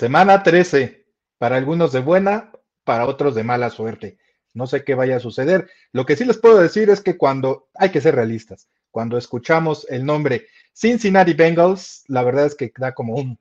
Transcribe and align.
Semana 0.00 0.42
13. 0.42 1.04
Para 1.36 1.56
algunos 1.56 1.92
de 1.92 2.00
buena, 2.00 2.52
para 2.84 3.06
otros 3.06 3.34
de 3.34 3.44
mala 3.44 3.68
suerte. 3.68 4.18
No 4.54 4.66
sé 4.66 4.82
qué 4.82 4.94
vaya 4.94 5.16
a 5.16 5.20
suceder. 5.20 5.70
Lo 5.92 6.06
que 6.06 6.16
sí 6.16 6.24
les 6.24 6.38
puedo 6.38 6.58
decir 6.58 6.88
es 6.88 7.02
que 7.02 7.18
cuando 7.18 7.68
hay 7.74 7.90
que 7.90 8.00
ser 8.00 8.14
realistas, 8.14 8.68
cuando 8.90 9.18
escuchamos 9.18 9.86
el 9.90 10.06
nombre 10.06 10.46
Cincinnati 10.72 11.34
Bengals, 11.34 12.04
la 12.08 12.22
verdad 12.22 12.46
es 12.46 12.54
que 12.54 12.72
da 12.78 12.92
como 12.92 13.14
un, 13.14 13.38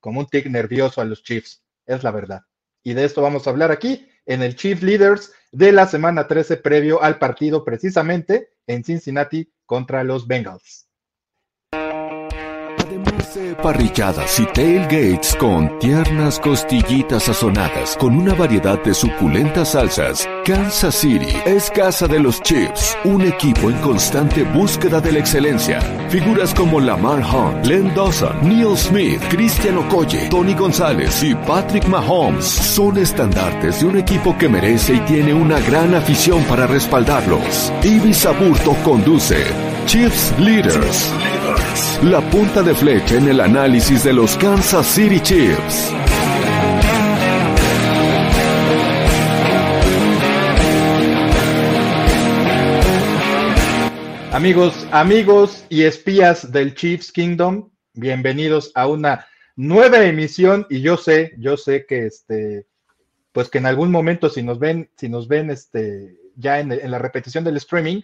como 0.00 0.18
un 0.18 0.26
tic 0.26 0.46
nervioso 0.46 1.00
a 1.00 1.04
los 1.04 1.22
Chiefs. 1.22 1.62
Es 1.86 2.02
la 2.02 2.10
verdad. 2.10 2.42
Y 2.82 2.94
de 2.94 3.04
esto 3.04 3.22
vamos 3.22 3.46
a 3.46 3.50
hablar 3.50 3.70
aquí 3.70 4.08
en 4.26 4.42
el 4.42 4.56
Chief 4.56 4.82
Leaders 4.82 5.32
de 5.52 5.70
la 5.70 5.86
semana 5.86 6.26
13 6.26 6.56
previo 6.56 7.00
al 7.00 7.18
partido 7.18 7.64
precisamente 7.64 8.50
en 8.66 8.82
Cincinnati 8.82 9.52
contra 9.66 10.02
los 10.02 10.26
Bengals. 10.26 10.89
Parrilladas 13.62 14.40
y 14.40 14.46
tailgates 14.46 15.34
con 15.36 15.78
tiernas 15.78 16.38
costillitas 16.40 17.24
sazonadas 17.24 17.96
con 17.96 18.16
una 18.16 18.34
variedad 18.34 18.82
de 18.82 18.94
suculentas 18.94 19.72
salsas. 19.72 20.28
Kansas 20.44 20.94
City 20.94 21.36
es 21.44 21.70
casa 21.70 22.06
de 22.06 22.18
los 22.18 22.40
Chiefs, 22.42 22.96
un 23.04 23.22
equipo 23.22 23.70
en 23.70 23.76
constante 23.78 24.42
búsqueda 24.42 25.00
de 25.00 25.12
la 25.12 25.18
excelencia. 25.18 25.80
Figuras 26.08 26.54
como 26.54 26.80
Lamar 26.80 27.22
Hunt, 27.22 27.66
Len 27.66 27.94
Dawson, 27.94 28.36
Neil 28.42 28.76
Smith, 28.76 29.22
Christian 29.30 29.78
Okoye, 29.78 30.28
Tony 30.28 30.54
González 30.54 31.22
y 31.22 31.34
Patrick 31.34 31.86
Mahomes 31.86 32.44
son 32.44 32.98
estandartes 32.98 33.80
de 33.80 33.86
un 33.86 33.96
equipo 33.96 34.36
que 34.38 34.48
merece 34.48 34.94
y 34.94 35.00
tiene 35.00 35.34
una 35.34 35.60
gran 35.60 35.94
afición 35.94 36.42
para 36.44 36.66
respaldarlos. 36.66 37.72
Ibis 37.82 38.26
Aburto 38.26 38.74
conduce 38.82 39.69
Chiefs 39.90 40.32
Leaders. 40.38 41.12
La 42.04 42.20
punta 42.30 42.62
de 42.62 42.76
flecha 42.76 43.16
en 43.16 43.28
el 43.28 43.40
análisis 43.40 44.04
de 44.04 44.12
los 44.12 44.36
Kansas 44.36 44.86
City 44.86 45.18
Chiefs. 45.18 45.92
Amigos, 54.30 54.86
amigos 54.92 55.66
y 55.68 55.82
espías 55.82 56.52
del 56.52 56.76
Chiefs 56.76 57.10
Kingdom, 57.10 57.68
bienvenidos 57.94 58.70
a 58.76 58.86
una 58.86 59.26
nueva 59.56 60.04
emisión 60.04 60.68
y 60.70 60.82
yo 60.82 60.98
sé, 60.98 61.32
yo 61.36 61.56
sé 61.56 61.84
que 61.84 62.06
este, 62.06 62.64
pues 63.32 63.48
que 63.48 63.58
en 63.58 63.66
algún 63.66 63.90
momento 63.90 64.28
si 64.28 64.44
nos 64.44 64.60
ven, 64.60 64.88
si 64.96 65.08
nos 65.08 65.26
ven 65.26 65.50
este, 65.50 66.16
ya 66.36 66.60
en, 66.60 66.70
en 66.70 66.92
la 66.92 67.00
repetición 67.00 67.42
del 67.42 67.56
streaming, 67.56 68.02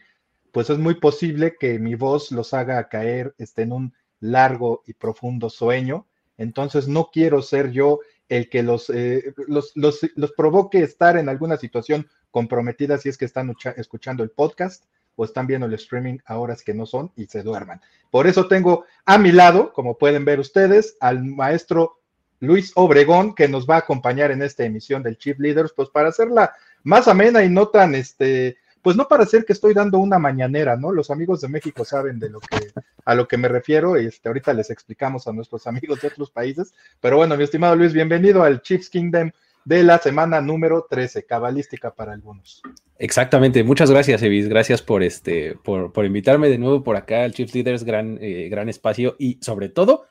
pues 0.56 0.70
es 0.70 0.78
muy 0.78 0.94
posible 0.94 1.58
que 1.60 1.78
mi 1.78 1.96
voz 1.96 2.32
los 2.32 2.54
haga 2.54 2.88
caer 2.88 3.34
este, 3.36 3.60
en 3.60 3.72
un 3.72 3.94
largo 4.20 4.82
y 4.86 4.94
profundo 4.94 5.50
sueño. 5.50 6.06
Entonces 6.38 6.88
no 6.88 7.10
quiero 7.12 7.42
ser 7.42 7.72
yo 7.72 8.00
el 8.30 8.48
que 8.48 8.62
los, 8.62 8.88
eh, 8.88 9.34
los, 9.48 9.74
los, 9.74 10.32
provoque 10.34 10.82
estar 10.82 11.18
en 11.18 11.28
alguna 11.28 11.58
situación 11.58 12.08
comprometida 12.30 12.96
si 12.96 13.10
es 13.10 13.18
que 13.18 13.26
están 13.26 13.54
escuchando 13.76 14.22
el 14.22 14.30
podcast 14.30 14.86
o 15.14 15.26
están 15.26 15.46
viendo 15.46 15.66
el 15.66 15.74
streaming 15.74 16.20
a 16.24 16.38
horas 16.38 16.62
que 16.62 16.72
no 16.72 16.86
son 16.86 17.12
y 17.16 17.26
se 17.26 17.42
duerman. 17.42 17.82
Por 18.10 18.26
eso 18.26 18.48
tengo 18.48 18.86
a 19.04 19.18
mi 19.18 19.32
lado, 19.32 19.74
como 19.74 19.98
pueden 19.98 20.24
ver 20.24 20.40
ustedes, 20.40 20.96
al 21.00 21.22
maestro 21.22 22.00
Luis 22.40 22.72
Obregón, 22.76 23.34
que 23.34 23.46
nos 23.46 23.68
va 23.68 23.74
a 23.74 23.80
acompañar 23.80 24.30
en 24.30 24.40
esta 24.40 24.64
emisión 24.64 25.02
del 25.02 25.18
Chief 25.18 25.38
Leaders, 25.38 25.74
pues 25.76 25.90
para 25.90 26.08
hacerla 26.08 26.54
más 26.82 27.08
amena 27.08 27.44
y 27.44 27.50
no 27.50 27.68
tan 27.68 27.94
este, 27.94 28.56
pues 28.86 28.94
no 28.94 29.08
para 29.08 29.26
ser 29.26 29.44
que 29.44 29.52
estoy 29.52 29.74
dando 29.74 29.98
una 29.98 30.20
mañanera, 30.20 30.76
¿no? 30.76 30.92
Los 30.92 31.10
amigos 31.10 31.40
de 31.40 31.48
México 31.48 31.84
saben 31.84 32.20
de 32.20 32.30
lo 32.30 32.38
que, 32.38 32.70
a 33.04 33.16
lo 33.16 33.26
que 33.26 33.36
me 33.36 33.48
refiero, 33.48 33.96
este, 33.96 34.28
ahorita 34.28 34.52
les 34.52 34.70
explicamos 34.70 35.26
a 35.26 35.32
nuestros 35.32 35.66
amigos 35.66 36.00
de 36.00 36.06
otros 36.06 36.30
países. 36.30 36.72
Pero 37.00 37.16
bueno, 37.16 37.36
mi 37.36 37.42
estimado 37.42 37.74
Luis, 37.74 37.92
bienvenido 37.92 38.44
al 38.44 38.62
Chiefs 38.62 38.88
Kingdom 38.88 39.32
de 39.64 39.82
la 39.82 39.98
semana 39.98 40.40
número 40.40 40.86
13, 40.88 41.26
cabalística 41.26 41.96
para 41.96 42.12
algunos. 42.12 42.62
Exactamente, 42.96 43.64
muchas 43.64 43.90
gracias, 43.90 44.22
Evis, 44.22 44.48
gracias 44.48 44.82
por 44.82 45.02
este, 45.02 45.56
por, 45.64 45.92
por 45.92 46.04
invitarme 46.04 46.48
de 46.48 46.58
nuevo 46.58 46.84
por 46.84 46.94
acá 46.94 47.24
al 47.24 47.32
Chiefs 47.32 47.56
Leaders, 47.56 47.82
gran, 47.82 48.18
eh, 48.20 48.48
gran 48.48 48.68
espacio, 48.68 49.16
y 49.18 49.40
sobre 49.42 49.68
todo 49.68 50.06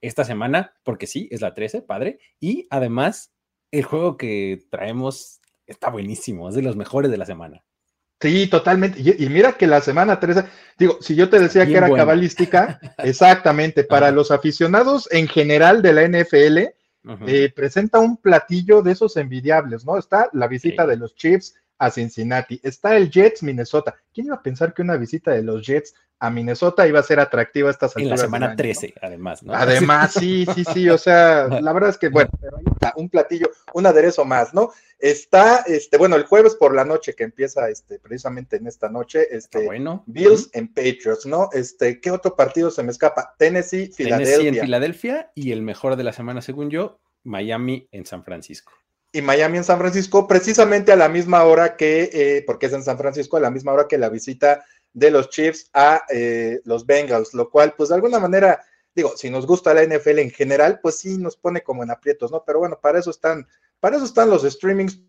esta 0.00 0.22
semana, 0.22 0.74
porque 0.84 1.08
sí, 1.08 1.28
es 1.32 1.40
la 1.40 1.52
13, 1.52 1.82
padre, 1.82 2.20
y 2.38 2.68
además 2.70 3.32
el 3.72 3.82
juego 3.82 4.16
que 4.16 4.62
traemos 4.70 5.40
está 5.66 5.90
buenísimo, 5.90 6.48
es 6.48 6.54
de 6.54 6.62
los 6.62 6.76
mejores 6.76 7.10
de 7.10 7.18
la 7.18 7.26
semana. 7.26 7.64
Sí, 8.20 8.48
totalmente. 8.48 9.00
Y, 9.00 9.28
mira 9.30 9.52
que 9.52 9.66
la 9.66 9.80
semana 9.80 10.20
13, 10.20 10.44
digo, 10.78 10.98
si 11.00 11.14
yo 11.14 11.30
te 11.30 11.38
decía 11.38 11.66
que 11.66 11.76
era 11.76 11.90
cabalística, 11.90 12.78
exactamente, 12.98 13.82
para 13.84 14.10
los 14.10 14.30
aficionados 14.30 15.08
en 15.10 15.26
general 15.26 15.80
de 15.80 15.92
la 15.94 16.06
NFL, 16.06 16.58
eh, 17.26 17.50
presenta 17.56 17.98
un 17.98 18.18
platillo 18.18 18.82
de 18.82 18.92
esos 18.92 19.16
envidiables, 19.16 19.86
¿no? 19.86 19.96
Está 19.96 20.28
la 20.34 20.48
visita 20.48 20.86
de 20.86 20.98
los 20.98 21.14
Chiefs 21.14 21.54
a 21.78 21.90
Cincinnati, 21.90 22.60
está 22.62 22.94
el 22.98 23.10
Jets 23.10 23.42
Minnesota. 23.42 23.94
¿Quién 24.12 24.26
iba 24.26 24.36
a 24.36 24.42
pensar 24.42 24.74
que 24.74 24.82
una 24.82 24.98
visita 24.98 25.30
de 25.30 25.42
los 25.42 25.66
Jets 25.66 25.94
a 26.20 26.30
Minnesota 26.30 26.86
iba 26.86 27.00
a 27.00 27.02
ser 27.02 27.18
atractiva 27.18 27.70
estas 27.70 27.96
En 27.96 28.10
la 28.10 28.18
semana 28.18 28.54
13, 28.54 28.94
además, 29.00 29.42
¿no? 29.42 29.54
Además, 29.54 30.12
sí, 30.12 30.46
sí, 30.54 30.64
sí, 30.64 30.88
o 30.90 30.98
sea, 30.98 31.48
la 31.62 31.72
verdad 31.72 31.90
es 31.90 31.98
que, 31.98 32.10
bueno, 32.10 32.30
pero 32.38 32.58
ahí 32.58 32.64
está, 32.70 32.92
un 32.94 33.08
platillo, 33.08 33.50
un 33.72 33.86
aderezo 33.86 34.26
más, 34.26 34.52
¿no? 34.52 34.70
Está, 34.98 35.64
este, 35.66 35.96
bueno, 35.96 36.16
el 36.16 36.24
jueves 36.24 36.56
por 36.56 36.74
la 36.74 36.84
noche 36.84 37.14
que 37.14 37.24
empieza, 37.24 37.70
este, 37.70 37.98
precisamente 37.98 38.56
en 38.56 38.66
esta 38.66 38.90
noche, 38.90 39.34
este, 39.34 39.64
bueno. 39.64 40.04
Bills 40.06 40.50
en 40.52 40.68
Patriots, 40.68 41.24
¿no? 41.24 41.48
Este, 41.54 42.00
¿qué 42.00 42.10
otro 42.10 42.36
partido 42.36 42.70
se 42.70 42.82
me 42.82 42.92
escapa? 42.92 43.34
Tennessee, 43.38 43.90
Filadelfia. 43.90 44.36
Tennessee 44.36 44.58
en 44.58 44.64
Filadelfia 44.64 45.32
y 45.34 45.52
el 45.52 45.62
mejor 45.62 45.96
de 45.96 46.04
la 46.04 46.12
semana, 46.12 46.42
según 46.42 46.68
yo, 46.68 47.00
Miami 47.24 47.88
en 47.92 48.04
San 48.04 48.24
Francisco. 48.24 48.72
Y 49.12 49.22
Miami 49.22 49.56
en 49.56 49.64
San 49.64 49.78
Francisco, 49.78 50.28
precisamente 50.28 50.92
a 50.92 50.96
la 50.96 51.08
misma 51.08 51.44
hora 51.44 51.76
que, 51.76 52.10
eh, 52.12 52.44
porque 52.46 52.66
es 52.66 52.74
en 52.74 52.84
San 52.84 52.98
Francisco, 52.98 53.38
a 53.38 53.40
la 53.40 53.50
misma 53.50 53.72
hora 53.72 53.88
que 53.88 53.98
la 53.98 54.10
visita 54.10 54.64
de 54.92 55.10
los 55.10 55.30
Chiefs 55.30 55.70
a 55.72 56.02
eh, 56.10 56.60
los 56.64 56.86
Bengals, 56.86 57.34
lo 57.34 57.50
cual, 57.50 57.74
pues 57.76 57.88
de 57.88 57.94
alguna 57.94 58.18
manera, 58.18 58.64
digo, 58.94 59.16
si 59.16 59.30
nos 59.30 59.46
gusta 59.46 59.74
la 59.74 59.84
NFL 59.84 60.18
en 60.18 60.30
general, 60.30 60.80
pues 60.82 60.98
sí 60.98 61.18
nos 61.18 61.36
pone 61.36 61.62
como 61.62 61.82
en 61.82 61.90
aprietos, 61.90 62.30
¿no? 62.30 62.42
Pero 62.44 62.58
bueno, 62.58 62.78
para 62.80 62.98
eso 62.98 63.10
están 63.10 63.46
para 63.80 63.96
eso 63.96 64.04
están 64.04 64.30
los 64.30 64.42
streamings. 64.42 65.00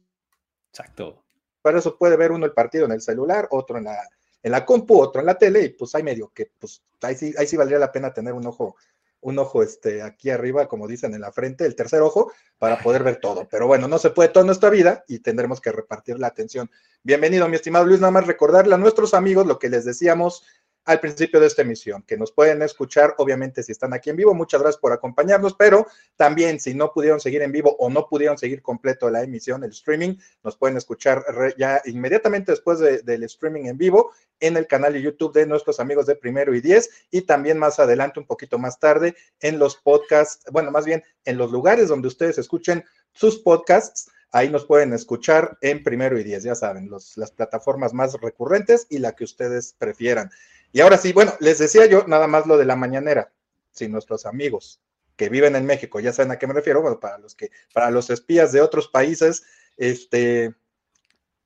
Exacto. 0.69 1.23
Para 1.61 1.79
eso 1.79 1.97
puede 1.97 2.15
ver 2.17 2.31
uno 2.31 2.45
el 2.45 2.53
partido 2.53 2.85
en 2.85 2.93
el 2.93 3.01
celular, 3.01 3.47
otro 3.51 3.77
en 3.77 3.83
la, 3.83 4.07
en 4.41 4.51
la 4.51 4.65
compu, 4.65 4.99
otro 4.99 5.19
en 5.19 5.27
la 5.27 5.37
tele, 5.37 5.63
y 5.63 5.69
pues 5.69 5.93
hay 5.93 6.01
medio 6.01 6.31
que, 6.33 6.51
pues 6.57 6.81
ahí 7.01 7.15
sí, 7.15 7.33
ahí 7.37 7.45
sí 7.45 7.57
valdría 7.57 7.77
la 7.77 7.91
pena 7.91 8.13
tener 8.13 8.33
un 8.33 8.47
ojo, 8.47 8.75
un 9.21 9.39
ojo 9.39 9.63
este, 9.63 10.01
aquí 10.01 10.29
arriba, 10.29 10.67
como 10.67 10.87
dicen 10.87 11.13
en 11.13 11.21
la 11.21 11.31
frente, 11.31 11.65
el 11.65 11.75
tercer 11.75 12.01
ojo, 12.01 12.31
para 12.57 12.79
poder 12.79 13.03
ver 13.03 13.17
todo. 13.17 13.47
Pero 13.49 13.67
bueno, 13.67 13.87
no 13.87 13.97
se 13.97 14.09
puede 14.09 14.29
toda 14.29 14.45
nuestra 14.45 14.69
vida 14.69 15.03
y 15.07 15.19
tendremos 15.19 15.61
que 15.61 15.71
repartir 15.71 16.19
la 16.19 16.27
atención. 16.27 16.69
Bienvenido, 17.03 17.47
mi 17.47 17.55
estimado 17.55 17.85
Luis, 17.85 17.99
nada 17.99 18.11
más 18.11 18.27
recordarle 18.27 18.75
a 18.75 18.77
nuestros 18.77 19.13
amigos 19.13 19.47
lo 19.47 19.59
que 19.59 19.69
les 19.69 19.85
decíamos 19.85 20.45
al 20.85 20.99
principio 20.99 21.39
de 21.39 21.47
esta 21.47 21.61
emisión, 21.61 22.03
que 22.03 22.17
nos 22.17 22.31
pueden 22.31 22.61
escuchar, 22.61 23.13
obviamente, 23.17 23.61
si 23.61 23.71
están 23.71 23.93
aquí 23.93 24.09
en 24.09 24.15
vivo. 24.15 24.33
Muchas 24.33 24.61
gracias 24.61 24.81
por 24.81 24.91
acompañarnos, 24.91 25.53
pero 25.53 25.85
también 26.15 26.59
si 26.59 26.73
no 26.73 26.91
pudieron 26.91 27.19
seguir 27.19 27.41
en 27.43 27.51
vivo 27.51 27.75
o 27.77 27.89
no 27.89 28.07
pudieron 28.07 28.37
seguir 28.37 28.61
completo 28.61 29.09
la 29.09 29.21
emisión, 29.21 29.63
el 29.63 29.71
streaming, 29.71 30.15
nos 30.43 30.57
pueden 30.57 30.77
escuchar 30.77 31.23
ya 31.57 31.81
inmediatamente 31.85 32.51
después 32.51 32.79
del 32.79 33.23
streaming 33.23 33.65
en 33.65 33.77
vivo 33.77 34.11
en 34.39 34.57
el 34.57 34.67
canal 34.67 34.93
de 34.93 35.01
YouTube 35.01 35.33
de 35.33 35.45
nuestros 35.45 35.79
amigos 35.79 36.07
de 36.07 36.15
Primero 36.15 36.53
y 36.53 36.61
Diez 36.61 36.89
y 37.11 37.21
también 37.21 37.57
más 37.57 37.79
adelante, 37.79 38.19
un 38.19 38.25
poquito 38.25 38.57
más 38.57 38.79
tarde, 38.79 39.15
en 39.39 39.59
los 39.59 39.77
podcasts, 39.77 40.43
bueno, 40.51 40.71
más 40.71 40.85
bien 40.85 41.03
en 41.25 41.37
los 41.37 41.51
lugares 41.51 41.87
donde 41.87 42.07
ustedes 42.07 42.37
escuchen 42.37 42.83
sus 43.13 43.39
podcasts. 43.39 44.09
Ahí 44.33 44.49
nos 44.49 44.65
pueden 44.65 44.93
escuchar 44.93 45.57
en 45.61 45.83
primero 45.83 46.17
y 46.17 46.23
diez, 46.23 46.43
ya 46.43 46.55
saben, 46.55 46.89
los, 46.89 47.17
las 47.17 47.31
plataformas 47.31 47.93
más 47.93 48.13
recurrentes 48.19 48.87
y 48.89 48.97
la 48.99 49.13
que 49.13 49.25
ustedes 49.25 49.75
prefieran. 49.77 50.31
Y 50.71 50.81
ahora 50.81 50.97
sí, 50.97 51.13
bueno, 51.13 51.33
les 51.39 51.59
decía 51.59 51.85
yo 51.85 52.05
nada 52.07 52.27
más 52.27 52.45
lo 52.45 52.57
de 52.57 52.65
la 52.65 52.75
mañanera. 52.75 53.31
Si 53.71 53.87
nuestros 53.87 54.25
amigos 54.25 54.81
que 55.15 55.29
viven 55.29 55.55
en 55.55 55.65
México 55.65 55.99
ya 55.99 56.13
saben 56.13 56.31
a 56.31 56.39
qué 56.39 56.47
me 56.47 56.53
refiero, 56.53 56.81
bueno, 56.81 56.99
para 56.99 57.17
los 57.17 57.35
que, 57.35 57.51
para 57.73 57.91
los 57.91 58.09
espías 58.09 58.51
de 58.51 58.61
otros 58.61 58.87
países, 58.87 59.43
este, 59.77 60.53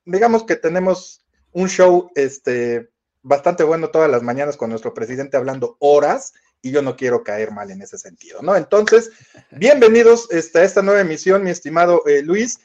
digamos 0.05 0.43
que 0.43 0.55
tenemos 0.55 1.25
un 1.51 1.67
show, 1.69 2.09
este, 2.15 2.89
bastante 3.21 3.63
bueno 3.63 3.89
todas 3.89 4.09
las 4.09 4.21
mañanas 4.21 4.55
con 4.55 4.69
nuestro 4.69 4.93
presidente 4.93 5.35
hablando 5.35 5.77
horas 5.79 6.33
y 6.61 6.71
yo 6.71 6.81
no 6.81 6.95
quiero 6.95 7.23
caer 7.23 7.51
mal 7.51 7.71
en 7.71 7.81
ese 7.81 7.97
sentido, 7.97 8.41
¿no? 8.41 8.55
Entonces, 8.55 9.11
bienvenidos 9.51 10.29
este, 10.31 10.59
a 10.59 10.63
esta 10.63 10.81
nueva 10.81 11.01
emisión, 11.01 11.43
mi 11.43 11.49
estimado 11.49 12.05
eh, 12.07 12.21
Luis 12.21 12.59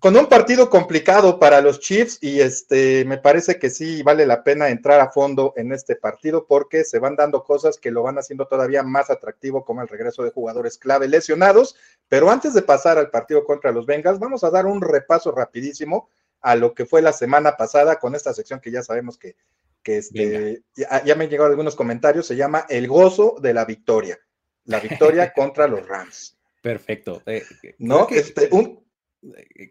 con 0.00 0.16
un 0.16 0.26
partido 0.26 0.70
complicado 0.70 1.38
para 1.38 1.60
los 1.60 1.80
Chiefs 1.80 2.18
y 2.20 2.40
este 2.40 3.04
me 3.04 3.18
parece 3.18 3.58
que 3.58 3.70
sí 3.70 4.02
vale 4.02 4.26
la 4.26 4.44
pena 4.44 4.68
entrar 4.68 5.00
a 5.00 5.10
fondo 5.10 5.52
en 5.56 5.72
este 5.72 5.96
partido 5.96 6.46
porque 6.46 6.84
se 6.84 6.98
van 6.98 7.16
dando 7.16 7.42
cosas 7.42 7.78
que 7.78 7.90
lo 7.90 8.02
van 8.02 8.18
haciendo 8.18 8.46
todavía 8.46 8.82
más 8.82 9.10
atractivo 9.10 9.64
como 9.64 9.82
el 9.82 9.88
regreso 9.88 10.22
de 10.22 10.30
jugadores 10.30 10.78
clave 10.78 11.08
lesionados, 11.08 11.76
pero 12.08 12.30
antes 12.30 12.54
de 12.54 12.62
pasar 12.62 12.98
al 12.98 13.10
partido 13.10 13.44
contra 13.44 13.72
los 13.72 13.86
Bengals, 13.86 14.20
vamos 14.20 14.44
a 14.44 14.50
dar 14.50 14.66
un 14.66 14.80
repaso 14.80 15.32
rapidísimo 15.32 16.08
a 16.40 16.54
lo 16.54 16.74
que 16.74 16.86
fue 16.86 17.02
la 17.02 17.12
semana 17.12 17.56
pasada 17.56 17.98
con 17.98 18.14
esta 18.14 18.32
sección 18.32 18.60
que 18.60 18.70
ya 18.70 18.82
sabemos 18.82 19.18
que, 19.18 19.34
que 19.82 19.98
este, 19.98 20.62
ya, 20.76 21.02
ya, 21.04 21.14
me 21.16 21.24
han 21.24 21.30
llegado 21.30 21.50
algunos 21.50 21.74
comentarios, 21.74 22.26
se 22.26 22.36
llama 22.36 22.66
El 22.68 22.86
gozo 22.86 23.36
de 23.40 23.54
la 23.54 23.64
victoria, 23.64 24.18
la 24.64 24.78
victoria 24.78 25.32
contra 25.34 25.66
los 25.66 25.86
Rams. 25.86 26.38
Perfecto. 26.62 27.22
Eh, 27.26 27.44
no, 27.78 28.06
este, 28.10 28.48
un, 28.52 28.87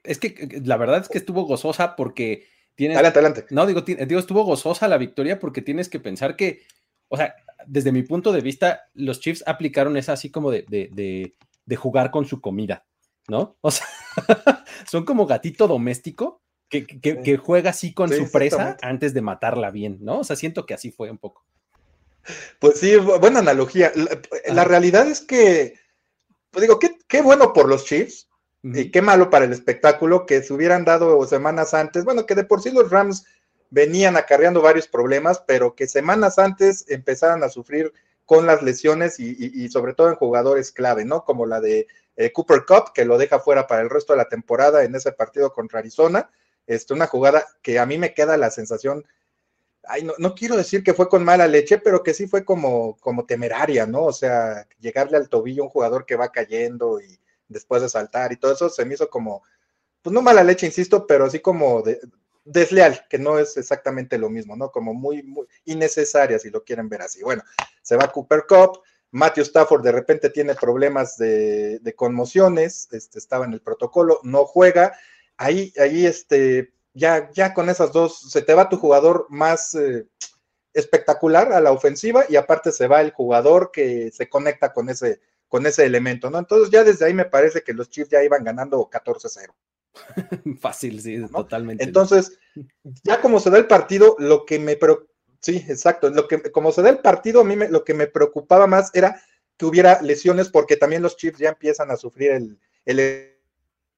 es 0.03 0.19
que 0.19 0.61
la 0.63 0.77
verdad 0.77 1.01
es 1.01 1.09
que 1.09 1.17
estuvo 1.17 1.43
gozosa 1.43 1.95
porque 1.95 2.47
tienes. 2.75 2.97
Adelante, 2.97 3.19
adelante. 3.19 3.45
No, 3.49 3.65
digo, 3.65 3.81
digo, 3.81 4.19
estuvo 4.19 4.43
gozosa 4.43 4.87
la 4.87 4.97
victoria 4.97 5.39
porque 5.39 5.61
tienes 5.61 5.89
que 5.89 5.99
pensar 5.99 6.35
que, 6.35 6.63
o 7.07 7.17
sea, 7.17 7.35
desde 7.65 7.91
mi 7.91 8.03
punto 8.03 8.31
de 8.31 8.41
vista, 8.41 8.89
los 8.93 9.19
Chiefs 9.19 9.43
aplicaron 9.45 9.97
esa 9.97 10.13
así 10.13 10.29
como 10.31 10.51
de, 10.51 10.65
de, 10.69 11.35
de, 11.65 11.75
jugar 11.75 12.11
con 12.11 12.25
su 12.25 12.41
comida, 12.41 12.85
¿no? 13.27 13.57
O 13.61 13.71
sea, 13.71 13.87
son 14.89 15.05
como 15.05 15.25
gatito 15.25 15.67
doméstico 15.67 16.41
que, 16.69 16.85
que, 16.85 17.37
juega 17.37 17.69
así 17.69 17.93
con 17.93 18.09
su 18.09 18.29
presa 18.29 18.77
antes 18.81 19.13
de 19.13 19.21
matarla 19.21 19.71
bien, 19.71 19.99
¿no? 20.01 20.19
O 20.19 20.23
sea, 20.23 20.35
siento 20.35 20.65
que 20.65 20.73
así 20.73 20.91
fue 20.91 21.09
un 21.09 21.17
poco. 21.17 21.45
Pues 22.59 22.79
sí, 22.79 22.95
buena 22.97 23.39
analogía. 23.39 23.91
La, 24.47 24.65
realidad 24.65 25.07
es 25.07 25.21
que, 25.21 25.75
pues 26.51 26.61
digo, 26.61 26.77
qué, 26.77 26.97
qué 27.07 27.21
bueno 27.21 27.53
por 27.53 27.69
los 27.69 27.85
Chiefs, 27.85 28.26
y 28.63 28.91
qué 28.91 29.01
malo 29.01 29.29
para 29.29 29.45
el 29.45 29.53
espectáculo 29.53 30.25
que 30.25 30.41
se 30.41 30.53
hubieran 30.53 30.83
dado 30.83 31.25
semanas 31.27 31.73
antes, 31.73 32.03
bueno, 32.03 32.25
que 32.25 32.35
de 32.35 32.43
por 32.43 32.61
sí 32.61 32.71
los 32.71 32.89
Rams 32.89 33.25
venían 33.69 34.17
acarreando 34.17 34.61
varios 34.61 34.87
problemas, 34.87 35.43
pero 35.45 35.75
que 35.75 35.87
semanas 35.87 36.39
antes 36.39 36.85
empezaran 36.89 37.43
a 37.43 37.49
sufrir 37.49 37.93
con 38.25 38.45
las 38.45 38.61
lesiones 38.61 39.19
y, 39.19 39.69
sobre 39.69 39.93
todo 39.93 40.09
en 40.09 40.15
jugadores 40.15 40.71
clave, 40.71 41.05
¿no? 41.05 41.23
Como 41.23 41.45
la 41.45 41.61
de 41.61 41.87
eh, 42.17 42.31
Cooper 42.33 42.65
Cup, 42.65 42.91
que 42.93 43.05
lo 43.05 43.17
deja 43.17 43.39
fuera 43.39 43.67
para 43.67 43.81
el 43.81 43.89
resto 43.89 44.13
de 44.13 44.17
la 44.17 44.27
temporada 44.27 44.83
en 44.83 44.95
ese 44.95 45.13
partido 45.13 45.53
contra 45.53 45.79
Arizona. 45.79 46.29
Este, 46.65 46.93
una 46.93 47.07
jugada 47.07 47.45
que 47.61 47.79
a 47.79 47.85
mí 47.85 47.97
me 47.97 48.13
queda 48.13 48.35
la 48.35 48.51
sensación, 48.51 49.05
ay, 49.85 50.03
no, 50.03 50.13
no, 50.17 50.35
quiero 50.35 50.57
decir 50.57 50.83
que 50.83 50.93
fue 50.93 51.07
con 51.07 51.23
mala 51.23 51.47
leche, 51.47 51.77
pero 51.77 52.03
que 52.03 52.13
sí 52.13 52.27
fue 52.27 52.43
como, 52.43 52.97
como 52.97 53.25
temeraria, 53.25 53.85
¿no? 53.85 54.03
O 54.03 54.13
sea, 54.13 54.67
llegarle 54.79 55.15
al 55.15 55.29
tobillo 55.29 55.63
a 55.63 55.65
un 55.67 55.71
jugador 55.71 56.05
que 56.05 56.17
va 56.17 56.31
cayendo 56.31 56.99
y, 56.99 57.17
después 57.47 57.81
de 57.81 57.89
saltar 57.89 58.31
y 58.31 58.37
todo 58.37 58.53
eso 58.53 58.69
se 58.69 58.85
me 58.85 58.93
hizo 58.93 59.09
como, 59.09 59.43
pues 60.01 60.13
no 60.13 60.21
mala 60.21 60.43
leche, 60.43 60.65
insisto, 60.65 61.05
pero 61.07 61.25
así 61.25 61.39
como 61.39 61.81
de, 61.81 61.99
desleal, 62.47 63.05
que 63.09 63.17
no 63.17 63.39
es 63.39 63.57
exactamente 63.57 64.17
lo 64.17 64.29
mismo, 64.29 64.55
¿no? 64.55 64.71
Como 64.71 64.93
muy, 64.93 65.21
muy 65.23 65.47
innecesaria, 65.65 66.39
si 66.39 66.49
lo 66.49 66.63
quieren 66.63 66.89
ver 66.89 67.01
así. 67.01 67.21
Bueno, 67.21 67.43
se 67.81 67.95
va 67.95 68.11
Cooper 68.11 68.45
Cup, 68.47 68.79
Matthew 69.11 69.43
Stafford 69.43 69.83
de 69.83 69.91
repente 69.91 70.29
tiene 70.29 70.55
problemas 70.55 71.17
de, 71.17 71.93
conmociones, 71.95 72.87
este, 72.91 73.19
estaba 73.19 73.45
en 73.45 73.53
el 73.53 73.61
protocolo, 73.61 74.19
no 74.23 74.45
juega, 74.45 74.97
ahí, 75.37 75.73
ahí, 75.77 76.05
este, 76.05 76.73
ya, 76.93 77.29
ya 77.31 77.53
con 77.53 77.69
esas 77.69 77.91
dos, 77.91 78.31
se 78.31 78.41
te 78.41 78.53
va 78.53 78.69
tu 78.69 78.77
jugador 78.77 79.27
más 79.29 79.75
eh, 79.75 80.07
espectacular 80.73 81.53
a 81.53 81.61
la 81.61 81.71
ofensiva 81.71 82.25
y 82.29 82.35
aparte 82.35 82.71
se 82.71 82.87
va 82.87 83.01
el 83.01 83.11
jugador 83.11 83.71
que 83.71 84.11
se 84.11 84.29
conecta 84.29 84.73
con 84.73 84.89
ese 84.89 85.21
con 85.47 85.65
ese 85.65 85.85
elemento, 85.85 86.29
¿no? 86.29 86.39
Entonces 86.39 86.69
ya 86.69 86.83
desde 86.83 87.05
ahí 87.05 87.13
me 87.13 87.25
parece 87.25 87.63
que 87.63 87.73
los 87.73 87.89
Chiefs 87.89 88.11
ya 88.11 88.23
iban 88.23 88.43
ganando 88.43 88.89
14-0. 88.89 89.53
Fácil, 90.59 91.01
sí, 91.01 91.25
totalmente. 91.27 91.83
Entonces, 91.83 92.37
ya 93.03 93.21
como 93.21 93.39
se 93.39 93.49
da 93.49 93.57
el 93.57 93.67
partido, 93.67 94.15
lo 94.19 94.45
que 94.45 94.59
me 94.59 94.77
sí, 95.39 95.65
exacto, 95.67 96.09
lo 96.09 96.27
que 96.27 96.51
como 96.51 96.71
se 96.71 96.81
da 96.81 96.89
el 96.89 96.99
partido, 96.99 97.41
a 97.41 97.43
mí 97.43 97.55
me, 97.55 97.69
lo 97.69 97.83
que 97.83 97.93
me 97.93 98.07
preocupaba 98.07 98.67
más 98.67 98.91
era 98.93 99.21
que 99.57 99.65
hubiera 99.65 100.01
lesiones, 100.01 100.49
porque 100.49 100.77
también 100.77 101.01
los 101.01 101.17
Chiefs 101.17 101.39
ya 101.39 101.49
empiezan 101.49 101.89
a 101.91 101.97
sufrir 101.97 102.31
el, 102.31 102.59
el 102.85 103.33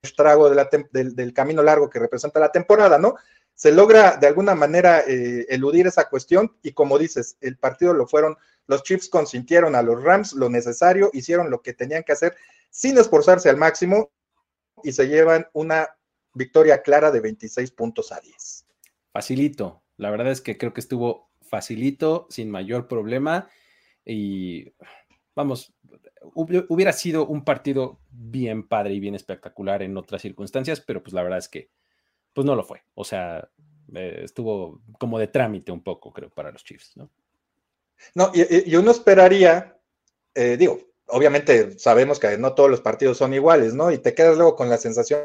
estrago 0.02 0.50
de 0.50 0.56
la 0.56 0.70
del, 0.92 1.16
del, 1.16 1.34
camino 1.34 1.62
largo 1.62 1.90
que 1.90 2.00
representa 2.00 2.40
la 2.40 2.52
temporada, 2.52 2.98
¿no? 2.98 3.16
Se 3.54 3.72
logra 3.74 4.16
de 4.16 4.28
alguna 4.28 4.56
manera 4.56 5.04
eh, 5.06 5.46
eludir 5.50 5.88
esa 5.88 6.08
cuestión 6.08 6.56
y 6.64 6.72
como 6.72 6.98
dices, 6.98 7.36
el 7.42 7.58
partido 7.58 7.94
lo 7.94 8.08
fueron 8.08 8.38
los 8.70 8.84
Chiefs 8.84 9.10
consintieron 9.10 9.76
a 9.76 9.82
los 9.82 10.02
Rams 10.04 10.34
lo 10.34 10.48
necesario, 10.48 11.10
hicieron 11.12 11.50
lo 11.50 11.64
que 11.64 11.74
tenían 11.74 12.04
que 12.04 12.12
hacer 12.12 12.36
sin 12.70 13.00
esforzarse 13.00 13.50
al 13.50 13.58
máximo 13.58 14.12
y 14.84 14.92
se 14.92 15.08
llevan 15.08 15.48
una 15.54 15.90
victoria 16.36 16.84
clara 16.84 17.10
de 17.10 17.20
26 17.20 17.72
puntos 17.72 18.12
a 18.12 18.20
10. 18.20 18.68
Facilito, 19.12 19.82
la 19.98 20.12
verdad 20.12 20.32
es 20.32 20.40
que 20.40 20.60
creo 20.60 20.72
que 20.72 20.82
estuvo 20.82 21.32
facilito, 21.42 22.28
sin 22.30 22.52
mayor 22.52 22.88
problema 22.88 23.50
y 24.06 24.72
vamos, 25.36 25.74
hubiera 26.36 26.94
sido 26.94 27.26
un 27.26 27.44
partido 27.44 28.00
bien 28.12 28.68
padre 28.68 28.94
y 28.94 29.00
bien 29.00 29.16
espectacular 29.16 29.82
en 29.82 29.98
otras 29.98 30.22
circunstancias, 30.22 30.80
pero 30.80 31.02
pues 31.02 31.14
la 31.14 31.24
verdad 31.24 31.40
es 31.40 31.50
que 31.50 31.72
pues 32.34 32.46
no 32.46 32.56
lo 32.56 32.64
fue, 32.64 32.84
o 32.94 33.04
sea, 33.04 33.50
eh, 33.96 34.22
estuvo 34.26 34.84
como 35.00 35.18
de 35.18 35.28
trámite 35.28 35.72
un 35.72 35.82
poco, 35.82 36.14
creo, 36.14 36.30
para 36.30 36.52
los 36.52 36.64
Chiefs, 36.64 36.96
¿no? 36.96 37.10
No, 38.16 38.32
y, 38.34 38.76
uno 38.76 38.92
esperaría, 38.92 39.78
eh, 40.34 40.58
digo, 40.58 40.80
obviamente 41.08 41.78
sabemos 41.78 42.20
que 42.20 42.38
no 42.38 42.54
todos 42.54 42.70
los 42.70 42.82
partidos 42.82 43.18
son 43.18 43.34
iguales, 43.34 43.74
¿no? 43.74 43.92
Y 43.92 43.98
te 43.98 44.14
quedas 44.14 44.38
luego 44.38 44.56
con 44.56 44.70
la 44.70 44.78
sensación 44.78 45.22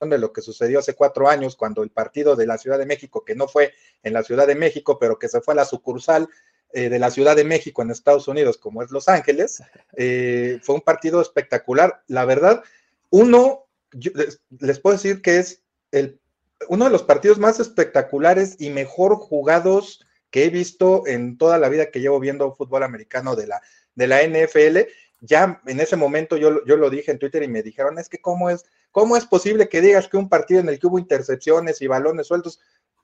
de 0.00 0.18
lo 0.18 0.32
que 0.32 0.42
sucedió 0.42 0.78
hace 0.78 0.94
cuatro 0.94 1.28
años 1.28 1.56
cuando 1.56 1.82
el 1.82 1.90
partido 1.90 2.36
de 2.36 2.46
la 2.46 2.58
Ciudad 2.58 2.78
de 2.78 2.86
México, 2.86 3.24
que 3.24 3.34
no 3.34 3.48
fue 3.48 3.72
en 4.02 4.12
la 4.12 4.22
Ciudad 4.22 4.46
de 4.46 4.54
México, 4.54 4.98
pero 4.98 5.18
que 5.18 5.28
se 5.28 5.40
fue 5.40 5.54
a 5.54 5.56
la 5.56 5.64
sucursal 5.64 6.28
eh, 6.72 6.88
de 6.88 6.98
la 6.98 7.10
Ciudad 7.10 7.34
de 7.34 7.44
México 7.44 7.82
en 7.82 7.90
Estados 7.90 8.28
Unidos, 8.28 8.58
como 8.58 8.82
es 8.82 8.90
Los 8.90 9.08
Ángeles, 9.08 9.62
eh, 9.96 10.60
fue 10.62 10.76
un 10.76 10.82
partido 10.82 11.20
espectacular. 11.20 12.02
La 12.06 12.24
verdad, 12.24 12.62
uno, 13.10 13.66
les, 13.92 14.40
les, 14.60 14.78
puedo 14.78 14.96
decir 14.96 15.22
que 15.22 15.38
es 15.38 15.62
el, 15.90 16.20
uno 16.68 16.84
de 16.84 16.90
los 16.90 17.02
partidos 17.02 17.38
más 17.38 17.58
espectaculares 17.58 18.56
y 18.58 18.70
mejor 18.70 19.16
jugados 19.16 20.04
que 20.30 20.44
he 20.44 20.50
visto 20.50 21.06
en 21.06 21.38
toda 21.38 21.58
la 21.58 21.68
vida 21.68 21.90
que 21.90 22.00
llevo 22.00 22.20
viendo 22.20 22.54
fútbol 22.54 22.82
americano 22.82 23.36
de 23.36 23.46
la, 23.46 23.62
de 23.94 24.06
la 24.06 24.22
NFL. 24.22 24.90
Ya 25.20 25.60
en 25.66 25.80
ese 25.80 25.96
momento 25.96 26.36
yo, 26.36 26.64
yo 26.64 26.76
lo 26.76 26.90
dije 26.90 27.10
en 27.10 27.18
Twitter 27.18 27.42
y 27.42 27.48
me 27.48 27.62
dijeron, 27.62 27.98
es 27.98 28.08
que 28.08 28.18
cómo 28.18 28.50
es, 28.50 28.64
cómo 28.92 29.16
es 29.16 29.26
posible 29.26 29.68
que 29.68 29.80
digas 29.80 30.08
que 30.08 30.16
un 30.16 30.28
partido 30.28 30.60
en 30.60 30.68
el 30.68 30.78
que 30.78 30.86
hubo 30.86 30.98
intercepciones 30.98 31.82
y 31.82 31.86
balones 31.86 32.26
sueltos, 32.26 32.60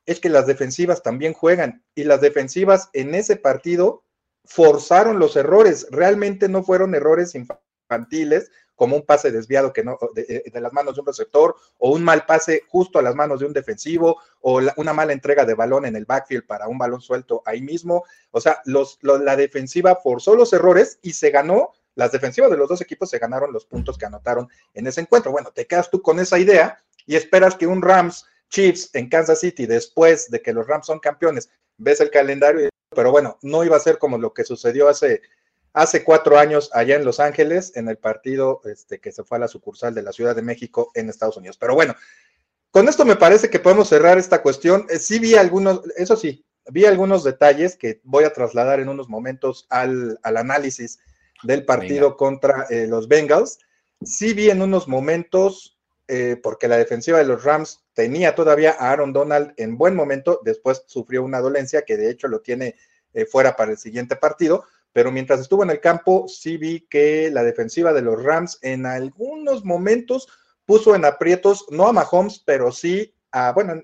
es 0.06 0.20
que 0.20 0.28
las 0.28 0.46
defensivas 0.46 1.02
también 1.02 1.32
juegan 1.32 1.82
y 1.94 2.04
las 2.04 2.20
defensivas 2.20 2.90
en 2.92 3.14
ese 3.14 3.36
partido 3.36 4.04
forzaron 4.44 5.18
los 5.18 5.36
errores, 5.36 5.86
realmente 5.90 6.48
no 6.48 6.62
fueron 6.62 6.94
errores 6.94 7.34
infantiles, 7.34 8.50
como 8.74 8.96
un 8.96 9.02
pase 9.02 9.30
desviado 9.30 9.72
que 9.72 9.84
no, 9.84 9.98
de, 10.14 10.42
las 10.54 10.72
manos 10.72 10.94
de 10.94 11.00
un 11.00 11.06
receptor, 11.06 11.56
o 11.78 11.92
un 11.92 12.02
mal 12.02 12.26
pase 12.26 12.62
justo 12.68 12.98
a 12.98 13.02
las 13.02 13.14
manos 13.14 13.40
de 13.40 13.46
un 13.46 13.52
defensivo, 13.52 14.20
o 14.40 14.60
una 14.76 14.92
mala 14.92 15.12
entrega 15.12 15.44
de 15.44 15.54
balón 15.54 15.86
en 15.86 15.96
el 15.96 16.04
backfield 16.04 16.46
para 16.46 16.68
un 16.68 16.78
balón 16.78 17.00
suelto 17.00 17.42
ahí 17.46 17.62
mismo. 17.62 18.04
O 18.30 18.40
sea, 18.40 18.60
los, 18.64 18.98
la 19.02 19.36
defensiva 19.36 19.96
forzó 19.96 20.34
los 20.34 20.52
errores 20.52 20.98
y 21.02 21.12
se 21.12 21.30
ganó, 21.30 21.72
las 21.94 22.12
defensivas 22.12 22.50
de 22.50 22.56
los 22.56 22.68
dos 22.68 22.80
equipos 22.80 23.10
se 23.10 23.18
ganaron 23.18 23.52
los 23.52 23.66
puntos 23.66 23.96
que 23.96 24.06
anotaron 24.06 24.48
en 24.74 24.86
ese 24.86 25.00
encuentro. 25.00 25.30
Bueno, 25.30 25.52
te 25.52 25.66
quedas 25.66 25.90
tú 25.90 26.02
con 26.02 26.18
esa 26.18 26.38
idea 26.38 26.82
y 27.06 27.16
esperas 27.16 27.54
que 27.54 27.66
un 27.66 27.82
Rams 27.82 28.26
Chiefs 28.48 28.90
en 28.94 29.08
Kansas 29.08 29.40
City, 29.40 29.66
después 29.66 30.30
de 30.30 30.42
que 30.42 30.52
los 30.52 30.66
Rams 30.66 30.86
son 30.86 30.98
campeones, 30.98 31.50
ves 31.76 32.00
el 32.00 32.10
calendario, 32.10 32.68
pero 32.94 33.10
bueno, 33.10 33.38
no 33.42 33.64
iba 33.64 33.76
a 33.76 33.80
ser 33.80 33.98
como 33.98 34.18
lo 34.18 34.32
que 34.32 34.44
sucedió 34.44 34.88
hace 34.88 35.22
hace 35.74 36.04
cuatro 36.04 36.38
años 36.38 36.70
allá 36.72 36.96
en 36.96 37.04
Los 37.04 37.20
Ángeles, 37.20 37.72
en 37.74 37.88
el 37.88 37.98
partido 37.98 38.62
este, 38.64 39.00
que 39.00 39.12
se 39.12 39.24
fue 39.24 39.36
a 39.36 39.40
la 39.40 39.48
sucursal 39.48 39.92
de 39.92 40.02
la 40.02 40.12
Ciudad 40.12 40.34
de 40.34 40.40
México 40.40 40.90
en 40.94 41.10
Estados 41.10 41.36
Unidos. 41.36 41.58
Pero 41.58 41.74
bueno, 41.74 41.94
con 42.70 42.88
esto 42.88 43.04
me 43.04 43.16
parece 43.16 43.50
que 43.50 43.58
podemos 43.58 43.88
cerrar 43.88 44.16
esta 44.16 44.40
cuestión. 44.40 44.86
Eh, 44.88 44.98
sí 45.00 45.18
vi 45.18 45.34
algunos, 45.34 45.82
eso 45.96 46.16
sí, 46.16 46.44
vi 46.70 46.86
algunos 46.86 47.24
detalles 47.24 47.76
que 47.76 48.00
voy 48.04 48.22
a 48.22 48.32
trasladar 48.32 48.78
en 48.78 48.88
unos 48.88 49.08
momentos 49.08 49.66
al, 49.68 50.18
análisis 50.22 51.00
del 51.42 51.64
partido 51.64 52.16
contra 52.16 52.66
eh, 52.70 52.86
los 52.86 53.08
Bengals. 53.08 53.58
Sí 54.02 54.32
vi 54.32 54.50
en 54.50 54.62
unos 54.62 54.86
momentos, 54.86 55.76
eh, 56.06 56.38
porque 56.40 56.68
la 56.68 56.76
defensiva 56.76 57.18
de 57.18 57.24
los 57.24 57.42
Rams 57.42 57.84
tenía 57.94 58.36
todavía 58.36 58.76
a 58.78 58.92
Aaron 58.92 59.12
Donald 59.12 59.54
en 59.56 59.76
buen 59.76 59.96
momento, 59.96 60.40
después 60.44 60.84
sufrió 60.86 61.24
una 61.24 61.40
dolencia 61.40 61.82
que 61.82 61.96
de 61.96 62.10
hecho 62.10 62.28
lo 62.28 62.40
tiene 62.40 62.76
fuera 63.30 63.54
para 63.54 63.70
el 63.70 63.78
siguiente 63.78 64.16
partido, 64.16 64.64
pero 64.94 65.12
mientras 65.12 65.40
estuvo 65.40 65.62
en 65.62 65.70
el 65.70 65.80
campo, 65.80 66.26
sí 66.28 66.56
vi 66.56 66.86
que 66.88 67.30
la 67.30 67.44
defensiva 67.44 67.92
de 67.92 68.00
los 68.00 68.22
Rams 68.22 68.58
en 68.62 68.86
algunos 68.86 69.62
momentos 69.62 70.28
puso 70.64 70.94
en 70.94 71.04
aprietos, 71.04 71.66
no 71.68 71.86
a 71.86 71.92
Mahomes, 71.92 72.42
pero 72.46 72.72
sí 72.72 73.14
a, 73.32 73.52
bueno, 73.52 73.74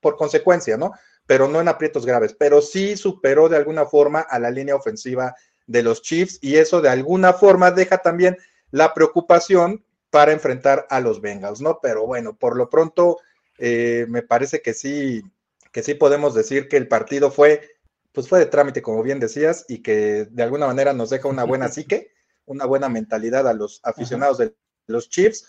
por 0.00 0.16
consecuencia, 0.16 0.76
¿no? 0.76 0.92
pero 1.26 1.48
no 1.48 1.60
en 1.60 1.68
aprietos 1.68 2.06
graves, 2.06 2.34
pero 2.38 2.62
sí 2.62 2.96
superó 2.96 3.48
de 3.48 3.56
alguna 3.56 3.84
forma 3.86 4.20
a 4.20 4.38
la 4.38 4.50
línea 4.50 4.76
ofensiva 4.76 5.34
de 5.66 5.82
los 5.82 6.02
Chiefs 6.02 6.38
y 6.40 6.56
eso 6.56 6.80
de 6.80 6.88
alguna 6.88 7.32
forma 7.32 7.72
deja 7.72 7.98
también 7.98 8.36
la 8.70 8.94
preocupación 8.94 9.84
para 10.10 10.32
enfrentar 10.32 10.86
a 10.88 11.00
los 11.00 11.20
Bengals, 11.20 11.60
¿no? 11.60 11.80
Pero 11.82 12.06
bueno, 12.06 12.36
por 12.36 12.56
lo 12.56 12.70
pronto 12.70 13.18
eh, 13.58 14.06
me 14.08 14.22
parece 14.22 14.62
que 14.62 14.72
sí, 14.72 15.22
que 15.72 15.82
sí 15.82 15.94
podemos 15.94 16.34
decir 16.34 16.68
que 16.68 16.76
el 16.76 16.86
partido 16.86 17.30
fue, 17.30 17.75
pues 18.16 18.30
fue 18.30 18.38
de 18.38 18.46
trámite, 18.46 18.80
como 18.80 19.02
bien 19.02 19.20
decías, 19.20 19.66
y 19.68 19.82
que 19.82 20.24
de 20.24 20.42
alguna 20.42 20.66
manera 20.66 20.94
nos 20.94 21.10
deja 21.10 21.28
una 21.28 21.44
buena 21.44 21.68
psique, 21.68 22.12
una 22.46 22.64
buena 22.64 22.88
mentalidad 22.88 23.46
a 23.46 23.52
los 23.52 23.78
aficionados 23.84 24.38
de 24.38 24.56
los 24.86 25.10
Chiefs 25.10 25.46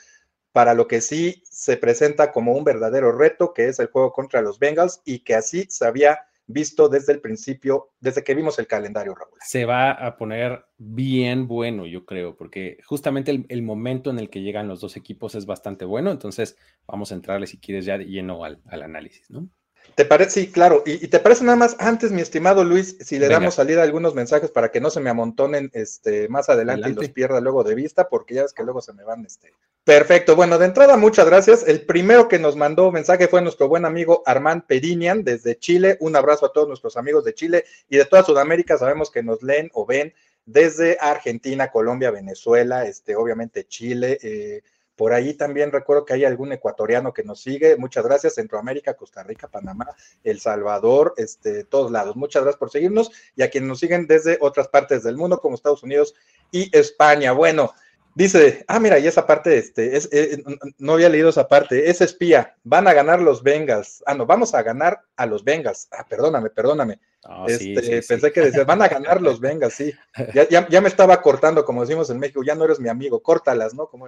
para 0.52 0.74
lo 0.74 0.86
que 0.86 1.00
sí 1.00 1.42
se 1.50 1.78
presenta 1.78 2.34
como 2.34 2.52
un 2.52 2.66
verdadero 2.66 3.14
reto, 3.14 3.54
que 3.54 3.70
es 3.70 3.80
el 3.80 3.88
juego 3.88 4.12
contra 4.12 4.42
los 4.42 4.60
Bengals 4.60 5.02
y 5.06 5.20
que 5.20 5.36
así 5.36 5.66
se 5.70 5.88
había 5.88 6.20
visto 6.46 6.90
desde 6.90 7.14
el 7.14 7.22
principio, 7.22 7.92
desde 8.02 8.26
que 8.26 8.36
vimos 8.36 8.60
el 8.60 8.68
calendario, 8.68 9.16
Raúl. 9.16 9.40
Se 9.40 9.64
va 9.64 9.92
a 9.92 10.18
poner 10.18 10.66
bien 10.78 11.48
bueno, 11.48 11.86
yo 11.86 12.06
creo, 12.06 12.36
porque 12.36 12.80
justamente 12.86 13.46
el, 13.48 13.62
momento 13.62 14.10
en 14.10 14.20
el 14.20 14.30
que 14.30 14.42
llegan 14.42 14.68
los 14.68 14.82
dos 14.82 14.98
equipos 14.98 15.36
es 15.36 15.46
bastante 15.46 15.86
bueno, 15.86 16.12
entonces 16.12 16.58
vamos 16.86 17.14
a 17.14 17.16
entrarle 17.16 17.48
si 17.48 17.60
quieres 17.62 17.86
ya 17.86 17.96
lleno 17.96 18.44
al, 18.44 18.62
al 18.66 18.82
análisis, 18.82 19.30
¿no? 19.30 19.48
¿Te 19.96 20.06
parece? 20.06 20.32
Sí, 20.32 20.51
claro. 20.51 20.84
Y, 20.86 21.08
te 21.08 21.20
parece 21.20 21.44
nada 21.44 21.58
más, 21.58 21.75
antes, 21.79 22.12
mi 22.12 22.22
estimado 22.22 22.63
Luis, 22.63 22.98
si 23.00 23.17
le 23.17 23.27
damos 23.27 23.56
salida 23.56 23.82
a 23.82 23.84
algunos 23.84 24.13
mensajes 24.13 24.51
para 24.51 24.72
que 24.72 24.79
no 24.79 24.89
se 24.89 25.00
me 25.00 25.10
amontonen 25.10 25.72
este, 25.74 26.27
más 26.29 26.50
adelante, 26.50 26.89
y 26.89 26.94
los 26.94 27.10
pierda 27.10 27.41
luego 27.41 27.63
de 27.63 27.75
vista, 27.75 28.08
porque 28.08 28.36
ya 28.36 28.44
ves 28.44 28.53
que 28.53 28.63
luego 28.63 28.82
se 28.82 28.94
me 28.94 29.03
van. 29.03 29.25
Este. 29.25 29.53
Perfecto. 29.88 30.36
Bueno, 30.36 30.58
de 30.58 30.65
entrada, 30.65 30.98
muchas 30.98 31.27
gracias. 31.27 31.65
El 31.65 31.82
primero 31.82 32.27
que 32.27 32.39
nos 32.39 32.58
mandó 32.58 32.91
mensaje 32.91 33.29
fue 33.29 33.41
nuestro 33.41 33.70
buen 33.70 33.86
amigo 33.86 34.22
Armand 34.25 34.65
Perinian 34.65 35.24
desde 35.24 35.58
Chile. 35.58 35.96
Un 36.01 36.15
abrazo 36.17 36.46
a 36.46 36.51
todos 36.51 36.67
nuestros 36.67 36.98
amigos 36.98 37.24
de 37.24 37.34
Chile 37.34 37.63
y 37.88 37.96
de 37.96 38.03
toda 38.03 38.24
Sudamérica. 38.24 38.77
Sabemos 38.77 39.10
que 39.10 39.24
nos 39.24 39.41
leen 39.44 39.72
o 39.74 39.86
ven 39.86 40.13
desde 40.46 40.98
Argentina, 41.00 41.72
Colombia, 41.72 42.12
Venezuela, 42.12 42.86
este, 42.86 43.15
obviamente 43.15 43.65
Chile. 43.65 44.17
Eh, 44.22 44.62
por 44.98 45.13
ahí 45.13 45.36
también 45.36 45.72
recuerdo 45.72 46.04
que 46.04 46.16
hay 46.16 46.25
algún 46.25 46.51
ecuatoriano 46.51 47.13
que 47.13 47.24
nos 47.24 47.39
sigue. 47.39 47.77
Muchas 47.77 48.04
gracias. 48.04 48.34
Centroamérica, 48.34 48.96
Costa 48.96 49.22
Rica, 49.22 49.48
Panamá, 49.48 49.96
El 50.24 50.39
Salvador, 50.39 51.13
este, 51.18 51.63
todos 51.63 51.92
lados. 51.92 52.16
Muchas 52.16 52.42
gracias 52.42 52.60
por 52.60 52.72
seguirnos 52.72 53.12
y 53.36 53.44
a 53.44 53.50
quienes 53.51 53.70
nos 53.70 53.80
siguen 53.80 54.08
desde 54.08 54.39
otras 54.42 54.68
partes 54.70 55.04
del 55.04 55.16
mundo, 55.16 55.39
como 55.39 55.54
Estados 55.54 55.84
Unidos 55.84 56.16
y 56.51 56.75
España. 56.75 57.32
Bueno, 57.32 57.74
Dice, 58.18 58.66
ah, 58.68 58.80
mira, 58.80 58.98
y 58.98 59.06
esa 59.06 59.28
parte, 59.28 59.60
este, 59.60 59.96
es, 59.96 60.10
eh, 60.12 60.44
no 60.80 60.94
había 60.94 61.08
leído 61.08 61.30
esa 61.30 61.48
parte, 61.48 61.88
es 61.88 62.02
espía, 62.02 62.56
van 62.64 62.88
a 62.88 62.94
ganar 62.94 63.22
los 63.22 63.44
Bengals. 63.44 64.04
Ah, 64.08 64.16
no, 64.16 64.26
vamos 64.26 64.56
a 64.56 64.64
ganar 64.64 65.02
a 65.16 65.28
los 65.28 65.44
Bengals. 65.44 65.88
Ah, 65.92 66.04
perdóname, 66.10 66.50
perdóname. 66.50 67.00
este, 67.48 68.02
pensé 68.02 68.32
que 68.32 68.42
decía, 68.42 68.64
van 68.64 68.82
a 68.82 68.88
ganar 68.88 69.22
los 69.22 69.40
Bengals, 69.40 69.76
sí. 69.76 69.94
Ya, 70.34 70.50
ya, 70.50 70.68
ya, 70.68 70.82
me 70.82 70.88
estaba 70.88 71.22
cortando, 71.22 71.64
como 71.64 71.82
decimos 71.82 72.10
en 72.10 72.18
México, 72.18 72.42
ya 72.44 72.56
no 72.56 72.66
eres 72.66 72.80
mi 72.80 72.90
amigo, 72.90 73.22
córtalas, 73.22 73.76
¿no? 73.76 73.86
Como 73.86 74.08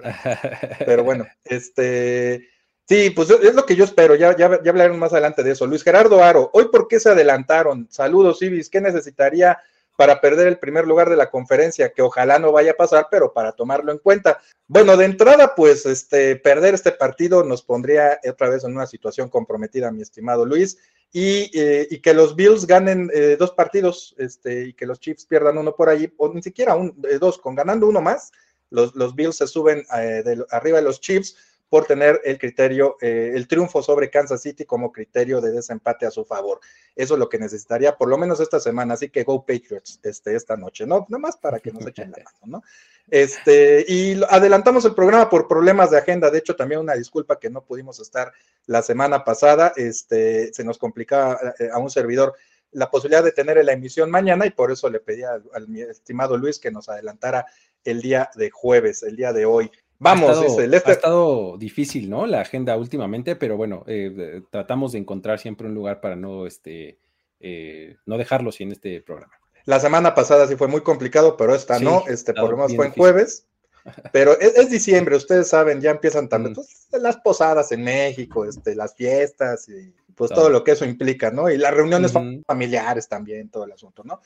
Pero 0.84 1.04
bueno, 1.04 1.24
este, 1.44 2.48
sí, 2.88 3.10
pues 3.10 3.30
es 3.30 3.54
lo 3.54 3.64
que 3.64 3.76
yo 3.76 3.84
espero, 3.84 4.16
ya, 4.16 4.36
ya, 4.36 4.60
ya 4.60 4.70
hablaremos 4.72 4.98
más 4.98 5.12
adelante 5.12 5.44
de 5.44 5.52
eso. 5.52 5.68
Luis 5.68 5.84
Gerardo 5.84 6.24
Aro, 6.24 6.50
hoy 6.52 6.66
por 6.72 6.88
qué 6.88 6.98
se 6.98 7.10
adelantaron? 7.10 7.86
Saludos, 7.88 8.42
Ibis, 8.42 8.70
¿qué 8.70 8.80
necesitaría? 8.80 9.60
Para 10.00 10.18
perder 10.18 10.48
el 10.48 10.58
primer 10.58 10.86
lugar 10.86 11.10
de 11.10 11.16
la 11.16 11.30
conferencia, 11.30 11.92
que 11.92 12.00
ojalá 12.00 12.38
no 12.38 12.52
vaya 12.52 12.70
a 12.70 12.74
pasar, 12.74 13.08
pero 13.10 13.34
para 13.34 13.52
tomarlo 13.52 13.92
en 13.92 13.98
cuenta. 13.98 14.40
Bueno, 14.66 14.96
de 14.96 15.04
entrada, 15.04 15.54
pues 15.54 15.84
este, 15.84 16.36
perder 16.36 16.72
este 16.72 16.92
partido 16.92 17.44
nos 17.44 17.62
pondría 17.62 18.18
otra 18.26 18.48
vez 18.48 18.64
en 18.64 18.72
una 18.72 18.86
situación 18.86 19.28
comprometida, 19.28 19.92
mi 19.92 20.00
estimado 20.00 20.46
Luis, 20.46 20.78
y, 21.12 21.50
eh, 21.52 22.00
que 22.02 22.14
los 22.14 22.34
Bills 22.34 22.66
ganen 22.66 23.10
eh, 23.12 23.36
dos 23.38 23.50
partidos 23.50 24.14
este, 24.16 24.68
y 24.68 24.72
que 24.72 24.86
los 24.86 25.00
Chiefs 25.00 25.26
pierdan 25.26 25.58
uno 25.58 25.76
por 25.76 25.90
ahí, 25.90 26.10
o 26.16 26.32
ni 26.32 26.42
siquiera 26.42 26.76
un, 26.76 26.98
eh, 27.06 27.18
dos, 27.18 27.36
con 27.36 27.54
ganando 27.54 27.86
uno 27.86 28.00
más, 28.00 28.32
los, 28.70 28.94
los 28.96 29.14
Bills 29.14 29.36
se 29.36 29.46
suben 29.46 29.84
de, 29.90 30.46
arriba 30.50 30.78
de 30.78 30.84
los 30.84 31.02
Chiefs 31.02 31.36
por 31.70 31.86
tener 31.86 32.20
el 32.24 32.36
criterio, 32.36 32.96
eh, 33.00 33.32
el 33.34 33.46
triunfo 33.46 33.80
sobre 33.80 34.10
Kansas 34.10 34.42
City 34.42 34.64
como 34.64 34.90
criterio 34.90 35.40
de 35.40 35.52
desempate 35.52 36.04
a 36.04 36.10
su 36.10 36.24
favor. 36.24 36.58
Eso 36.96 37.14
es 37.14 37.20
lo 37.20 37.28
que 37.28 37.38
necesitaría, 37.38 37.96
por 37.96 38.08
lo 38.08 38.18
menos 38.18 38.40
esta 38.40 38.58
semana. 38.58 38.94
Así 38.94 39.08
que 39.08 39.22
go 39.22 39.46
Patriots 39.46 40.00
este, 40.02 40.34
esta 40.34 40.56
noche, 40.56 40.84
¿no? 40.84 41.06
Nada 41.08 41.20
más 41.20 41.36
para 41.36 41.60
que 41.60 41.70
nos 41.70 41.86
echen 41.86 42.10
la 42.10 42.24
mano, 42.24 42.58
¿no? 42.58 42.62
Este, 43.08 43.84
y 43.88 44.20
adelantamos 44.28 44.84
el 44.84 44.94
programa 44.96 45.30
por 45.30 45.46
problemas 45.46 45.92
de 45.92 45.98
agenda. 45.98 46.28
De 46.28 46.38
hecho, 46.38 46.56
también 46.56 46.80
una 46.80 46.94
disculpa 46.94 47.38
que 47.38 47.50
no 47.50 47.64
pudimos 47.64 48.00
estar 48.00 48.32
la 48.66 48.82
semana 48.82 49.24
pasada. 49.24 49.72
Este, 49.76 50.52
se 50.52 50.64
nos 50.64 50.76
complicaba 50.76 51.38
eh, 51.60 51.70
a 51.72 51.78
un 51.78 51.88
servidor 51.88 52.34
la 52.72 52.90
posibilidad 52.90 53.22
de 53.22 53.32
tener 53.32 53.64
la 53.64 53.72
emisión 53.72 54.10
mañana 54.10 54.44
y 54.44 54.50
por 54.50 54.72
eso 54.72 54.90
le 54.90 54.98
pedí 54.98 55.22
al, 55.22 55.44
al 55.54 55.76
estimado 55.76 56.36
Luis 56.36 56.58
que 56.58 56.70
nos 56.72 56.88
adelantara 56.88 57.46
el 57.84 58.02
día 58.02 58.30
de 58.34 58.50
jueves, 58.50 59.04
el 59.04 59.14
día 59.14 59.32
de 59.32 59.46
hoy. 59.46 59.70
Vamos, 60.02 60.30
ha 60.30 60.46
estado, 60.46 60.72
ha 60.72 60.92
estado 60.92 61.58
difícil, 61.58 62.08
¿no? 62.08 62.26
La 62.26 62.40
agenda 62.40 62.74
últimamente, 62.78 63.36
pero 63.36 63.58
bueno, 63.58 63.84
eh, 63.86 64.40
tratamos 64.50 64.92
de 64.92 64.98
encontrar 64.98 65.38
siempre 65.38 65.68
un 65.68 65.74
lugar 65.74 66.00
para 66.00 66.16
no, 66.16 66.46
este, 66.46 66.98
eh, 67.38 67.96
no 68.06 68.16
dejarlo 68.16 68.50
sin 68.50 68.72
este 68.72 69.02
programa. 69.02 69.34
La 69.66 69.78
semana 69.78 70.14
pasada 70.14 70.48
sí 70.48 70.56
fue 70.56 70.68
muy 70.68 70.80
complicado, 70.80 71.36
pero 71.36 71.54
esta 71.54 71.78
no, 71.78 72.04
este, 72.08 72.32
por 72.32 72.50
lo 72.50 72.56
menos 72.56 72.74
fue 72.74 72.86
en 72.86 72.92
jueves. 72.92 73.46
Pero 74.12 74.38
es, 74.38 74.68
diciembre, 74.68 75.16
ustedes 75.16 75.48
saben, 75.48 75.80
ya 75.80 75.92
empiezan 75.92 76.28
también 76.28 76.52
mm. 76.52 76.56
pues, 76.56 76.86
las 77.02 77.16
posadas 77.16 77.72
en 77.72 77.82
México, 77.82 78.44
este, 78.44 78.74
las 78.74 78.94
fiestas 78.94 79.70
y 79.70 79.94
pues 80.14 80.30
todo 80.30 80.50
lo 80.50 80.62
que 80.62 80.72
eso 80.72 80.84
implica, 80.84 81.30
¿no? 81.30 81.48
Y 81.48 81.56
las 81.56 81.72
reuniones 81.72 82.12
familiares 82.46 83.08
también, 83.08 83.48
todo 83.48 83.64
el 83.64 83.72
asunto, 83.72 84.04
¿no? 84.04 84.20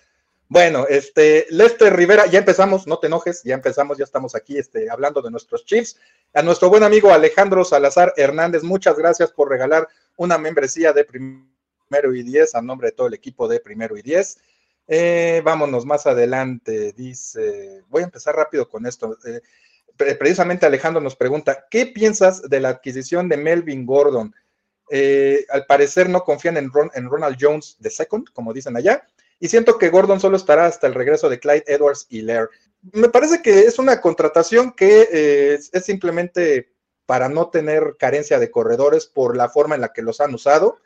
Bueno, 0.49 0.87
este, 0.89 1.47
Lester 1.49 1.97
Rivera, 1.97 2.27
ya 2.27 2.39
empezamos, 2.39 2.87
no 2.87 2.99
te 2.99 3.07
enojes, 3.07 3.43
ya 3.45 3.55
empezamos, 3.55 3.97
ya 3.97 4.05
estamos 4.05 4.35
aquí 4.35 4.59
este, 4.59 4.91
hablando 4.91 5.23
de 5.23 5.31
nuestros 5.31 5.65
Chiefs. 5.65 5.99
A 6.35 6.43
nuestro 6.43 6.69
buen 6.69 6.83
amigo 6.83 7.11
Alejandro 7.11 7.65
Salazar 7.65 8.13
Hernández, 8.17 8.63
muchas 8.63 8.97
gracias 8.97 9.33
por 9.33 9.49
regalar 9.49 9.89
una 10.17 10.37
membresía 10.37 10.93
de 10.93 11.05
primero 11.05 12.15
y 12.15 12.23
diez 12.23 12.55
a 12.55 12.61
nombre 12.61 12.89
de 12.89 12.93
todo 12.93 13.07
el 13.07 13.15
equipo 13.15 13.49
de 13.49 13.59
primero 13.59 13.97
y 13.97 14.03
diez. 14.03 14.39
Eh, 14.87 15.41
vámonos 15.43 15.87
más 15.87 16.07
adelante, 16.07 16.93
dice, 16.93 17.83
voy 17.89 18.03
a 18.03 18.07
empezar 18.07 18.37
rápido 18.37 18.69
con 18.69 18.85
esto. 18.85 19.17
Eh, 19.25 19.41
precisamente 19.97 20.67
Alejandro 20.67 21.01
nos 21.01 21.17
pregunta, 21.17 21.65
¿qué 21.71 21.87
piensas 21.87 22.43
de 22.43 22.61
la 22.61 22.69
adquisición 22.69 23.31
de 23.31 23.39
Melvin 23.39 23.87
Gordon? 23.87 24.35
Eh, 24.91 25.47
al 25.49 25.65
parecer 25.65 26.11
no 26.11 26.23
confían 26.23 26.59
en, 26.59 26.71
en 26.93 27.09
Ronald 27.09 27.39
Jones 27.41 27.77
de 27.79 27.89
second, 27.89 28.29
como 28.35 28.53
dicen 28.53 28.77
allá 28.77 29.07
y 29.41 29.49
siento 29.49 29.79
que 29.79 29.91
Gordon 29.91 30.21
solo 30.21 30.37
estará 30.37 30.67
hasta 30.67 30.87
el 30.87 30.95
regreso 30.95 31.29
de 31.29 31.39
Clyde 31.39 31.65
Edwards 31.67 32.07
y 32.09 32.23
Lair. 32.23 32.49
Me 32.93 33.09
parece 33.09 33.43
que 33.43 33.61
es 33.61 33.79
una 33.79 34.01
contratación 34.01 34.73
que 34.73 35.09
eh, 35.11 35.59
es 35.73 35.85
simplemente 35.85 36.75
para 37.07 37.29
no 37.29 37.51
tener 37.51 37.97
carencia 37.99 38.39
de 38.39 38.51
corredores 38.51 39.07
por 39.07 39.37
la 39.37 39.49
forma 39.49 39.75
en 39.75 39.83
la 39.83 39.93
que 39.93 40.03
los 40.03 40.21
han 40.21 40.35
usado. 40.35 40.79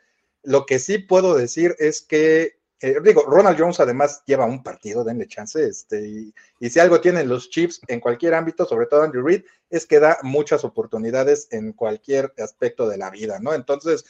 Lo 0.43 0.65
que 0.65 0.79
sí 0.79 0.97
puedo 0.99 1.35
decir 1.35 1.75
es 1.79 2.01
que, 2.01 2.59
eh, 2.81 2.97
digo, 3.03 3.23
Ronald 3.23 3.59
Jones 3.59 3.79
además 3.79 4.23
lleva 4.25 4.45
un 4.45 4.63
partido, 4.63 5.03
denle 5.03 5.27
chance, 5.27 5.63
este, 5.63 6.07
y, 6.07 6.69
si 6.69 6.79
algo 6.79 7.01
tienen 7.01 7.27
los 7.27 7.49
Chiefs 7.49 7.81
en 7.87 7.99
cualquier 7.99 8.33
ámbito, 8.33 8.65
sobre 8.65 8.85
todo 8.85 9.03
Andrew 9.03 9.25
Reid, 9.25 9.43
es 9.69 9.85
que 9.85 9.99
da 9.99 10.17
muchas 10.23 10.63
oportunidades 10.63 11.47
en 11.51 11.73
cualquier 11.73 12.33
aspecto 12.37 12.87
de 12.87 12.97
la 12.97 13.09
vida, 13.09 13.39
¿no? 13.39 13.53
Entonces, 13.53 14.05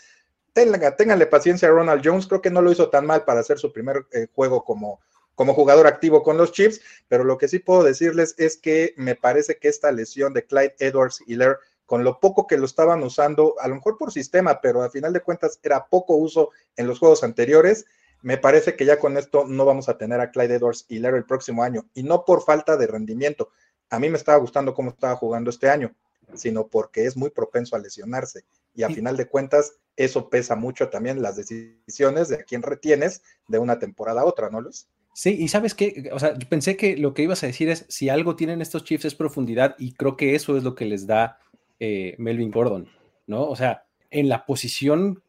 ténganle 0.53 1.25
paciencia 1.25 1.67
a 1.67 1.71
Ronald 1.71 2.01
Jones, 2.03 2.27
creo 2.27 2.41
que 2.41 2.49
no 2.49 2.61
lo 2.61 2.71
hizo 2.71 2.89
tan 2.89 3.05
mal 3.05 3.25
para 3.25 3.39
hacer 3.39 3.59
su 3.59 3.71
primer 3.71 4.05
eh, 4.11 4.27
juego 4.33 4.63
como, 4.63 4.99
como 5.35 5.53
jugador 5.53 5.87
activo 5.87 6.23
con 6.23 6.37
los 6.37 6.51
Chiefs, 6.51 6.81
pero 7.07 7.23
lo 7.23 7.37
que 7.37 7.47
sí 7.47 7.59
puedo 7.59 7.83
decirles 7.83 8.35
es 8.37 8.57
que 8.57 8.93
me 8.97 9.15
parece 9.15 9.57
que 9.57 9.69
esta 9.69 9.91
lesión 9.91 10.33
de 10.33 10.45
Clyde 10.45 10.75
Edwards 10.79 11.23
Hiller, 11.25 11.57
con 11.85 12.03
lo 12.03 12.19
poco 12.19 12.45
que 12.45 12.57
lo 12.57 12.65
estaban 12.65 13.01
usando, 13.03 13.55
a 13.59 13.67
lo 13.67 13.75
mejor 13.75 13.97
por 13.97 14.11
sistema, 14.11 14.61
pero 14.61 14.83
a 14.83 14.89
final 14.89 15.13
de 15.13 15.21
cuentas 15.21 15.59
era 15.63 15.85
poco 15.85 16.15
uso 16.15 16.49
en 16.75 16.87
los 16.87 16.99
juegos 16.99 17.23
anteriores, 17.23 17.85
me 18.21 18.37
parece 18.37 18.75
que 18.75 18.85
ya 18.85 18.99
con 18.99 19.17
esto 19.17 19.45
no 19.45 19.65
vamos 19.65 19.87
a 19.87 19.97
tener 19.97 20.19
a 20.19 20.31
Clyde 20.31 20.55
Edwards 20.55 20.85
Hiller 20.89 21.15
el 21.15 21.25
próximo 21.25 21.63
año, 21.63 21.85
y 21.93 22.03
no 22.03 22.25
por 22.25 22.43
falta 22.43 22.75
de 22.75 22.87
rendimiento. 22.87 23.49
A 23.89 23.99
mí 23.99 24.09
me 24.09 24.17
estaba 24.17 24.37
gustando 24.37 24.73
cómo 24.73 24.91
estaba 24.91 25.15
jugando 25.15 25.49
este 25.49 25.69
año, 25.69 25.95
sino 26.33 26.67
porque 26.67 27.05
es 27.05 27.17
muy 27.17 27.29
propenso 27.29 27.75
a 27.75 27.79
lesionarse. 27.79 28.43
Y 28.75 28.83
a 28.83 28.89
final 28.89 29.17
de 29.17 29.27
cuentas, 29.27 29.73
eso 29.99 30.29
pesa 30.29 30.55
mucho 30.55 30.89
también 30.89 31.21
las 31.21 31.35
decisiones 31.35 32.29
de 32.29 32.35
a 32.35 32.43
quién 32.43 32.61
retienes 32.61 33.21
de 33.47 33.59
una 33.59 33.79
temporada 33.79 34.21
a 34.21 34.25
otra, 34.25 34.49
¿no, 34.49 34.61
Luis? 34.61 34.87
Sí, 35.13 35.35
y 35.37 35.47
sabes 35.49 35.75
qué, 35.75 36.09
o 36.13 36.19
sea, 36.19 36.37
yo 36.37 36.47
pensé 36.47 36.77
que 36.77 36.95
lo 36.95 37.13
que 37.13 37.23
ibas 37.23 37.43
a 37.43 37.47
decir 37.47 37.69
es, 37.69 37.85
si 37.89 38.09
algo 38.09 38.35
tienen 38.35 38.61
estos 38.61 38.83
Chiefs 38.83 39.05
es 39.05 39.15
profundidad, 39.15 39.75
y 39.77 39.93
creo 39.93 40.15
que 40.15 40.35
eso 40.35 40.55
es 40.55 40.63
lo 40.63 40.75
que 40.75 40.85
les 40.85 41.07
da 41.07 41.39
eh, 41.79 42.15
Melvin 42.17 42.51
Gordon, 42.51 42.87
¿no? 43.27 43.43
O 43.43 43.55
sea, 43.55 43.85
en 44.11 44.29
la 44.29 44.45
posición 44.45 45.21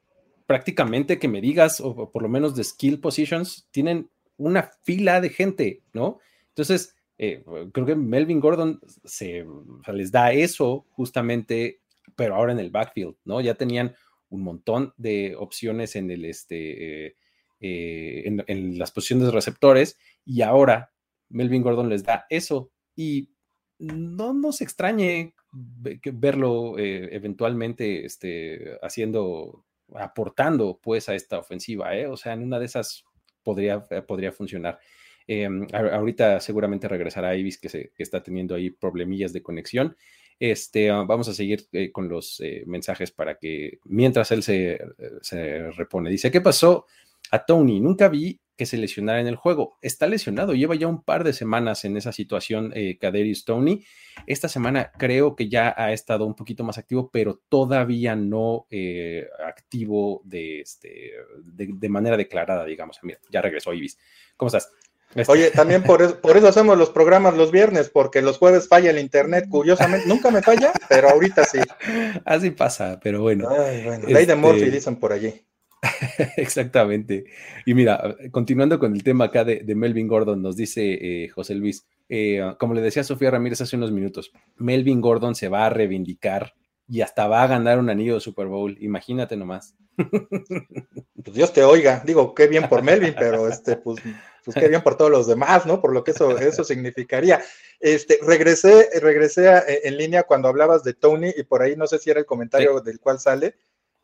prácticamente 0.46 1.18
que 1.18 1.28
me 1.28 1.40
digas, 1.40 1.80
o 1.80 2.10
por 2.10 2.22
lo 2.22 2.28
menos 2.28 2.54
de 2.54 2.64
skill 2.64 3.00
positions, 3.00 3.68
tienen 3.70 4.10
una 4.36 4.70
fila 4.82 5.20
de 5.20 5.30
gente, 5.30 5.82
¿no? 5.92 6.18
Entonces, 6.48 6.96
eh, 7.18 7.44
creo 7.72 7.86
que 7.86 7.94
Melvin 7.94 8.40
Gordon 8.40 8.80
se, 9.04 9.44
les 9.92 10.10
da 10.10 10.32
eso 10.32 10.86
justamente, 10.90 11.80
pero 12.16 12.34
ahora 12.34 12.52
en 12.52 12.58
el 12.58 12.70
backfield, 12.70 13.14
¿no? 13.24 13.40
Ya 13.40 13.54
tenían 13.54 13.94
un 14.30 14.42
montón 14.42 14.94
de 14.96 15.36
opciones 15.36 15.96
en, 15.96 16.10
el, 16.10 16.24
este, 16.24 17.06
eh, 17.06 17.16
eh, 17.60 18.22
en, 18.46 18.78
las 18.78 18.90
posiciones 18.92 19.26
de 19.26 19.32
receptores 19.32 19.98
y 20.24 20.42
ahora 20.42 20.92
Melvin 21.28 21.62
Gordon 21.62 21.88
les 21.88 22.04
da 22.04 22.26
eso 22.30 22.72
y 22.96 23.30
no 23.78 24.32
nos 24.32 24.60
extrañe 24.60 25.34
verlo 25.52 26.78
eventualmente 26.78 28.04
este, 28.04 28.78
haciendo, 28.82 29.64
aportando 29.94 30.78
pues 30.82 31.08
a 31.08 31.14
esta 31.14 31.38
ofensiva, 31.38 31.90
o 32.08 32.16
sea, 32.16 32.34
en 32.34 32.42
una 32.42 32.58
de 32.58 32.66
esas 32.66 33.04
podría, 33.42 33.80
podría 34.06 34.32
funcionar. 34.32 34.78
Em, 35.26 35.66
ahorita 35.72 36.40
seguramente 36.40 36.88
regresará 36.88 37.36
Ibis 37.36 37.58
que, 37.58 37.68
se, 37.68 37.92
que 37.94 38.02
está 38.02 38.22
teniendo 38.22 38.54
ahí 38.54 38.70
problemillas 38.70 39.32
de 39.32 39.42
conexión. 39.42 39.96
Este, 40.40 40.88
ah, 40.88 41.04
vamos 41.06 41.28
a 41.28 41.34
seguir 41.34 41.66
eh, 41.72 41.92
con 41.92 42.08
los 42.08 42.40
eh, 42.40 42.64
mensajes 42.66 43.10
para 43.10 43.36
que 43.36 43.78
mientras 43.84 44.30
él 44.30 44.42
se, 44.42 44.72
eh, 44.72 44.80
se, 45.20 45.70
repone. 45.72 46.08
Dice, 46.08 46.30
¿qué 46.30 46.40
pasó 46.40 46.86
a 47.30 47.44
Tony? 47.44 47.78
Nunca 47.78 48.08
vi 48.08 48.40
que 48.56 48.64
se 48.64 48.78
lesionara 48.78 49.20
en 49.20 49.26
el 49.26 49.36
juego. 49.36 49.76
Está 49.82 50.06
lesionado, 50.06 50.54
lleva 50.54 50.76
ya 50.76 50.86
un 50.86 51.02
par 51.02 51.24
de 51.24 51.34
semanas 51.34 51.84
en 51.84 51.98
esa 51.98 52.10
situación 52.12 52.72
eh, 52.74 52.96
Kaderius 52.98 53.44
Tony. 53.44 53.84
Esta 54.26 54.48
semana 54.48 54.92
creo 54.96 55.36
que 55.36 55.50
ya 55.50 55.74
ha 55.76 55.92
estado 55.92 56.24
un 56.24 56.34
poquito 56.34 56.64
más 56.64 56.78
activo, 56.78 57.10
pero 57.12 57.42
todavía 57.50 58.16
no 58.16 58.66
activo 59.46 60.22
de, 60.24 60.62
este, 60.62 61.12
de, 61.42 61.88
manera 61.90 62.16
declarada, 62.16 62.64
digamos. 62.64 62.98
Mira, 63.02 63.18
ya 63.30 63.42
regresó 63.42 63.74
Ibis. 63.74 63.98
¿Cómo 64.38 64.46
estás? 64.48 64.72
Este. 65.14 65.32
Oye, 65.32 65.50
también 65.50 65.82
por 65.82 66.02
eso, 66.02 66.20
por 66.20 66.36
eso 66.36 66.46
hacemos 66.46 66.78
los 66.78 66.90
programas 66.90 67.36
los 67.36 67.50
viernes, 67.50 67.90
porque 67.90 68.22
los 68.22 68.38
jueves 68.38 68.68
falla 68.68 68.90
el 68.90 68.98
internet, 68.98 69.46
curiosamente, 69.48 70.06
nunca 70.06 70.30
me 70.30 70.40
falla, 70.40 70.72
pero 70.88 71.10
ahorita 71.10 71.44
sí. 71.44 71.58
Así 72.24 72.50
pasa, 72.52 73.00
pero 73.02 73.20
bueno. 73.20 73.48
Ley 74.06 74.26
de 74.26 74.36
Murphy 74.36 74.62
este, 74.62 74.70
dicen 74.70 74.96
por 74.96 75.12
allí. 75.12 75.44
Exactamente. 76.36 77.24
Y 77.66 77.74
mira, 77.74 78.16
continuando 78.30 78.78
con 78.78 78.94
el 78.94 79.02
tema 79.02 79.26
acá 79.26 79.44
de, 79.44 79.64
Melvin 79.74 80.06
Gordon, 80.08 80.42
nos 80.42 80.56
dice 80.56 80.82
eh, 80.84 81.28
José 81.28 81.54
Luis, 81.54 81.86
eh, 82.08 82.54
como 82.58 82.74
le 82.74 82.80
decía 82.80 83.04
Sofía 83.04 83.30
Ramírez 83.30 83.60
hace 83.60 83.76
unos 83.76 83.92
minutos, 83.92 84.32
Melvin 84.56 85.00
Gordon 85.00 85.34
se 85.34 85.48
va 85.48 85.66
a 85.66 85.70
reivindicar 85.70 86.54
y 86.88 87.02
hasta 87.02 87.28
va 87.28 87.44
a 87.44 87.46
ganar 87.46 87.78
un 87.78 87.88
anillo 87.88 88.14
de 88.14 88.20
Super 88.20 88.46
Bowl, 88.46 88.76
imagínate 88.80 89.36
nomás. 89.36 89.74
Pues 91.22 91.36
Dios 91.36 91.52
te 91.52 91.62
oiga, 91.62 92.02
digo, 92.06 92.34
qué 92.34 92.46
bien 92.46 92.66
por 92.66 92.82
Melvin, 92.82 93.14
pero 93.16 93.46
este, 93.46 93.76
pues 93.76 94.02
pues 94.44 94.56
qué 94.56 94.68
bien 94.68 94.82
por 94.82 94.96
todos 94.96 95.10
los 95.10 95.26
demás, 95.26 95.66
¿no? 95.66 95.80
Por 95.80 95.92
lo 95.92 96.04
que 96.04 96.12
eso, 96.12 96.38
eso 96.38 96.64
significaría. 96.64 97.42
Este, 97.78 98.18
regresé, 98.22 98.88
regresé 99.00 99.48
en 99.84 99.96
línea 99.96 100.24
cuando 100.24 100.48
hablabas 100.48 100.84
de 100.84 100.94
Tony 100.94 101.32
y 101.36 101.42
por 101.44 101.62
ahí 101.62 101.76
no 101.76 101.86
sé 101.86 101.98
si 101.98 102.10
era 102.10 102.20
el 102.20 102.26
comentario 102.26 102.80
del 102.80 103.00
cual 103.00 103.18
sale, 103.18 103.54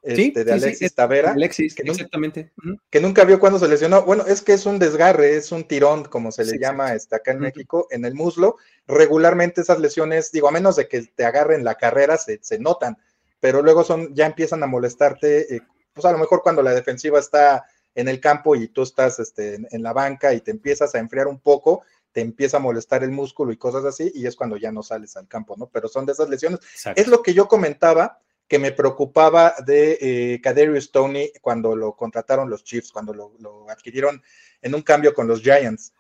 este, 0.07 0.45
de 0.45 0.52
Alexis 0.52 0.95
Tavera. 0.95 1.33
Alexis, 1.33 1.75
que 1.75 1.83
exactamente. 1.83 2.52
que 2.90 3.00
nunca 3.00 3.25
vio 3.25 3.40
cuando 3.40 3.59
se 3.59 3.66
lesionó. 3.66 4.02
Bueno, 4.02 4.25
es 4.26 4.40
que 4.40 4.52
es 4.52 4.64
un 4.64 4.78
desgarre, 4.78 5.37
es 5.37 5.50
un 5.50 5.64
tirón, 5.64 6.05
como 6.05 6.31
se 6.31 6.45
le 6.45 6.59
llama 6.59 6.95
este, 6.95 7.16
acá 7.16 7.33
en 7.33 7.40
México, 7.40 7.88
en 7.90 8.05
el 8.05 8.14
muslo. 8.14 8.57
Regularmente 8.87 9.62
esas 9.62 9.81
lesiones, 9.81 10.31
digo, 10.31 10.49
a 10.49 10.52
menos 10.52 10.76
de 10.76 10.87
que 10.87 11.02
te 11.02 11.25
agarren 11.25 11.64
la 11.64 11.75
carrera, 11.75 12.16
se, 12.19 12.38
se 12.40 12.61
notan, 12.61 12.97
pero 13.40 13.62
luego 13.62 13.83
son, 13.83 14.14
ya 14.14 14.26
empiezan 14.26 14.62
a 14.62 14.69
molestarte, 14.69 15.57
eh, 15.57 15.61
pues 15.93 16.05
a 16.05 16.12
lo 16.12 16.19
mejor 16.19 16.43
cuando 16.43 16.62
la 16.62 16.73
defensiva 16.73 17.19
está 17.19 17.64
en 17.97 18.09
el 18.09 18.21
campo 18.21 18.55
y 18.55 18.69
tú 18.69 18.83
estás 18.83 19.19
este, 19.19 19.59
en, 19.71 19.83
la 19.83 19.93
banca 19.93 20.33
y 20.35 20.41
te 20.43 20.53
empiezas 20.53 20.95
a 20.95 20.99
enfriar 20.99 21.26
un 21.26 21.41
poco, 21.41 21.83
te 22.12 22.21
empieza 22.21 22.59
a 22.59 22.61
molestar 22.61 23.03
el 23.03 23.11
músculo 23.11 23.53
y 23.53 23.57
cosas 23.57 23.85
así, 23.85 24.12
y 24.15 24.26
es 24.26 24.37
cuando 24.37 24.59
ya 24.59 24.71
no 24.71 24.83
sales 24.83 25.17
al 25.17 25.26
campo, 25.26 25.57
¿no? 25.57 25.69
Pero 25.73 25.88
son 25.88 26.05
de 26.07 26.12
esas 26.12 26.29
lesiones. 26.29 26.61
Es 26.95 27.09
lo 27.09 27.23
que 27.23 27.35
yo 27.35 27.49
comentaba 27.49 28.21
que 28.47 28.59
me 28.59 28.71
preocupaba 28.71 29.55
de 29.65 29.99
eh, 30.00 30.41
Kaderius 30.43 30.93
Tony 30.93 31.33
cuando 31.41 31.75
lo 31.75 31.97
contrataron 31.97 32.50
los 32.50 32.62
Chiefs, 32.65 32.93
cuando 32.93 33.12
lo, 33.12 33.67
adquirieron 33.69 34.23
en 34.61 34.75
un 34.75 34.83
cambio 34.83 35.15
con 35.15 35.26
los 35.26 35.41
Giants, 35.41 35.95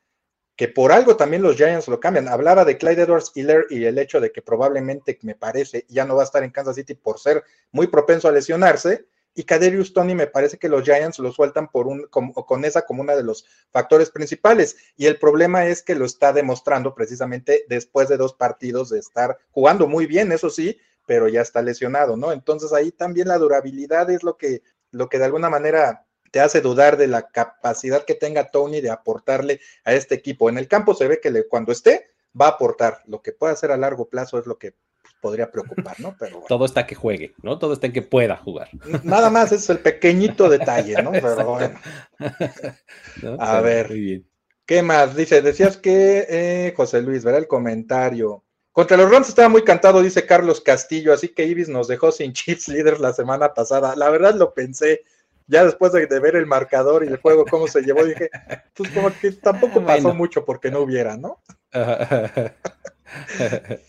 que 0.54 0.68
por 0.68 0.92
algo 0.92 1.16
también 1.16 1.42
los 1.42 1.56
Giants 1.56 1.88
lo 1.88 1.98
cambian. 1.98 2.28
Hablaba 2.28 2.64
de 2.66 2.76
Clyde 2.76 3.02
Edwards 3.02 3.32
Hiller 3.34 3.66
y 3.70 3.84
el 3.84 3.98
hecho 3.98 4.20
de 4.20 4.32
que 4.32 4.42
probablemente, 4.42 5.18
me 5.22 5.34
parece, 5.34 5.86
ya 5.88 6.04
no 6.04 6.14
va 6.14 6.22
a 6.22 6.26
estar 6.26 6.42
en 6.44 6.50
Kansas 6.50 6.76
City 6.76 6.94
por 6.94 7.18
ser 7.18 7.42
muy 7.72 7.86
propenso 7.86 8.28
a 8.28 8.32
lesionarse, 8.32 9.06
y 9.36 9.44
Kaderius 9.44 9.92
Tony 9.92 10.14
me 10.14 10.26
parece 10.26 10.56
que 10.56 10.68
los 10.68 10.82
Giants 10.82 11.18
lo 11.18 11.30
sueltan 11.30 11.68
por 11.70 11.86
un, 11.86 12.06
con, 12.06 12.32
con, 12.32 12.64
esa 12.64 12.86
como 12.86 13.02
uno 13.02 13.14
de 13.14 13.22
los 13.22 13.44
factores 13.70 14.10
principales. 14.10 14.76
Y 14.96 15.06
el 15.06 15.18
problema 15.18 15.66
es 15.66 15.82
que 15.82 15.94
lo 15.94 16.06
está 16.06 16.32
demostrando 16.32 16.94
precisamente 16.94 17.66
después 17.68 18.08
de 18.08 18.16
dos 18.16 18.32
partidos 18.32 18.88
de 18.88 18.98
estar 18.98 19.38
jugando 19.50 19.86
muy 19.86 20.06
bien, 20.06 20.32
eso 20.32 20.48
sí, 20.48 20.78
pero 21.06 21.28
ya 21.28 21.42
está 21.42 21.60
lesionado, 21.60 22.16
¿no? 22.16 22.32
Entonces 22.32 22.72
ahí 22.72 22.90
también 22.90 23.28
la 23.28 23.36
durabilidad 23.36 24.08
es 24.10 24.22
lo 24.22 24.38
que, 24.38 24.62
lo 24.90 25.10
que 25.10 25.18
de 25.18 25.26
alguna 25.26 25.50
manera 25.50 26.06
te 26.32 26.40
hace 26.40 26.62
dudar 26.62 26.96
de 26.96 27.06
la 27.06 27.28
capacidad 27.28 28.04
que 28.06 28.14
tenga 28.14 28.50
Tony 28.50 28.80
de 28.80 28.90
aportarle 28.90 29.60
a 29.84 29.92
este 29.92 30.14
equipo. 30.14 30.48
En 30.48 30.56
el 30.56 30.66
campo 30.66 30.94
se 30.94 31.08
ve 31.08 31.20
que 31.20 31.46
cuando 31.46 31.72
esté 31.72 32.10
va 32.38 32.46
a 32.46 32.50
aportar. 32.50 33.02
Lo 33.06 33.22
que 33.22 33.32
puede 33.32 33.52
hacer 33.52 33.70
a 33.70 33.76
largo 33.76 34.08
plazo 34.08 34.38
es 34.38 34.46
lo 34.46 34.58
que 34.58 34.74
podría 35.20 35.50
preocupar, 35.50 35.98
¿no? 36.00 36.14
Pero 36.18 36.44
Todo 36.48 36.64
está 36.64 36.86
que 36.86 36.94
juegue, 36.94 37.34
¿no? 37.42 37.58
Todo 37.58 37.72
está 37.72 37.86
en 37.86 37.92
que 37.92 38.02
pueda 38.02 38.36
jugar. 38.36 38.68
Nada 39.02 39.30
más 39.30 39.52
es 39.52 39.68
el 39.70 39.78
pequeñito 39.78 40.48
detalle, 40.48 41.02
¿no? 41.02 41.12
Pero 41.12 41.44
bueno. 41.44 41.80
A 43.38 43.60
ver. 43.60 44.22
¿Qué 44.66 44.82
más? 44.82 45.14
Dice, 45.14 45.42
decías 45.42 45.76
que 45.76 46.26
eh, 46.28 46.74
José 46.76 47.02
Luis, 47.02 47.24
verá 47.24 47.38
el 47.38 47.46
comentario. 47.46 48.42
Contra 48.72 48.96
los 48.98 49.10
Rams 49.10 49.28
estaba 49.28 49.48
muy 49.48 49.62
cantado, 49.62 50.02
dice 50.02 50.26
Carlos 50.26 50.60
Castillo, 50.60 51.12
así 51.14 51.28
que 51.28 51.46
Ibis 51.46 51.68
nos 51.68 51.88
dejó 51.88 52.12
sin 52.12 52.34
Chiefs 52.34 52.68
líderes 52.68 53.00
la 53.00 53.14
semana 53.14 53.54
pasada. 53.54 53.96
La 53.96 54.10
verdad 54.10 54.34
lo 54.34 54.52
pensé, 54.52 55.02
ya 55.46 55.64
después 55.64 55.92
de, 55.92 56.06
ver 56.06 56.36
el 56.36 56.44
marcador 56.44 57.04
y 57.04 57.08
el 57.08 57.16
juego, 57.16 57.46
cómo 57.48 57.68
se 57.68 57.82
llevó, 57.82 58.04
dije, 58.04 58.28
pues 58.74 58.90
como 58.90 59.10
que 59.18 59.32
tampoco 59.32 59.82
pasó 59.86 60.12
mucho 60.12 60.44
porque 60.44 60.70
no 60.70 60.80
hubiera, 60.80 61.16
¿no? 61.16 61.40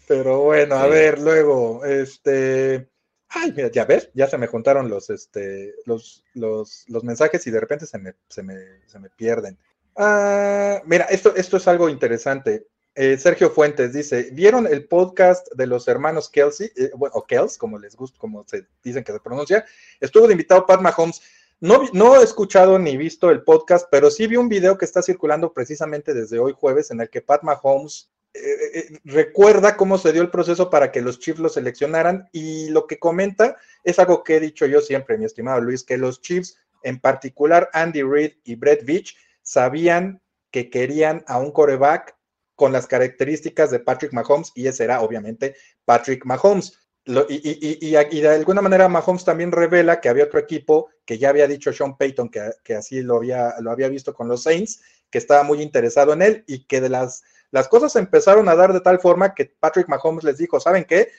Pero 0.08 0.42
bueno, 0.42 0.76
a 0.76 0.88
ver, 0.88 1.20
luego, 1.20 1.84
este. 1.86 2.90
Ay, 3.30 3.54
mira, 3.56 3.70
ya 3.70 3.86
ves, 3.86 4.10
ya 4.14 4.28
se 4.28 4.38
me 4.38 4.48
juntaron 4.48 4.90
los, 4.90 5.10
este, 5.10 5.76
los, 5.86 6.24
los, 6.34 6.86
los 6.88 7.04
mensajes 7.04 7.46
y 7.46 7.52
de 7.52 7.60
repente 7.60 7.86
se 7.86 7.98
me, 7.98 8.14
se 8.30 8.42
me, 8.42 8.56
se 8.86 9.00
me 9.00 9.10
pierden. 9.10 9.58
Ah, 9.98 10.82
mira, 10.86 11.06
esto, 11.06 11.36
esto 11.36 11.58
es 11.58 11.68
algo 11.68 11.90
interesante. 11.90 12.68
Eh, 12.96 13.18
Sergio 13.18 13.50
Fuentes 13.50 13.94
dice: 13.94 14.30
¿Vieron 14.32 14.66
el 14.66 14.88
podcast 14.88 15.52
de 15.54 15.68
los 15.68 15.88
hermanos 15.88 16.30
Kelsey? 16.30 16.72
Eh, 16.76 16.92
o 16.94 17.26
Kels, 17.26 17.58
como 17.58 17.78
les 17.78 17.96
gusta, 17.96 18.18
como 18.18 18.46
se 18.48 18.66
dicen 18.84 19.04
que 19.04 19.12
se 19.12 19.20
pronuncia. 19.20 19.66
Estuvo 20.00 20.26
de 20.28 20.34
invitado 20.34 20.66
Pat 20.66 20.82
Mahomes. 20.82 21.22
No, 21.60 21.84
no 21.94 22.20
he 22.20 22.24
escuchado 22.24 22.78
ni 22.78 22.98
visto 22.98 23.32
el 23.32 23.44
podcast, 23.44 23.88
pero 23.92 24.12
sí 24.12 24.28
vi 24.28 24.38
un 24.38 24.48
video 24.48 24.78
que 24.78 24.86
está 24.86 25.02
circulando 25.02 25.54
precisamente 25.54 26.14
desde 26.14 26.38
hoy 26.38 26.54
jueves 26.56 26.92
en 26.92 27.02
el 27.02 27.10
que 27.10 27.22
Pat 27.22 27.42
Mahomes 27.42 28.12
eh, 28.34 28.80
eh, 28.80 29.00
recuerda 29.04 29.78
cómo 29.78 29.98
se 29.98 30.14
dio 30.14 30.22
el 30.22 30.30
proceso 30.30 30.70
para 30.70 30.92
que 30.92 31.02
los 31.02 31.20
Chiefs 31.20 31.40
lo 31.40 31.50
seleccionaran 31.50 32.30
y 32.32 32.70
lo 32.70 32.86
que 32.86 33.00
comenta 33.00 33.58
es 33.84 34.00
algo 34.00 34.24
que 34.24 34.36
he 34.36 34.40
dicho 34.40 34.66
yo 34.66 34.82
siempre, 34.82 35.18
mi 35.18 35.26
estimado 35.26 35.62
Luis, 35.62 35.84
que 35.84 35.98
los 35.98 36.22
Chiefs, 36.22 36.58
en 36.84 37.00
particular 37.00 37.70
Andy 37.74 38.04
Reid 38.04 38.34
y 38.44 38.56
Brett 38.56 38.86
Veach, 38.86 39.16
sabían 39.42 40.22
que 40.52 40.70
querían 40.70 41.24
a 41.28 41.40
un 41.40 41.52
coreback 41.52 42.16
con 42.56 42.72
las 42.72 42.88
características 42.88 43.72
de 43.72 43.80
Patrick 43.80 44.14
Mahomes 44.14 44.52
y 44.56 44.68
ese 44.68 44.84
era 44.84 45.02
obviamente 45.02 45.56
Patrick 45.86 46.26
Mahomes. 46.26 46.78
y, 47.30 47.92
de 48.22 48.28
alguna 48.28 48.62
manera 48.62 48.90
Mahomes 48.90 49.24
también 49.24 49.52
revela 49.52 50.02
que 50.02 50.10
había 50.10 50.26
otro 50.26 50.40
equipo 50.40 50.90
que 51.06 51.18
ya 51.18 51.30
había 51.30 51.48
dicho 51.48 51.72
Sean 51.72 51.98
Payton 51.98 52.30
que, 52.30 52.52
que 52.64 52.76
así 52.76 53.02
lo 53.02 53.18
había, 53.18 53.56
lo 53.62 53.72
había 53.72 53.88
visto 53.88 54.14
con 54.14 54.28
los 54.28 54.44
Saints, 54.44 54.82
que 55.10 55.18
estaba 55.18 55.44
muy 55.44 55.62
interesado 55.62 56.14
en 56.14 56.22
él 56.22 56.44
y 56.48 56.66
que 56.66 56.82
de 56.82 56.90
las 56.90 57.24
las 57.52 57.68
cosas 57.68 57.96
empezaron 57.96 58.50
a 58.50 58.56
dar 58.56 58.74
de 58.74 58.82
tal 58.82 59.00
forma 59.00 59.34
que 59.34 59.46
Patrick 59.60 59.88
Mahomes 59.88 60.24
les 60.24 60.38
dijo, 60.38 60.60
¿saben 60.60 60.86
qué? 60.86 61.10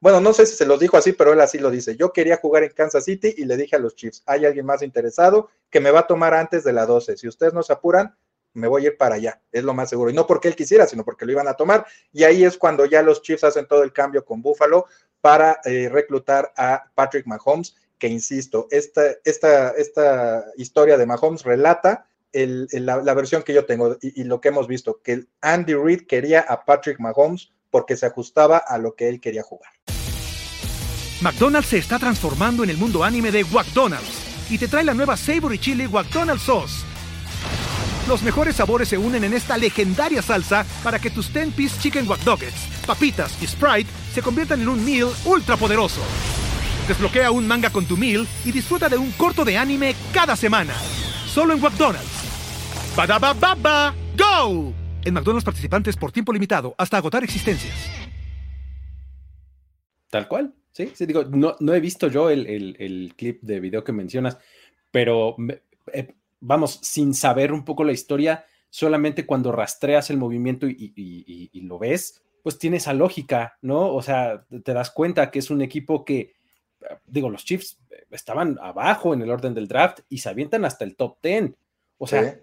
Bueno, 0.00 0.20
no 0.20 0.32
sé 0.32 0.46
si 0.46 0.54
se 0.54 0.64
los 0.64 0.80
dijo 0.80 0.96
así, 0.96 1.12
pero 1.12 1.32
él 1.32 1.40
así 1.40 1.58
lo 1.58 1.70
dice. 1.70 1.96
Yo 1.96 2.12
quería 2.12 2.38
jugar 2.38 2.62
en 2.62 2.70
Kansas 2.70 3.04
City 3.04 3.34
y 3.36 3.44
le 3.44 3.56
dije 3.56 3.76
a 3.76 3.78
los 3.78 3.94
Chiefs, 3.94 4.22
hay 4.26 4.46
alguien 4.46 4.64
más 4.64 4.82
interesado 4.82 5.50
que 5.68 5.80
me 5.80 5.90
va 5.90 6.00
a 6.00 6.06
tomar 6.06 6.32
antes 6.32 6.64
de 6.64 6.72
la 6.72 6.86
12. 6.86 7.18
Si 7.18 7.28
ustedes 7.28 7.52
no 7.52 7.62
se 7.62 7.74
apuran, 7.74 8.16
me 8.54 8.66
voy 8.66 8.84
a 8.84 8.88
ir 8.88 8.96
para 8.96 9.16
allá, 9.16 9.42
es 9.52 9.62
lo 9.62 9.74
más 9.74 9.90
seguro. 9.90 10.10
Y 10.10 10.14
no 10.14 10.26
porque 10.26 10.48
él 10.48 10.56
quisiera, 10.56 10.86
sino 10.86 11.04
porque 11.04 11.26
lo 11.26 11.32
iban 11.32 11.48
a 11.48 11.54
tomar. 11.54 11.86
Y 12.12 12.24
ahí 12.24 12.44
es 12.44 12.56
cuando 12.56 12.86
ya 12.86 13.02
los 13.02 13.22
Chiefs 13.22 13.44
hacen 13.44 13.66
todo 13.66 13.82
el 13.82 13.92
cambio 13.92 14.24
con 14.24 14.42
Buffalo 14.42 14.86
para 15.20 15.60
eh, 15.64 15.88
reclutar 15.90 16.52
a 16.56 16.90
Patrick 16.94 17.26
Mahomes, 17.26 17.76
que 17.98 18.08
insisto, 18.08 18.66
esta, 18.70 19.02
esta, 19.24 19.70
esta 19.72 20.46
historia 20.56 20.96
de 20.96 21.06
Mahomes 21.06 21.42
relata 21.42 22.06
la, 22.32 23.14
versión 23.14 23.42
que 23.42 23.54
yo 23.54 23.64
tengo 23.64 23.96
y, 24.00 24.24
lo 24.24 24.40
que 24.40 24.48
hemos 24.48 24.66
visto, 24.66 25.00
que 25.02 25.24
Andy 25.40 25.74
Reid 25.74 26.06
quería 26.06 26.40
a 26.40 26.64
Patrick 26.64 27.00
Mahomes 27.00 27.52
porque 27.70 27.96
se 27.96 28.06
ajustaba 28.06 28.58
a 28.58 28.78
lo 28.78 28.94
que 28.94 29.08
él 29.08 29.20
quería 29.20 29.42
jugar. 29.42 29.70
McDonald's 31.20 31.68
se 31.68 31.78
está 31.78 31.98
transformando 31.98 32.64
en 32.64 32.70
el 32.70 32.78
mundo 32.78 33.04
anime 33.04 33.30
de 33.30 33.44
McDonald's 33.44 34.50
y 34.50 34.58
te 34.58 34.68
trae 34.68 34.84
la 34.84 34.94
nueva 34.94 35.16
Savory 35.16 35.58
Chili 35.58 35.86
McDonald's 35.86 36.44
Sauce. 36.44 36.84
Los 38.08 38.22
mejores 38.22 38.56
sabores 38.56 38.88
se 38.88 38.98
unen 38.98 39.24
en 39.24 39.34
esta 39.34 39.56
legendaria 39.56 40.22
salsa 40.22 40.66
para 40.82 40.98
que 40.98 41.10
tus 41.10 41.32
10-piece 41.32 41.80
chicken 41.80 42.08
wack 42.08 42.20
papitas 42.86 43.40
y 43.40 43.46
Sprite 43.46 43.88
se 44.12 44.22
conviertan 44.22 44.60
en 44.60 44.68
un 44.68 44.84
meal 44.84 45.10
ultra 45.24 45.56
poderoso. 45.56 46.00
Desbloquea 46.88 47.30
un 47.30 47.46
manga 47.46 47.70
con 47.70 47.86
tu 47.86 47.96
meal 47.96 48.26
y 48.44 48.50
disfruta 48.50 48.88
de 48.88 48.96
un 48.96 49.12
corto 49.12 49.44
de 49.44 49.56
anime 49.56 49.94
cada 50.12 50.34
semana. 50.34 50.74
Solo 51.32 51.54
en 51.54 51.60
McDonald's. 51.60 52.96
Baba, 52.96 53.94
go. 54.16 54.72
En 55.04 55.14
McDonald's 55.14 55.44
participantes 55.44 55.96
por 55.96 56.10
tiempo 56.10 56.32
limitado 56.32 56.74
hasta 56.76 56.96
agotar 56.96 57.22
existencias. 57.22 57.88
Tal 60.10 60.26
cual, 60.26 60.52
sí, 60.72 60.90
sí 60.92 61.06
digo, 61.06 61.22
no, 61.22 61.54
no 61.60 61.72
he 61.72 61.78
visto 61.78 62.08
yo 62.08 62.30
el, 62.30 62.48
el, 62.48 63.14
clip 63.16 63.42
de 63.42 63.60
video 63.60 63.84
que 63.84 63.92
mencionas, 63.92 64.38
pero 64.90 65.36
eh, 65.92 66.16
vamos, 66.40 66.80
sin 66.82 67.14
saber 67.14 67.52
un 67.52 67.64
poco 67.64 67.84
la 67.84 67.92
historia, 67.92 68.44
solamente 68.68 69.24
cuando 69.24 69.52
rastreas 69.52 70.10
el 70.10 70.16
movimiento 70.16 70.66
y, 70.66 70.92
y, 70.96 71.60
lo 71.60 71.78
ves, 71.78 72.22
pues 72.42 72.58
tiene 72.58 72.78
esa 72.78 72.92
lógica, 72.92 73.56
¿no? 73.62 73.94
O 73.94 74.02
sea, 74.02 74.46
te 74.64 74.74
das 74.74 74.90
cuenta 74.90 75.30
que 75.30 75.38
es 75.38 75.50
un 75.50 75.62
equipo 75.62 76.04
que, 76.04 76.34
digo, 77.06 77.30
los 77.30 77.44
Chiefs 77.44 77.78
estaban 78.10 78.58
abajo 78.60 79.14
en 79.14 79.22
el 79.22 79.30
orden 79.30 79.54
del 79.54 79.68
draft 79.68 80.00
y 80.08 80.18
se 80.18 80.28
avientan 80.28 80.64
hasta 80.64 80.84
el 80.84 80.96
top 80.96 81.18
10. 81.22 81.52
O 81.98 82.06
sea, 82.06 82.32
sí. 82.32 82.38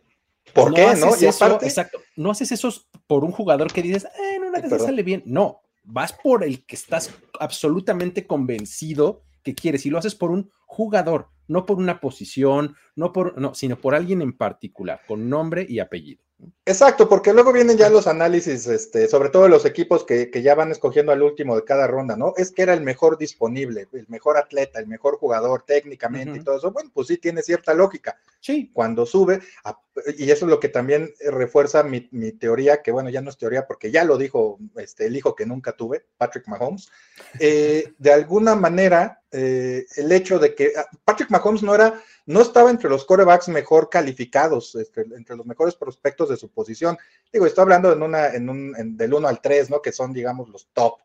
¿por 0.54 0.70
no 0.70 0.76
qué? 0.76 0.84
Haces 0.84 1.24
eso, 1.24 1.46
aparte, 1.46 1.66
exacto, 1.66 2.00
no 2.16 2.32
haces 2.32 2.52
eso 2.52 2.72
por 3.08 3.24
un 3.24 3.32
jugador 3.32 3.72
que 3.72 3.82
dices, 3.82 4.06
eh, 4.06 4.36
en 4.36 4.44
una 4.44 4.60
de 4.60 4.68
esas 4.68 4.84
sale 4.84 5.04
bien. 5.04 5.24
No, 5.26 5.62
vas 5.84 6.14
por 6.14 6.44
el 6.44 6.66
que 6.66 6.76
estás 6.76 7.14
absolutamente 7.40 8.28
convencido 8.28 9.24
que 9.44 9.56
quieres 9.56 9.86
y 9.86 9.90
lo 9.90 9.98
haces 9.98 10.16
por 10.16 10.32
un 10.32 10.52
jugador, 10.66 11.30
no 11.48 11.66
por 11.66 11.78
una 11.78 12.00
posición, 12.00 12.76
no 12.96 13.14
por, 13.14 13.40
no, 13.40 13.56
sino 13.56 13.80
por 13.80 13.96
alguien 13.96 14.22
en 14.22 14.36
particular, 14.36 15.02
con 15.08 15.30
nombre 15.30 15.66
y 15.68 15.80
apellido. 15.80 16.27
Exacto, 16.66 17.10
porque 17.10 17.34
luego 17.34 17.52
vienen 17.52 17.78
ya 17.78 17.90
los 17.90 18.06
análisis, 18.06 18.68
este, 18.68 19.08
sobre 19.08 19.30
todo 19.30 19.48
los 19.48 19.66
equipos 19.66 20.04
que, 20.04 20.30
que, 20.30 20.42
ya 20.42 20.54
van 20.54 20.70
escogiendo 20.70 21.12
al 21.12 21.24
último 21.24 21.56
de 21.56 21.64
cada 21.64 21.88
ronda, 21.88 22.16
¿no? 22.16 22.34
Es 22.38 22.52
que 22.52 22.62
era 22.62 22.74
el 22.74 22.82
mejor 22.82 23.18
disponible, 23.18 23.88
el 23.92 24.06
mejor 24.08 24.38
atleta, 24.38 24.80
el 24.80 24.88
mejor 24.88 25.18
jugador 25.18 25.64
técnicamente 25.66 26.32
uh 26.32 26.36
-huh. 26.36 26.42
y 26.42 26.44
todo 26.44 26.58
eso. 26.58 26.72
Bueno, 26.72 26.92
pues 26.94 27.08
sí 27.08 27.18
tiene 27.18 27.42
cierta 27.42 27.74
lógica. 27.74 28.20
Sí. 28.48 28.72
Cuando 28.74 29.06
sube, 29.06 29.42
y 30.18 30.32
eso 30.32 30.46
es 30.46 30.50
lo 30.50 30.62
que 30.62 30.70
también 30.70 31.14
refuerza 31.20 31.84
mi, 31.84 32.08
mi, 32.12 32.32
teoría, 32.32 32.82
que 32.82 32.94
bueno, 32.94 33.10
ya 33.10 33.20
no 33.20 33.30
es 33.30 33.38
teoría 33.38 33.68
porque 33.68 33.92
ya 33.92 34.06
lo 34.06 34.18
dijo 34.18 34.58
este, 34.78 35.08
el 35.08 35.18
hijo 35.18 35.36
que 35.36 35.46
nunca 35.46 35.74
tuve, 35.74 36.06
Patrick 36.16 36.48
Mahomes. 36.48 36.90
Eh, 37.42 37.92
de 37.98 38.14
alguna 38.14 38.56
manera, 38.56 39.22
eh, 39.32 39.86
el 39.98 40.10
hecho 40.14 40.40
de 40.40 40.56
que 40.56 40.72
Patrick 41.04 41.30
Mahomes 41.30 41.62
no 41.62 41.76
era 41.76 42.02
no 42.26 42.42
estaba 42.42 42.70
entre 42.70 42.90
los 42.90 43.04
corebacks 43.04 43.50
mejor 43.50 43.90
calificados, 43.90 44.76
este, 44.76 45.02
entre 45.02 45.36
los 45.36 45.46
mejores 45.46 45.76
prospectos 45.76 46.30
de 46.30 46.38
su 46.38 46.50
posición. 46.50 46.98
Digo, 47.34 47.48
estoy 47.48 47.64
hablando 47.64 47.92
en 47.92 48.02
una, 48.02 48.28
en 48.28 48.48
un, 48.48 48.74
en, 48.78 48.96
del 48.96 49.14
1 49.14 49.28
al 49.28 49.42
3, 49.42 49.70
¿no? 49.70 49.82
Que 49.82 49.92
son, 49.92 50.14
digamos, 50.14 50.48
los 50.48 50.70
top. 50.72 51.00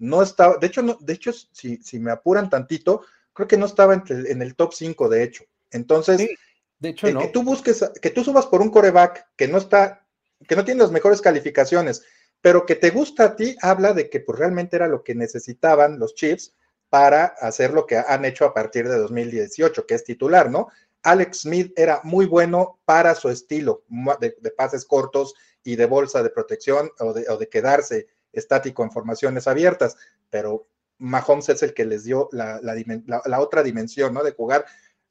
No 0.00 0.20
estaba, 0.20 0.56
de 0.56 0.66
hecho, 0.66 0.82
no, 0.82 0.98
de 1.00 1.12
hecho, 1.12 1.30
si, 1.32 1.76
si 1.76 2.00
me 2.00 2.10
apuran 2.10 2.50
tantito, 2.50 3.02
creo 3.32 3.46
que 3.46 3.56
no 3.56 3.66
estaba 3.66 3.94
entre, 3.94 4.32
en 4.32 4.42
el 4.42 4.56
top 4.56 4.72
5, 4.74 5.08
de 5.08 5.22
hecho. 5.22 5.44
Entonces, 5.70 6.16
sí, 6.18 6.36
de 6.78 6.90
hecho, 6.90 7.08
el 7.08 7.14
no. 7.14 7.20
que 7.20 7.28
tú 7.28 7.42
busques, 7.42 7.84
que 8.00 8.10
tú 8.10 8.22
subas 8.22 8.46
por 8.46 8.62
un 8.62 8.70
coreback 8.70 9.26
que 9.36 9.48
no 9.48 9.58
está, 9.58 10.06
que 10.46 10.56
no 10.56 10.64
tiene 10.64 10.82
las 10.82 10.92
mejores 10.92 11.20
calificaciones, 11.20 12.02
pero 12.40 12.66
que 12.66 12.76
te 12.76 12.90
gusta 12.90 13.24
a 13.24 13.36
ti, 13.36 13.56
habla 13.60 13.92
de 13.92 14.08
que 14.08 14.20
pues 14.20 14.38
realmente 14.38 14.76
era 14.76 14.86
lo 14.86 15.02
que 15.02 15.14
necesitaban 15.14 15.98
los 15.98 16.14
Chiefs 16.14 16.54
para 16.88 17.24
hacer 17.24 17.72
lo 17.72 17.86
que 17.86 17.96
han 17.96 18.24
hecho 18.24 18.44
a 18.44 18.54
partir 18.54 18.88
de 18.88 18.96
2018, 18.96 19.86
que 19.86 19.94
es 19.94 20.04
titular, 20.04 20.50
¿no? 20.50 20.68
Alex 21.02 21.42
Smith 21.42 21.72
era 21.76 22.00
muy 22.04 22.26
bueno 22.26 22.80
para 22.84 23.14
su 23.14 23.28
estilo 23.28 23.84
de, 24.20 24.36
de 24.40 24.50
pases 24.50 24.84
cortos 24.84 25.34
y 25.62 25.76
de 25.76 25.86
bolsa 25.86 26.22
de 26.22 26.30
protección 26.30 26.90
o 26.98 27.12
de, 27.12 27.28
o 27.28 27.36
de, 27.36 27.48
quedarse 27.48 28.08
estático 28.32 28.82
en 28.82 28.90
formaciones 28.90 29.46
abiertas, 29.46 29.96
pero 30.30 30.66
Mahomes 30.98 31.48
es 31.48 31.62
el 31.62 31.74
que 31.74 31.84
les 31.84 32.04
dio 32.04 32.28
la, 32.32 32.60
la, 32.62 32.74
la, 33.06 33.22
la, 33.24 33.40
otra 33.40 33.62
dimensión, 33.62 34.14
¿no? 34.14 34.24
De 34.24 34.32
jugar, 34.32 34.64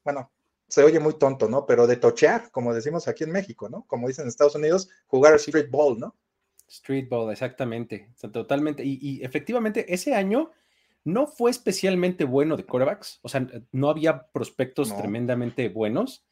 bueno, 0.04 0.32
se 0.68 0.84
oye 0.84 1.00
muy 1.00 1.14
tonto, 1.14 1.48
¿no? 1.48 1.66
Pero 1.66 1.88
de 1.88 1.98
tochear, 1.98 2.52
como 2.52 2.74
decimos 2.74 3.08
aquí 3.08 3.24
en 3.24 3.32
México, 3.32 3.70
¿no? 3.70 3.86
Como 3.88 4.08
dicen 4.08 4.24
en 4.24 4.30
Estados 4.30 4.56
Unidos, 4.56 4.90
jugar 5.08 5.36
street 5.36 5.70
ball, 5.70 6.00
¿no? 6.00 6.16
Street 6.68 7.08
ball, 7.10 7.32
exactamente, 7.32 8.10
o 8.16 8.18
sea, 8.18 8.32
totalmente. 8.32 8.84
Y, 8.84 9.00
y 9.02 9.24
efectivamente, 9.24 9.94
ese 9.94 10.14
año 10.14 10.52
no 11.08 11.26
fue 11.26 11.52
especialmente 11.52 12.26
bueno 12.26 12.58
de 12.58 12.66
quarterbacks, 12.66 13.20
o 13.22 13.30
sea, 13.30 13.48
no 13.72 13.90
había 13.90 14.28
prospectos 14.28 14.90
no. 14.90 14.98
tremendamente 14.98 15.70
buenos 15.70 16.26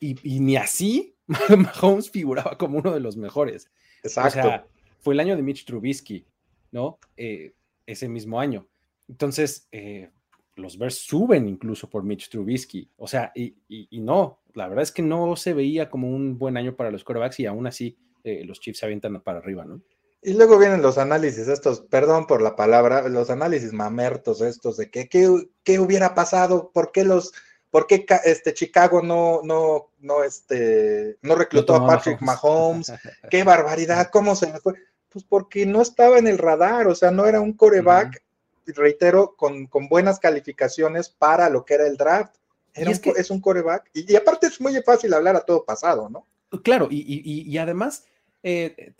y, 0.00 0.16
y, 0.22 0.40
ni 0.40 0.56
así 0.56 1.14
Mahomes 1.28 2.10
figuraba 2.10 2.56
como 2.56 2.78
uno 2.78 2.94
de 2.94 3.00
los 3.00 3.18
mejores. 3.18 3.70
Exacto. 4.02 4.40
O 4.40 4.42
sea, 4.42 4.66
fue 5.00 5.12
el 5.12 5.20
año 5.20 5.36
de 5.36 5.42
Mitch 5.42 5.66
Trubisky, 5.66 6.26
¿no? 6.72 6.98
Eh, 7.16 7.54
ese 7.84 8.08
mismo 8.08 8.40
año. 8.40 8.66
Entonces, 9.06 9.68
eh, 9.70 10.10
los 10.56 10.78
Bears 10.78 10.96
suben 10.96 11.48
incluso 11.48 11.88
por 11.88 12.02
Mitch 12.02 12.28
Trubisky, 12.28 12.90
o 12.96 13.06
sea, 13.06 13.30
y, 13.34 13.54
y, 13.68 13.88
y, 13.90 14.00
no, 14.00 14.40
la 14.54 14.68
verdad 14.68 14.82
es 14.82 14.92
que 14.92 15.02
no 15.02 15.36
se 15.36 15.52
veía 15.52 15.88
como 15.88 16.08
un 16.08 16.38
buen 16.38 16.56
año 16.56 16.74
para 16.74 16.90
los 16.90 17.04
quarterbacks 17.04 17.40
y 17.40 17.46
aún 17.46 17.66
así 17.66 17.96
eh, 18.24 18.42
los 18.44 18.58
Chiefs 18.60 18.80
se 18.80 18.86
avientan 18.86 19.20
para 19.20 19.38
arriba, 19.38 19.64
¿no? 19.64 19.80
Y 20.22 20.32
luego 20.32 20.58
vienen 20.58 20.82
los 20.82 20.98
análisis 20.98 21.46
estos, 21.46 21.82
perdón 21.82 22.26
por 22.26 22.42
la 22.42 22.56
palabra, 22.56 23.08
los 23.08 23.30
análisis 23.30 23.72
mamertos 23.72 24.40
estos 24.40 24.76
de 24.76 24.90
que 24.90 25.08
qué, 25.08 25.30
qué 25.62 25.78
hubiera 25.78 26.14
pasado, 26.14 26.72
por 26.72 26.90
qué 26.90 27.04
los, 27.04 27.32
por 27.70 27.86
qué 27.86 28.04
este 28.24 28.54
Chicago 28.54 29.02
no, 29.02 29.42
no, 29.44 29.92
no, 30.00 30.24
este, 30.24 31.18
no 31.22 31.36
reclutó 31.36 31.78
no 31.78 31.84
a 31.84 31.88
Patrick 31.88 32.20
Mahomes, 32.22 32.92
qué 33.30 33.44
barbaridad, 33.44 34.08
cómo 34.10 34.34
se 34.34 34.52
me 34.52 34.58
fue. 34.58 34.74
Pues 35.10 35.24
porque 35.24 35.64
no 35.64 35.80
estaba 35.80 36.18
en 36.18 36.26
el 36.26 36.38
radar, 36.38 36.88
o 36.88 36.94
sea, 36.94 37.10
no 37.10 37.26
era 37.26 37.40
un 37.40 37.52
coreback, 37.52 38.08
uh 38.08 38.10
-huh. 38.10 38.25
Reitero, 38.72 39.36
con, 39.36 39.66
con, 39.66 39.88
buenas 39.88 40.18
calificaciones 40.18 41.08
para 41.08 41.48
lo 41.50 41.64
que 41.64 41.74
era 41.74 41.86
el 41.86 41.96
draft. 41.96 42.36
Era 42.74 42.90
es, 42.90 42.98
un, 42.98 43.02
que, 43.02 43.20
es 43.20 43.30
un 43.30 43.40
coreback, 43.40 43.90
y, 43.94 44.12
y, 44.12 44.16
aparte 44.16 44.48
es 44.48 44.60
muy 44.60 44.74
fácil 44.82 45.14
hablar 45.14 45.36
a 45.36 45.40
todo 45.40 45.64
pasado, 45.64 46.10
¿no? 46.10 46.26
Claro, 46.62 46.88
y, 46.90 46.98
y, 46.98 47.42
y 47.42 47.58
además, 47.58 48.04
eh, 48.42 48.92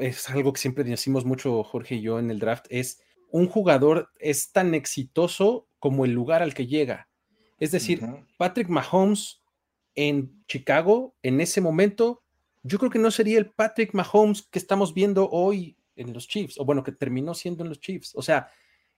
es 0.00 0.28
algo 0.30 0.52
que 0.52 0.60
siempre 0.60 0.84
decimos 0.84 1.24
mucho 1.24 1.62
Jorge 1.64 1.96
y 1.96 2.02
yo 2.02 2.18
en 2.18 2.30
el 2.30 2.38
draft, 2.38 2.66
es 2.70 3.00
un 3.30 3.48
jugador 3.48 4.10
es 4.18 4.52
tan 4.52 4.74
exitoso 4.74 5.68
como 5.78 6.04
el 6.04 6.12
lugar 6.12 6.42
al 6.42 6.54
que 6.54 6.66
llega. 6.66 7.08
Es 7.58 7.70
decir, 7.72 8.02
uh 8.02 8.06
-huh. 8.06 8.26
Patrick 8.38 8.68
Mahomes 8.68 9.42
en 9.94 10.44
Chicago, 10.46 11.14
en 11.22 11.40
ese 11.40 11.60
momento, 11.60 12.22
yo 12.62 12.78
creo 12.78 12.90
que 12.90 12.98
no 12.98 13.10
sería 13.10 13.38
el 13.38 13.50
Patrick 13.50 13.92
Mahomes 13.94 14.42
que 14.42 14.58
estamos 14.58 14.94
viendo 14.94 15.28
hoy 15.30 15.76
en 15.96 16.12
los 16.12 16.28
Chiefs, 16.28 16.58
o 16.58 16.64
bueno, 16.64 16.82
que 16.82 16.92
terminó 16.92 17.34
siendo 17.34 17.62
en 17.62 17.68
los 17.68 17.80
Chiefs. 17.80 18.12
O 18.14 18.22
sea, 18.22 18.48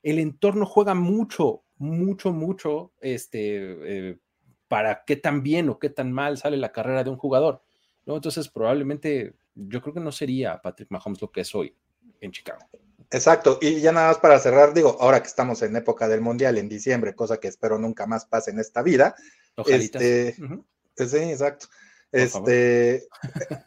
el 0.03 0.19
entorno 0.19 0.67
juega 0.67 0.95
mucho, 0.95 1.65
mucho, 1.77 2.33
mucho, 2.33 2.93
este, 3.01 4.11
eh, 4.11 4.19
para 4.69 5.05
qué 5.05 5.17
tan 5.17 5.43
bien 5.43 5.69
o 5.69 5.79
qué 5.79 5.91
tan 5.91 6.13
mal 6.13 6.39
sale 6.39 6.57
la 6.57 6.73
carrera 6.73 7.05
de 7.05 7.11
un 7.11 7.17
jugador. 7.17 7.63
¿no? 8.07 8.17
Entonces, 8.17 8.49
probablemente 8.49 9.35
yo 9.55 9.83
creo 9.83 9.95
que 9.95 10.01
no 10.01 10.13
sería 10.13 10.61
Patrick 10.61 10.91
Mahomes 10.91 11.21
lo 11.21 11.31
que 11.31 11.43
es 11.43 11.55
hoy 11.55 11.75
en 12.21 12.33
Chicago. 12.33 12.61
Exacto, 13.11 13.59
y 13.61 13.81
ya 13.81 13.93
nada 13.93 14.09
más 14.09 14.19
para 14.19 14.39
cerrar, 14.39 14.73
digo, 14.73 14.97
ahora 14.99 15.21
que 15.21 15.29
estamos 15.29 15.61
en 15.61 15.77
época 15.77 16.09
del 16.09 16.23
Mundial, 16.23 16.57
en 16.57 16.69
diciembre, 16.69 17.15
cosa 17.15 17.39
que 17.39 17.49
espero 17.49 17.79
nunca 17.79 18.07
más 18.07 18.25
pase 18.25 18.51
en 18.51 18.59
esta 18.59 18.83
vida. 18.83 19.15
Ojalitas. 19.55 20.01
Este, 20.01 20.43
uh 20.43 20.47
-huh. 20.47 20.65
Sí, 20.97 21.17
exacto. 21.19 21.67
Este, 22.13 23.09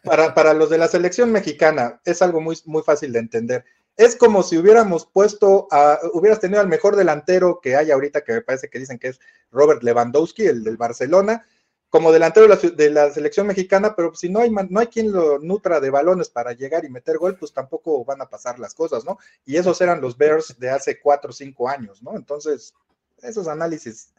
para, 0.04 0.32
para 0.34 0.54
los 0.54 0.70
de 0.70 0.78
la 0.78 0.88
selección 0.88 1.32
mexicana, 1.32 2.00
es 2.04 2.22
algo 2.22 2.40
muy, 2.40 2.56
muy 2.64 2.82
fácil 2.82 3.12
de 3.12 3.18
entender. 3.18 3.64
Es 3.96 4.14
como 4.14 4.42
si 4.42 4.56
hubiéramos 4.56 5.06
puesto, 5.06 5.66
a, 5.70 5.98
hubieras 6.12 6.40
tenido 6.40 6.60
al 6.60 6.68
mejor 6.68 6.96
delantero 6.96 7.60
que 7.60 7.76
hay 7.76 7.90
ahorita, 7.90 8.22
que 8.22 8.34
me 8.34 8.42
parece 8.42 8.68
que 8.68 8.78
dicen 8.78 8.98
que 8.98 9.08
es 9.08 9.20
Robert 9.50 9.82
Lewandowski, 9.82 10.46
el 10.46 10.62
del 10.62 10.76
Barcelona, 10.76 11.44
como 11.88 12.12
delantero 12.12 12.54
de 12.54 12.90
la, 12.90 13.10
selección 13.10 13.46
mexicana, 13.46 13.94
pero 13.96 14.14
si 14.14 14.28
no 14.28 14.40
hay, 14.40 14.50
no 14.50 14.80
hay 14.80 14.88
quien 14.88 15.12
lo 15.12 15.38
nutra 15.38 15.80
de 15.80 15.90
balones 15.90 16.28
para 16.28 16.52
llegar 16.52 16.84
y 16.84 16.90
meter 16.90 17.16
gol, 17.16 17.36
pues 17.38 17.52
tampoco 17.52 18.04
van 18.04 18.20
a 18.20 18.28
pasar 18.28 18.58
las 18.58 18.74
cosas, 18.74 19.04
¿no? 19.04 19.18
Y 19.44 19.56
esos 19.56 19.80
eran 19.80 20.00
los 20.00 20.16
Bears 20.18 20.58
de 20.58 20.70
hace 20.70 21.00
cuatro 21.00 21.30
o 21.30 21.32
cinco 21.32 21.68
años, 21.68 22.02
¿no? 22.02 22.14
Entonces, 22.16 22.74
esos 23.22 23.48
análisis 23.48 24.12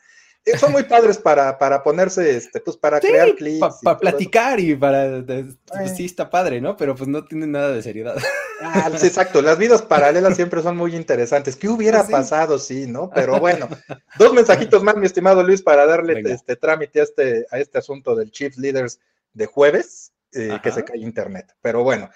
son 0.60 0.72
muy 0.72 0.84
padres 0.84 1.18
para, 1.18 1.58
para 1.58 1.84
ponerse, 1.84 2.38
este, 2.38 2.62
pues 2.62 2.78
para 2.78 3.02
sí, 3.02 3.08
crear 3.08 3.36
clips. 3.36 3.60
Para 3.60 3.74
pa 3.82 3.98
platicar 3.98 4.60
y 4.60 4.76
para, 4.76 5.24
pues, 5.26 5.96
sí 5.96 6.06
está 6.06 6.30
padre, 6.30 6.62
¿no? 6.62 6.78
Pero 6.78 6.96
pues 6.96 7.10
no 7.10 7.26
tiene 7.26 7.48
nada 7.48 7.72
de 7.72 7.82
seriedad. 7.82 8.18
Ah, 8.62 8.90
sí, 8.96 9.06
exacto, 9.06 9.42
las 9.42 9.58
vidas 9.58 9.84
paralelas 9.84 10.36
siempre 10.36 10.64
son 10.64 10.78
muy 10.78 10.96
interesantes. 10.96 11.56
¿Qué 11.56 11.70
hubiera 11.70 12.04
sí. 12.04 12.12
pasado, 12.12 12.58
sí, 12.58 12.88
no? 12.88 13.10
Pero 13.14 13.40
bueno, 13.40 13.70
dos 14.18 14.34
mensajitos 14.34 14.82
más, 14.82 14.96
mi 14.96 15.06
estimado 15.06 15.44
Luis, 15.44 15.62
para 15.62 15.86
darle 15.86 16.22
este 16.26 16.56
trámite 16.56 17.02
a 17.02 17.04
este, 17.04 17.46
a 17.52 17.60
este 17.60 17.78
asunto 17.78 18.16
del 18.16 18.32
Chiefs 18.32 18.58
Leaders 18.58 19.00
de 19.34 19.46
jueves, 19.46 20.12
eh, 20.34 20.58
que 20.64 20.72
se 20.72 20.84
cae 20.84 20.98
internet. 20.98 21.56
Pero 21.62 21.84
bueno, 21.84 22.10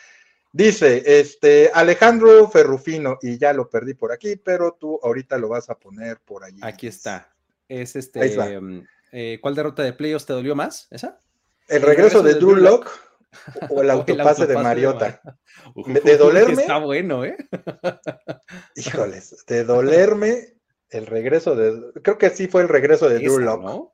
dice, 0.51 1.03
este, 1.05 1.71
Alejandro 1.73 2.49
Ferrufino, 2.49 3.19
y 3.21 3.37
ya 3.37 3.53
lo 3.53 3.69
perdí 3.69 3.93
por 3.93 4.11
aquí, 4.11 4.35
pero 4.35 4.73
tú 4.73 4.99
ahorita 5.03 5.37
lo 5.37 5.49
vas 5.49 5.69
a 5.69 5.75
poner 5.75 6.19
por 6.19 6.43
allí. 6.43 6.59
Aquí 6.63 6.87
está. 6.87 7.31
Es 7.71 7.95
este, 7.95 8.36
eh, 9.13 9.39
¿cuál 9.41 9.55
derrota 9.55 9.81
de 9.81 9.93
playoffs 9.93 10.25
te 10.25 10.34
dolió 10.34 10.55
más? 10.55 10.89
¿Esa? 10.91 11.21
El 11.69 11.81
regreso, 11.81 12.19
el 12.19 12.23
regreso 12.23 12.23
de, 12.23 12.34
de 12.34 12.39
Drew 12.39 12.55
Locke 12.57 12.91
o 13.69 13.81
el 13.81 13.89
autopase, 13.91 14.41
el 14.41 14.47
de 14.49 14.55
Mariota. 14.55 15.21
De, 15.86 16.17
dolerme. 16.17 16.62
Está 16.62 16.79
bueno, 16.79 17.23
¿eh? 17.23 17.38
híjoles, 18.75 19.45
de 19.47 19.63
dolerme 19.63 20.57
El 20.89 21.07
regreso 21.07 21.55
de. 21.55 21.93
Creo 22.03 22.17
que 22.17 22.29
sí 22.31 22.49
fue 22.49 22.63
el 22.63 22.67
regreso 22.67 23.07
de 23.07 23.19
Drew 23.19 23.39
Locke. 23.39 23.89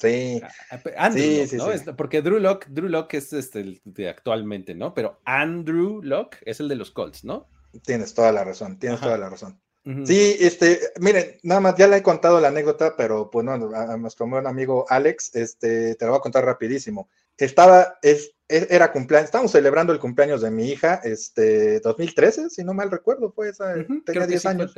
Sí. 0.00 0.40
Ah, 0.42 0.80
ah, 0.96 1.12
sí, 1.12 1.46
sí, 1.46 1.58
Porque 1.96 2.22
Drew 2.22 2.40
Locke, 2.40 2.66
Drew 2.68 2.88
Locke 2.88 3.14
es 3.14 3.32
este 3.32 3.80
de 3.84 4.08
actualmente, 4.08 4.74
¿no? 4.74 4.92
Pero 4.92 5.20
Andrew 5.24 6.02
Locke 6.02 6.38
es 6.44 6.58
el 6.58 6.68
de 6.68 6.74
los 6.74 6.90
Colts, 6.90 7.22
¿no? 7.22 7.48
Tienes 7.84 8.12
toda 8.12 8.32
la 8.32 8.42
razón, 8.42 8.80
tienes 8.80 8.98
toda 8.98 9.18
la 9.18 9.28
razón. 9.28 9.60
Sí, 10.04 10.36
este, 10.40 10.78
miren, 11.00 11.38
nada 11.42 11.60
más 11.60 11.74
ya 11.76 11.88
le 11.88 11.96
he 11.96 12.02
contado 12.02 12.38
la 12.38 12.48
anécdota, 12.48 12.94
pero 12.96 13.30
pues 13.30 13.44
no, 13.46 13.52
a, 13.52 13.96
nuestro 13.96 14.28
buen 14.28 14.46
amigo 14.46 14.84
Alex, 14.88 15.34
este, 15.34 15.94
te 15.94 16.04
lo 16.04 16.12
voy 16.12 16.18
a 16.18 16.22
contar 16.22 16.44
rapidísimo. 16.44 17.08
Estaba, 17.38 17.98
es, 18.02 18.34
e, 18.46 18.66
era 18.68 18.92
cumpleaños, 18.92 19.26
estábamos 19.26 19.52
celebrando 19.52 19.94
el 19.94 19.98
cumpleaños 19.98 20.42
de 20.42 20.50
mi 20.50 20.68
hija, 20.68 21.00
este, 21.02 21.80
2013, 21.80 22.50
si 22.50 22.62
no 22.62 22.74
mal 22.74 22.90
recuerdo, 22.90 23.32
fue 23.32 23.48
esa, 23.48 23.74
tenía 24.04 24.26
10 24.26 24.46
años. 24.46 24.74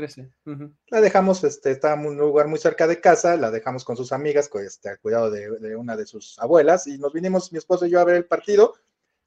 La 0.89 1.01
dejamos, 1.01 1.43
este, 1.43 1.73
estaba 1.73 2.01
en 2.01 2.07
un 2.07 2.17
lugar 2.19 2.47
muy 2.47 2.61
cerca 2.61 2.87
de 2.87 3.01
casa, 3.01 3.37
la 3.37 3.51
dejamos 3.51 3.85
con 3.85 3.97
sus 3.97 4.13
amigas, 4.13 4.49
este, 4.55 4.89
al 4.89 5.01
cuidado 5.01 5.33
de, 5.33 5.51
de 5.59 5.75
una 5.75 5.97
de 5.97 6.07
sus 6.07 6.39
abuelas, 6.39 6.87
y 6.87 6.99
nos 6.99 7.13
vinimos 7.13 7.51
mi 7.51 7.59
esposo 7.59 7.87
y 7.87 7.91
yo 7.91 7.99
a 7.99 8.05
ver 8.05 8.15
el 8.15 8.27
partido, 8.27 8.75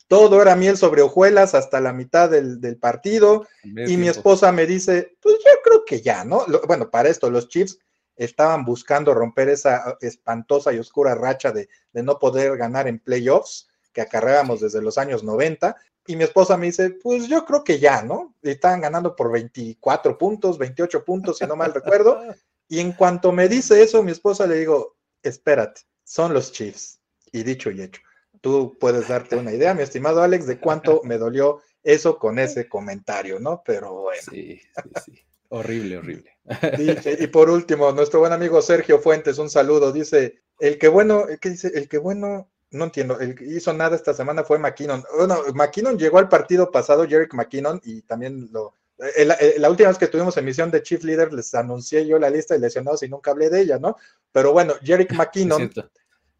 todo 0.07 0.41
era 0.41 0.55
miel 0.55 0.77
sobre 0.77 1.01
hojuelas 1.01 1.55
hasta 1.55 1.81
la 1.81 1.93
mitad 1.93 2.29
del, 2.29 2.77
partido. 2.77 3.47
y 3.63 3.97
mi 3.97 4.07
esposa 4.07 4.51
me 4.51 4.65
dice, 4.65 5.17
pues 5.21 5.35
yo 5.43 5.51
creo 5.63 5.85
que 5.85 6.01
ya, 6.01 6.23
¿no? 6.23 6.45
bueno, 6.67 6.89
para 6.89 7.09
esto, 7.09 7.29
los 7.29 7.47
Chiefs 7.47 7.79
estaban 8.15 8.63
buscando 8.63 9.13
romper 9.13 9.49
esa 9.49 9.97
espantosa 10.01 10.73
y 10.73 10.79
oscura 10.79 11.15
racha 11.15 11.51
de, 11.51 11.67
no 11.93 12.19
poder 12.19 12.57
ganar 12.57 12.87
en 12.87 12.99
playoffs 12.99 13.67
que 13.91 14.01
acarreábamos 14.01 14.61
desde 14.61 14.81
los 14.81 14.97
años 14.97 15.23
90. 15.23 15.75
Y 16.07 16.15
mi 16.15 16.23
esposa 16.23 16.55
me 16.55 16.67
dice, 16.67 16.91
pues 16.91 17.27
yo 17.27 17.45
creo 17.45 17.63
que 17.63 17.79
ya, 17.79 18.03
¿no? 18.03 18.35
Estaban 18.43 18.81
ganando 18.81 19.15
por 19.15 19.31
24 19.31 20.17
puntos, 20.17 20.57
28 20.57 21.03
puntos, 21.03 21.39
si 21.39 21.47
no 21.47 21.55
mal 21.55 21.73
recuerdo. 21.73 22.19
Y 22.67 22.79
en 22.79 22.93
cuanto 22.93 23.31
me 23.31 23.47
dice 23.47 23.83
eso, 23.83 24.01
mi 24.01 24.11
esposa 24.11 24.47
le 24.47 24.55
digo, 24.55 24.97
espérate, 25.21 25.81
son 26.03 26.33
los 26.33 26.51
Chiefs. 26.51 26.99
Y 27.31 27.43
dicho 27.43 27.69
y 27.69 27.79
hecho 27.79 28.01
tú 28.45 28.77
puedes 28.79 29.07
darte 29.07 29.35
una 29.35 29.51
idea, 29.51 29.73
mi 29.73 29.81
estimado 29.81 30.21
Alex, 30.21 30.45
de 30.45 30.59
cuánto 30.59 31.01
me 31.03 31.17
dolió 31.17 31.63
eso 31.83 32.19
con 32.19 32.37
ese 32.37 32.69
comentario, 32.69 33.39
¿no? 33.39 33.63
Pero 33.65 33.93
bueno. 34.03 34.21
Sí, 34.21 34.61
sí, 34.61 34.89
sí. 35.03 35.19
Horrible, 35.49 35.97
horrible. 35.97 36.37
Y, 36.77 37.25
por 37.27 37.49
último, 37.49 37.91
nuestro 37.91 38.19
buen 38.19 38.33
amigo 38.33 38.61
Sergio 38.61 38.99
Fuentes, 38.99 39.39
un 39.39 39.49
saludo. 39.49 39.91
Dice, 39.91 40.43
el 40.59 40.77
que 40.77 40.87
bueno, 40.87 41.25
¿qué 41.41 41.49
dice? 41.49 41.71
El 41.73 41.89
que 41.89 41.97
bueno, 41.97 42.51
no 42.69 42.83
entiendo, 42.83 43.19
el 43.19 43.33
que 43.33 43.45
hizo 43.45 43.73
nada 43.73 43.95
esta 43.95 44.13
semana 44.13 44.43
fue 44.43 44.59
McKinnon. 44.59 45.03
Bueno, 45.17 45.39
McKinnon 45.55 45.97
llegó 45.97 46.19
al 46.19 46.29
partido 46.29 46.69
pasado, 46.69 47.07
Jerick 47.07 47.33
McKinnon, 47.33 47.81
y 47.83 48.03
también 48.03 48.49
lo... 48.51 48.75
Eh, 48.99 49.27
eh, 49.39 49.55
la 49.57 49.71
última 49.71 49.89
vez 49.89 49.97
que 49.97 50.07
tuvimos 50.07 50.37
emisión 50.37 50.69
de 50.69 50.83
Chief 50.83 51.03
Leader, 51.03 51.33
les 51.33 51.51
anuncié 51.55 52.05
yo 52.05 52.19
la 52.19 52.29
lista 52.29 52.53
de 52.53 52.59
lesionados 52.59 53.01
y 53.01 53.09
nunca 53.09 53.31
hablé 53.31 53.49
de 53.49 53.61
ella, 53.61 53.79
¿no? 53.79 53.95
Pero 54.31 54.53
bueno, 54.53 54.75
Jerick 54.83 55.13
McKinnon 55.15 55.71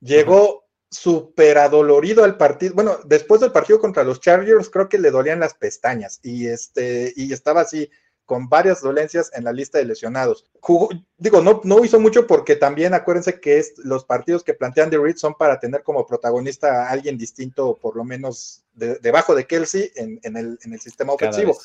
llegó 0.02 0.64
súper 0.89 1.58
adolorido 1.58 2.24
al 2.24 2.38
partido. 2.38 2.74
Bueno, 2.76 2.98
después 3.06 3.41
del 3.41 3.52
partido 3.52 3.80
contra 3.80 4.04
los 4.04 4.19
Chargers, 4.19 4.69
creo 4.69 4.89
que 4.89 5.00
le 5.00 5.12
dolían 5.12 5.39
las 5.39 5.54
pestañas 5.54 6.19
y 6.24 6.48
este, 6.48 7.13
y 7.15 7.34
estaba 7.34 7.62
así 7.62 7.89
con 8.26 8.50
varias 8.50 8.82
dolencias 8.82 9.32
en 9.36 9.43
la 9.43 9.54
lista 9.54 9.78
de 9.78 9.86
lesionados. 9.86 10.45
digo, 11.17 11.41
no, 11.41 11.62
no 11.63 11.86
hizo 11.86 12.00
mucho 12.00 12.26
porque 12.26 12.56
también 12.56 12.93
acuérdense 12.93 13.39
que 13.39 13.60
es, 13.60 13.74
los 13.78 14.04
partidos 14.04 14.43
que 14.43 14.56
plantean 14.56 14.89
de 14.89 14.98
Reed 14.98 15.17
son 15.17 15.36
para 15.36 15.60
tener 15.60 15.84
como 15.84 16.08
protagonista 16.08 16.84
a 16.86 16.89
alguien 16.89 17.17
distinto, 17.17 17.78
por 17.78 17.95
lo 17.95 18.04
menos 18.04 18.63
debajo 18.74 19.36
de 19.36 19.45
Kelsey 19.45 19.91
en, 19.95 20.19
el, 20.24 20.58
en 20.63 20.74
el 20.74 20.80
sistema 20.80 21.13
ofensivo. 21.13 21.56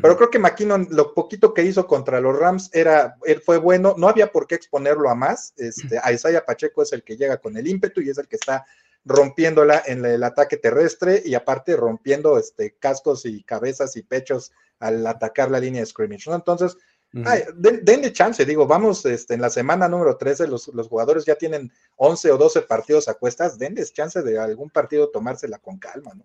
Pero 0.00 0.16
creo 0.16 0.30
que 0.30 0.38
McKinnon, 0.38 0.88
lo 0.90 1.14
poquito 1.14 1.52
que 1.52 1.62
hizo 1.62 1.86
contra 1.86 2.20
los 2.20 2.38
Rams 2.38 2.70
era, 2.72 3.16
él 3.24 3.40
fue 3.40 3.58
bueno, 3.58 3.94
no 3.98 4.08
había 4.08 4.32
por 4.32 4.46
qué 4.46 4.54
exponerlo 4.54 5.10
a 5.10 5.14
más. 5.14 5.52
Este, 5.56 5.98
a 6.02 6.12
Isaiah 6.12 6.44
Pacheco 6.44 6.82
es 6.82 6.92
el 6.92 7.02
que 7.02 7.16
llega 7.16 7.36
con 7.38 7.56
el 7.56 7.66
ímpetu 7.66 8.00
y 8.00 8.10
es 8.10 8.18
el 8.18 8.28
que 8.28 8.36
está 8.36 8.64
rompiéndola 9.04 9.82
en 9.86 10.04
el 10.04 10.22
ataque 10.22 10.56
terrestre 10.56 11.22
y 11.24 11.34
aparte 11.34 11.76
rompiendo 11.76 12.38
este, 12.38 12.74
cascos 12.78 13.26
y 13.26 13.42
cabezas 13.42 13.96
y 13.96 14.02
pechos 14.02 14.52
al 14.78 15.06
atacar 15.06 15.50
la 15.50 15.60
línea 15.60 15.82
de 15.82 15.86
scrimmage. 15.86 16.30
¿no? 16.30 16.36
Entonces, 16.36 16.76
denle 17.12 18.12
chance, 18.12 18.44
digo, 18.44 18.66
vamos 18.66 19.04
este, 19.06 19.34
en 19.34 19.40
la 19.40 19.50
semana 19.50 19.88
número 19.88 20.16
13, 20.16 20.48
los, 20.48 20.68
los, 20.68 20.88
jugadores 20.88 21.24
ya 21.24 21.36
tienen 21.36 21.70
11 21.96 22.32
o 22.32 22.38
12 22.38 22.62
partidos 22.62 23.08
a 23.08 23.14
cuestas, 23.14 23.58
denles 23.58 23.92
chance 23.92 24.20
de 24.22 24.38
algún 24.38 24.70
partido 24.70 25.10
tomársela 25.10 25.58
con 25.58 25.78
calma, 25.78 26.12
¿no? 26.14 26.24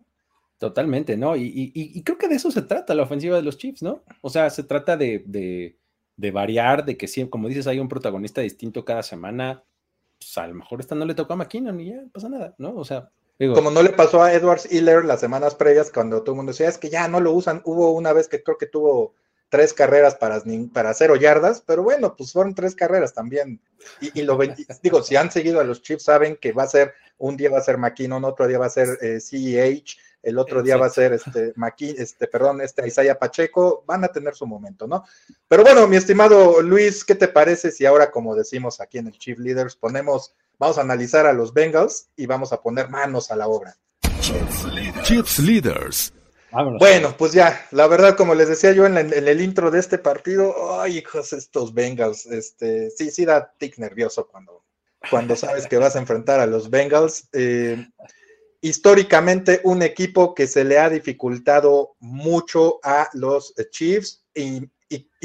Totalmente, 0.60 1.16
¿no? 1.16 1.38
Y, 1.38 2.04
creo 2.04 2.18
que 2.18 2.28
de 2.28 2.36
eso 2.36 2.52
se 2.52 2.62
trata 2.62 2.94
la 2.94 3.04
ofensiva 3.04 3.38
de 3.38 3.44
los 3.44 3.58
Chiefs, 3.58 3.82
¿no? 3.82 4.04
O 4.22 4.30
sea, 4.30 4.50
se 4.50 4.64
trata 4.64 4.98
de, 4.98 5.78
variar, 6.18 6.84
de 6.84 6.98
que 6.98 7.08
siempre, 7.08 7.32
como 7.32 7.48
dices, 7.48 7.66
hay 7.66 7.80
un 7.80 7.88
protagonista 7.88 8.42
distinto 8.42 8.84
cada 8.84 9.02
semana. 9.02 9.64
Pues 10.20 10.38
a 10.38 10.48
lo 10.48 10.56
mejor 10.56 10.82
esta 10.82 10.96
no 10.96 11.06
le 11.06 11.16
tocó 11.16 11.32
a 11.32 11.38
McKinnon 11.38 11.80
y 11.80 11.92
ya 11.92 12.04
pasa 12.12 12.28
nada, 12.28 12.56
¿no? 12.58 12.76
O 12.76 12.84
sea, 12.84 13.10
Como 13.38 13.72
no 13.72 13.82
le 13.82 13.92
pasó 13.92 14.22
a 14.22 14.34
Edwards 14.34 14.70
Hiller 14.70 15.06
las 15.06 15.22
semanas 15.22 15.56
previas 15.56 15.92
cuando 15.94 16.24
todo 16.24 16.34
el 16.34 16.38
mundo 16.38 16.52
decía, 16.52 16.68
es 16.68 16.78
que 16.78 16.90
ya 16.90 17.08
no 17.08 17.22
lo 17.22 17.32
usan. 17.32 17.62
Hubo 17.64 17.94
una 17.94 18.12
vez 18.12 18.28
que 18.28 18.44
creo 18.44 18.58
que 18.58 18.66
tuvo 18.66 19.14
tres 19.48 19.74
carreras 19.74 20.16
para, 20.16 20.44
para 20.74 20.94
cero 20.94 21.16
yardas, 21.16 21.64
pero 21.66 21.84
bueno, 21.84 22.18
pues 22.18 22.34
fueron 22.34 22.54
tres 22.54 22.76
carreras 22.76 23.14
también. 23.14 23.62
Y, 24.02 24.24
lo 24.24 24.38
digo, 24.84 25.04
si 25.04 25.16
han 25.16 25.32
seguido 25.32 25.62
a 25.62 25.64
los 25.64 25.82
Chiefs, 25.82 26.04
saben 26.04 26.36
que 26.36 26.52
va 26.52 26.64
a 26.64 26.68
ser, 26.68 26.94
un 27.18 27.38
día 27.38 27.50
va 27.50 27.60
a 27.60 27.62
ser 27.62 27.78
McKinnon, 27.78 28.26
otro 28.26 28.46
día 28.46 28.60
va 28.60 28.66
a 28.66 28.70
ser 28.70 28.98
eh, 29.02 29.22
CEH, 29.22 29.98
el 30.22 30.38
otro 30.38 30.62
día 30.62 30.78
va 30.78 30.88
a 30.88 30.90
ser 30.90 31.14
este, 31.14 31.54
Maqui, 31.56 31.96
este, 31.98 32.28
perdón, 32.28 32.62
este 32.62 32.88
Isaiah 32.88 33.18
Pacheco, 33.18 33.84
van 33.86 34.04
a 34.04 34.10
tener 34.10 34.36
su 34.36 34.46
momento, 34.46 34.88
¿no? 34.88 35.04
Pero 35.48 35.64
bueno, 35.64 35.88
mi 35.88 35.96
estimado 35.96 36.62
Luis, 36.62 37.04
¿qué 37.04 37.16
te 37.16 37.28
parece 37.28 37.72
si 37.72 37.86
ahora, 37.86 38.12
como 38.12 38.36
decimos 38.36 38.82
aquí 38.82 38.98
en 38.98 39.08
el 39.08 39.18
Chief 39.18 39.40
Leaders, 39.40 39.76
ponemos, 39.76 40.36
vamos 40.58 40.78
a 40.78 40.82
analizar 40.82 41.26
a 41.26 41.34
los 41.34 41.54
Bengals 41.54 42.10
y 42.16 42.26
vamos 42.26 42.54
a 42.54 42.62
poner 42.62 42.90
manos 42.90 43.32
a 43.32 43.36
la 43.36 43.48
obra? 43.48 43.76
Chiefs 45.04 45.40
Leaders. 45.40 46.14
Bueno, 46.80 47.16
pues 47.16 47.32
ya, 47.32 47.68
la 47.72 47.88
verdad, 47.88 48.16
como 48.18 48.34
les 48.34 48.50
decía 48.50 48.72
yo 48.72 48.86
en, 48.86 48.98
el 48.98 49.42
intro 49.42 49.70
de 49.70 49.80
este 49.80 50.00
partido, 50.00 50.82
ay, 50.82 50.98
hijos, 50.98 51.32
estos 51.32 51.74
Bengals, 51.74 52.26
este, 52.26 52.90
sí, 52.90 53.12
sí 53.12 53.24
da 53.24 53.54
tic 53.58 53.78
nervioso 53.78 54.28
cuando, 54.28 54.64
cuando 55.12 55.36
sabes 55.36 55.68
que 55.68 55.78
vas 55.78 55.96
a 55.96 56.00
enfrentar 56.00 56.40
a 56.40 56.48
los 56.48 56.72
Bengals. 56.72 57.30
Eh, 57.34 57.88
históricamente 58.62 59.62
un 59.64 59.82
equipo 59.82 60.34
que 60.34 60.48
se 60.48 60.64
le 60.64 60.78
ha 60.80 60.90
dificultado 60.90 61.96
mucho 62.00 62.80
a 62.84 63.10
los 63.14 63.54
Chiefs 63.72 64.24
y, 64.34 64.70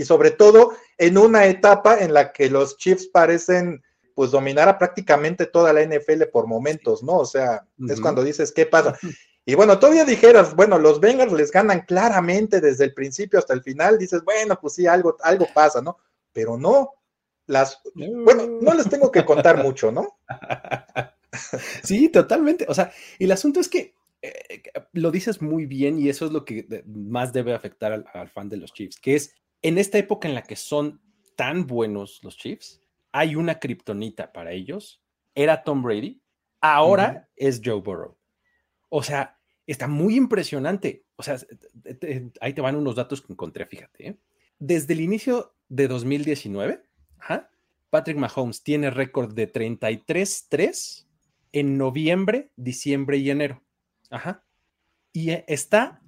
sobre 0.04 0.30
todo 0.30 0.72
en 0.98 1.18
una 1.18 1.46
etapa 1.46 1.98
en 1.98 2.12
la 2.12 2.32
que 2.32 2.50
los 2.50 2.76
Chiefs 2.76 3.06
parecen 3.06 3.82
pues 4.14 4.30
dominar 4.30 4.68
a 4.68 4.78
prácticamente 4.78 5.46
toda 5.46 5.72
la 5.72 5.82
NFL 5.82 6.24
por 6.32 6.46
momentos, 6.46 7.02
¿no? 7.02 7.14
O 7.14 7.24
sea, 7.24 7.66
es 7.88 8.00
cuando 8.00 8.22
dices, 8.22 8.52
¿qué 8.52 8.66
pasa? 8.66 8.98
Y 9.46 9.56
bueno, 9.56 9.78
todavía 9.78 10.06
dijeras, 10.06 10.56
bueno, 10.56 10.78
los 10.78 11.00
Bengals 11.00 11.32
les 11.34 11.50
ganan 11.50 11.82
claramente 11.82 12.62
desde 12.62 12.84
el 12.84 12.94
principio 12.94 13.38
hasta 13.38 13.52
el 13.52 13.62
final, 13.62 13.98
dices, 13.98 14.24
bueno, 14.24 14.58
pues 14.58 14.72
sí, 14.72 14.86
algo, 14.86 15.18
algo 15.22 15.46
pasa, 15.52 15.82
¿no? 15.82 15.98
Pero 16.32 16.56
no, 16.56 16.94
las, 17.46 17.78
bueno, 17.94 18.46
no 18.46 18.72
les 18.72 18.88
tengo 18.88 19.12
que 19.12 19.22
contar 19.22 19.62
mucho, 19.62 19.92
¿no? 19.92 20.18
Sí, 21.82 22.08
totalmente. 22.08 22.66
O 22.68 22.74
sea, 22.74 22.92
el 23.18 23.32
asunto 23.32 23.60
es 23.60 23.68
que 23.68 23.94
eh, 24.22 24.62
lo 24.92 25.10
dices 25.10 25.42
muy 25.42 25.66
bien 25.66 25.98
y 25.98 26.08
eso 26.08 26.26
es 26.26 26.32
lo 26.32 26.44
que 26.44 26.66
más 26.86 27.32
debe 27.32 27.52
afectar 27.52 27.92
al, 27.92 28.28
fan 28.28 28.48
de 28.48 28.56
los 28.56 28.72
Chiefs, 28.72 28.98
que 28.98 29.14
es 29.14 29.34
en 29.62 29.78
esta 29.78 29.98
época 29.98 30.28
en 30.28 30.34
la 30.34 30.42
que 30.42 30.56
son 30.56 31.00
tan 31.36 31.66
buenos 31.66 32.20
los 32.22 32.36
Chiefs, 32.36 32.80
hay 33.12 33.36
una 33.36 33.58
kriptonita 33.58 34.32
para 34.32 34.52
ellos. 34.52 35.02
Era 35.34 35.62
Tom 35.62 35.82
Brady, 35.82 36.20
ahora 36.60 37.28
es 37.36 37.60
Joe 37.64 37.80
Burrow. 37.80 38.16
O 38.88 39.02
sea, 39.02 39.38
está 39.66 39.88
muy 39.88 40.16
impresionante. 40.16 41.04
O 41.16 41.22
sea, 41.22 41.36
ahí 42.40 42.52
te 42.52 42.60
van 42.60 42.76
unos 42.76 42.94
datos 42.94 43.20
que 43.20 43.32
encontré, 43.32 43.66
fíjate. 43.66 44.08
¿eh? 44.08 44.18
Desde 44.58 44.94
el 44.94 45.00
inicio 45.00 45.54
de 45.68 45.88
2019, 45.88 46.82
Patrick 47.90 48.16
Mahomes 48.16 48.62
tiene 48.62 48.90
récord 48.90 49.34
de 49.34 49.52
33-3 49.52 51.03
en 51.54 51.78
noviembre, 51.78 52.50
diciembre 52.56 53.16
y 53.18 53.30
enero. 53.30 53.62
Ajá. 54.10 54.44
Y 55.12 55.30
eh, 55.30 55.44
está 55.46 56.02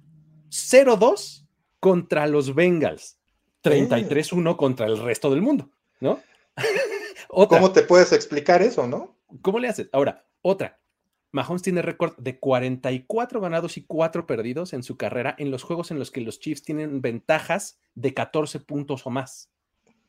0-2 0.49 1.47
contra 1.79 2.27
los 2.27 2.53
Bengals, 2.53 3.17
33-1 3.63 4.57
contra 4.57 4.87
el 4.87 4.99
resto 4.99 5.29
del 5.29 5.41
mundo, 5.41 5.71
¿no? 6.01 6.19
¿Cómo 7.29 7.71
te 7.71 7.83
puedes 7.83 8.11
explicar 8.11 8.61
eso, 8.61 8.87
no? 8.87 9.17
¿Cómo 9.41 9.59
le 9.59 9.69
haces? 9.69 9.89
Ahora, 9.93 10.27
otra. 10.41 10.79
Mahomes 11.31 11.61
tiene 11.61 11.81
récord 11.81 12.17
de 12.17 12.39
44 12.39 13.39
ganados 13.39 13.77
y 13.77 13.85
4 13.85 14.27
perdidos 14.27 14.73
en 14.73 14.83
su 14.83 14.97
carrera 14.97 15.35
en 15.37 15.51
los 15.51 15.63
juegos 15.63 15.91
en 15.91 15.99
los 15.99 16.11
que 16.11 16.21
los 16.21 16.39
Chiefs 16.39 16.63
tienen 16.63 17.01
ventajas 17.01 17.79
de 17.95 18.13
14 18.13 18.59
puntos 18.61 19.05
o 19.05 19.11
más. 19.11 19.49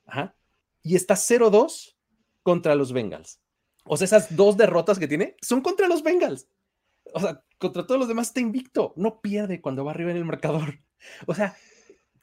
Ajá. 0.07 0.35
Y 0.83 0.97
está 0.97 1.15
0-2 1.15 1.97
contra 2.43 2.75
los 2.75 2.93
Bengals. 2.93 3.41
O 3.89 3.97
sea, 3.97 4.05
esas 4.05 4.37
dos 4.37 4.57
derrotas 4.57 4.99
que 4.99 5.09
tiene 5.09 5.37
son 5.41 5.61
contra 5.63 5.89
los 5.89 6.03
Bengals. 6.03 6.49
O 7.15 7.21
sea, 7.21 7.43
contra 7.59 7.87
todos 7.87 7.99
los 7.99 8.09
demás 8.09 8.29
está 8.29 8.41
invicto. 8.41 8.93
No 8.97 9.21
pierde 9.21 9.61
cuando 9.61 9.85
va 9.85 9.93
arriba 9.93 10.11
en 10.11 10.19
el 10.19 10.25
marcador. 10.25 10.81
O 11.29 11.35
sea, 11.35 11.57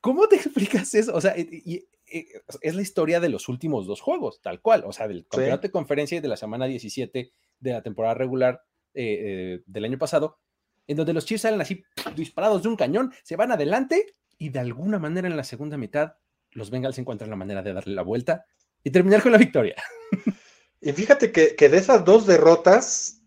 ¿cómo 0.02 0.28
te 0.28 0.36
explicas 0.36 0.94
eso? 0.96 1.16
O 1.16 1.22
sea, 1.22 1.34
y, 1.38 1.88
es 2.08 2.76
la 2.76 2.82
historia 2.82 3.22
de 3.22 3.30
los 3.30 3.48
últimos 3.48 3.88
dos 3.88 4.02
juegos, 4.02 4.42
tal 4.42 4.62
cual, 4.62 4.84
o 4.86 4.92
sea, 4.92 5.08
del 5.08 5.26
campeonato 5.26 5.62
de 5.62 5.72
conferencia 5.72 6.20
de 6.20 6.28
la 6.28 6.36
semana 6.36 6.66
17 6.66 7.32
de 7.62 7.72
la 7.72 7.82
temporada 7.82 8.16
regular 8.16 8.64
eh, 8.94 9.04
eh, 9.22 9.64
del 9.66 9.86
año 9.86 9.98
pasado, 9.98 10.40
en 10.88 10.98
donde 10.98 11.14
los 11.14 11.26
Chiefs 11.26 11.44
salen 11.44 11.62
así 11.62 11.84
disparados 12.18 12.64
de 12.64 12.68
un 12.68 12.76
cañón, 12.76 13.14
se 13.24 13.38
van 13.38 13.54
adelante 13.54 14.18
y 14.38 14.50
de 14.50 14.60
alguna 14.60 15.00
manera 15.00 15.30
en 15.30 15.38
la 15.38 15.46
segunda 15.46 15.78
mitad 15.78 16.16
los 16.52 16.70
Bengals 16.70 17.00
encuentran 17.00 17.30
la 17.30 17.38
manera 17.38 17.64
de 17.64 17.72
darle 17.74 17.96
la 17.96 18.02
vuelta 18.02 18.46
y 18.84 18.92
terminar 18.92 19.24
con 19.24 19.32
la 19.32 19.38
victoria. 19.38 19.76
Y 20.86 20.94
fíjate 20.94 21.32
que, 21.32 21.56
de 21.68 21.78
esas 21.78 22.06
dos 22.06 22.28
derrotas, 22.28 23.20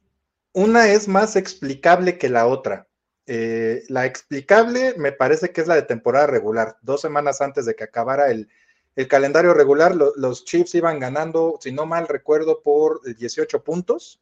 una 0.52 0.92
es 0.92 1.08
más 1.08 1.34
explicable 1.34 2.16
que 2.16 2.28
la 2.28 2.46
otra. 2.46 2.86
Eh, 3.26 3.82
la 3.88 4.06
explicable 4.06 4.94
me 4.96 5.10
parece 5.10 5.50
que 5.50 5.62
es 5.62 5.66
la 5.66 5.74
de 5.74 5.82
temporada 5.82 6.28
regular. 6.28 6.76
Dos 6.82 7.00
semanas 7.00 7.40
antes 7.40 7.66
de 7.66 7.74
que 7.74 7.82
acabara 7.82 8.30
el, 8.30 8.48
calendario 9.08 9.54
regular, 9.54 9.96
los 9.96 10.44
Chiefs 10.44 10.76
iban 10.76 11.00
ganando, 11.00 11.58
si 11.60 11.72
no 11.72 11.84
mal 11.84 12.06
recuerdo, 12.06 12.62
por 12.62 13.00
18 13.16 13.64
puntos 13.64 14.20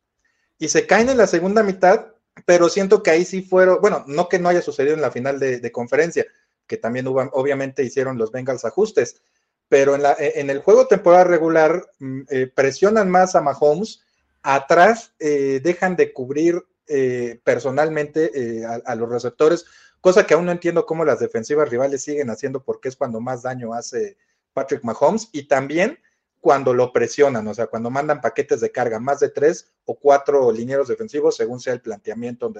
y 0.58 0.68
se 0.68 0.86
caen 0.86 1.10
en 1.10 1.18
la 1.18 1.26
segunda 1.26 1.62
mitad, 1.62 2.06
pero 2.46 2.70
siento 2.70 3.02
que 3.02 3.10
ahí 3.10 3.26
sí 3.26 3.42
fueron, 3.42 3.82
bueno, 3.82 4.02
no 4.06 4.30
que 4.30 4.38
no 4.38 4.48
haya 4.48 4.62
sucedido 4.62 4.94
en 4.94 5.02
la 5.02 5.10
final 5.10 5.38
de, 5.38 5.72
conferencia, 5.72 6.24
que 6.66 6.78
también 6.78 7.06
hubo, 7.06 7.20
obviamente 7.32 7.84
hicieron 7.84 8.16
los 8.16 8.32
Bengals 8.32 8.64
ajustes, 8.64 9.20
pero 9.68 9.94
en, 9.94 10.02
la, 10.02 10.16
en 10.18 10.50
el 10.50 10.60
juego 10.60 10.86
temporada 10.86 11.24
regular 11.24 11.90
mm, 11.98 12.20
eh, 12.30 12.46
presionan 12.52 13.10
más 13.10 13.34
a 13.34 13.40
Mahomes, 13.40 14.02
atrás 14.42 15.12
eh, 15.18 15.60
dejan 15.62 15.96
de 15.96 16.12
cubrir 16.12 16.64
eh, 16.88 17.40
personalmente 17.42 18.64
a, 18.84 18.94
los 18.94 19.08
receptores, 19.08 19.64
cosa 20.00 20.24
que 20.24 20.34
aún 20.34 20.46
no 20.46 20.52
entiendo 20.52 20.86
cómo 20.86 21.04
las 21.04 21.18
defensivas 21.18 21.68
rivales 21.68 22.04
siguen 22.04 22.30
haciendo 22.30 22.62
porque 22.62 22.88
es 22.88 22.96
cuando 22.96 23.20
más 23.20 23.42
daño 23.42 23.74
hace 23.74 24.16
Patrick 24.52 24.84
Mahomes 24.84 25.28
y 25.32 25.48
también 25.48 25.98
cuando 26.46 26.72
lo 26.72 26.92
presionan, 26.92 27.48
o 27.48 27.54
sea, 27.54 27.66
cuando 27.66 27.90
mandan 27.90 28.20
paquetes 28.20 28.60
de 28.60 28.70
carga, 28.70 29.00
más 29.00 29.18
de 29.18 29.30
tres 29.30 29.72
o 29.84 29.98
cuatro 29.98 30.52
linieros 30.52 30.86
defensivos, 30.86 31.34
según 31.34 31.58
sea 31.58 31.72
el 31.72 31.80
planteamiento 31.80 32.52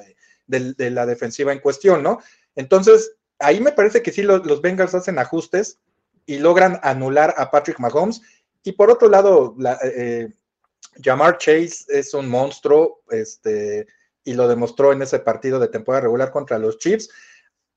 de, 0.49 0.91
la 0.91 1.07
defensiva 1.07 1.53
en 1.53 1.61
cuestión, 1.61 2.03
¿no? 2.03 2.21
Entonces, 2.57 3.13
ahí 3.39 3.61
me 3.61 3.71
parece 3.71 4.03
que 4.03 4.11
sí 4.11 4.23
los, 4.23 4.61
Bengals 4.61 4.97
hacen 4.97 5.21
ajustes 5.21 5.79
y 6.27 6.39
logran 6.39 6.81
anular 6.83 7.35
a 7.39 7.51
Patrick 7.51 7.79
Mahomes. 7.79 8.21
Y 8.63 8.73
por 8.73 8.91
otro 8.91 9.09
lado, 9.09 9.55
la, 9.59 9.79
eh, 9.83 10.29
Jamar 11.03 11.39
Chase 11.39 11.85
es 11.89 12.15
un 12.15 12.29
monstruo, 12.29 13.03
este, 13.11 13.87
y 14.25 14.35
lo 14.35 14.49
demostró 14.49 14.93
en 14.93 15.03
ese 15.03 15.19
partido 15.21 15.59
de 15.59 15.69
temporada 15.69 16.03
regular 16.03 16.31
contra 16.31 16.59
los 16.59 16.79
Chiefs, 16.79 17.11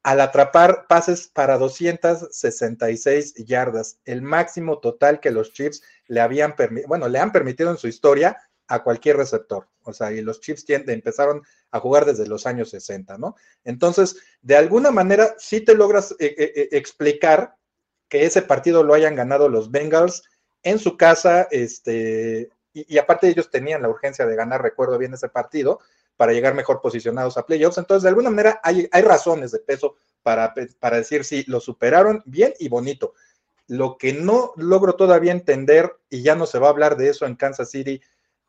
al 0.04 0.22
atrapar 0.22 0.86
pases 0.88 1.28
para 1.28 1.58
266 1.58 3.36
yardas, 3.46 4.00
el 4.06 4.22
máximo 4.22 4.80
total 4.80 5.20
que 5.20 5.30
los 5.30 5.52
Chiefs 5.52 5.84
le 6.08 6.22
habían 6.22 6.56
bueno, 6.88 7.10
le 7.10 7.20
han 7.20 7.32
permitido 7.32 7.70
en 7.70 7.78
su 7.78 7.88
historia 7.88 8.38
a 8.68 8.82
cualquier 8.84 9.18
receptor. 9.18 9.68
O 9.84 9.94
sea, 9.94 10.12
y 10.12 10.22
los 10.22 10.40
Chiefs 10.40 10.66
empezaron 10.70 11.42
a 11.72 11.80
jugar 11.80 12.06
desde 12.06 12.28
los 12.28 12.46
años 12.46 12.70
60, 12.70 13.18
¿no? 13.18 13.36
Entonces, 13.64 14.18
de 14.42 14.56
alguna 14.56 14.92
manera, 14.92 15.36
sí 15.38 15.62
te 15.62 15.76
logras 15.76 16.12
eh, 16.20 16.36
eh, 16.38 16.54
eh, 16.56 16.70
explicar 16.72 17.56
que 18.10 18.26
ese 18.26 18.42
partido 18.42 18.84
lo 18.84 18.94
hayan 18.94 19.16
ganado 19.16 19.48
los 19.48 19.72
Bengals 19.72 20.24
en 20.64 20.80
su 20.80 20.98
casa, 20.98 21.48
este, 21.52 22.50
y, 22.74 22.98
aparte 22.98 23.28
ellos 23.28 23.50
tenían 23.50 23.82
la 23.82 23.90
urgencia 23.90 24.26
de 24.26 24.36
ganar, 24.36 24.62
recuerdo 24.62 24.98
bien 24.98 25.14
ese 25.14 25.30
partido, 25.30 25.80
para 26.18 26.34
llegar 26.34 26.54
mejor 26.54 26.82
posicionados 26.82 27.38
a 27.38 27.46
playoffs. 27.46 27.78
Entonces, 27.78 28.04
de 28.04 28.10
alguna 28.10 28.30
manera, 28.30 28.60
hay, 28.62 28.90
hay 28.92 29.02
razones 29.02 29.52
de 29.52 29.60
peso 29.60 29.96
para, 30.22 30.54
para 30.80 30.98
decir 30.98 31.24
si 31.24 31.44
lo 31.44 31.62
superaron 31.62 32.22
bien 32.26 32.54
y 32.60 32.68
bonito. 32.68 33.14
Lo 33.68 33.98
que 33.98 34.12
no 34.14 34.52
logro 34.58 34.96
todavía 34.96 35.32
entender, 35.32 35.96
y 36.10 36.22
ya 36.22 36.36
no 36.36 36.46
se 36.46 36.60
va 36.60 36.68
a 36.68 36.72
hablar 36.72 36.98
de 36.98 37.10
eso 37.10 37.26
en 37.26 37.36
Kansas 37.36 37.70
City, 37.70 38.02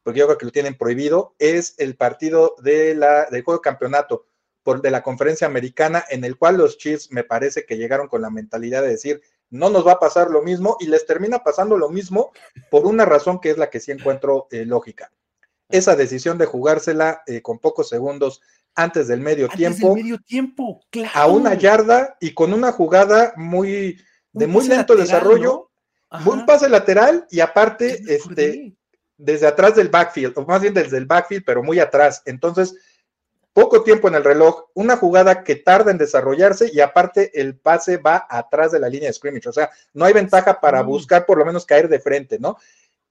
porque 0.03 0.19
yo 0.19 0.27
creo 0.27 0.39
que 0.39 0.47
lo 0.47 0.53
tienen 0.53 0.77
prohibido, 0.77 1.35
es 1.39 1.75
el 1.79 1.95
partido 1.95 2.57
de 2.63 2.95
la, 2.95 3.27
del 3.27 3.45
juego 3.45 3.61
de 3.61 3.65
campeonato 3.65 4.27
por, 4.63 4.83
de 4.83 4.91
la 4.91 5.03
conferencia 5.03 5.47
americana, 5.47 6.05
en 6.09 6.25
el 6.25 6.37
cual 6.37 6.57
los 6.57 6.79
Chiefs 6.79 7.13
me 7.13 7.23
parece 7.23 7.67
que 7.67 7.77
llegaron 7.77 8.09
con 8.09 8.23
la 8.23 8.31
mentalidad 8.31 8.83
de 8.83 8.89
decir, 8.89 9.23
no 9.51 9.69
nos 9.69 9.87
va 9.87 9.93
a 9.93 9.99
pasar 9.99 10.31
lo 10.31 10.43
mismo, 10.43 10.77
y 10.81 10.87
les 10.87 11.07
termina 11.07 11.41
pasando 11.41 11.77
lo 11.77 11.89
mismo 11.89 12.33
por 12.71 12.87
una 12.87 13.05
razón 13.05 13.41
que 13.41 13.51
es 13.51 13.59
la 13.59 13.69
que 13.71 13.81
sí 13.81 13.91
encuentro 13.93 14.47
eh, 14.51 14.65
lógica 14.65 15.11
esa 15.71 15.97
decisión 15.97 16.39
de 16.39 16.47
jugársela 16.47 17.23
eh, 17.27 17.43
con 17.43 17.59
pocos 17.59 17.89
segundos 17.89 18.41
antes 18.75 19.09
del 19.09 19.21
medio 19.21 19.49
tiempo. 19.49 19.95
medio 19.95 20.19
tiempo, 20.19 20.81
A 21.15 21.27
una 21.27 21.55
yarda 21.55 22.17
y 22.21 22.35
con 22.35 22.53
una 22.53 22.73
jugada 22.73 23.33
muy 23.37 23.99
de 24.33 24.47
muy 24.47 24.67
lento 24.69 24.95
desarrollo, 24.95 25.71
un 26.25 26.47
pase 26.47 26.69
lateral 26.69 27.27
y 27.31 27.41
aparte 27.41 28.03
este 28.07 28.75
desde 29.17 29.47
atrás 29.47 29.77
del 29.77 29.89
backfield, 29.89 30.39
o 30.39 30.47
más 30.47 30.63
bien 30.63 30.73
desde 30.73 30.97
el 30.97 31.05
backfield, 31.05 31.45
pero 31.45 31.63
muy 31.63 31.79
atrás. 31.79 32.23
Entonces, 32.25 32.75
poco 33.53 33.83
tiempo 33.83 34.09
en 34.09 34.15
el 34.15 34.25
reloj, 34.25 34.71
una 34.75 34.97
jugada 34.97 35.43
que 35.43 35.57
tarda 35.57 35.91
en 35.91 35.99
desarrollarse 35.99 36.71
y 36.73 36.81
aparte 36.81 37.41
el 37.41 37.57
pase 37.59 37.97
va 37.97 38.27
atrás 38.29 38.73
de 38.73 38.81
la 38.81 38.89
línea 38.89 39.09
de 39.09 39.13
scrimmage, 39.13 39.49
o 39.49 39.53
sea, 39.53 39.71
no 39.93 40.05
hay 40.05 40.13
ventaja 40.13 40.61
para 40.61 40.83
buscar 40.83 41.27
por 41.27 41.39
lo 41.39 41.45
menos 41.45 41.67
caer 41.67 41.89
de 41.89 42.01
frente, 42.01 42.39
¿no? 42.39 42.57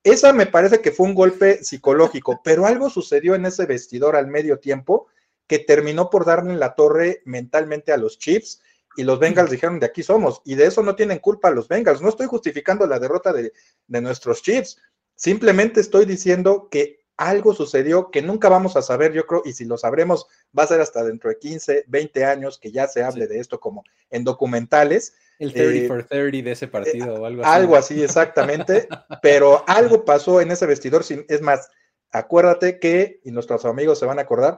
Esa 0.03 0.31
me 0.31 0.45
parece 0.45 0.79
que 0.79 0.91
fue 0.91 1.07
un 1.07 1.15
golpe 1.15 1.63
psicológico, 1.63 2.39
pero 2.43 2.65
algo 2.65 2.89
sucedió 2.89 3.35
en 3.35 3.45
ese 3.45 3.65
vestidor 3.65 4.15
al 4.15 4.27
medio 4.27 4.59
tiempo 4.59 5.07
que 5.47 5.59
terminó 5.59 6.09
por 6.09 6.25
darle 6.25 6.53
en 6.53 6.59
la 6.59 6.75
torre 6.75 7.21
mentalmente 7.25 7.91
a 7.91 7.97
los 7.97 8.17
Chiefs 8.17 8.61
y 8.95 9.03
los 9.03 9.19
Bengals 9.19 9.49
dijeron 9.49 9.79
de 9.79 9.87
aquí 9.87 10.03
somos 10.03 10.41
y 10.45 10.55
de 10.55 10.65
eso 10.65 10.83
no 10.83 10.95
tienen 10.95 11.19
culpa 11.19 11.49
los 11.49 11.67
Bengals. 11.67 12.01
No 12.01 12.09
estoy 12.09 12.27
justificando 12.27 12.85
la 12.85 12.99
derrota 12.99 13.33
de, 13.33 13.51
de 13.87 14.01
nuestros 14.01 14.41
Chiefs, 14.41 14.77
simplemente 15.15 15.81
estoy 15.81 16.05
diciendo 16.05 16.69
que 16.71 16.99
algo 17.19 17.53
sucedió 17.53 18.11
que 18.11 18.21
nunca 18.21 18.47
vamos 18.47 18.77
a 18.77 18.81
saber, 18.81 19.11
yo 19.11 19.27
creo, 19.27 19.41
y 19.43 19.51
si 19.51 19.65
lo 19.65 19.77
sabremos 19.77 20.27
va 20.57 20.63
a 20.63 20.67
ser 20.67 20.79
hasta 20.79 21.03
dentro 21.03 21.29
de 21.29 21.37
15, 21.37 21.83
20 21.85 22.23
años 22.23 22.57
que 22.57 22.71
ya 22.71 22.87
se 22.87 23.03
hable 23.03 23.27
de 23.27 23.39
esto 23.39 23.59
como 23.59 23.83
en 24.09 24.23
documentales 24.23 25.13
el 25.37 25.51
30 25.51 25.87
for 25.87 26.03
30 26.05 26.45
de 26.45 26.51
ese 26.51 26.69
partido 26.69 27.15
o 27.15 27.25
algo 27.25 27.43
así. 27.43 27.51
Algo 27.51 27.75
así, 27.75 28.01
exactamente. 28.01 28.87
pero 29.21 29.63
algo 29.67 30.05
pasó 30.05 30.39
en 30.39 30.51
ese 30.51 30.65
vestidor. 30.65 31.03
Es 31.27 31.41
más, 31.41 31.69
acuérdate 32.11 32.79
que, 32.79 33.19
y 33.25 33.31
nuestros 33.31 33.65
amigos 33.65 33.99
se 33.99 34.05
van 34.05 34.19
a 34.19 34.21
acordar, 34.21 34.57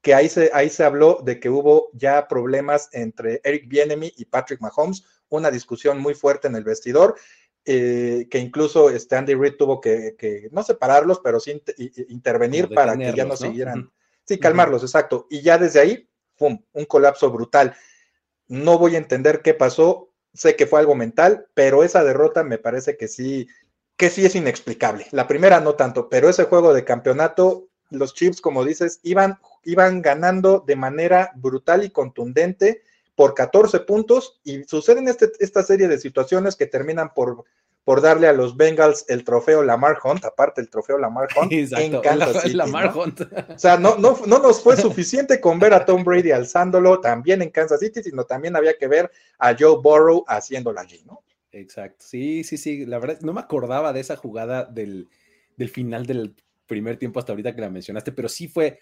que 0.00 0.14
ahí 0.14 0.30
se, 0.30 0.50
ahí 0.54 0.70
se 0.70 0.84
habló 0.84 1.20
de 1.22 1.38
que 1.38 1.50
hubo 1.50 1.90
ya 1.92 2.26
problemas 2.26 2.88
entre 2.92 3.42
Eric 3.44 3.68
Bienemy 3.68 4.14
y 4.16 4.24
Patrick 4.24 4.62
Mahomes, 4.62 5.04
una 5.28 5.50
discusión 5.50 5.98
muy 5.98 6.14
fuerte 6.14 6.48
en 6.48 6.56
el 6.56 6.64
vestidor, 6.64 7.16
eh, 7.70 8.28
que 8.30 8.38
incluso 8.38 8.88
este 8.88 9.14
Andy 9.14 9.34
Reid 9.34 9.56
tuvo 9.58 9.78
que, 9.78 10.48
no 10.52 10.62
separarlos, 10.62 11.20
pero 11.22 11.38
sí 11.38 11.62
intervenir 12.08 12.72
para 12.72 12.96
que 12.96 13.12
ya 13.12 13.26
no, 13.26 13.36
siguieran. 13.36 13.92
Sí, 14.24 14.38
calmarlos, 14.38 14.82
exacto. 14.82 15.26
Y 15.28 15.42
ya 15.42 15.58
desde 15.58 15.80
ahí, 15.80 16.08
¡pum!, 16.38 16.62
un 16.72 16.84
colapso 16.86 17.30
brutal. 17.30 17.76
No 18.46 18.78
voy 18.78 18.94
a 18.94 18.98
entender 18.98 19.42
qué 19.42 19.52
pasó 19.52 20.08
sé 20.32 20.56
que 20.56 20.66
fue 20.66 20.80
algo 20.80 20.94
mental, 20.94 21.46
pero 21.52 21.84
esa 21.84 22.02
derrota 22.04 22.42
me 22.42 22.56
parece 22.56 22.96
que 22.96 23.06
sí, 23.06 23.48
que 23.98 24.08
sí 24.08 24.24
es 24.24 24.34
inexplicable. 24.34 25.06
La 25.10 25.28
primera 25.28 25.60
no 25.60 25.74
tanto, 25.74 26.08
pero 26.08 26.30
ese 26.30 26.44
juego 26.44 26.72
de 26.72 26.84
campeonato, 26.84 27.68
los 27.90 28.14
Chiefs, 28.14 28.40
como 28.40 28.64
dices, 28.64 29.00
iban, 29.02 29.38
iban 29.64 30.00
ganando 30.00 30.64
de 30.66 30.76
manera 30.76 31.32
brutal 31.36 31.84
y 31.84 31.90
contundente 31.90 32.80
por 33.18 33.34
14 33.34 33.80
puntos 33.80 34.40
y 34.44 34.62
suceden 34.62 35.08
este, 35.08 35.32
esta 35.40 35.64
serie 35.64 35.88
de 35.88 35.98
situaciones 35.98 36.54
que 36.54 36.66
terminan 36.66 37.12
por 37.12 37.44
por 37.88 38.02
darle 38.02 38.26
a 38.26 38.34
los 38.34 38.54
Bengals 38.54 39.06
el 39.08 39.24
trofeo 39.24 39.62
Lamar 39.62 39.96
Hunt, 40.04 40.22
aparte 40.22 40.60
el 40.60 40.68
trofeo 40.68 40.98
Lamar 40.98 41.26
Hunt 41.40 41.50
en 41.50 41.98
Kansas 42.02 42.42
City, 42.42 42.54
Lamar 42.54 42.94
Hunt. 42.94 43.22
O 43.22 43.58
sea, 43.58 43.78
no, 43.78 43.96
no, 43.96 44.20
no 44.26 44.40
nos 44.40 44.62
fue 44.62 44.76
suficiente 44.86 45.40
con 45.40 45.58
ver 45.58 45.72
a 45.72 45.86
Tom 45.86 46.04
Brady 46.04 46.30
alzándolo 46.30 47.00
también 47.00 47.40
en 47.40 47.48
Kansas 47.48 47.80
City, 47.80 48.02
sino 48.02 48.24
también 48.24 48.56
había 48.56 48.76
que 48.76 48.88
ver 48.88 49.10
a 49.38 49.56
Joe 49.58 49.80
Burrow 49.82 50.22
haciéndolo 50.28 50.78
allí, 50.78 51.02
¿no? 51.06 51.22
Exacto, 51.50 52.04
sí, 52.06 52.44
sí, 52.44 52.58
sí, 52.58 52.84
la 52.84 52.98
verdad, 52.98 53.20
no 53.22 53.32
me 53.32 53.40
acordaba 53.40 53.94
de 53.94 54.00
esa 54.00 54.16
jugada 54.16 54.66
del, 54.66 55.08
del 55.56 55.70
final 55.70 56.04
del 56.04 56.34
primer 56.66 56.98
tiempo 56.98 57.20
hasta 57.20 57.32
ahorita 57.32 57.54
que 57.54 57.62
la 57.62 57.70
mencionaste, 57.70 58.12
pero 58.12 58.28
sí 58.28 58.48
fue, 58.48 58.80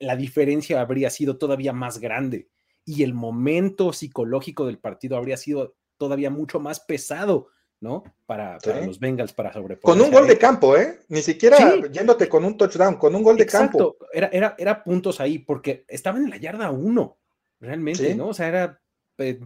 la 0.00 0.16
diferencia 0.16 0.80
habría 0.80 1.10
sido 1.10 1.38
todavía 1.38 1.72
más 1.72 2.00
grande 2.00 2.48
y 2.84 3.04
el 3.04 3.14
momento 3.14 3.92
psicológico 3.92 4.66
del 4.66 4.80
partido 4.80 5.16
habría 5.16 5.36
sido 5.36 5.76
todavía 5.98 6.30
mucho 6.30 6.58
más 6.58 6.80
pesado 6.80 7.50
¿no? 7.80 8.04
Para, 8.26 8.58
los 8.84 8.98
Bengals, 8.98 9.32
para 9.32 9.52
sobreponerse. 9.52 9.82
Con 9.82 10.00
un 10.00 10.10
gol 10.10 10.26
de 10.26 10.36
campo, 10.36 10.76
¿eh? 10.76 11.00
Ni 11.08 11.22
siquiera 11.22 11.76
yéndote 11.90 12.28
con 12.28 12.44
un 12.44 12.56
touchdown, 12.56 12.96
con 12.96 13.14
un 13.14 13.22
gol 13.22 13.36
de 13.36 13.46
campo. 13.46 13.96
Era, 14.12 14.28
era, 14.32 14.54
era 14.58 14.82
puntos 14.82 15.20
ahí, 15.20 15.38
porque 15.38 15.84
estaban 15.88 16.24
en 16.24 16.30
la 16.30 16.36
yarda 16.36 16.70
uno, 16.70 17.16
realmente, 17.60 18.14
¿no? 18.14 18.28
O 18.28 18.34
sea, 18.34 18.48
era 18.48 18.80
eh, 19.18 19.40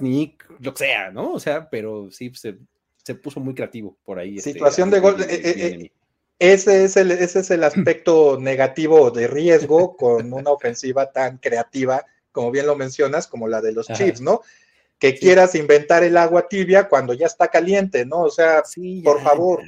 Nick, 0.00 0.46
lo 0.60 0.72
que 0.72 0.84
sea, 0.84 1.10
¿no? 1.10 1.32
O 1.32 1.40
sea, 1.40 1.68
pero 1.68 2.10
sí, 2.10 2.32
se, 2.34 3.14
puso 3.14 3.40
muy 3.40 3.54
creativo 3.54 3.96
por 4.04 4.18
ahí. 4.18 4.36
Este, 4.38 4.52
Situación 4.52 4.90
de 4.90 5.00
gol. 5.00 5.20
Eh, 5.22 5.26
eh, 5.28 5.92
ese, 6.38 6.84
es 6.84 6.96
el, 6.96 7.10
ese 7.10 7.40
es 7.40 7.50
el 7.50 7.64
aspecto 7.64 8.38
negativo 8.40 9.10
de 9.10 9.26
riesgo 9.26 9.96
con 9.96 10.32
una 10.32 10.50
ofensiva 10.50 11.10
tan 11.10 11.38
creativa, 11.38 12.04
como 12.32 12.50
bien 12.50 12.66
lo 12.66 12.76
mencionas, 12.76 13.26
como 13.26 13.48
la 13.48 13.60
de 13.60 13.72
los 13.72 13.88
Chiefs, 13.88 14.20
¿no? 14.20 14.42
Que 15.00 15.14
quieras 15.14 15.54
inventar 15.54 16.04
el 16.04 16.16
agua 16.18 16.46
tibia 16.46 16.86
cuando 16.86 17.14
ya 17.14 17.26
está 17.26 17.48
caliente, 17.48 18.04
¿no? 18.04 18.20
O 18.20 18.30
sea, 18.30 18.62
por 19.02 19.22
favor. 19.22 19.62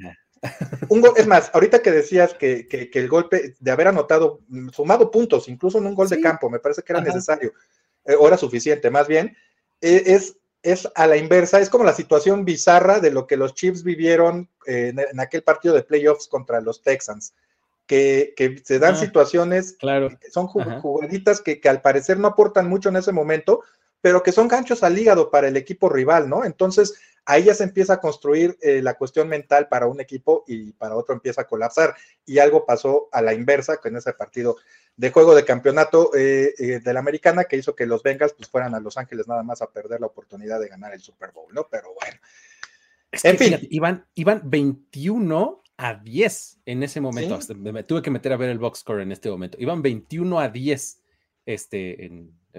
Un 0.88 1.02
es 1.16 1.26
más, 1.26 1.50
ahorita 1.54 1.80
que 1.80 1.90
decías 1.90 2.34
que, 2.34 2.90
el 2.92 3.08
golpe 3.08 3.54
de 3.58 3.70
haber 3.70 3.88
anotado, 3.88 4.40
mm, 4.48 4.68
sumado 4.68 5.10
puntos, 5.10 5.48
incluso 5.48 5.78
en 5.78 5.86
un 5.86 5.94
gol 5.94 6.08
de 6.08 6.20
campo, 6.20 6.50
me 6.50 6.58
parece 6.58 6.82
que 6.82 6.92
era 6.92 7.00
necesario, 7.00 7.54
eh, 8.04 8.14
o 8.18 8.28
era 8.28 8.36
suficiente, 8.36 8.90
más 8.90 9.08
bien, 9.08 9.34
e, 9.80 10.02
es, 10.06 10.36
es 10.62 10.86
a 10.94 11.06
la 11.06 11.16
inversa, 11.16 11.60
es 11.60 11.70
como 11.70 11.84
la 11.84 11.94
situación 11.94 12.44
bizarra 12.44 13.00
de 13.00 13.10
lo 13.10 13.26
que 13.26 13.38
los 13.38 13.54
Chiefs 13.54 13.84
vivieron 13.84 14.50
eh, 14.66 14.92
en, 14.94 15.20
aquel 15.20 15.42
partido 15.42 15.74
de 15.74 15.82
playoffs 15.82 16.28
contra 16.28 16.60
los 16.60 16.82
Texans. 16.82 17.32
Que, 17.86 18.34
se 18.64 18.78
dan 18.78 18.94
ah, 18.94 18.98
situaciones, 18.98 19.76
claro. 19.78 20.08
son 20.30 20.46
jugaditas 20.46 21.42
que, 21.42 21.60
que, 21.60 21.68
al 21.68 21.82
parecer 21.82 22.18
no 22.18 22.28
aportan 22.28 22.66
mucho 22.66 22.88
en 22.88 22.96
ese 22.96 23.12
momento, 23.12 23.60
pero 24.02 24.22
que 24.22 24.32
son 24.32 24.48
ganchos 24.48 24.82
al 24.82 24.98
hígado 24.98 25.30
para 25.30 25.48
el 25.48 25.56
equipo 25.56 25.88
rival, 25.88 26.28
¿no? 26.28 26.44
Entonces, 26.44 26.94
ahí 27.24 27.44
ya 27.44 27.54
se 27.54 27.62
empieza 27.62 27.94
a 27.94 28.00
construir 28.00 28.58
eh, 28.60 28.82
la 28.82 28.94
cuestión 28.94 29.28
mental 29.28 29.68
para 29.68 29.86
un 29.86 30.00
equipo 30.00 30.44
y 30.46 30.72
para 30.72 30.96
otro 30.96 31.14
empieza 31.14 31.42
a 31.42 31.46
colapsar. 31.46 31.94
Y 32.26 32.40
algo 32.40 32.66
pasó 32.66 33.08
a 33.12 33.22
la 33.22 33.32
inversa 33.32 33.78
en 33.84 33.96
ese 33.96 34.12
partido 34.12 34.56
de 34.96 35.10
juego 35.10 35.34
de 35.34 35.44
campeonato 35.44 36.10
eh, 36.14 36.52
eh, 36.58 36.80
de 36.80 36.92
la 36.92 37.00
americana 37.00 37.44
que 37.44 37.56
hizo 37.56 37.74
que 37.74 37.86
los 37.86 38.02
Bengals 38.02 38.34
pues 38.34 38.48
fueran 38.48 38.74
a 38.74 38.80
Los 38.80 38.98
Ángeles 38.98 39.28
nada 39.28 39.44
más 39.44 39.62
a 39.62 39.70
perder 39.70 40.00
la 40.00 40.08
oportunidad 40.08 40.60
de 40.60 40.68
ganar 40.68 40.92
el 40.92 41.00
Super 41.00 41.30
Bowl, 41.30 41.54
¿no? 41.54 41.68
Pero 41.70 41.94
bueno. 41.94 42.18
en 43.12 43.38
fin. 43.38 43.68
iban, 43.70 44.04
iban 44.14 44.42
21 44.44 45.62
a 45.76 45.94
10 45.94 46.60
en 46.66 46.82
ese 46.82 47.00
momento. 47.00 47.38
Me, 47.54 47.84
tuve 47.84 48.02
que 48.02 48.10
meter 48.10 48.32
a 48.32 48.36
ver 48.36 48.50
el 48.50 48.58
box 48.58 48.80
score 48.80 49.00
en 49.00 49.12
este 49.12 49.30
momento. 49.30 49.56
Iban 49.60 49.80
21 49.80 50.40
a 50.40 50.48
10. 50.48 50.98
Este, 51.44 52.04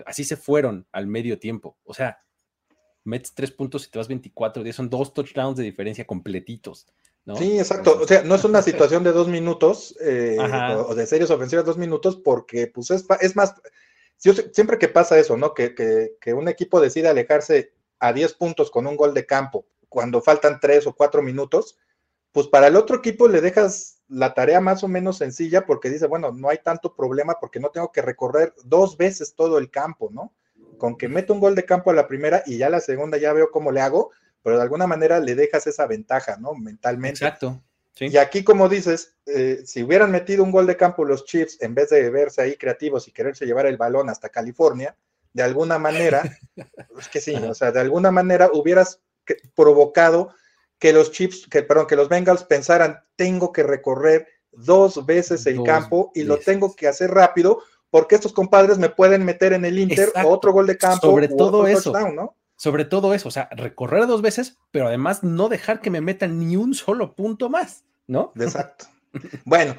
así 0.06 0.24
se 0.24 0.38
fueron 0.38 0.88
al 0.92 1.08
medio 1.08 1.40
tiempo. 1.40 1.78
O 1.84 1.94
sea, 1.94 2.20
metes 3.04 3.34
tres 3.34 3.52
puntos 3.52 3.86
y 3.86 3.92
te 3.92 3.98
vas 3.98 4.08
24, 4.08 4.64
10, 4.64 4.76
son 4.76 4.90
dos 4.90 5.14
touchdowns 5.14 5.58
de 5.58 5.64
diferencia 5.64 6.06
completitos. 6.06 6.88
¿no? 7.26 7.36
Sí, 7.36 7.58
exacto. 7.58 8.00
O 8.02 8.08
sea, 8.08 8.24
no 8.24 8.36
es 8.36 8.44
una 8.44 8.62
situación 8.64 9.04
de 9.04 9.12
dos 9.12 9.28
minutos 9.28 9.96
eh, 10.02 10.38
o 10.40 10.96
de 10.96 11.06
series 11.06 11.32
ofensivas 11.32 11.66
dos 11.66 11.78
minutos 11.78 12.18
porque 12.18 12.68
pues 12.68 12.92
es, 12.92 13.06
es 13.22 13.36
más, 13.36 13.56
siempre 14.18 14.78
que 14.78 14.88
pasa 14.88 15.18
eso, 15.18 15.38
¿no? 15.38 15.54
Que, 15.54 15.76
que, 15.76 16.34
un 16.34 16.48
equipo 16.48 16.80
decide 16.80 17.10
alejarse 17.10 17.74
a 18.00 18.14
10 18.14 18.34
puntos 18.34 18.72
con 18.72 18.88
un 18.88 18.96
gol 18.96 19.14
de 19.14 19.26
campo 19.26 19.66
cuando 19.90 20.22
faltan 20.22 20.60
tres 20.60 20.88
o 20.88 20.94
cuatro 20.94 21.22
minutos, 21.22 21.78
pues 22.34 22.48
para 22.48 22.68
el 22.68 22.76
otro 22.76 22.98
equipo 22.98 23.30
le 23.30 23.40
dejas 23.40 24.02
la 24.10 24.34
tarea 24.34 24.60
más 24.60 24.84
o 24.84 24.90
menos 24.90 25.20
sencilla 25.20 25.66
porque 25.66 25.90
dice, 25.90 26.08
bueno, 26.08 26.34
no 26.34 26.50
hay 26.50 26.58
tanto 26.58 26.94
problema 26.94 27.38
porque 27.40 27.62
no 27.62 27.70
tengo 27.70 27.92
que 27.94 28.02
recorrer 28.02 28.54
dos 28.66 28.98
veces 28.98 29.34
todo 29.36 29.58
el 29.58 29.72
campo, 29.72 30.10
¿no? 30.12 30.34
con 30.84 30.98
que 30.98 31.08
meto 31.08 31.34
un 31.34 31.40
gol 31.40 31.56
de 31.56 31.64
campo 31.64 31.92
a 31.92 31.94
la 31.94 32.10
primera 32.10 32.44
y 32.46 32.58
ya 32.58 32.70
la 32.70 32.82
segunda 32.82 33.18
ya 33.18 33.32
veo 33.32 33.52
cómo 33.52 33.72
le 33.72 33.80
hago, 33.80 34.12
pero 34.42 34.58
de 34.58 34.64
alguna 34.64 34.86
manera 34.86 35.20
le 35.22 35.34
dejas 35.34 35.66
esa 35.66 35.88
ventaja, 35.88 36.36
¿no? 36.36 36.56
Mentalmente. 36.56 37.24
Exacto. 37.24 37.64
Y 38.00 38.18
aquí, 38.18 38.44
como 38.44 38.68
dices, 38.68 39.16
eh, 39.26 39.62
si 39.66 39.84
hubieran 39.84 40.12
metido 40.12 40.44
un 40.44 40.52
gol 40.52 40.68
de 40.68 40.76
campo 40.76 41.06
los 41.06 41.24
Chiefs, 41.24 41.62
en 41.62 41.74
vez 41.74 41.90
de 41.90 42.10
verse 42.10 42.42
ahí 42.42 42.58
creativos 42.58 43.08
y 43.08 43.14
quererse 43.14 43.46
llevar 43.46 43.66
el 43.66 43.78
balón 43.78 44.10
hasta 44.10 44.28
California, 44.28 44.94
de 45.32 45.44
alguna 45.44 45.80
manera, 45.80 46.24
es 47.00 47.08
que 47.08 47.22
sí, 47.22 47.34
o 47.36 47.54
sea, 47.54 47.72
de 47.72 47.80
alguna 47.80 48.12
manera 48.12 48.50
hubieras 48.52 49.00
provocado 49.56 50.36
que 50.84 50.92
los 50.92 51.14
Chiefs, 51.14 51.48
que, 51.50 51.64
perdón, 51.64 51.88
que 51.88 51.96
los 51.96 52.10
Bengals 52.10 52.44
pensaran, 52.44 53.02
tengo 53.16 53.54
que 53.54 53.64
recorrer 53.64 54.28
dos 54.52 55.06
veces 55.06 55.46
el 55.46 55.64
campo 55.64 56.12
y 56.14 56.24
lo 56.24 56.40
tengo 56.40 56.76
que 56.76 56.90
hacer 56.90 57.10
rápido 57.10 57.64
porque 57.90 58.16
estos 58.16 58.34
compadres 58.34 58.78
me 58.78 58.90
pueden 58.90 59.24
meter 59.24 59.54
en 59.54 59.64
el 59.64 59.80
Inter 59.80 60.12
otro 60.26 60.52
gol 60.52 60.68
de 60.68 60.78
campo. 60.78 61.08
Sobre 61.08 61.30
todo 61.30 61.68
eso. 61.68 61.94
¿no? 62.12 62.36
Sobre 62.58 62.84
todo 62.84 63.14
eso, 63.14 63.30
o 63.30 63.32
sea, 63.32 63.48
recorrer 63.52 64.08
dos 64.08 64.22
veces, 64.22 64.58
pero 64.72 64.88
además 64.88 65.24
no 65.24 65.48
dejar 65.48 65.80
que 65.80 65.90
me 65.90 66.02
metan 66.02 66.38
ni 66.38 66.58
un 66.58 66.74
solo 66.74 67.16
punto 67.16 67.50
más, 67.50 67.86
¿no? 68.06 68.34
Exacto. 68.36 68.88
bueno, 69.46 69.78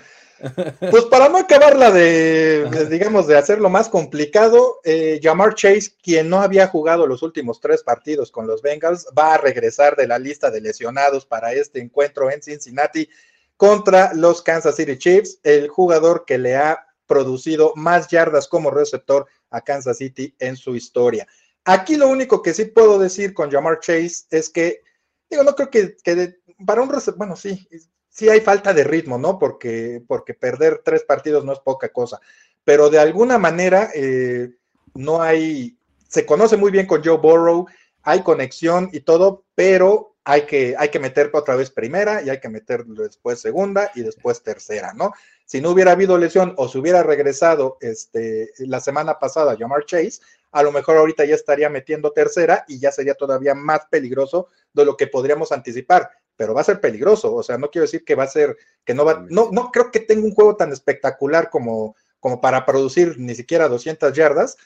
pues 0.91 1.05
para 1.05 1.29
no 1.29 1.39
acabar 1.39 1.77
la 1.77 1.91
de, 1.91 2.89
digamos, 2.91 3.27
de 3.27 3.37
hacerlo 3.37 3.71
más 3.71 3.89
complicado, 3.89 4.81
eh, 4.85 5.21
Jamar 5.23 5.55
Chase, 5.55 5.93
quien 6.03 6.29
no 6.29 6.41
había 6.41 6.67
jugado 6.67 7.07
los 7.07 7.23
últimos 7.23 7.61
tres 7.61 7.83
partidos 7.83 8.31
con 8.31 8.47
los 8.47 8.63
Bengals, 8.63 9.07
va 9.17 9.35
a 9.35 9.39
regresar 9.39 9.97
de 9.97 10.07
la 10.07 10.19
lista 10.19 10.51
de 10.51 10.61
lesionados 10.61 11.25
para 11.27 11.53
este 11.53 11.81
encuentro 11.81 12.31
en 12.31 12.43
Cincinnati 12.43 13.09
contra 13.57 14.13
los 14.15 14.43
Kansas 14.43 14.77
City 14.77 14.99
Chiefs, 14.99 15.39
el 15.43 15.69
jugador 15.69 16.25
que 16.27 16.39
le 16.39 16.57
ha 16.57 16.87
producido 17.07 17.73
más 17.77 18.09
yardas 18.09 18.49
como 18.49 18.71
receptor 18.71 19.27
a 19.51 19.61
Kansas 19.61 19.99
City 19.99 20.35
en 20.39 20.57
su 20.57 20.75
historia. 20.75 21.27
Aquí 21.65 21.97
lo 21.97 22.09
único 22.09 22.43
que 22.43 22.53
sí 22.53 22.67
puedo 22.67 22.99
decir 22.99 23.33
con 23.33 23.51
Jamar 23.51 23.81
Chase 23.81 24.25
es 24.31 24.51
que, 24.51 24.83
digo, 25.31 25.45
no 25.45 25.55
creo 25.55 25.71
que, 25.71 25.97
para 26.67 26.83
un 26.83 26.91
receptor, 26.91 27.19
bueno, 27.19 27.37
sí, 27.37 27.67
sí 28.15 28.29
hay 28.29 28.41
falta 28.41 28.73
de 28.73 28.85
ritmo, 28.85 29.19
¿no? 29.19 29.39
Porque, 29.39 30.03
porque 30.07 30.35
perder 30.35 30.81
tres 30.85 31.03
partidos 31.03 31.45
no 31.45 31.53
es 31.53 31.59
poca 31.59 31.91
cosa, 31.91 32.21
pero 32.63 32.89
de 32.89 33.01
alguna 33.01 33.39
manera 33.39 33.91
eh, 33.93 34.51
no 34.95 35.21
hay, 35.21 35.77
se 36.09 36.25
conoce 36.25 36.57
muy 36.57 36.71
bien 36.71 36.87
con 36.87 37.03
Joe 37.05 37.19
Burrow, 37.19 37.67
hay 38.03 38.23
conexión 38.23 38.89
y 38.93 39.01
todo, 39.01 39.45
pero 39.55 40.15
hay 40.25 40.43
que, 40.43 40.75
hay 40.79 40.89
que 40.89 41.01
meter 41.01 41.31
otra 41.35 41.57
vez 41.57 41.71
primera 41.71 42.23
y 42.23 42.31
hay 42.31 42.41
que 42.41 42.49
meter 42.49 42.87
después 42.87 43.41
segunda 43.41 43.91
y 43.95 44.03
después 44.03 44.43
tercera, 44.43 44.95
¿no? 44.95 45.13
Si 45.45 45.61
no 45.61 45.71
hubiera 45.71 45.93
habido 45.93 46.17
lesión 46.17 46.55
o 46.57 46.69
se 46.69 46.79
hubiera 46.79 47.03
regresado 47.03 47.77
este, 47.81 48.51
la 48.59 48.81
semana 48.81 49.19
pasada 49.19 49.57
Jamar 49.59 49.85
Chase, 49.85 50.21
a 50.53 50.63
lo 50.63 50.71
mejor 50.71 50.97
ahorita 50.97 51.25
ya 51.25 51.35
estaría 51.35 51.69
metiendo 51.69 52.13
tercera 52.13 52.65
y 52.69 52.79
ya 52.79 52.93
sería 52.93 53.15
todavía 53.15 53.55
más 53.55 53.87
peligroso 53.91 54.49
de 54.73 54.85
lo 54.85 54.97
que 54.97 55.09
podríamos 55.09 55.51
anticipar. 55.51 56.11
Pero 56.37 56.55
va 56.55 56.63
a 56.63 56.65
ser 56.65 56.81
peligroso, 56.81 57.35
o 57.35 57.43
sea, 57.43 57.59
no 57.59 57.71
quiero 57.71 57.85
decir 57.85 58.05
que 58.05 58.15
va 58.15 58.25
a 58.25 58.29
ser, 58.29 58.57
que 58.85 58.95
no 58.95 59.05
va, 59.05 59.25
no, 59.29 59.51
no 59.53 59.71
creo 59.71 59.91
que 59.91 60.01
tenga 60.01 60.25
un 60.25 60.35
juego 60.35 60.57
tan 60.57 60.73
espectacular 60.73 61.49
como, 61.49 61.95
como 62.19 62.41
para 62.41 62.67
producir 62.67 63.19
ni 63.19 63.35
siquiera 63.35 63.69
200 63.69 64.13
yardas, 64.13 64.57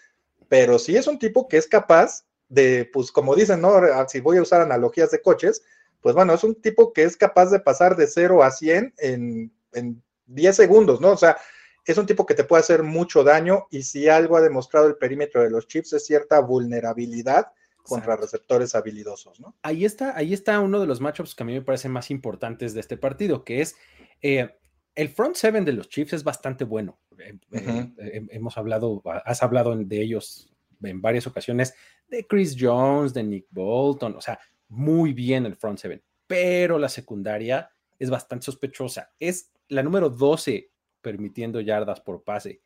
pero 0.49 0.79
sí 0.79 0.97
es 0.97 1.07
un 1.07 1.19
tipo 1.19 1.49
que 1.49 1.59
es 1.59 1.67
capaz 1.67 2.25
de, 2.49 2.89
pues 2.93 3.13
como 3.13 3.35
dicen, 3.35 3.61
¿no? 3.61 3.81
Si 4.09 4.21
voy 4.21 4.39
a 4.39 4.43
usar 4.43 4.63
analogías 4.63 5.11
de 5.11 5.21
coches, 5.21 5.63
pues 6.01 6.15
bueno, 6.15 6.33
es 6.33 6.45
un 6.45 6.55
tipo 6.55 6.93
que 6.93 7.03
es 7.03 7.17
capaz 7.17 7.51
de 7.51 7.61
pasar 7.61 7.97
de 7.97 8.07
0 8.07 8.43
a 8.43 8.51
100 8.51 8.95
en, 8.99 9.53
en 9.73 10.03
10 10.27 10.57
segundos, 10.57 11.01
¿no? 11.01 11.11
O 11.11 11.17
sea, 11.17 11.37
es 11.85 11.99
un 11.99 12.07
tipo 12.07 12.27
que 12.27 12.35
te 12.35 12.45
puede 12.45 12.61
hacer 12.61 12.83
mucho 12.83 13.25
daño 13.25 13.67
y 13.71 13.83
si 13.83 14.09
algo 14.09 14.37
ha 14.37 14.41
demostrado 14.41 14.87
el 14.87 14.97
perímetro 14.97 15.43
de 15.43 15.51
los 15.51 15.67
chips 15.67 15.95
es 15.95 16.07
cierta 16.07 16.41
vulnerabilidad 16.41 17.53
contra 17.89 18.17
receptores 18.17 18.75
habilidosos, 18.75 19.41
¿no? 19.41 19.57
Ahí 19.63 19.85
está, 19.85 20.17
ahí 20.17 20.33
está 20.33 20.61
uno 20.61 20.81
de 20.81 20.87
los 20.87 21.01
matchups 21.01 21.35
que 21.35 21.43
a 21.43 21.47
mí 21.47 21.55
me 21.55 21.63
parecen 21.63 21.91
más 21.91 22.11
importantes 22.11 22.75
de 22.75 22.81
este 22.81 22.97
partido, 22.97 23.45
que 23.45 23.61
es 23.61 23.77
eh, 24.23 24.51
el 24.95 25.09
front 25.09 25.37
seven 25.37 25.65
de 25.65 25.73
los 25.73 25.89
Chiefs 25.89 26.13
es 26.13 26.25
bastante 26.25 26.65
bueno. 26.65 26.99
Eh, 27.19 27.39
eh, 27.53 28.27
hemos 28.31 28.59
hablado, 28.59 29.03
has 29.25 29.43
hablado 29.43 29.75
de 29.77 30.03
ellos 30.03 30.53
en 30.83 31.01
varias 31.01 31.27
ocasiones, 31.27 31.75
de 32.09 32.27
Chris 32.27 32.57
Jones, 32.59 33.15
de 33.15 33.23
Nick 33.23 33.47
Bolton, 33.51 34.15
o 34.17 34.21
sea, 34.21 34.39
muy 34.69 35.13
bien 35.13 35.47
el 35.47 35.57
front 35.57 35.79
seven, 35.79 36.03
pero 36.27 36.79
la 36.79 36.89
secundaria 36.89 37.71
es 37.99 38.11
bastante 38.11 38.47
sospechosa. 38.47 39.13
Es 39.19 39.53
la 39.69 39.83
número 39.83 40.11
12 40.11 40.71
permitiendo 41.01 41.61
yardas 41.61 42.01
por 42.01 42.23
pase. 42.23 42.63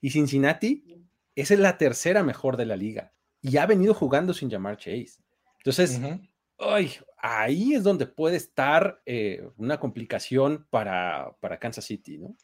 Y 0.00 0.10
Cincinnati 0.10 0.84
es 1.34 1.50
la 1.50 1.78
tercera 1.78 2.22
mejor 2.22 2.56
de 2.56 2.66
la 2.66 2.76
liga 2.76 3.12
y 3.46 3.58
ha 3.58 3.66
venido 3.66 3.94
jugando 3.94 4.34
sin 4.34 4.50
llamar 4.50 4.76
Chase. 4.76 5.20
Entonces, 5.58 6.00
ahí 7.18 7.74
es 7.74 7.82
donde 7.84 8.06
puede 8.06 8.36
estar 8.36 9.00
eh, 9.06 9.48
una 9.56 9.78
complicación 9.78 10.66
para, 10.68 11.32
para, 11.40 11.58
Kansas 11.58 11.84
City, 11.84 12.18
¿no? 12.18 12.36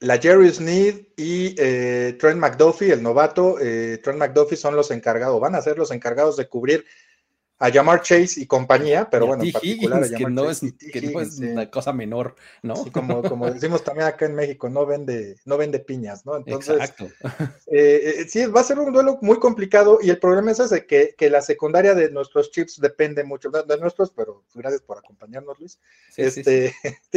La 0.00 0.18
Jerry 0.18 0.50
Sneed 0.50 1.08
y 1.16 1.54
eh, 1.58 2.16
Trent 2.18 2.38
McDuffie, 2.38 2.92
el 2.92 3.02
novato, 3.02 3.58
eh, 3.60 3.98
Trent 4.02 4.18
McDuffie 4.18 4.56
son 4.56 4.76
los 4.76 4.90
encargados, 4.90 5.40
van 5.40 5.54
a 5.54 5.62
ser 5.62 5.78
los 5.78 5.90
encargados 5.90 6.36
de 6.36 6.48
cubrir 6.48 6.84
a 7.58 7.68
llamar 7.70 8.02
Chase 8.02 8.40
y 8.40 8.46
compañía, 8.46 9.08
pero 9.10 9.26
bueno, 9.26 9.42
en 9.42 9.52
particular 9.52 10.04
a 10.04 10.08
que, 10.08 10.24
no 10.28 10.50
es, 10.50 10.62
una 11.40 11.70
cosa 11.70 11.92
menor, 11.92 12.36
¿no? 12.62 12.74
como, 12.92 13.22
como 13.22 13.50
decimos 13.52 13.82
también 13.82 14.08
acá 14.08 14.26
en 14.26 14.34
México, 14.34 14.68
no 14.68 14.84
vende, 14.84 15.36
no 15.44 15.56
vende 15.56 15.78
piñas, 15.78 16.26
¿no? 16.26 16.36
Entonces, 16.36 16.76
Exacto. 16.76 17.08
Eh, 17.68 18.20
eh, 18.20 18.26
sí, 18.28 18.46
va 18.46 18.60
a 18.60 18.64
ser 18.64 18.78
un 18.78 18.92
duelo 18.92 19.18
muy 19.22 19.38
complicado 19.38 19.98
y 20.00 20.10
el 20.10 20.18
problema 20.18 20.52
es 20.52 20.60
ese, 20.60 20.86
que, 20.86 21.14
que 21.18 21.28
la 21.28 21.42
secundaria 21.42 21.94
de 21.94 22.10
nuestros 22.10 22.50
chips 22.52 22.80
depende 22.80 23.24
mucho 23.24 23.50
de, 23.50 23.76
nuestros, 23.78 24.12
pero 24.12 24.44
gracias 24.54 24.82
por 24.82 24.98
acompañarnos, 24.98 25.58
Luis. 25.58 25.80
este, 26.16 26.74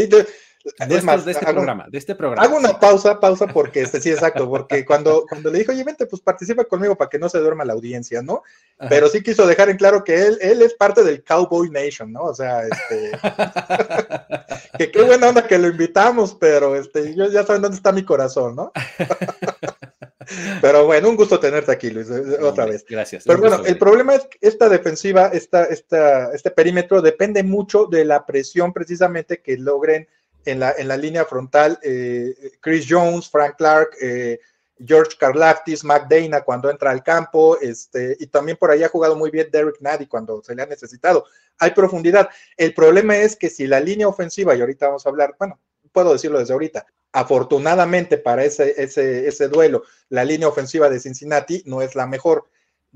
de, 0.64 1.32
este 1.32 1.45
programa, 1.45 1.88
de 1.89 1.97
este 1.97 2.16
programa. 2.16 2.45
Hago 2.45 2.57
una 2.57 2.80
pausa, 2.80 3.20
pausa, 3.20 3.47
porque 3.47 3.82
este, 3.82 4.01
sí, 4.01 4.12
exacto, 4.12 4.49
porque 4.49 4.86
cuando, 4.86 5.26
cuando 5.28 5.49
le 5.49 5.60
dijo, 5.60 5.72
oye, 5.72 5.84
vente, 5.84 6.05
pues 6.05 6.22
participa 6.22 6.66
conmigo 6.66 6.95
para 6.95 7.10
que 7.10 7.20
no 7.20 7.30
se 7.30 7.39
duerma 7.39 7.66
la 7.66 7.74
audiencia, 7.74 8.22
¿no? 8.22 8.43
Pero 8.89 9.07
sí 9.07 9.24
quiso 9.24 9.47
dejar 9.47 9.70
en 9.70 9.78
claro 9.78 10.03
que 10.03 10.28
él, 10.28 10.38
él 10.41 10.62
es 10.62 10.74
parte 10.74 11.03
del 11.03 11.24
Cowboy 11.24 11.70
Nation, 11.70 12.12
¿no? 12.12 12.24
O 12.24 12.36
sea, 12.36 12.64
este, 12.64 13.12
que 14.78 14.91
qué 14.91 15.01
buena 15.03 15.30
onda 15.30 15.47
que 15.47 15.57
lo 15.57 15.68
invitamos, 15.68 16.36
pero 16.36 16.76
este, 16.76 17.16
yo 17.16 17.30
ya 17.30 17.45
saben 17.45 17.62
dónde 17.62 17.78
está 17.78 17.91
mi 17.91 18.03
corazón, 18.03 18.55
¿no? 18.55 18.72
Pero 20.62 20.86
bueno, 20.86 21.10
un 21.10 21.16
gusto 21.16 21.39
tenerte 21.39 21.72
aquí, 21.72 21.89
Luis, 21.89 22.10
eh, 22.10 22.38
otra 22.43 22.66
vez. 22.66 22.86
Gracias. 22.88 23.24
Pero 23.26 23.39
bueno, 23.39 23.66
el 23.66 23.78
problema 23.78 24.16
es 24.16 24.28
que 24.28 24.38
esta 24.41 24.70
defensiva, 24.70 25.28
esta, 25.34 25.64
esta, 25.66 26.32
este 26.34 26.51
perímetro 26.51 27.01
depende 27.01 27.41
mucho 27.41 27.86
de 27.86 28.05
la 28.05 28.26
presión 28.26 28.72
precisamente 28.72 29.41
que 29.41 29.57
logren 29.57 30.07
en 30.46 30.60
la, 30.60 30.74
en 30.78 30.88
la 30.88 30.98
línea 30.98 31.26
frontal 31.26 31.80
eh, 31.84 32.54
Chris 32.60 32.86
Jones, 32.90 33.30
Frank 33.30 33.56
Clark, 33.58 33.92
eh, 34.02 34.40
George 34.84 35.18
Karlaftis, 35.20 35.84
McDana 35.84 36.42
cuando 36.42 36.70
entra 36.70 36.92
al 36.92 37.04
campo, 37.04 37.60
este, 37.60 38.16
y 38.20 38.28
también 38.28 38.58
por 38.58 38.72
ahí 38.72 38.84
ha 38.84 38.90
jugado 38.90 39.16
muy 39.16 39.30
bien 39.30 39.50
Derek 39.52 39.82
Nady 39.82 40.08
cuando 40.08 40.42
se 40.42 40.56
le 40.56 40.62
ha 40.62 40.66
necesitado. 40.66 41.26
Hay 41.58 41.72
profundidad. 41.72 42.30
El 42.56 42.74
problema 42.74 43.18
es 43.18 43.36
que 43.36 43.50
si 43.50 43.68
la 43.68 43.82
línea 43.82 44.08
ofensiva, 44.08 44.56
y 44.56 44.62
ahorita 44.62 44.88
vamos 44.88 45.06
a 45.06 45.10
hablar, 45.10 45.36
bueno, 45.38 45.60
puedo 45.92 46.14
decirlo 46.14 46.40
desde 46.40 46.54
ahorita, 46.54 46.86
afortunadamente 47.12 48.18
para 48.18 48.46
ese, 48.46 48.82
ese, 48.82 49.28
ese 49.28 49.48
duelo, 49.50 49.84
la 50.10 50.24
línea 50.24 50.48
ofensiva 50.48 50.90
de 50.90 51.00
Cincinnati 51.00 51.64
no 51.66 51.82
es 51.82 51.96
la 51.96 52.08
mejor. 52.08 52.46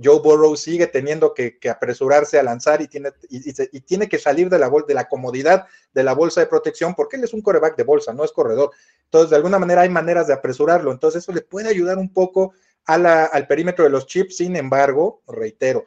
Joe 0.02 0.20
Burrow 0.20 0.56
sigue 0.56 0.88
teniendo 0.88 1.34
que, 1.34 1.58
apresurarse 1.70 2.39
a 2.39 2.44
lanzar 2.44 2.82
y 2.82 2.88
tiene, 2.88 3.12
y, 3.30 3.82
tiene 3.82 4.10
que 4.10 4.18
salir 4.18 4.50
de 4.50 4.58
la, 4.58 4.72
de 4.88 4.94
la 4.94 5.08
comodidad 5.08 5.68
de 5.94 6.04
la 6.04 6.14
bolsa 6.14 6.41
de 6.41 6.48
protección 6.48 6.96
porque 6.96 7.18
él 7.18 7.24
es 7.24 7.34
un 7.34 7.41
coreback 7.41 7.76
de 7.76 7.84
bolsa, 7.84 8.14
no 8.14 8.24
es 8.24 8.32
corredor. 8.32 8.72
Entonces, 9.06 9.30
de 9.30 9.36
alguna 9.36 9.60
manera 9.60 9.82
hay 9.82 9.89
maneras 9.89 10.28
de 10.28 10.34
apresurarlo. 10.34 10.91
Entonces, 10.91 11.24
eso 11.24 11.32
le 11.32 11.41
puede 11.41 11.70
ayudar 11.70 11.98
un 11.98 12.12
poco 12.12 12.54
al 12.86 13.48
perímetro 13.48 13.84
de 13.84 13.91
los 13.91 14.08
chips. 14.08 14.38
Sin 14.38 14.56
embargo, 14.56 15.22
reitero, 15.28 15.86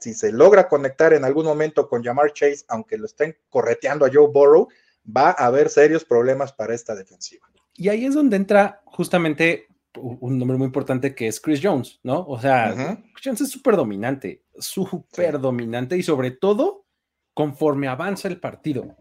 si 0.00 0.14
se 0.14 0.32
logra 0.32 0.68
conectar 0.68 1.12
en 1.12 1.24
algún 1.24 1.46
momento 1.46 1.88
con 1.88 2.02
Jamar 2.02 2.32
Chase, 2.32 2.64
aunque 2.68 2.98
lo 2.98 3.06
estén 3.06 3.36
correteando 3.48 4.04
a 4.04 4.10
Joe 4.12 4.28
Burrow, 4.28 4.68
va 5.04 5.30
a 5.30 5.46
haber 5.46 5.70
serios 5.70 6.04
problemas 6.04 6.52
para 6.52 6.74
esta 6.74 6.94
defensiva. 6.94 7.46
Y 7.74 7.88
ahí 7.88 8.04
es 8.04 8.14
donde 8.14 8.36
entra 8.36 8.82
justamente 8.84 9.66
un 9.96 10.38
nombre 10.38 10.56
muy 10.56 10.66
importante 10.66 11.14
que 11.14 11.28
es 11.28 11.40
Chris 11.40 11.60
Jones, 11.62 12.00
¿no? 12.02 12.24
O 12.26 12.40
sea, 12.40 12.74
Chris 13.14 13.24
Jones 13.24 13.40
es 13.42 13.50
súper 13.50 13.76
dominante, 13.76 14.42
súper 14.58 15.40
dominante 15.40 15.96
y 15.96 16.02
sobre 16.02 16.30
todo 16.30 16.84
conforme 17.32 17.88
avanza 17.88 18.28
el 18.28 18.40
partido. 18.40 18.96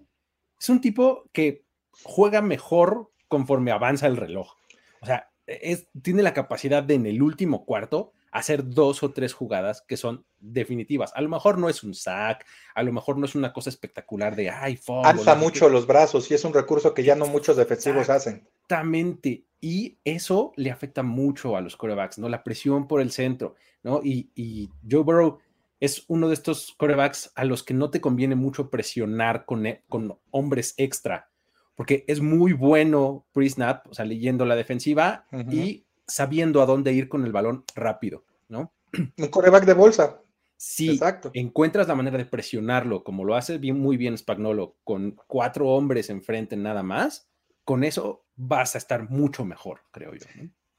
Es 0.59 0.69
un 0.69 0.81
tipo 0.81 1.29
que 1.31 1.65
juega 2.03 2.41
mejor 2.41 3.11
conforme 3.27 3.71
avanza 3.71 4.07
el 4.07 4.17
reloj. 4.17 4.53
O 5.01 5.05
sea, 5.05 5.29
es, 5.45 5.87
tiene 6.01 6.23
la 6.23 6.33
capacidad 6.33 6.83
de 6.83 6.95
en 6.95 7.05
el 7.05 7.21
último 7.21 7.65
cuarto 7.65 8.13
hacer 8.31 8.67
dos 8.67 9.03
o 9.03 9.11
tres 9.11 9.33
jugadas 9.33 9.83
que 9.87 9.95
son 9.95 10.25
definitivas. 10.39 11.11
A 11.15 11.21
lo 11.21 11.29
mejor 11.29 11.59
no 11.59 11.69
es 11.69 11.83
un 11.83 11.93
sack, 11.93 12.45
a 12.73 12.83
lo 12.83 12.91
mejor 12.91 13.17
no 13.17 13.25
es 13.25 13.35
una 13.35 13.53
cosa 13.53 13.69
espectacular 13.69 14.35
de 14.35 14.49
ay, 14.49 14.79
Alza 15.03 15.35
mucho 15.35 15.69
los 15.69 15.85
brazos 15.85 16.29
y 16.31 16.33
es 16.33 16.43
un 16.43 16.53
recurso 16.53 16.95
que 16.95 17.03
ya 17.03 17.15
no 17.15 17.27
muchos 17.27 17.57
defensivos 17.57 18.09
hacen. 18.09 18.49
Exactamente. 18.63 19.45
Y 19.59 19.97
eso 20.03 20.51
le 20.57 20.71
afecta 20.71 21.03
mucho 21.03 21.55
a 21.55 21.61
los 21.61 21.77
corebacks, 21.77 22.17
¿no? 22.17 22.27
La 22.27 22.43
presión 22.43 22.87
por 22.87 23.01
el 23.01 23.11
centro, 23.11 23.55
¿no? 23.81 24.01
Y, 24.03 24.29
y 24.35 24.69
Joe 24.89 25.03
Burrow 25.03 25.39
es 25.79 26.03
uno 26.07 26.27
de 26.27 26.33
estos 26.33 26.73
corebacks 26.77 27.31
a 27.35 27.45
los 27.45 27.63
que 27.63 27.73
no 27.73 27.89
te 27.89 28.01
conviene 28.01 28.35
mucho 28.35 28.69
presionar 28.69 29.45
con, 29.45 29.65
e, 29.65 29.83
con 29.87 30.17
hombres 30.31 30.73
extra, 30.77 31.29
porque 31.75 32.03
es 32.07 32.21
muy 32.21 32.53
bueno 32.53 33.25
pre-snap, 33.31 33.87
o 33.87 33.93
sea, 33.93 34.05
leyendo 34.05 34.45
la 34.45 34.55
defensiva 34.55 35.25
y 35.49 35.85
sabiendo 36.07 36.61
a 36.61 36.65
dónde 36.65 36.93
ir 36.93 37.09
con 37.09 37.25
el 37.25 37.31
balón 37.31 37.63
rápido, 37.75 38.25
¿no? 38.49 38.73
Un 39.17 39.27
coreback 39.27 39.65
de 39.65 39.73
bolsa. 39.73 40.21
Si 40.57 40.91
Exacto. 40.91 41.31
encuentras 41.33 41.87
la 41.87 41.95
manera 41.95 42.17
de 42.17 42.25
presionarlo, 42.25 43.03
como 43.03 43.25
lo 43.25 43.35
hace 43.35 43.57
bien, 43.57 43.79
muy 43.79 43.97
bien 43.97 44.17
Spagnolo, 44.17 44.77
con 44.83 45.17
cuatro 45.27 45.67
hombres 45.67 46.09
enfrente 46.09 46.55
nada 46.55 46.83
más, 46.83 47.27
con 47.65 47.83
eso 47.83 48.22
vas 48.35 48.75
a 48.75 48.77
estar 48.77 49.09
mucho 49.09 49.45
mejor, 49.45 49.81
creo 49.91 50.13
yo. 50.13 50.25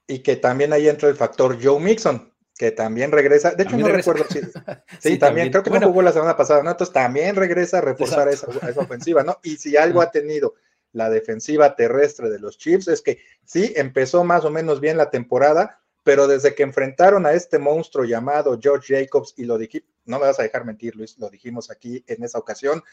Y 0.07 0.20
que 0.20 0.36
también 0.36 0.72
ahí 0.72 0.88
entra 0.88 1.09
el 1.09 1.16
factor 1.16 1.59
Joe 1.62 1.80
Mixon, 1.80 2.32
que 2.57 2.70
también 2.70 3.11
regresa. 3.11 3.52
De 3.52 3.64
hecho, 3.64 3.76
no 3.76 3.88
recuerdo 3.88 4.24
si. 4.30 4.40
Sí, 5.00 5.18
también, 5.18 5.50
creo 5.50 5.62
que 5.62 5.70
no 5.70 5.88
jugó 5.88 6.02
la 6.02 6.12
semana 6.12 6.36
pasada, 6.36 6.62
¿no? 6.62 6.70
Entonces 6.70 6.92
también 6.92 7.36
regresa 7.36 7.78
a 7.78 7.80
reforzar 7.80 8.28
esa, 8.28 8.46
ofensiva, 8.76 9.22
¿no? 9.22 9.38
Y 9.42 9.57
si 9.57 9.76
algo 9.76 10.00
ha 10.00 10.11
tenido 10.11 10.55
la 10.92 11.11
defensiva 11.11 11.74
terrestre 11.74 12.30
de 12.30 12.38
los 12.38 12.57
Chiefs 12.57 12.86
es 12.88 13.02
que 13.02 13.18
sí, 13.44 13.72
empezó 13.76 14.22
más 14.22 14.44
o 14.44 14.50
menos 14.50 14.80
bien 14.80 14.96
la 14.96 15.11
temporada, 15.11 15.80
pero 16.05 16.28
desde 16.28 16.55
que 16.55 16.62
enfrentaron 16.62 17.26
a 17.26 17.32
este 17.32 17.59
monstruo 17.59 18.05
llamado 18.05 18.59
George 18.62 18.96
Jacobs, 18.96 19.34
y 19.36 19.44
lo 19.44 19.59
dije, 19.59 19.84
no 20.05 20.20
me 20.20 20.26
vas 20.26 20.38
a 20.38 20.44
dejar 20.44 20.64
mentir, 20.64 20.94
Luis, 20.94 21.18
lo 21.18 21.28
dijimos 21.30 21.70
aquí 21.70 22.05
en 22.07 22.22
esa 22.22 22.38
ocasión, 22.38 22.84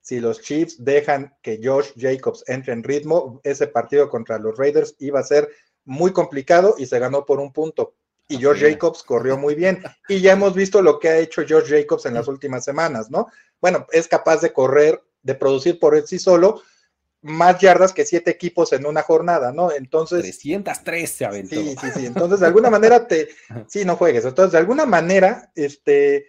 si 0.00 0.20
los 0.20 0.40
Chiefs 0.40 0.82
dejan 0.84 1.36
que 1.42 1.60
Josh 1.62 1.90
Jacobs 1.96 2.44
entre 2.46 2.72
en 2.72 2.82
ritmo, 2.82 3.40
ese 3.44 3.66
partido 3.66 4.08
contra 4.08 4.38
los 4.38 4.56
Raiders 4.56 4.94
iba 4.98 5.20
a 5.20 5.24
ser 5.24 5.48
muy 5.84 6.12
complicado 6.12 6.74
y 6.78 6.86
se 6.86 6.98
ganó 6.98 7.24
por 7.24 7.40
un 7.40 7.52
punto. 7.52 7.94
Y 8.28 8.36
George 8.36 8.70
Jacobs 8.70 9.02
corrió 9.02 9.38
muy 9.38 9.54
bien. 9.54 9.82
Y 10.06 10.20
ya 10.20 10.32
hemos 10.32 10.54
visto 10.54 10.82
lo 10.82 10.98
que 10.98 11.08
ha 11.08 11.18
hecho 11.18 11.46
George 11.46 11.80
Jacobs 11.80 12.04
en 12.04 12.14
las 12.14 12.28
últimas 12.28 12.62
semanas, 12.62 13.10
¿no? 13.10 13.28
Bueno, 13.60 13.86
es 13.90 14.06
capaz 14.06 14.42
de 14.42 14.52
correr, 14.52 15.02
de 15.22 15.34
producir 15.34 15.78
por 15.78 16.06
sí 16.06 16.18
solo 16.18 16.62
más 17.22 17.58
yardas 17.58 17.92
que 17.92 18.04
siete 18.04 18.30
equipos 18.30 18.72
en 18.72 18.86
una 18.86 19.02
jornada, 19.02 19.52
¿no? 19.52 19.72
Entonces. 19.72 20.20
303 20.20 21.10
se 21.10 21.24
aventó. 21.24 21.56
Sí, 21.56 21.74
sí, 21.80 21.86
sí. 21.94 22.06
Entonces, 22.06 22.40
de 22.40 22.46
alguna 22.46 22.70
manera 22.70 23.06
te. 23.06 23.28
Sí, 23.68 23.84
no 23.84 23.96
juegues. 23.96 24.24
Entonces, 24.24 24.52
de 24.52 24.58
alguna 24.58 24.86
manera, 24.86 25.50
este 25.54 26.26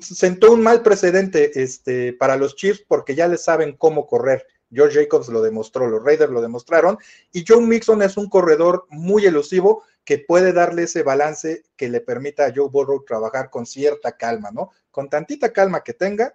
sentó 0.00 0.52
un 0.52 0.62
mal 0.62 0.82
precedente 0.82 1.62
este, 1.62 2.12
para 2.12 2.36
los 2.36 2.56
Chiefs 2.56 2.84
porque 2.86 3.14
ya 3.14 3.28
les 3.28 3.44
saben 3.44 3.76
cómo 3.76 4.06
correr. 4.06 4.46
George 4.72 5.00
Jacobs 5.00 5.28
lo 5.28 5.42
demostró, 5.42 5.88
los 5.88 6.02
Raiders 6.02 6.32
lo 6.32 6.40
demostraron, 6.40 6.98
y 7.32 7.44
Joe 7.46 7.60
Mixon 7.60 8.02
es 8.02 8.16
un 8.16 8.28
corredor 8.28 8.86
muy 8.88 9.24
elusivo 9.24 9.84
que 10.04 10.18
puede 10.18 10.52
darle 10.52 10.82
ese 10.82 11.02
balance 11.02 11.64
que 11.76 11.88
le 11.88 12.00
permita 12.00 12.46
a 12.46 12.52
Joe 12.54 12.68
Burrow 12.68 13.04
trabajar 13.04 13.50
con 13.50 13.66
cierta 13.66 14.16
calma, 14.16 14.50
¿no? 14.50 14.72
Con 14.90 15.08
tantita 15.08 15.52
calma 15.52 15.82
que 15.82 15.94
tenga, 15.94 16.34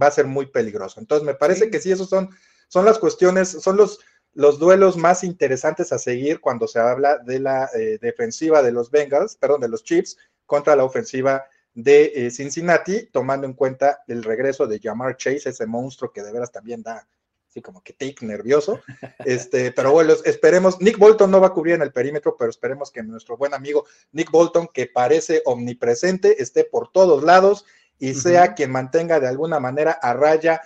va 0.00 0.06
a 0.06 0.12
ser 0.12 0.26
muy 0.26 0.46
peligroso. 0.46 1.00
Entonces, 1.00 1.26
me 1.26 1.34
parece 1.34 1.70
que 1.70 1.80
sí, 1.80 1.92
esos 1.92 2.08
son, 2.08 2.30
son 2.68 2.84
las 2.84 2.98
cuestiones, 2.98 3.48
son 3.48 3.76
los, 3.76 4.00
los 4.32 4.58
duelos 4.58 4.96
más 4.96 5.24
interesantes 5.24 5.92
a 5.92 5.98
seguir 5.98 6.40
cuando 6.40 6.66
se 6.66 6.78
habla 6.78 7.18
de 7.18 7.40
la 7.40 7.68
eh, 7.74 7.98
defensiva 8.00 8.62
de 8.62 8.72
los 8.72 8.90
Bengals, 8.90 9.36
perdón, 9.36 9.60
de 9.60 9.68
los 9.68 9.84
Chiefs 9.84 10.16
contra 10.46 10.76
la 10.76 10.84
ofensiva 10.84 11.44
de 11.74 12.12
eh, 12.14 12.30
Cincinnati, 12.30 13.06
tomando 13.06 13.46
en 13.46 13.54
cuenta 13.54 14.02
el 14.06 14.22
regreso 14.22 14.66
de 14.66 14.78
Jamar 14.78 15.16
Chase, 15.16 15.48
ese 15.48 15.66
monstruo 15.66 16.12
que 16.12 16.22
de 16.22 16.32
veras 16.32 16.52
también 16.52 16.82
da 16.82 17.06
así 17.48 17.60
como 17.60 17.82
que 17.82 17.92
tic 17.92 18.22
nervioso. 18.22 18.80
Este, 19.24 19.72
pero 19.72 19.92
bueno, 19.92 20.14
esperemos. 20.24 20.80
Nick 20.80 20.98
Bolton 20.98 21.30
no 21.30 21.40
va 21.40 21.48
a 21.48 21.52
cubrir 21.52 21.74
en 21.74 21.82
el 21.82 21.92
perímetro, 21.92 22.36
pero 22.36 22.50
esperemos 22.50 22.90
que 22.90 23.02
nuestro 23.02 23.36
buen 23.36 23.54
amigo 23.54 23.84
Nick 24.12 24.30
Bolton, 24.30 24.68
que 24.72 24.86
parece 24.86 25.42
omnipresente, 25.44 26.42
esté 26.42 26.64
por 26.64 26.90
todos 26.90 27.22
lados 27.22 27.64
y 27.98 28.14
sea 28.14 28.54
quien 28.54 28.72
mantenga 28.72 29.20
de 29.20 29.28
alguna 29.28 29.60
manera 29.60 29.92
a 29.92 30.12
raya 30.12 30.60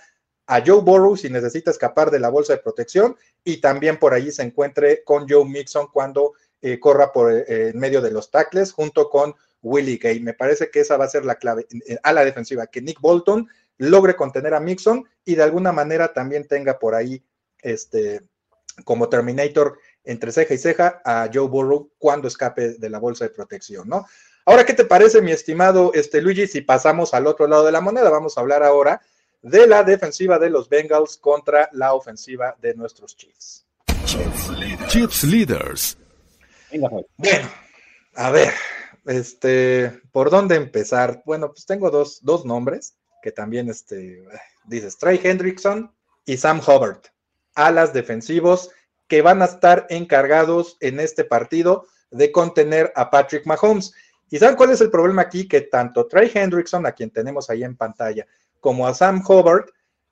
a 0.47 0.63
Joe 0.65 0.81
Burrow 0.81 1.15
si 1.15 1.29
necesita 1.29 1.69
escapar 1.69 2.09
de 2.09 2.19
la 2.19 2.29
bolsa 2.29 2.53
de 2.53 2.59
protección 2.59 3.15
y 3.43 3.57
también 3.57 3.99
por 3.99 4.13
allí 4.13 4.31
se 4.31 4.43
encuentre 4.43 5.03
con 5.03 5.27
Joe 5.29 5.45
Mixon 5.45 5.87
cuando 5.93 6.33
eh, 6.61 6.79
corra 6.79 7.11
por 7.11 7.31
eh, 7.31 7.69
en 7.69 7.77
medio 7.77 8.01
de 8.01 8.11
los 8.11 8.31
tackles 8.31 8.71
junto 8.71 9.09
con 9.09 9.35
Willie 9.67 9.97
Gay. 9.97 10.19
Me 10.19 10.33
parece 10.33 10.69
que 10.69 10.81
esa 10.81 10.97
va 10.97 11.05
a 11.05 11.09
ser 11.09 11.25
la 11.25 11.35
clave 11.35 11.67
a 12.03 12.13
la 12.13 12.25
defensiva, 12.25 12.67
que 12.67 12.81
Nick 12.81 12.99
Bolton 12.99 13.47
logre 13.77 14.15
contener 14.15 14.53
a 14.53 14.59
Mixon 14.59 15.07
y 15.23 15.35
de 15.35 15.43
alguna 15.43 15.71
manera 15.71 16.13
también 16.13 16.47
tenga 16.47 16.79
por 16.79 16.95
ahí 16.95 17.23
este 17.59 18.21
como 18.83 19.09
Terminator 19.09 19.79
entre 20.03 20.31
ceja 20.31 20.53
y 20.53 20.57
ceja 20.57 21.01
a 21.03 21.29
Joe 21.31 21.47
Burrow 21.47 21.91
cuando 21.97 22.27
escape 22.27 22.75
de 22.75 22.89
la 22.89 22.99
bolsa 22.99 23.25
de 23.25 23.31
protección, 23.31 23.89
¿no? 23.89 24.05
Ahora, 24.45 24.65
¿qué 24.65 24.73
te 24.73 24.85
parece, 24.85 25.21
mi 25.21 25.31
estimado 25.31 25.91
este, 25.93 26.21
Luigi? 26.21 26.47
Si 26.47 26.61
pasamos 26.61 27.13
al 27.13 27.27
otro 27.27 27.47
lado 27.47 27.65
de 27.65 27.73
la 27.73 27.81
moneda, 27.81 28.09
vamos 28.09 28.37
a 28.37 28.41
hablar 28.41 28.63
ahora 28.63 29.01
de 29.41 29.67
la 29.67 29.83
defensiva 29.83 30.39
de 30.39 30.49
los 30.49 30.69
Bengals 30.69 31.17
contra 31.17 31.69
la 31.73 31.93
ofensiva 31.93 32.55
de 32.61 32.73
nuestros 32.73 33.17
Chiefs. 33.17 33.65
Chiefs 34.87 35.23
Leaders. 35.23 35.97
Bueno, 36.71 37.05
a 38.15 38.31
ver, 38.31 38.53
este, 39.07 40.01
¿por 40.11 40.29
dónde 40.29 40.55
empezar? 40.55 41.23
Bueno, 41.25 41.49
pues 41.49 41.65
tengo 41.65 41.89
dos, 41.89 42.19
dos 42.23 42.45
nombres 42.45 42.97
que 43.21 43.31
también, 43.31 43.69
este, 43.69 44.23
dices, 44.65 44.97
Trey 44.97 45.19
Hendrickson 45.23 45.91
y 46.25 46.37
Sam 46.37 46.59
Hubbard, 46.59 47.01
alas 47.55 47.93
defensivos 47.93 48.69
que 49.07 49.21
van 49.21 49.41
a 49.41 49.45
estar 49.45 49.87
encargados 49.89 50.77
en 50.81 50.99
este 50.99 51.23
partido 51.23 51.87
de 52.11 52.31
contener 52.31 52.91
a 52.95 53.09
Patrick 53.09 53.45
Mahomes. 53.45 53.93
¿Y 54.29 54.37
saben 54.37 54.55
cuál 54.55 54.71
es 54.71 54.81
el 54.81 54.91
problema 54.91 55.23
aquí? 55.23 55.47
Que 55.47 55.61
tanto 55.61 56.07
Trey 56.07 56.29
Hendrickson, 56.33 56.85
a 56.85 56.91
quien 56.91 57.09
tenemos 57.09 57.49
ahí 57.49 57.63
en 57.63 57.77
pantalla, 57.77 58.27
como 58.59 58.87
a 58.87 58.93
Sam 58.93 59.23
Hubbard, 59.25 59.69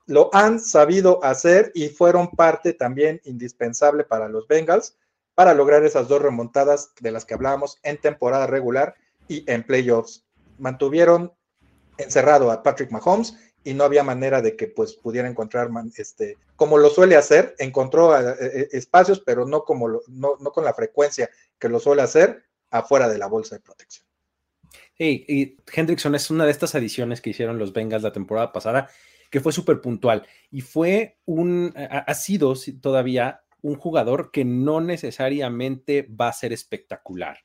lo 0.07 0.29
han 0.33 0.59
sabido 0.59 1.23
hacer 1.23 1.71
y 1.73 1.89
fueron 1.89 2.29
parte 2.29 2.73
también 2.73 3.19
indispensable 3.25 4.03
para 4.03 4.29
los 4.29 4.47
Bengals 4.47 4.95
para 5.36 5.53
lograr 5.53 5.83
esas 5.83 6.07
dos 6.07 6.21
remontadas 6.21 6.93
de 7.01 7.11
las 7.11 7.25
que 7.25 7.33
hablábamos 7.33 7.77
en 7.83 7.97
temporada 7.97 8.47
regular 8.47 8.95
y 9.27 9.49
en 9.51 9.63
playoffs. 9.63 10.25
Mantuvieron 10.57 11.33
encerrado 11.97 12.51
a 12.51 12.63
Patrick 12.63 12.91
Mahomes 12.91 13.38
y 13.63 13.73
no 13.73 13.83
había 13.83 14.03
manera 14.03 14.41
de 14.41 14.55
que 14.55 14.67
pues 14.67 14.95
pudiera 14.95 15.27
encontrar 15.27 15.69
este 15.97 16.38
como 16.55 16.77
lo 16.77 16.89
suele 16.89 17.15
hacer 17.15 17.55
encontró 17.57 18.17
eh, 18.17 18.36
eh, 18.39 18.67
espacios 18.73 19.21
pero 19.25 19.45
no 19.45 19.63
como 19.63 19.89
no, 19.89 20.01
no, 20.39 20.51
con 20.51 20.63
la 20.63 20.73
frecuencia 20.73 21.29
que 21.57 21.67
lo 21.67 21.79
suele 21.79 22.03
hacer 22.03 22.43
afuera 22.69 23.09
de 23.09 23.17
la 23.17 23.27
bolsa 23.27 23.55
de 23.55 23.61
protección. 23.61 24.05
Y 24.97 25.57
Hendrickson 25.73 26.15
es 26.15 26.29
una 26.29 26.45
de 26.45 26.51
estas 26.51 26.75
adiciones 26.75 27.19
que 27.19 27.31
hicieron 27.31 27.57
los 27.57 27.73
Bengals 27.73 28.03
la 28.03 28.13
temporada 28.13 28.53
pasada, 28.53 28.89
que 29.29 29.41
fue 29.41 29.51
súper 29.51 29.81
puntual 29.81 30.25
y 30.51 30.61
fue 30.61 31.17
un, 31.25 31.73
ha 31.75 32.13
sido 32.13 32.53
todavía 32.81 33.44
un 33.66 33.78
jugador 33.78 34.30
que 34.30 34.45
no 34.45 34.80
necesariamente 34.80 36.03
va 36.03 36.28
a 36.28 36.34
ser 36.34 36.53
espectacular. 36.53 37.39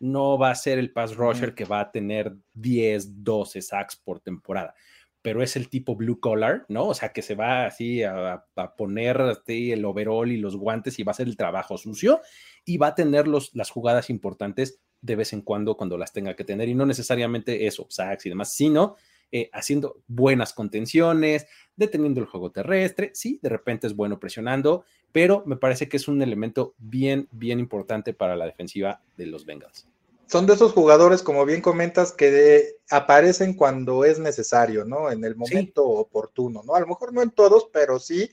No 0.00 0.36
va 0.36 0.50
a 0.50 0.56
ser 0.56 0.80
el 0.80 0.92
pass 0.92 1.14
rusher 1.14 1.54
que 1.54 1.64
va 1.64 1.78
a 1.78 1.92
tener 1.92 2.34
10, 2.54 3.22
12 3.22 3.62
sacks 3.62 3.94
por 3.94 4.18
temporada, 4.18 4.74
pero 5.22 5.44
es 5.44 5.54
el 5.54 5.68
tipo 5.68 5.94
blue 5.94 6.18
collar, 6.18 6.64
¿no? 6.68 6.88
O 6.88 6.94
sea, 6.94 7.12
que 7.12 7.22
se 7.22 7.36
va 7.36 7.66
así 7.66 8.02
a, 8.02 8.44
poner 8.76 9.38
el 9.46 9.84
overall 9.84 10.32
y 10.32 10.38
los 10.38 10.56
guantes 10.56 10.98
y 10.98 11.04
va 11.04 11.10
a 11.10 11.14
hacer 11.14 11.28
el 11.28 11.36
trabajo 11.36 11.78
sucio 11.78 12.20
y 12.64 12.76
va 12.76 12.88
a 12.88 12.94
tener 12.96 13.28
los, 13.28 13.54
las 13.54 13.70
jugadas 13.70 14.10
importantes 14.10 14.80
de 15.00 15.14
vez 15.14 15.32
en 15.32 15.42
cuando 15.42 15.76
cuando 15.76 15.96
las 15.96 16.12
tenga 16.12 16.34
que 16.34 16.44
tener 16.44 16.68
y 16.68 16.74
no 16.74 16.84
necesariamente 16.84 17.68
eso, 17.68 17.86
sacks 17.90 18.26
y 18.26 18.30
demás, 18.30 18.54
sino 18.54 18.96
eh, 19.32 19.48
haciendo 19.52 20.02
buenas 20.08 20.52
contenciones, 20.52 21.46
deteniendo 21.76 22.20
el 22.20 22.26
juego 22.26 22.50
terrestre, 22.50 23.10
sí, 23.14 23.38
de 23.42 23.48
repente 23.48 23.86
es 23.86 23.94
bueno 23.94 24.18
presionando, 24.18 24.84
pero 25.12 25.42
me 25.46 25.56
parece 25.56 25.88
que 25.88 25.96
es 25.96 26.08
un 26.08 26.20
elemento 26.20 26.74
bien, 26.78 27.28
bien 27.30 27.58
importante 27.58 28.12
para 28.12 28.36
la 28.36 28.46
defensiva 28.46 29.02
de 29.16 29.26
los 29.26 29.46
Bengals. 29.46 29.86
Son 30.26 30.46
de 30.46 30.54
esos 30.54 30.72
jugadores, 30.72 31.22
como 31.22 31.44
bien 31.44 31.60
comentas, 31.60 32.12
que 32.12 32.76
aparecen 32.88 33.54
cuando 33.54 34.04
es 34.04 34.20
necesario, 34.20 34.84
¿no? 34.84 35.10
En 35.10 35.24
el 35.24 35.34
momento 35.34 35.84
oportuno, 35.86 36.62
¿no? 36.64 36.74
A 36.74 36.80
lo 36.80 36.86
mejor 36.86 37.12
no 37.12 37.20
en 37.20 37.30
todos, 37.30 37.68
pero 37.72 37.98
sí, 37.98 38.30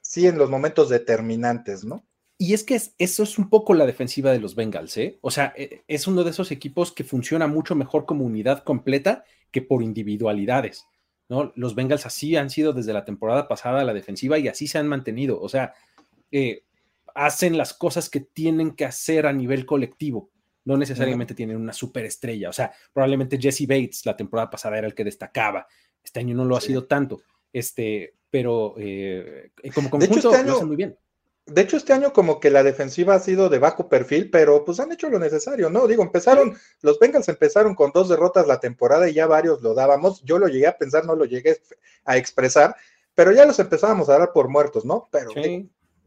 sí 0.00 0.26
en 0.26 0.38
los 0.38 0.50
momentos 0.50 0.88
determinantes, 0.88 1.84
¿no? 1.84 2.04
Y 2.38 2.52
es 2.52 2.64
que 2.64 2.78
eso 2.98 3.22
es 3.22 3.38
un 3.38 3.48
poco 3.48 3.72
la 3.72 3.86
defensiva 3.86 4.30
de 4.30 4.40
los 4.40 4.54
Bengals, 4.54 4.96
¿eh? 4.98 5.18
O 5.22 5.30
sea, 5.30 5.54
e, 5.56 5.84
es 5.88 6.06
uno 6.06 6.22
de 6.22 6.30
esos 6.30 6.50
equipos 6.50 6.92
que 6.92 7.04
funciona 7.04 7.46
mucho 7.46 7.74
mejor 7.74 8.04
como 8.04 8.24
unidad 8.24 8.62
completa 8.62 9.24
que 9.50 9.62
por 9.62 9.82
individualidades, 9.82 10.84
¿no? 11.30 11.52
Los 11.56 11.74
Bengals 11.74 12.04
así 12.04 12.36
han 12.36 12.50
sido 12.50 12.74
desde 12.74 12.92
la 12.92 13.06
temporada 13.06 13.48
pasada 13.48 13.84
la 13.84 13.94
defensiva 13.94 14.38
y 14.38 14.48
así 14.48 14.66
se 14.66 14.76
han 14.76 14.86
mantenido, 14.86 15.40
o 15.40 15.48
sea, 15.48 15.72
eh, 16.30 16.64
hacen 17.14 17.56
las 17.56 17.72
cosas 17.72 18.10
que 18.10 18.20
tienen 18.20 18.72
que 18.72 18.84
hacer 18.84 19.26
a 19.26 19.32
nivel 19.32 19.64
colectivo, 19.64 20.30
no 20.66 20.76
necesariamente 20.76 21.34
tienen 21.34 21.56
una 21.56 21.72
superestrella, 21.72 22.50
o 22.50 22.52
sea, 22.52 22.70
probablemente 22.92 23.38
Jesse 23.40 23.66
Bates 23.66 24.04
la 24.04 24.16
temporada 24.16 24.50
pasada 24.50 24.76
era 24.76 24.86
el 24.86 24.94
que 24.94 25.04
destacaba, 25.04 25.66
este 26.04 26.20
año 26.20 26.34
no 26.34 26.44
lo 26.44 26.56
ha 26.56 26.60
sido 26.60 26.84
tanto, 26.84 27.22
este, 27.50 28.14
pero 28.28 28.74
eh, 28.76 29.52
como 29.74 29.88
conjunto 29.88 30.16
este 30.16 30.44
lo 30.44 30.54
hacen 30.54 30.66
muy 30.66 30.76
bien 30.76 30.98
de 31.46 31.62
hecho, 31.62 31.76
este 31.76 31.92
año 31.92 32.12
como 32.12 32.40
que 32.40 32.50
la 32.50 32.64
defensiva 32.64 33.14
ha 33.14 33.20
sido 33.20 33.48
de 33.48 33.60
bajo 33.60 33.88
perfil, 33.88 34.30
pero 34.30 34.64
pues 34.64 34.80
han 34.80 34.90
hecho 34.90 35.08
lo 35.08 35.20
necesario, 35.20 35.70
¿no? 35.70 35.86
Digo, 35.86 36.02
empezaron, 36.02 36.58
los 36.82 36.98
Bengals 36.98 37.28
empezaron 37.28 37.76
con 37.76 37.92
dos 37.92 38.08
derrotas 38.08 38.48
la 38.48 38.58
temporada 38.58 39.08
y 39.08 39.14
ya 39.14 39.28
varios 39.28 39.62
lo 39.62 39.72
dábamos. 39.72 40.22
Yo 40.24 40.38
lo 40.38 40.48
llegué 40.48 40.66
a 40.66 40.76
pensar, 40.76 41.04
no 41.04 41.14
lo 41.14 41.24
llegué 41.24 41.60
a 42.04 42.16
expresar, 42.16 42.74
pero 43.14 43.30
ya 43.30 43.46
los 43.46 43.60
empezábamos 43.60 44.08
a 44.08 44.18
dar 44.18 44.32
por 44.32 44.48
muertos, 44.48 44.84
¿no? 44.84 45.08
Pero 45.12 45.30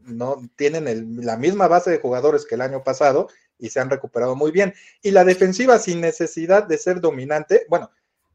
no 0.02 0.42
tienen 0.56 1.24
la 1.24 1.38
misma 1.38 1.68
base 1.68 1.90
de 1.90 2.00
jugadores 2.00 2.44
que 2.44 2.56
el 2.56 2.60
año 2.60 2.84
pasado 2.84 3.28
y 3.58 3.70
se 3.70 3.80
han 3.80 3.88
recuperado 3.88 4.36
muy 4.36 4.50
bien. 4.50 4.74
Y 5.00 5.10
la 5.10 5.24
defensiva 5.24 5.78
sin 5.78 6.02
necesidad 6.02 6.64
de 6.64 6.76
ser 6.76 7.00
dominante, 7.00 7.64
bueno, 7.68 7.90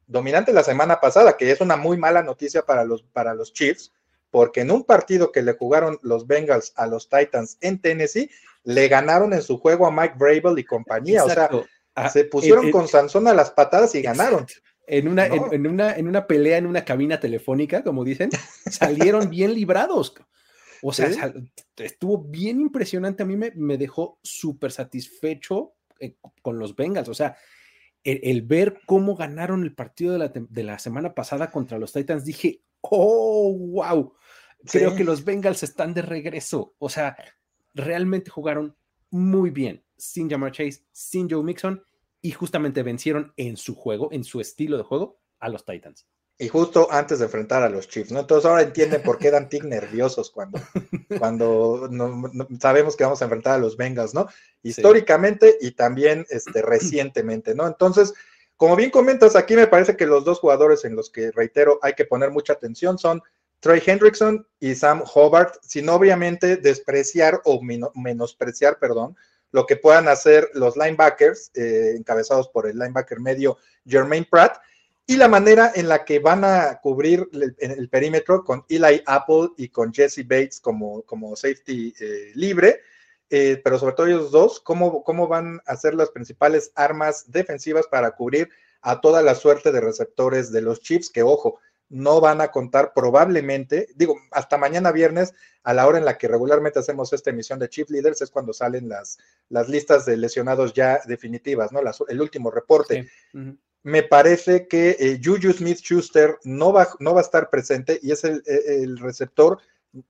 dominante 0.07 0.53
la 0.53 0.63
semana 0.63 0.99
pasada, 0.99 1.37
que 1.37 1.51
es 1.51 1.61
una 1.61 1.77
muy 1.77 1.97
mala 1.97 2.23
noticia 2.23 2.63
para 2.63 2.83
los, 2.83 3.03
para 3.03 3.35
los 3.35 3.53
Chiefs, 3.53 3.91
porque 4.35 4.59
en 4.59 4.71
un 4.71 4.83
partido 4.83 5.31
que 5.31 5.41
le 5.41 5.53
jugaron 5.53 5.97
los 6.01 6.27
Bengals 6.27 6.73
a 6.75 6.87
los 6.87 7.07
Titans 7.07 7.57
en 7.61 7.79
Tennessee, 7.79 8.29
le 8.65 8.89
ganaron 8.89 9.31
en 9.31 9.41
su 9.41 9.57
juego 9.59 9.87
a 9.87 9.91
Mike 9.91 10.15
Vrabel 10.17 10.59
y 10.59 10.65
compañía. 10.65 11.23
O 11.23 11.29
sea, 11.29 11.49
ah, 11.95 12.09
se 12.09 12.25
pusieron 12.25 12.69
con 12.69 12.89
Sansón 12.89 13.29
a 13.29 13.33
las 13.33 13.51
patadas 13.51 13.95
y 13.95 14.01
ganaron. 14.01 14.45
En 14.87 15.07
una, 15.07 15.27
en, 15.27 15.65
una, 15.65 15.95
en 15.95 16.09
una 16.09 16.27
pelea, 16.27 16.57
en 16.57 16.65
una 16.65 16.83
cabina 16.83 17.17
telefónica, 17.17 17.81
como 17.81 18.03
dicen, 18.03 18.29
salieron 18.69 19.29
bien 19.29 19.53
librados. 19.53 20.13
O 20.83 20.91
sea, 20.91 21.33
estuvo 21.77 22.17
bien 22.17 22.59
impresionante. 22.59 23.23
A 23.23 23.25
mí 23.25 23.37
me, 23.37 23.53
me 23.55 23.77
dejó 23.77 24.19
súper 24.21 24.73
satisfecho 24.73 25.75
eh, 26.01 26.17
con 26.41 26.59
los 26.59 26.75
Bengals. 26.75 27.07
O 27.07 27.13
sea, 27.13 27.37
el, 28.03 28.41
ver 28.41 28.81
cómo 28.85 29.15
ganaron 29.15 29.63
el 29.63 29.73
partido 29.73 30.11
de 30.11 30.19
la, 30.19 30.27
de 30.27 30.63
la 30.63 30.77
semana 30.77 31.13
pasada 31.13 31.51
contra 31.51 31.79
los 31.79 31.93
Titans, 31.93 32.25
dije, 32.25 32.59
oh, 32.81 33.55
wow 33.57 34.13
creo 34.69 34.95
que 34.95 35.03
los 35.03 35.23
Bengals 35.23 35.63
están 35.63 35.93
de 35.93 36.01
regreso. 36.01 36.75
O 36.79 36.89
sea, 36.89 37.17
realmente 37.73 38.29
jugaron 38.31 38.75
muy 39.09 39.49
bien 39.49 39.83
sin 39.97 40.29
Jamar 40.29 40.51
Chase, 40.51 40.85
sin 40.91 41.29
Joe 41.29 41.43
Mixon 41.43 41.83
y 42.21 42.31
justamente 42.31 42.83
vencieron 42.83 43.33
en 43.37 43.55
su 43.57 43.75
juego, 43.75 44.09
en 44.11 44.23
su 44.23 44.41
estilo 44.41 44.77
de 44.77 44.83
juego, 44.83 45.19
a 45.39 45.49
los 45.49 45.63
Titans. 45.63 46.07
Y 46.37 46.49
justo 46.49 46.91
antes 46.91 47.19
de 47.19 47.25
enfrentar 47.25 47.63
a 47.63 47.69
los 47.69 47.87
Chiefs, 47.87 48.11
¿no? 48.11 48.19
Entonces 48.19 48.49
ahora 48.49 48.63
entienden 48.63 49.01
por 49.03 49.17
qué 49.17 49.31
dan 49.31 49.47
tic 49.47 49.63
nerviosos 49.63 50.31
cuando, 50.31 50.59
cuando 51.19 51.89
sabemos 52.59 52.97
que 52.97 53.05
vamos 53.05 53.21
a 53.21 53.25
enfrentar 53.25 53.53
a 53.53 53.57
los 53.57 53.77
Bengals, 53.77 54.13
¿no? 54.13 54.27
Históricamente 54.61 55.57
y 55.61 55.71
también 55.71 56.25
este, 56.29 56.61
recientemente, 56.61 57.55
¿no? 57.55 57.65
Entonces, 57.65 58.13
como 58.57 58.75
bien 58.75 58.89
comentas, 58.89 59.37
aquí 59.37 59.55
me 59.55 59.67
parece 59.67 59.95
que 59.95 60.05
los 60.05 60.25
dos 60.25 60.39
jugadores 60.39 60.83
en 60.83 60.95
los 60.95 61.09
que, 61.09 61.31
reitero, 61.31 61.79
hay 61.81 61.93
que 61.93 62.05
poner 62.05 62.31
mucha 62.31 62.53
atención 62.53 62.97
son 62.97 63.21
Trey 63.65 63.81
Hendrickson 63.83 64.45
y 64.59 64.75
Sam 64.75 65.01
Hobart, 65.11 65.55
sin 65.63 65.89
obviamente 65.89 66.55
despreciar 66.57 67.41
o 67.45 67.59
menospreciar, 67.95 68.77
perdón, 68.77 69.17
lo 69.49 69.65
que 69.65 69.75
puedan 69.75 70.07
hacer 70.07 70.47
los 70.53 70.77
linebackers, 70.77 71.49
eh, 71.55 71.95
encabezados 71.97 72.47
por 72.49 72.69
el 72.69 72.77
linebacker 72.77 73.19
medio 73.19 73.57
Jermaine 73.83 74.27
Pratt, 74.29 74.59
y 75.07 75.17
la 75.17 75.27
manera 75.27 75.71
en 75.73 75.87
la 75.87 76.05
que 76.05 76.19
van 76.19 76.45
a 76.45 76.79
cubrir 76.79 77.27
el, 77.57 77.89
perímetro 77.89 78.43
con 78.43 78.63
Eli 78.69 79.01
Apple 79.07 79.49
y 79.57 79.69
con 79.69 79.91
Jesse 79.91 80.27
Bates 80.27 80.59
como, 80.59 81.01
como 81.01 81.35
safety 81.35 81.91
eh, 81.99 82.33
libre, 82.35 82.81
eh, 83.31 83.59
pero 83.63 83.79
sobre 83.79 83.95
todo 83.95 84.05
ellos 84.05 84.29
dos, 84.29 84.59
cómo, 84.59 85.03
cómo 85.03 85.27
van 85.27 85.59
a 85.65 85.75
ser 85.75 85.95
las 85.95 86.11
principales 86.11 86.71
armas 86.75 87.31
defensivas 87.31 87.87
para 87.87 88.11
cubrir 88.11 88.47
a 88.81 89.01
toda 89.01 89.23
la 89.23 89.33
suerte 89.33 89.71
de 89.71 89.81
receptores 89.81 90.51
de 90.51 90.61
los 90.61 90.81
Chiefs, 90.81 91.09
que 91.09 91.23
ojo, 91.23 91.59
no 91.89 92.19
van 92.19 92.41
a 92.41 92.49
contar 92.49 92.93
probablemente, 92.93 93.87
digo, 93.95 94.17
hasta 94.31 94.57
mañana 94.57 94.91
viernes, 94.91 95.33
a 95.63 95.73
la 95.73 95.87
hora 95.87 95.97
en 95.97 96.05
la 96.05 96.17
que 96.17 96.27
regularmente 96.27 96.79
hacemos 96.79 97.13
esta 97.13 97.29
emisión 97.29 97.59
de 97.59 97.69
Chief 97.69 97.89
Leaders, 97.89 98.21
es 98.21 98.31
cuando 98.31 98.53
salen 98.53 98.89
las, 98.89 99.17
las 99.49 99.69
listas 99.69 100.05
de 100.05 100.17
lesionados 100.17 100.73
ya 100.73 101.01
definitivas, 101.05 101.71
¿no? 101.71 101.79
el 102.07 102.21
último 102.21 102.51
reporte. 102.51 103.09
Me 103.83 104.01
parece 104.01 104.67
que 104.67 104.97
eh, 104.99 105.21
Juju 105.23 105.53
Smith 105.53 105.77
Schuster 105.77 106.39
no 106.43 106.73
va, 106.73 106.87
no 106.99 107.13
va 107.13 107.21
a 107.21 107.23
estar 107.23 107.51
presente 107.51 107.99
y 108.01 108.11
es 108.11 108.23
el, 108.23 108.41
el 108.45 108.97
receptor 108.97 109.59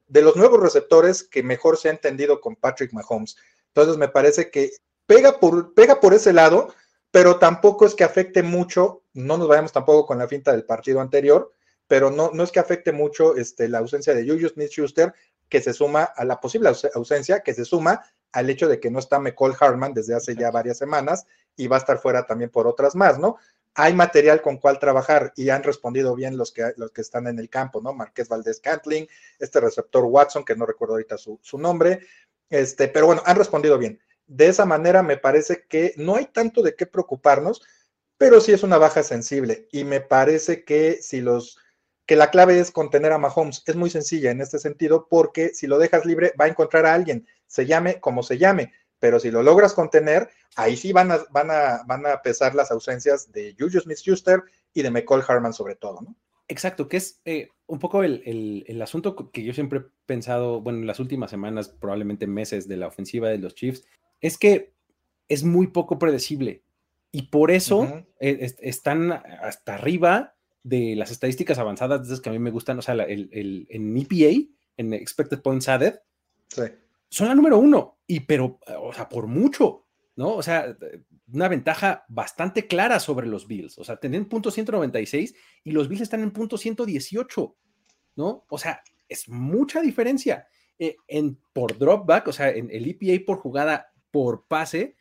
de 0.08 0.22
los 0.22 0.36
nuevos 0.36 0.62
receptores 0.62 1.24
que 1.24 1.44
mejor 1.44 1.78
se 1.78 1.90
ha 1.90 1.92
entendido 1.92 2.42
con 2.42 2.56
Patrick 2.56 2.94
Mahomes. 2.94 3.36
Entonces 3.68 3.98
me 3.98 4.08
parece 4.08 4.50
que 4.50 4.72
pega 5.06 5.40
por, 5.40 5.74
pega 5.74 6.00
por 6.00 6.14
ese 6.14 6.34
lado, 6.34 6.74
pero 7.12 7.38
tampoco 7.38 7.86
es 7.86 7.96
que 7.96 8.04
afecte 8.04 8.44
mucho, 8.44 9.04
no 9.14 9.38
nos 9.38 9.48
vayamos 9.48 9.72
tampoco 9.72 10.06
con 10.06 10.18
la 10.18 10.28
finta 10.28 10.52
del 10.52 10.66
partido 10.66 11.02
anterior, 11.02 11.52
pero 11.88 12.12
no, 12.12 12.32
no 12.34 12.44
es 12.44 12.52
que 12.52 12.60
afecte 12.60 12.92
mucho 12.92 13.36
este, 13.36 13.68
la 13.70 13.80
ausencia 13.80 14.14
de 14.14 14.28
Juju 14.28 14.50
Smith-Schuster, 14.50 15.14
que 15.50 15.62
se 15.62 15.74
suma 15.74 16.04
a 16.04 16.26
la 16.26 16.40
posible 16.40 16.72
ausencia, 16.94 17.42
que 17.42 17.54
se 17.54 17.66
suma 17.66 18.04
al 18.32 18.50
hecho 18.50 18.68
de 18.68 18.80
que 18.80 18.90
no 18.90 19.00
está 19.00 19.20
McCall 19.20 19.56
Hartman 19.60 19.94
desde 19.94 20.16
hace 20.16 20.36
ya 20.36 20.52
varias 20.52 20.78
semanas 20.78 21.26
y 21.56 21.68
va 21.68 21.78
a 21.78 21.80
estar 21.80 22.00
fuera 22.00 22.26
también 22.26 22.50
por 22.50 22.68
otras 22.68 22.96
más, 22.96 23.18
¿no? 23.20 23.38
Hay 23.76 23.94
material 23.94 24.42
con 24.42 24.58
cual 24.58 24.80
trabajar 24.80 25.34
y 25.36 25.50
han 25.50 25.64
respondido 25.64 26.16
bien 26.16 26.38
los 26.38 26.52
que, 26.52 26.74
los 26.78 26.92
que 26.92 27.02
están 27.02 27.28
en 27.28 27.40
el 27.40 27.50
campo, 27.50 27.82
¿no? 27.82 27.94
Marqués 27.94 28.28
Valdés 28.28 28.60
Cantling, 28.60 29.08
este 29.40 29.60
receptor 29.60 30.04
Watson, 30.06 30.44
que 30.44 30.56
no 30.56 30.66
recuerdo 30.66 30.96
ahorita 30.96 31.18
su, 31.18 31.40
su 31.42 31.58
nombre, 31.58 32.02
este, 32.50 32.88
pero 32.88 33.06
bueno, 33.06 33.22
han 33.26 33.38
respondido 33.38 33.78
bien. 33.78 34.00
De 34.28 34.48
esa 34.48 34.66
manera 34.66 35.04
me 35.04 35.18
parece 35.18 35.66
que 35.68 35.94
no 35.98 36.16
hay 36.16 36.26
tanto 36.26 36.62
de 36.62 36.76
qué 36.76 36.86
preocuparnos, 36.86 37.62
pero 38.18 38.40
sí 38.42 38.52
es 38.54 38.64
una 38.64 38.78
baja 38.78 39.04
sensible 39.04 39.68
y 39.72 39.84
me 39.84 40.02
parece 40.02 40.64
que 40.64 41.00
si 41.02 41.22
los 41.22 41.60
que 42.06 42.16
la 42.16 42.30
clave 42.30 42.60
es 42.60 42.72
contener 42.72 43.12
a 43.12 43.18
Mahomes. 43.18 43.64
Es 43.66 43.76
muy 43.76 43.90
sencilla 43.90 44.32
en 44.32 44.42
este 44.42 44.60
sentido 44.60 45.08
porque 45.10 45.50
si 45.54 45.68
lo 45.68 45.78
dejas 45.78 46.06
libre 46.06 46.34
va 46.40 46.46
a 46.46 46.50
encontrar 46.50 46.86
a 46.86 46.94
alguien, 46.94 47.28
se 47.48 47.66
llame 47.66 48.00
como 48.00 48.24
se 48.24 48.38
llame, 48.38 48.74
pero 49.00 49.20
si 49.20 49.32
lo 49.32 49.44
logras 49.44 49.74
contener, 49.74 50.30
ahí 50.56 50.78
sí 50.78 50.94
van 50.94 51.12
a, 51.12 51.20
van 51.32 51.52
a, 51.52 51.84
van 51.86 52.06
a 52.06 52.22
pesar 52.22 52.56
las 52.56 52.72
ausencias 52.72 53.32
de 53.32 53.56
Juju 53.58 53.80
Smith-Schuster 53.80 54.44
y 54.74 54.82
de 54.82 54.92
McCall 54.92 55.24
Harman 55.28 55.54
sobre 55.54 55.76
todo, 55.76 56.02
¿no? 56.02 56.16
Exacto, 56.48 56.88
que 56.88 56.98
es 56.98 57.22
eh, 57.26 57.50
un 57.66 57.80
poco 57.80 58.04
el, 58.04 58.64
el, 58.68 58.82
asunto 58.82 59.32
que 59.32 59.44
yo 59.44 59.52
siempre 59.52 59.80
he 59.80 59.84
pensado, 60.06 60.62
bueno, 60.62 60.78
en 60.80 60.86
las 60.86 61.00
últimas 61.00 61.32
semanas, 61.32 61.70
probablemente 61.70 62.28
meses 62.28 62.68
de 62.68 62.78
la 62.78 62.88
ofensiva 62.88 63.30
de 63.30 63.40
los 63.40 63.56
Chiefs, 63.56 63.84
es 64.22 64.38
que 64.38 64.76
es 65.28 65.44
muy 65.44 65.68
poco 65.68 65.98
predecible 65.98 66.64
y 67.12 67.24
por 67.24 67.50
eso 67.50 68.06
eh, 68.20 68.54
están 68.60 69.12
hasta 69.12 69.74
arriba 69.74 70.35
de 70.66 70.96
las 70.96 71.12
estadísticas 71.12 71.60
avanzadas, 71.60 72.08
esas 72.08 72.20
que 72.20 72.30
a 72.30 72.32
mí 72.32 72.40
me 72.40 72.50
gustan, 72.50 72.80
o 72.80 72.82
sea, 72.82 72.96
el, 72.96 73.30
el, 73.32 73.68
en 73.70 73.96
EPA, 73.96 74.50
en 74.78 74.94
Expected 74.94 75.42
Points 75.42 75.70
Added, 75.70 76.00
son 77.10 77.28
la 77.28 77.36
número 77.36 77.60
uno, 77.60 78.00
y 78.08 78.22
pero, 78.22 78.60
o 78.82 78.92
sea, 78.92 79.08
por 79.08 79.28
mucho. 79.28 79.86
¿no? 80.16 80.34
O 80.34 80.42
sea, 80.42 80.76
una 81.32 81.48
ventaja 81.48 82.06
bastante 82.08 82.68
clara 82.68 83.00
sobre 83.00 83.28
los 83.28 83.48
Bills. 83.48 83.78
O 83.78 83.84
sea, 83.84 83.98
tienen 83.98 84.26
punto 84.26 84.50
196 84.50 85.36
y 85.64 85.72
los 85.72 85.88
Bills 85.88 86.02
están 86.02 86.22
en 86.22 86.32
punto 86.32 86.58
118, 86.58 87.56
¿no? 88.16 88.46
O 88.50 88.58
sea, 88.58 88.82
es 89.08 89.28
mucha 89.28 89.82
diferencia. 89.82 90.48
Eh, 90.80 90.96
en, 91.08 91.40
por 91.54 91.78
dropback, 91.78 92.28
o 92.28 92.34
sea, 92.34 92.50
en 92.50 92.70
el 92.72 92.90
EPA 92.90 93.26
por 93.26 93.38
jugada 93.38 93.94
por 94.12 94.46
pase, 94.48 94.96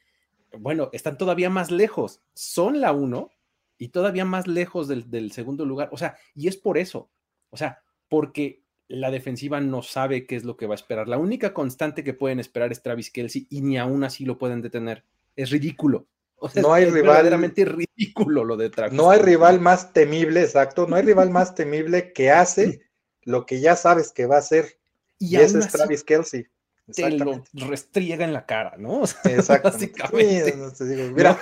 bueno, 0.58 0.90
están 0.92 1.16
todavía 1.16 1.50
más 1.50 1.70
lejos. 1.70 2.22
Son 2.34 2.80
la 2.80 2.92
uno 2.92 3.30
y 3.78 3.88
todavía 3.88 4.24
más 4.24 4.46
lejos 4.46 4.88
del, 4.88 5.10
del 5.10 5.32
segundo 5.32 5.64
lugar. 5.64 5.88
O 5.92 5.96
sea, 5.96 6.16
y 6.34 6.48
es 6.48 6.56
por 6.56 6.78
eso. 6.78 7.10
O 7.50 7.56
sea, 7.56 7.82
porque 8.08 8.62
la 8.88 9.10
defensiva 9.10 9.60
no 9.60 9.82
sabe 9.82 10.26
qué 10.26 10.36
es 10.36 10.44
lo 10.44 10.56
que 10.56 10.66
va 10.66 10.74
a 10.74 10.76
esperar. 10.76 11.08
La 11.08 11.18
única 11.18 11.54
constante 11.54 12.04
que 12.04 12.14
pueden 12.14 12.40
esperar 12.40 12.70
es 12.72 12.82
Travis 12.82 13.10
Kelsey 13.10 13.46
y 13.50 13.62
ni 13.62 13.78
aún 13.78 14.04
así 14.04 14.24
lo 14.24 14.38
pueden 14.38 14.62
detener. 14.62 15.04
Es 15.36 15.50
ridículo. 15.50 16.06
O 16.36 16.50
sea, 16.50 16.60
no 16.60 16.74
hay 16.74 16.84
es 16.84 16.92
rival. 16.92 17.12
verdaderamente 17.12 17.64
ridículo 17.64 18.44
lo 18.44 18.58
de 18.58 18.68
Travis. 18.68 18.92
No 18.92 19.08
hay 19.10 19.18
rival 19.18 19.60
más 19.60 19.94
temible, 19.94 20.42
exacto. 20.42 20.86
No 20.86 20.96
hay 20.96 21.02
rival 21.02 21.30
más 21.30 21.54
temible 21.54 22.12
que 22.12 22.30
hace 22.30 22.82
lo 23.22 23.46
que 23.46 23.60
ya 23.60 23.76
sabes 23.76 24.12
que 24.12 24.26
va 24.26 24.36
a 24.36 24.40
hacer. 24.40 24.78
Y, 25.18 25.36
y 25.36 25.40
ese 25.40 25.60
es 25.60 25.68
Travis 25.68 26.04
Kelsey. 26.04 26.48
Te 26.92 27.10
lo 27.10 27.42
restriega 27.66 28.26
en 28.26 28.34
la 28.34 28.44
cara, 28.44 28.74
¿no? 28.76 29.00
O 29.02 29.06
sea, 29.06 29.20
Exactamente. 29.32 30.52
Sí, 30.74 30.84
digo, 30.84 31.14
mira, 31.14 31.38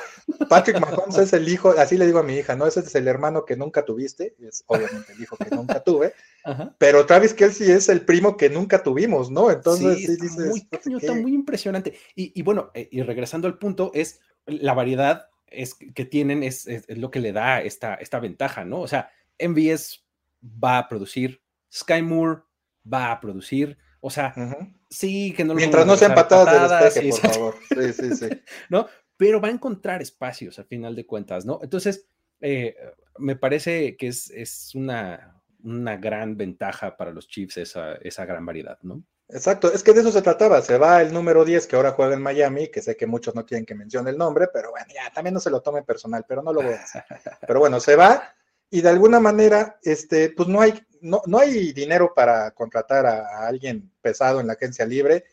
Patrick 0.48 0.78
Mahomes 0.78 1.18
es 1.18 1.32
el 1.32 1.48
hijo, 1.48 1.70
así 1.70 1.96
le 1.96 2.06
digo 2.06 2.20
a 2.20 2.22
mi 2.22 2.36
hija, 2.36 2.54
¿no? 2.54 2.66
Ese 2.66 2.80
es 2.80 2.94
el 2.94 3.08
hermano 3.08 3.44
que 3.44 3.56
nunca 3.56 3.84
tuviste, 3.84 4.36
es 4.40 4.62
obviamente 4.66 5.12
el 5.12 5.22
hijo 5.22 5.36
que 5.36 5.54
nunca 5.54 5.82
tuve, 5.82 6.14
Ajá. 6.44 6.74
pero 6.78 7.06
Travis 7.06 7.34
Kelsey 7.34 7.70
es 7.70 7.88
el 7.88 8.02
primo 8.02 8.36
que 8.36 8.50
nunca 8.50 8.82
tuvimos, 8.82 9.30
¿no? 9.30 9.50
Entonces, 9.50 9.98
sí, 9.98 10.06
sí 10.06 10.16
dices, 10.20 10.46
muy, 10.46 10.66
caño, 10.66 10.98
está 10.98 11.12
muy 11.12 11.34
impresionante. 11.34 11.94
Y, 12.14 12.38
y 12.38 12.42
bueno, 12.42 12.70
eh, 12.74 12.88
y 12.92 13.02
regresando 13.02 13.48
al 13.48 13.58
punto, 13.58 13.90
es 13.94 14.20
la 14.46 14.74
variedad 14.74 15.28
es, 15.46 15.74
que 15.74 16.04
tienen 16.04 16.42
es, 16.42 16.66
es, 16.66 16.84
es, 16.88 16.98
lo 16.98 17.10
que 17.10 17.20
le 17.20 17.32
da 17.32 17.62
esta, 17.62 17.94
esta 17.94 18.20
ventaja, 18.20 18.64
¿no? 18.64 18.80
O 18.80 18.88
sea, 18.88 19.10
MVS 19.40 20.04
va 20.42 20.78
a 20.78 20.88
producir, 20.88 21.42
Sky 21.72 22.02
Moore 22.02 22.42
va 22.90 23.12
a 23.12 23.20
producir, 23.20 23.78
o 24.00 24.10
sea, 24.10 24.32
uh 24.36 24.40
-huh. 24.40 24.74
Sí, 24.92 25.32
que 25.32 25.44
no 25.44 25.54
lo 25.54 25.58
Mientras 25.58 25.86
no 25.86 25.96
sean 25.96 26.14
patadas, 26.14 26.46
patadas 26.46 26.94
de 26.94 27.00
despeje, 27.02 27.10
por 27.10 27.32
favor. 27.32 27.54
Sí, 27.68 27.92
sí, 27.92 28.16
sí. 28.16 28.28
¿No? 28.68 28.86
Pero 29.16 29.40
va 29.40 29.48
a 29.48 29.52
encontrar 29.52 30.02
espacios 30.02 30.58
al 30.58 30.66
final 30.66 30.94
de 30.94 31.06
cuentas, 31.06 31.44
¿no? 31.44 31.60
Entonces, 31.62 32.06
eh, 32.40 32.76
me 33.18 33.36
parece 33.36 33.96
que 33.96 34.08
es, 34.08 34.30
es 34.30 34.74
una, 34.74 35.42
una, 35.62 35.96
gran 35.96 36.36
ventaja 36.36 36.96
para 36.96 37.12
los 37.12 37.28
Chiefs 37.28 37.56
esa, 37.56 37.94
esa 37.96 38.24
gran 38.24 38.44
variedad, 38.44 38.78
¿no? 38.82 39.02
Exacto, 39.28 39.72
es 39.72 39.82
que 39.82 39.92
de 39.92 40.00
eso 40.00 40.12
se 40.12 40.22
trataba. 40.22 40.60
Se 40.60 40.76
va 40.76 41.00
el 41.00 41.12
número 41.12 41.44
10 41.44 41.66
que 41.66 41.76
ahora 41.76 41.92
juega 41.92 42.14
en 42.14 42.22
Miami, 42.22 42.68
que 42.68 42.82
sé 42.82 42.96
que 42.96 43.06
muchos 43.06 43.34
no 43.34 43.46
quieren 43.46 43.64
que 43.64 43.74
mencione 43.74 44.10
el 44.10 44.18
nombre, 44.18 44.48
pero 44.52 44.70
bueno, 44.72 44.86
ya 44.92 45.10
también 45.10 45.34
no 45.34 45.40
se 45.40 45.50
lo 45.50 45.62
tome 45.62 45.82
personal, 45.82 46.24
pero 46.28 46.42
no 46.42 46.52
lo 46.52 46.62
voy 46.62 46.74
a 46.74 46.82
hacer. 46.82 47.04
Pero 47.46 47.60
bueno, 47.60 47.80
se 47.80 47.96
va 47.96 48.34
y 48.72 48.80
de 48.80 48.88
alguna 48.88 49.20
manera, 49.20 49.78
este, 49.82 50.30
pues 50.30 50.48
no 50.48 50.62
hay, 50.62 50.82
no, 51.02 51.20
no 51.26 51.38
hay 51.38 51.74
dinero 51.74 52.14
para 52.16 52.50
contratar 52.52 53.04
a, 53.04 53.18
a, 53.18 53.46
alguien 53.46 53.92
pesado 54.00 54.40
en 54.40 54.46
la 54.46 54.54
agencia 54.54 54.86
libre, 54.86 55.26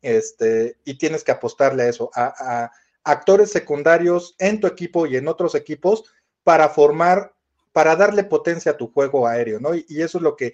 este, 0.00 0.76
y 0.84 0.96
tienes 0.96 1.24
que 1.24 1.32
apostarle 1.32 1.82
a 1.82 1.88
eso, 1.88 2.08
a, 2.14 2.32
a, 2.38 2.72
actores 3.02 3.50
secundarios 3.50 4.36
en 4.38 4.60
tu 4.60 4.68
equipo 4.68 5.06
y 5.06 5.16
en 5.16 5.26
otros 5.26 5.56
equipos 5.56 6.04
para 6.44 6.68
formar, 6.68 7.34
para 7.72 7.96
darle 7.96 8.22
potencia 8.22 8.72
a 8.72 8.76
tu 8.76 8.86
juego 8.92 9.26
aéreo, 9.26 9.58
¿no? 9.58 9.74
Y, 9.74 9.84
y 9.88 10.00
eso 10.00 10.18
es 10.18 10.22
lo 10.22 10.36
que, 10.36 10.52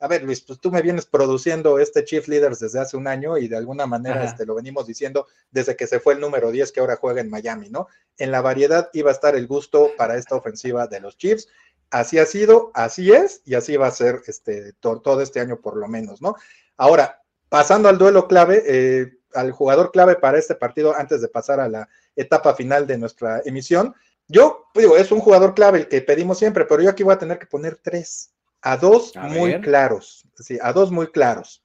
a 0.00 0.08
ver, 0.08 0.22
Luis, 0.22 0.40
pues 0.40 0.60
tú 0.60 0.72
me 0.72 0.80
vienes 0.80 1.04
produciendo 1.04 1.78
este 1.78 2.06
Chief 2.06 2.26
Leaders 2.26 2.58
desde 2.58 2.80
hace 2.80 2.96
un 2.96 3.06
año 3.06 3.36
y 3.36 3.48
de 3.48 3.58
alguna 3.58 3.86
manera 3.86 4.24
este, 4.24 4.46
lo 4.46 4.54
venimos 4.54 4.86
diciendo 4.86 5.26
desde 5.50 5.76
que 5.76 5.86
se 5.86 6.00
fue 6.00 6.14
el 6.14 6.20
número 6.20 6.50
10 6.50 6.72
que 6.72 6.80
ahora 6.80 6.96
juega 6.96 7.20
en 7.20 7.28
Miami, 7.28 7.68
¿no? 7.68 7.86
En 8.16 8.30
la 8.30 8.40
variedad 8.40 8.88
iba 8.94 9.10
a 9.10 9.14
estar 9.14 9.36
el 9.36 9.46
gusto 9.46 9.90
para 9.98 10.16
esta 10.16 10.34
ofensiva 10.36 10.86
de 10.86 11.00
los 11.00 11.18
Chiefs 11.18 11.48
así 11.92 12.18
ha 12.18 12.26
sido, 12.26 12.72
así 12.74 13.12
es, 13.12 13.42
y 13.44 13.54
así 13.54 13.76
va 13.76 13.86
a 13.86 13.92
ser 13.92 14.22
este, 14.26 14.72
todo, 14.80 15.20
este 15.20 15.40
año 15.40 15.60
por 15.60 15.76
lo 15.76 15.86
menos, 15.86 16.20
¿no? 16.20 16.34
Ahora, 16.76 17.22
pasando 17.48 17.88
al 17.88 17.98
duelo 17.98 18.26
clave, 18.26 18.62
eh, 18.66 19.12
al 19.34 19.52
jugador 19.52 19.92
clave 19.92 20.16
para 20.16 20.38
este 20.38 20.54
partido, 20.54 20.96
antes 20.96 21.20
de 21.20 21.28
pasar 21.28 21.60
a 21.60 21.68
la 21.68 21.88
etapa 22.16 22.54
final 22.54 22.86
de 22.86 22.98
nuestra 22.98 23.42
emisión, 23.44 23.94
yo 24.26 24.66
digo, 24.74 24.96
es 24.96 25.12
un 25.12 25.20
jugador 25.20 25.54
clave 25.54 25.80
el 25.80 25.88
que 25.88 26.00
pedimos 26.00 26.38
siempre, 26.38 26.64
pero 26.64 26.82
yo 26.82 26.90
aquí 26.90 27.02
voy 27.02 27.12
a 27.12 27.18
tener 27.18 27.38
que 27.38 27.46
poner 27.46 27.76
tres, 27.76 28.32
a 28.62 28.78
dos 28.78 29.14
a 29.14 29.28
muy 29.28 29.52
ver. 29.52 29.60
claros, 29.60 30.26
sí, 30.36 30.58
a 30.62 30.72
dos 30.72 30.90
muy 30.90 31.08
claros. 31.08 31.62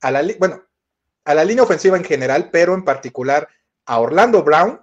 A 0.00 0.12
la, 0.12 0.22
bueno, 0.38 0.62
a 1.24 1.34
la 1.34 1.44
línea 1.44 1.64
ofensiva 1.64 1.96
en 1.96 2.04
general, 2.04 2.50
pero 2.52 2.74
en 2.74 2.84
particular 2.84 3.48
a 3.86 3.98
Orlando 3.98 4.44
Brown 4.44 4.80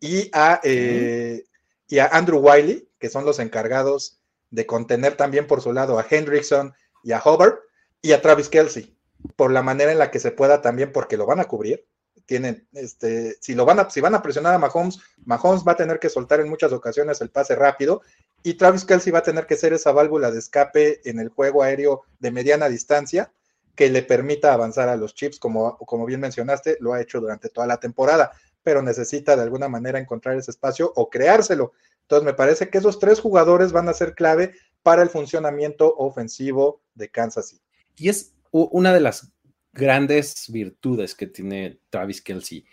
y 0.00 0.28
a, 0.32 0.60
eh, 0.64 1.44
y 1.88 1.98
a 1.98 2.06
Andrew 2.06 2.38
Wiley, 2.38 2.88
que 2.98 3.08
son 3.08 3.24
los 3.24 3.38
encargados 3.38 4.20
de 4.50 4.66
contener 4.66 5.16
también 5.16 5.46
por 5.46 5.60
su 5.60 5.72
lado 5.72 5.98
a 5.98 6.06
Hendrickson 6.08 6.74
y 7.02 7.12
a 7.12 7.22
Hubbard 7.24 7.58
y 8.02 8.12
a 8.12 8.22
Travis 8.22 8.48
Kelsey, 8.48 8.96
por 9.36 9.50
la 9.50 9.62
manera 9.62 9.90
en 9.90 9.98
la 9.98 10.10
que 10.10 10.20
se 10.20 10.30
pueda 10.30 10.62
también, 10.62 10.92
porque 10.92 11.16
lo 11.16 11.26
van 11.26 11.40
a 11.40 11.46
cubrir. 11.46 11.86
Tienen, 12.26 12.68
este, 12.72 13.36
si 13.40 13.54
lo 13.54 13.64
van 13.64 13.80
a, 13.80 13.90
si 13.90 14.00
van 14.00 14.14
a 14.14 14.22
presionar 14.22 14.54
a 14.54 14.58
Mahomes, 14.58 14.98
Mahomes 15.24 15.64
va 15.66 15.72
a 15.72 15.76
tener 15.76 15.98
que 15.98 16.10
soltar 16.10 16.40
en 16.40 16.48
muchas 16.48 16.72
ocasiones 16.72 17.20
el 17.22 17.30
pase 17.30 17.56
rápido 17.56 18.02
y 18.42 18.54
Travis 18.54 18.84
Kelsey 18.84 19.12
va 19.12 19.20
a 19.20 19.22
tener 19.22 19.46
que 19.46 19.56
ser 19.56 19.72
esa 19.72 19.92
válvula 19.92 20.30
de 20.30 20.38
escape 20.38 21.00
en 21.08 21.18
el 21.20 21.30
juego 21.30 21.62
aéreo 21.62 22.02
de 22.18 22.30
mediana 22.30 22.68
distancia 22.68 23.32
que 23.74 23.88
le 23.90 24.02
permita 24.02 24.52
avanzar 24.52 24.88
a 24.88 24.96
los 24.96 25.14
chips, 25.14 25.38
como, 25.38 25.78
como 25.78 26.04
bien 26.04 26.20
mencionaste, 26.20 26.78
lo 26.80 26.92
ha 26.92 27.00
hecho 27.00 27.20
durante 27.20 27.48
toda 27.48 27.66
la 27.66 27.78
temporada, 27.78 28.32
pero 28.62 28.82
necesita 28.82 29.36
de 29.36 29.42
alguna 29.42 29.68
manera 29.68 29.98
encontrar 29.98 30.36
ese 30.36 30.50
espacio 30.50 30.92
o 30.96 31.08
creárselo. 31.08 31.72
Entonces, 32.02 32.24
me 32.24 32.34
parece 32.34 32.70
que 32.70 32.78
esos 32.78 32.98
tres 32.98 33.20
jugadores 33.20 33.72
van 33.72 33.88
a 33.88 33.94
ser 33.94 34.14
clave 34.14 34.54
para 34.82 35.02
el 35.02 35.10
funcionamiento 35.10 35.94
ofensivo 35.96 36.82
de 36.94 37.10
Kansas 37.10 37.48
City. 37.48 37.62
Y 37.96 38.08
es 38.08 38.34
una 38.50 38.92
de 38.94 39.00
las 39.00 39.32
grandes 39.72 40.46
virtudes 40.48 41.14
que 41.14 41.26
tiene 41.26 41.80
Travis 41.90 42.22
Kelsey, 42.22 42.64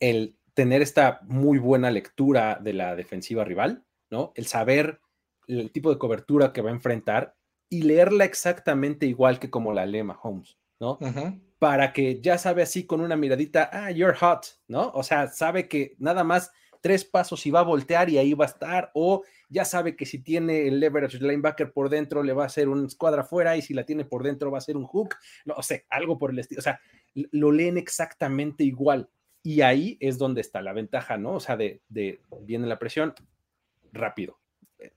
el 0.00 0.36
tener 0.54 0.82
esta 0.82 1.20
muy 1.24 1.58
buena 1.58 1.90
lectura 1.90 2.58
de 2.62 2.72
la 2.72 2.96
defensiva 2.96 3.44
rival, 3.44 3.84
¿no? 4.10 4.32
El 4.34 4.46
saber 4.46 5.00
el 5.46 5.70
tipo 5.72 5.90
de 5.90 5.98
cobertura 5.98 6.52
que 6.52 6.62
va 6.62 6.70
a 6.70 6.74
enfrentar 6.74 7.36
y 7.68 7.82
leerla 7.82 8.24
exactamente 8.24 9.06
igual 9.06 9.38
que 9.38 9.50
como 9.50 9.72
la 9.72 9.86
lee 9.86 10.02
Mahomes, 10.02 10.58
¿no? 10.80 10.92
Uh 11.00 11.06
-huh. 11.06 11.40
Para 11.58 11.92
que 11.92 12.20
ya 12.20 12.36
sabe 12.36 12.62
así 12.62 12.84
con 12.84 13.00
una 13.00 13.16
miradita, 13.16 13.70
ah, 13.72 13.90
you're 13.90 14.16
hot, 14.16 14.46
¿no? 14.68 14.90
O 14.94 15.02
sea, 15.02 15.28
sabe 15.28 15.68
que 15.68 15.94
nada 15.98 16.24
más 16.24 16.50
tres 16.84 17.02
pasos 17.02 17.46
y 17.46 17.50
va 17.50 17.60
a 17.60 17.64
voltear 17.64 18.10
y 18.10 18.18
ahí 18.18 18.34
va 18.34 18.44
a 18.44 18.48
estar, 18.48 18.90
o 18.92 19.22
ya 19.48 19.64
sabe 19.64 19.96
que 19.96 20.04
si 20.04 20.18
tiene 20.18 20.68
el 20.68 20.80
leverage 20.80 21.18
linebacker 21.18 21.72
por 21.72 21.88
dentro 21.88 22.22
le 22.22 22.34
va 22.34 22.42
a 22.42 22.46
hacer 22.46 22.68
un 22.68 22.84
escuadra 22.84 23.22
afuera 23.22 23.56
y 23.56 23.62
si 23.62 23.72
la 23.72 23.86
tiene 23.86 24.04
por 24.04 24.22
dentro 24.22 24.50
va 24.50 24.58
a 24.58 24.60
ser 24.60 24.76
un 24.76 24.84
hook, 24.84 25.14
no 25.46 25.62
sé, 25.62 25.86
algo 25.88 26.18
por 26.18 26.30
el 26.30 26.40
estilo, 26.40 26.58
o 26.58 26.62
sea, 26.62 26.78
lo 27.14 27.52
leen 27.52 27.78
exactamente 27.78 28.64
igual 28.64 29.08
y 29.42 29.62
ahí 29.62 29.96
es 29.98 30.18
donde 30.18 30.42
está 30.42 30.60
la 30.60 30.74
ventaja, 30.74 31.16
¿no? 31.16 31.36
O 31.36 31.40
sea, 31.40 31.56
de, 31.56 31.80
de 31.88 32.20
viene 32.42 32.66
la 32.66 32.78
presión 32.78 33.14
rápido 33.90 34.38
eh, 34.78 34.92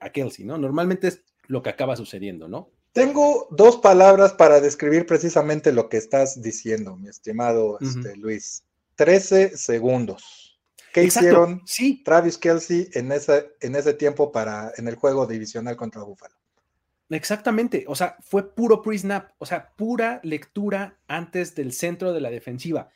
a 0.00 0.10
Kelsey, 0.10 0.44
¿no? 0.44 0.58
Normalmente 0.58 1.06
es 1.06 1.24
lo 1.46 1.62
que 1.62 1.70
acaba 1.70 1.94
sucediendo, 1.94 2.48
¿no? 2.48 2.70
Tengo 2.92 3.46
dos 3.50 3.76
palabras 3.76 4.32
para 4.32 4.60
describir 4.60 5.06
precisamente 5.06 5.72
lo 5.72 5.88
que 5.88 5.98
estás 5.98 6.42
diciendo, 6.42 6.96
mi 6.96 7.08
estimado 7.08 7.72
uh 7.72 7.78
-huh. 7.78 7.98
este, 7.98 8.16
Luis. 8.16 8.64
13 8.96 9.56
segundos. 9.56 10.58
¿Qué 10.92 11.02
Exacto, 11.02 11.28
hicieron 11.28 11.62
sí. 11.66 12.02
Travis 12.04 12.38
Kelsey 12.38 12.88
en 12.94 13.12
ese, 13.12 13.52
en 13.60 13.76
ese 13.76 13.94
tiempo 13.94 14.32
para, 14.32 14.72
en 14.76 14.88
el 14.88 14.96
juego 14.96 15.26
divisional 15.26 15.76
contra 15.76 16.02
Buffalo? 16.02 16.34
Exactamente, 17.10 17.84
o 17.88 17.94
sea, 17.94 18.16
fue 18.20 18.54
puro 18.54 18.82
pre-snap, 18.82 19.30
o 19.38 19.46
sea, 19.46 19.72
pura 19.76 20.20
lectura 20.24 20.98
antes 21.06 21.54
del 21.54 21.72
centro 21.72 22.12
de 22.12 22.20
la 22.20 22.30
defensiva. 22.30 22.90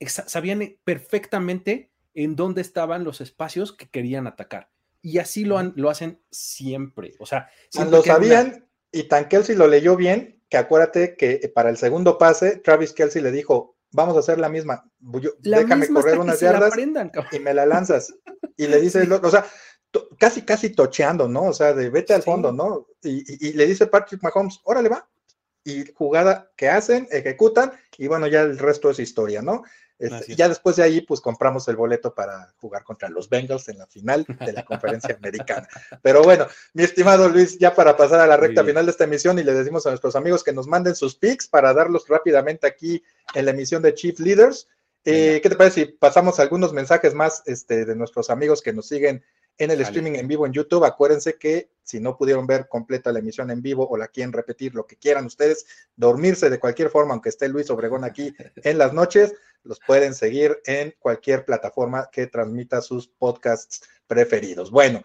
Exa 0.00 0.28
sabían 0.28 0.76
perfectamente 0.82 1.90
en 2.14 2.34
dónde 2.34 2.60
estaban 2.60 3.04
los 3.04 3.20
espacios 3.20 3.72
que 3.72 3.88
querían 3.88 4.26
atacar. 4.26 4.68
Y 5.00 5.18
así 5.18 5.44
lo, 5.44 5.58
han, 5.58 5.72
lo 5.76 5.90
hacen 5.90 6.20
siempre. 6.30 7.14
O 7.18 7.26
sea, 7.26 7.50
lo 7.88 8.02
sabían 8.02 8.46
una... 8.46 8.66
y 8.92 9.04
tan 9.04 9.28
Kelsey 9.28 9.56
lo 9.56 9.66
leyó 9.66 9.96
bien 9.96 10.40
que 10.48 10.58
acuérdate 10.58 11.16
que 11.16 11.50
para 11.54 11.70
el 11.70 11.78
segundo 11.78 12.18
pase, 12.18 12.56
Travis 12.58 12.92
Kelsey 12.92 13.22
le 13.22 13.32
dijo, 13.32 13.76
vamos 13.90 14.16
a 14.16 14.20
hacer 14.20 14.38
la 14.38 14.50
misma. 14.50 14.84
Yo, 15.00 15.30
la 15.42 15.60
déjame 15.60 15.82
misma 15.82 16.02
correr 16.02 16.18
unas 16.18 16.40
yardas 16.40 16.74
y 17.32 17.38
me 17.38 17.54
la 17.54 17.64
lanzas. 17.64 18.14
Y 18.56 18.66
le 18.66 18.80
dice, 18.80 19.00
o 19.22 19.30
sea, 19.30 19.46
casi, 20.18 20.42
casi 20.42 20.70
tocheando, 20.70 21.28
¿no? 21.28 21.44
O 21.44 21.52
sea, 21.52 21.72
de 21.72 21.88
vete 21.90 22.12
al 22.12 22.22
sí. 22.22 22.26
fondo, 22.26 22.52
¿no? 22.52 22.86
Y, 23.02 23.20
y, 23.20 23.48
y, 23.48 23.52
le 23.54 23.66
dice 23.66 23.86
Patrick 23.86 24.22
Mahomes, 24.22 24.60
órale 24.64 24.88
va. 24.88 25.08
Y 25.64 25.84
jugada 25.94 26.50
que 26.56 26.68
hacen, 26.68 27.06
ejecutan, 27.10 27.72
y 27.96 28.08
bueno, 28.08 28.26
ya 28.26 28.42
el 28.42 28.58
resto 28.58 28.90
es 28.90 28.98
historia, 28.98 29.42
¿no? 29.42 29.62
Este, 30.02 30.34
ya 30.34 30.48
después 30.48 30.74
de 30.74 30.82
ahí, 30.82 31.00
pues 31.00 31.20
compramos 31.20 31.68
el 31.68 31.76
boleto 31.76 32.12
para 32.12 32.52
jugar 32.60 32.82
contra 32.82 33.08
los 33.08 33.28
Bengals 33.28 33.68
en 33.68 33.78
la 33.78 33.86
final 33.86 34.26
de 34.26 34.52
la 34.52 34.64
conferencia 34.64 35.14
americana. 35.14 35.68
Pero 36.02 36.24
bueno, 36.24 36.48
mi 36.74 36.82
estimado 36.82 37.28
Luis, 37.28 37.56
ya 37.56 37.72
para 37.72 37.96
pasar 37.96 38.18
a 38.18 38.26
la 38.26 38.36
recta 38.36 38.64
final 38.64 38.84
de 38.84 38.90
esta 38.90 39.04
emisión 39.04 39.38
y 39.38 39.44
le 39.44 39.54
decimos 39.54 39.86
a 39.86 39.90
nuestros 39.90 40.16
amigos 40.16 40.42
que 40.42 40.52
nos 40.52 40.66
manden 40.66 40.96
sus 40.96 41.14
picks 41.14 41.46
para 41.46 41.72
darlos 41.72 42.08
rápidamente 42.08 42.66
aquí 42.66 43.00
en 43.32 43.44
la 43.44 43.52
emisión 43.52 43.80
de 43.80 43.94
Chief 43.94 44.18
Leaders. 44.18 44.66
Eh, 45.04 45.38
¿Qué 45.40 45.48
te 45.48 45.54
parece 45.54 45.84
si 45.84 45.92
pasamos 45.92 46.40
algunos 46.40 46.72
mensajes 46.72 47.14
más 47.14 47.44
este, 47.46 47.84
de 47.84 47.94
nuestros 47.94 48.28
amigos 48.28 48.60
que 48.60 48.72
nos 48.72 48.88
siguen 48.88 49.22
en 49.58 49.70
el 49.70 49.80
streaming 49.80 50.12
en 50.12 50.28
vivo 50.28 50.46
en 50.46 50.52
YouTube? 50.52 50.84
Acuérdense 50.84 51.36
que 51.36 51.70
si 51.82 52.00
no 52.00 52.16
pudieron 52.16 52.46
ver 52.46 52.68
completa 52.68 53.12
la 53.12 53.18
emisión 53.18 53.50
en 53.50 53.62
vivo 53.62 53.88
o 53.88 53.96
la 53.96 54.08
quieren 54.08 54.32
repetir, 54.32 54.74
lo 54.74 54.86
que 54.86 54.96
quieran 54.96 55.26
ustedes, 55.26 55.66
dormirse 55.96 56.48
de 56.50 56.60
cualquier 56.60 56.90
forma, 56.90 57.12
aunque 57.12 57.28
esté 57.28 57.48
Luis 57.48 57.70
Obregón 57.70 58.04
aquí 58.04 58.34
en 58.56 58.78
las 58.78 58.92
noches, 58.92 59.34
los 59.64 59.78
pueden 59.86 60.14
seguir 60.14 60.60
en 60.66 60.94
cualquier 60.98 61.44
plataforma 61.44 62.08
que 62.10 62.26
transmita 62.26 62.80
sus 62.80 63.08
podcasts 63.08 63.82
preferidos. 64.06 64.70
Bueno, 64.70 65.02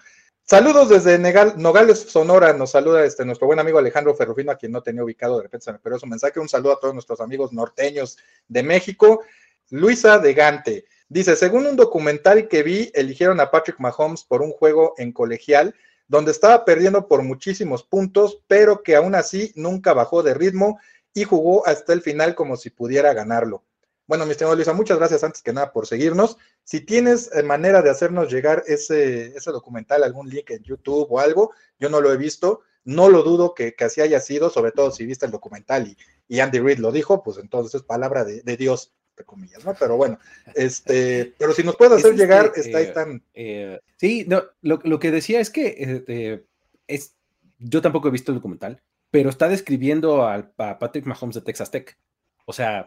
Saludos 0.50 0.88
desde 0.88 1.20
Nogales, 1.58 2.00
Sonora. 2.00 2.54
Nos 2.54 2.72
saluda 2.72 3.04
este, 3.04 3.26
nuestro 3.26 3.48
buen 3.48 3.60
amigo 3.60 3.80
Alejandro 3.80 4.16
Ferrufino, 4.16 4.54
a 4.54 4.56
quien 4.56 4.72
no 4.72 4.82
tenía 4.82 5.04
ubicado, 5.04 5.36
de 5.36 5.44
repente 5.44 5.74
perdió 5.84 6.00
su 6.00 6.08
mensaje. 6.08 6.40
Un 6.40 6.48
saludo 6.48 6.72
a 6.72 6.80
todos 6.80 6.94
nuestros 6.94 7.20
amigos 7.20 7.52
norteños 7.52 8.18
de 8.48 8.64
México. 8.64 9.24
Luisa 9.72 10.20
de 10.20 10.34
Gante 10.34 10.86
dice: 11.10 11.36
Según 11.36 11.66
un 11.66 11.76
documental 11.76 12.48
que 12.48 12.64
vi, 12.64 12.92
eligieron 12.94 13.40
a 13.40 13.52
Patrick 13.52 13.80
Mahomes 13.80 14.24
por 14.24 14.42
un 14.42 14.52
juego 14.52 14.94
en 14.98 15.12
colegial, 15.12 15.76
donde 16.08 16.32
estaba 16.32 16.66
perdiendo 16.66 17.08
por 17.08 17.24
muchísimos 17.24 17.84
puntos, 17.84 18.42
pero 18.48 18.84
que 18.84 18.96
aún 18.96 19.16
así 19.16 19.52
nunca 19.56 19.94
bajó 19.94 20.24
de 20.24 20.34
ritmo 20.34 20.80
y 21.14 21.24
jugó 21.24 21.66
hasta 21.68 21.94
el 21.94 22.02
final 22.02 22.36
como 22.36 22.56
si 22.58 22.70
pudiera 22.70 23.14
ganarlo. 23.14 23.64
Bueno, 24.06 24.26
mi 24.26 24.32
estimado 24.32 24.56
Luisa, 24.56 24.72
muchas 24.72 24.98
gracias 24.98 25.24
antes 25.24 25.42
que 25.42 25.52
nada 25.52 25.74
por 25.74 25.86
seguirnos. 25.86 26.38
Si 26.64 26.80
tienes 26.80 27.30
eh, 27.34 27.44
manera 27.44 27.82
de 27.82 27.90
hacernos 27.90 28.32
llegar 28.32 28.64
ese, 28.66 29.36
ese 29.36 29.52
documental, 29.52 30.04
algún 30.04 30.30
link 30.30 30.50
en 30.52 30.64
YouTube 30.64 31.08
o 31.10 31.20
algo, 31.20 31.52
yo 31.78 31.90
no 31.90 32.00
lo 32.00 32.14
he 32.14 32.18
visto, 32.18 32.62
no 32.88 33.10
lo 33.10 33.22
dudo 33.22 33.54
que, 33.54 33.76
así 33.82 34.00
haya 34.00 34.22
sido, 34.22 34.50
sobre 34.50 34.72
todo 34.72 34.92
si 34.92 35.06
viste 35.06 35.26
el 35.26 35.32
documental 35.34 35.94
y, 36.30 36.40
Andy 36.40 36.60
Reid 36.60 36.80
lo 36.80 36.94
dijo, 36.94 37.22
pues 37.22 37.38
entonces 37.38 37.76
es 37.76 37.84
palabra 37.84 38.24
de, 38.24 38.58
Dios, 38.58 38.94
entre 39.18 39.26
comillas, 39.26 39.66
¿no? 39.66 39.74
Pero 39.74 39.98
bueno, 39.98 40.20
este, 40.54 41.34
pero 41.40 41.52
si 41.54 41.64
nos 41.64 41.76
puedes 41.76 41.98
hacer 41.98 42.12
este, 42.12 42.24
llegar, 42.24 42.52
está 42.56 42.78
ahí 42.78 42.86
eh, 42.86 42.92
tan. 42.94 43.24
Eh, 43.34 43.80
sí, 43.96 44.26
no, 44.28 44.44
lo, 44.62 45.00
que 45.00 45.10
decía 45.10 45.40
es 45.40 45.50
que 45.50 46.44
es, 46.88 47.16
yo 47.58 47.82
tampoco 47.82 48.08
he 48.08 48.12
visto 48.12 48.32
el 48.32 48.38
documental, 48.38 48.84
pero 49.10 49.32
está 49.32 49.50
describiendo 49.50 50.28
a, 50.28 50.52
Patrick 50.56 51.06
Mahomes 51.06 51.36
de 51.36 51.42
Texas 51.42 51.72
Tech. 51.72 51.98
O 52.46 52.54
sea, 52.54 52.86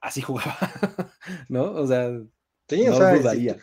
así 0.00 0.22
jugaba, 0.22 0.56
¿no? 1.48 1.72
O 1.72 1.86
sea, 1.88 2.08
sí, 2.68 2.84
no 2.84 2.94
o 2.94 2.96
sea, 2.96 3.56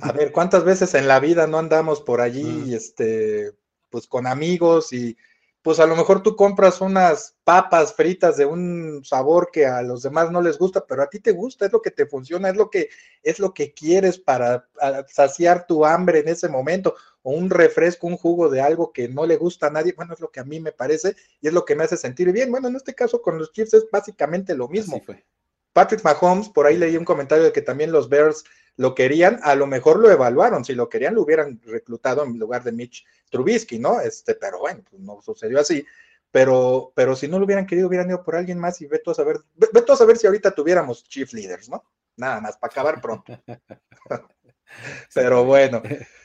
a 0.00 0.12
ver, 0.12 0.32
¿cuántas 0.32 0.64
veces 0.64 0.94
en 0.94 1.08
la 1.08 1.20
vida 1.20 1.46
no 1.46 1.58
andamos 1.58 2.00
por 2.00 2.22
allí, 2.22 2.74
este, 2.74 3.52
pues 3.90 4.06
con 4.06 4.26
amigos 4.26 4.92
y 4.92 5.16
pues 5.62 5.78
a 5.78 5.86
lo 5.86 5.94
mejor 5.94 6.22
tú 6.22 6.34
compras 6.34 6.80
unas 6.80 7.36
papas 7.44 7.94
fritas 7.94 8.36
de 8.36 8.44
un 8.44 9.02
sabor 9.04 9.50
que 9.52 9.64
a 9.64 9.80
los 9.82 10.02
demás 10.02 10.30
no 10.30 10.42
les 10.42 10.58
gusta, 10.58 10.84
pero 10.86 11.02
a 11.02 11.08
ti 11.08 11.20
te 11.20 11.30
gusta, 11.30 11.66
es 11.66 11.72
lo 11.72 11.80
que 11.80 11.92
te 11.92 12.06
funciona, 12.06 12.50
es 12.50 12.56
lo 12.56 12.68
que 12.68 12.88
es 13.22 13.38
lo 13.38 13.54
que 13.54 13.72
quieres 13.72 14.18
para 14.18 14.68
saciar 15.08 15.66
tu 15.66 15.86
hambre 15.86 16.18
en 16.18 16.28
ese 16.28 16.48
momento, 16.48 16.96
o 17.22 17.30
un 17.30 17.48
refresco, 17.48 18.08
un 18.08 18.16
jugo 18.16 18.48
de 18.48 18.60
algo 18.60 18.92
que 18.92 19.08
no 19.08 19.24
le 19.24 19.36
gusta 19.36 19.68
a 19.68 19.70
nadie, 19.70 19.94
bueno, 19.96 20.14
es 20.14 20.20
lo 20.20 20.30
que 20.32 20.40
a 20.40 20.44
mí 20.44 20.58
me 20.58 20.72
parece 20.72 21.14
y 21.40 21.46
es 21.46 21.52
lo 21.52 21.64
que 21.64 21.76
me 21.76 21.84
hace 21.84 21.96
sentir 21.96 22.32
bien. 22.32 22.50
Bueno, 22.50 22.66
en 22.66 22.76
este 22.76 22.94
caso 22.94 23.22
con 23.22 23.38
los 23.38 23.52
Chiefs 23.52 23.74
es 23.74 23.86
básicamente 23.90 24.56
lo 24.56 24.68
mismo. 24.68 25.00
fue. 25.04 25.24
Patrick 25.72 26.04
Mahomes, 26.04 26.48
por 26.48 26.66
ahí 26.66 26.76
leí 26.76 26.96
un 26.96 27.04
comentario 27.04 27.44
de 27.44 27.52
que 27.52 27.62
también 27.62 27.92
los 27.92 28.08
Bears 28.08 28.44
lo 28.76 28.94
querían, 28.94 29.38
a 29.42 29.54
lo 29.54 29.66
mejor 29.66 29.98
lo 29.98 30.10
evaluaron, 30.10 30.64
si 30.64 30.74
lo 30.74 30.88
querían 30.88 31.14
lo 31.14 31.22
hubieran 31.22 31.60
reclutado 31.64 32.24
en 32.24 32.38
lugar 32.38 32.62
de 32.62 32.72
Mitch 32.72 33.04
Trubisky, 33.30 33.78
¿no? 33.78 34.00
Este, 34.00 34.34
pero 34.34 34.60
bueno, 34.60 34.82
pues 34.88 35.00
no 35.02 35.20
sucedió 35.22 35.60
así. 35.60 35.84
Pero, 36.30 36.92
pero 36.94 37.14
si 37.14 37.28
no 37.28 37.38
lo 37.38 37.44
hubieran 37.44 37.66
querido, 37.66 37.88
hubieran 37.88 38.08
ido 38.08 38.22
por 38.24 38.36
alguien 38.36 38.58
más 38.58 38.80
y 38.80 38.86
veto 38.86 39.10
a 39.10 39.14
saber, 39.14 39.36
veto 39.54 39.92
a 39.92 39.96
saber 39.96 40.16
si 40.16 40.26
ahorita 40.26 40.52
tuviéramos 40.52 41.04
chief 41.04 41.34
leaders, 41.34 41.68
¿no? 41.68 41.84
Nada 42.16 42.40
más, 42.40 42.56
para 42.56 42.70
acabar 42.70 43.00
pronto. 43.02 43.38
pero 45.14 45.44
bueno. 45.44 45.82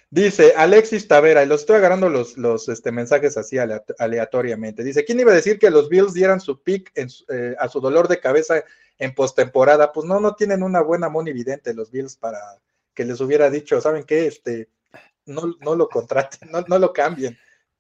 Dice 0.10 0.54
Alexis 0.56 1.06
Tavera, 1.06 1.44
y 1.44 1.48
los 1.48 1.62
estoy 1.62 1.76
agarrando 1.76 2.08
los, 2.08 2.38
los 2.38 2.70
este, 2.70 2.94
mensajes 2.94 3.36
así 3.36 3.58
aleatoriamente. 3.58 4.82
Dice: 4.82 5.04
¿Quién 5.04 5.20
iba 5.20 5.34
a 5.34 5.36
decir 5.36 5.60
que 5.60 5.70
los 5.70 5.90
Bills 5.90 6.14
dieran 6.14 6.40
su 6.40 6.64
pick 6.64 6.94
eh, 6.96 7.56
a 7.60 7.68
su 7.68 7.82
dolor 7.82 8.08
de 8.08 8.22
cabeza 8.22 8.64
en 8.98 9.14
postemporada? 9.14 9.92
Pues 9.92 10.06
no, 10.06 10.20
no 10.20 10.36
tienen 10.36 10.64
una 10.64 10.82
buena 10.82 11.10
monividente 11.10 11.74
los 11.74 11.92
Bills 11.92 12.16
para 12.16 12.40
que 12.94 13.06
les 13.06 13.22
hubiera 13.22 13.50
dicho, 13.50 13.80
¿saben 13.80 14.04
qué? 14.04 14.28
Este, 14.28 14.70
no, 15.26 15.56
no 15.62 15.76
lo 15.76 15.88
contraten, 15.88 16.50
no, 16.52 16.64
no 16.68 16.80
lo 16.80 16.94
cambien. 16.94 17.38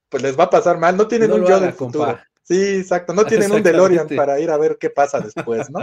Pues 0.09 0.23
les 0.23 0.39
va 0.39 0.45
a 0.45 0.49
pasar 0.49 0.77
mal, 0.77 0.95
no 0.95 1.07
tienen 1.07 1.31
un 1.33 1.45
yo 1.45 1.59
del 1.59 1.73
futuro. 1.73 2.17
Sí, 2.43 2.77
exacto, 2.77 3.13
no 3.13 3.25
tienen 3.25 3.51
un 3.51 3.61
DeLorean 3.61 4.07
para 4.15 4.39
ir 4.39 4.49
a 4.51 4.57
ver 4.57 4.77
qué 4.79 4.89
pasa 4.89 5.19
después, 5.19 5.69
¿no? 5.69 5.79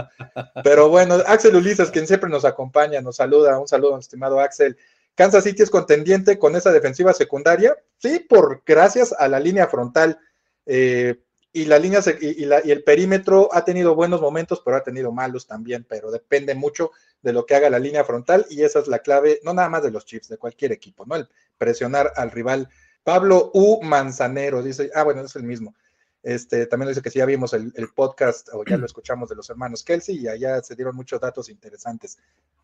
Pero 0.63 0.89
bueno, 0.89 1.17
Axel 1.27 1.55
Ulises, 1.55 1.91
quien 1.91 2.07
siempre 2.07 2.27
nos 2.27 2.43
acompaña, 2.43 3.01
nos 3.01 3.17
saluda, 3.17 3.59
un 3.59 3.67
saludo, 3.67 3.99
estimado 3.99 4.39
Axel. 4.39 4.75
Kansas 5.13 5.43
City 5.43 5.61
es 5.61 5.69
contendiente 5.69 6.39
con 6.39 6.55
esa 6.55 6.71
defensiva 6.71 7.13
secundaria, 7.13 7.77
sí, 7.99 8.19
por 8.19 8.63
gracias 8.65 9.13
a 9.13 9.27
la 9.27 9.39
línea 9.39 9.67
frontal. 9.67 10.17
Eh, 10.65 11.21
y 11.55 11.63
la 11.63 11.79
línea 11.79 12.01
y, 12.19 12.43
y, 12.43 12.71
el 12.71 12.83
perímetro 12.83 13.47
ha 13.53 13.63
tenido 13.63 13.95
buenos 13.95 14.19
momentos, 14.19 14.61
pero 14.63 14.75
ha 14.75 14.83
tenido 14.83 15.13
malos 15.13 15.47
también, 15.47 15.85
pero 15.87 16.11
depende 16.11 16.53
mucho 16.53 16.91
de 17.21 17.31
lo 17.31 17.45
que 17.45 17.55
haga 17.55 17.69
la 17.69 17.79
línea 17.79 18.03
frontal 18.03 18.45
y 18.49 18.63
esa 18.63 18.79
es 18.79 18.87
la 18.87 18.99
clave, 18.99 19.39
no 19.41 19.53
nada 19.53 19.69
más 19.69 19.81
de 19.81 19.89
los 19.89 20.05
Chiefs, 20.05 20.27
de 20.27 20.37
cualquier 20.37 20.73
equipo, 20.73 21.05
¿no? 21.05 21.15
El 21.15 21.29
presionar 21.57 22.11
al 22.17 22.31
rival. 22.31 22.67
Pablo 23.05 23.51
U. 23.53 23.81
Manzanero 23.81 24.61
dice, 24.61 24.91
ah, 24.93 25.03
bueno, 25.03 25.21
es 25.21 25.33
el 25.37 25.43
mismo. 25.43 25.73
Este, 26.21 26.67
también 26.67 26.89
dice 26.89 27.01
que 27.01 27.09
sí, 27.09 27.19
ya 27.19 27.25
vimos 27.25 27.53
el, 27.53 27.71
podcast 27.95 28.49
o 28.51 28.65
ya 28.65 28.75
lo 28.75 28.85
escuchamos 28.85 29.29
de 29.29 29.35
los 29.35 29.49
hermanos 29.49 29.81
Kelsey 29.83 30.17
y 30.17 30.27
allá 30.27 30.61
se 30.61 30.75
dieron 30.75 30.93
muchos 30.93 31.21
datos 31.21 31.47
interesantes. 31.47 32.17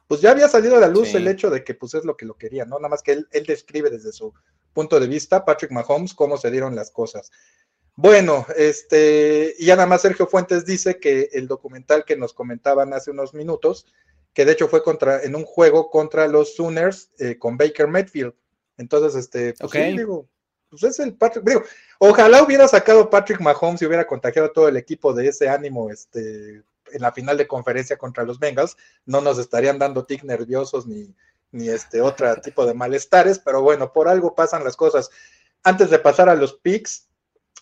Pues 0.06 0.20
ya 0.20 0.32
había 0.32 0.50
salido 0.50 0.76
a 0.76 0.82
la 0.82 0.90
luz 0.90 1.16
el 1.16 1.30
hecho 1.30 1.50
de 1.50 1.64
que 1.64 1.76
pues 1.76 1.94
es 1.94 2.04
lo 2.04 2.18
que 2.18 2.26
lo 2.26 2.34
quería, 2.34 2.66
¿no? 2.66 2.76
Nada 2.76 2.90
más 2.90 3.02
que 3.02 3.14
él, 3.14 3.30
él 3.32 3.46
describe 3.46 3.90
desde 3.90 4.12
su 4.12 4.34
punto 4.74 5.00
de 5.00 5.08
vista, 5.08 5.46
Patrick 5.46 5.72
Mahomes, 5.72 6.14
cómo 6.14 6.36
se 6.36 6.52
dieron 6.52 6.76
las 6.76 6.92
cosas. 6.92 7.32
Bueno, 7.96 8.46
este, 8.56 9.56
y 9.60 9.66
ya 9.66 9.76
nada 9.76 9.88
más 9.88 10.02
Sergio 10.02 10.28
Fuentes 10.28 10.66
dice 10.66 11.00
que 11.00 11.30
el 11.34 11.48
documental 11.48 12.06
que 12.06 12.16
nos 12.16 12.34
comentaban 12.34 12.94
hace 12.94 13.12
unos 13.12 13.34
minutos, 13.34 13.86
que 14.34 14.46
de 14.46 14.54
hecho 14.54 14.68
fue 14.68 14.82
contra, 14.84 15.24
en 15.24 15.36
un 15.36 15.44
juego 15.44 15.90
contra 15.90 16.28
los 16.28 16.56
Sooners 16.56 17.12
eh, 17.20 17.38
con 17.38 17.58
Baker 17.58 17.88
Mayfield. 17.88 18.34
Entonces, 18.78 19.16
este, 19.16 19.54
pues 19.60 19.72
digo, 19.96 20.28
pues 20.70 20.84
es 20.84 21.00
el 21.00 21.14
Patrick, 21.14 21.46
digo, 21.46 21.64
ojalá 22.00 22.42
hubiera 22.42 22.68
sacado 22.68 23.10
Patrick 23.10 23.42
Mahomes 23.42 23.82
y 23.82 23.86
hubiera 23.86 24.08
contagiado 24.08 24.48
a 24.48 24.54
todo 24.54 24.70
el 24.70 24.78
equipo 24.78 25.14
de 25.14 25.28
ese 25.28 25.50
ánimo, 25.50 25.92
este, 25.92 26.64
en 26.94 27.02
la 27.02 27.12
final 27.12 27.38
de 27.38 27.48
conferencia 27.48 27.98
contra 27.98 28.24
los 28.24 28.40
Bengals, 28.40 28.78
no 29.06 29.22
nos 29.22 29.38
estarían 29.38 29.78
dando 29.78 30.06
tic 30.06 30.24
nerviosos 30.24 30.88
ni, 30.88 31.14
ni 31.52 31.70
este 31.70 32.02
otro 32.02 32.34
tipo 32.42 32.66
de 32.66 32.74
malestares, 32.74 33.40
pero 33.40 33.62
bueno, 33.62 33.92
por 33.92 34.08
algo 34.08 34.34
pasan 34.34 34.64
las 34.64 34.76
cosas. 34.76 35.10
Antes 35.64 35.90
de 35.90 36.00
pasar 36.00 36.30
a 36.30 36.36
los 36.36 36.54
picks 36.54 37.10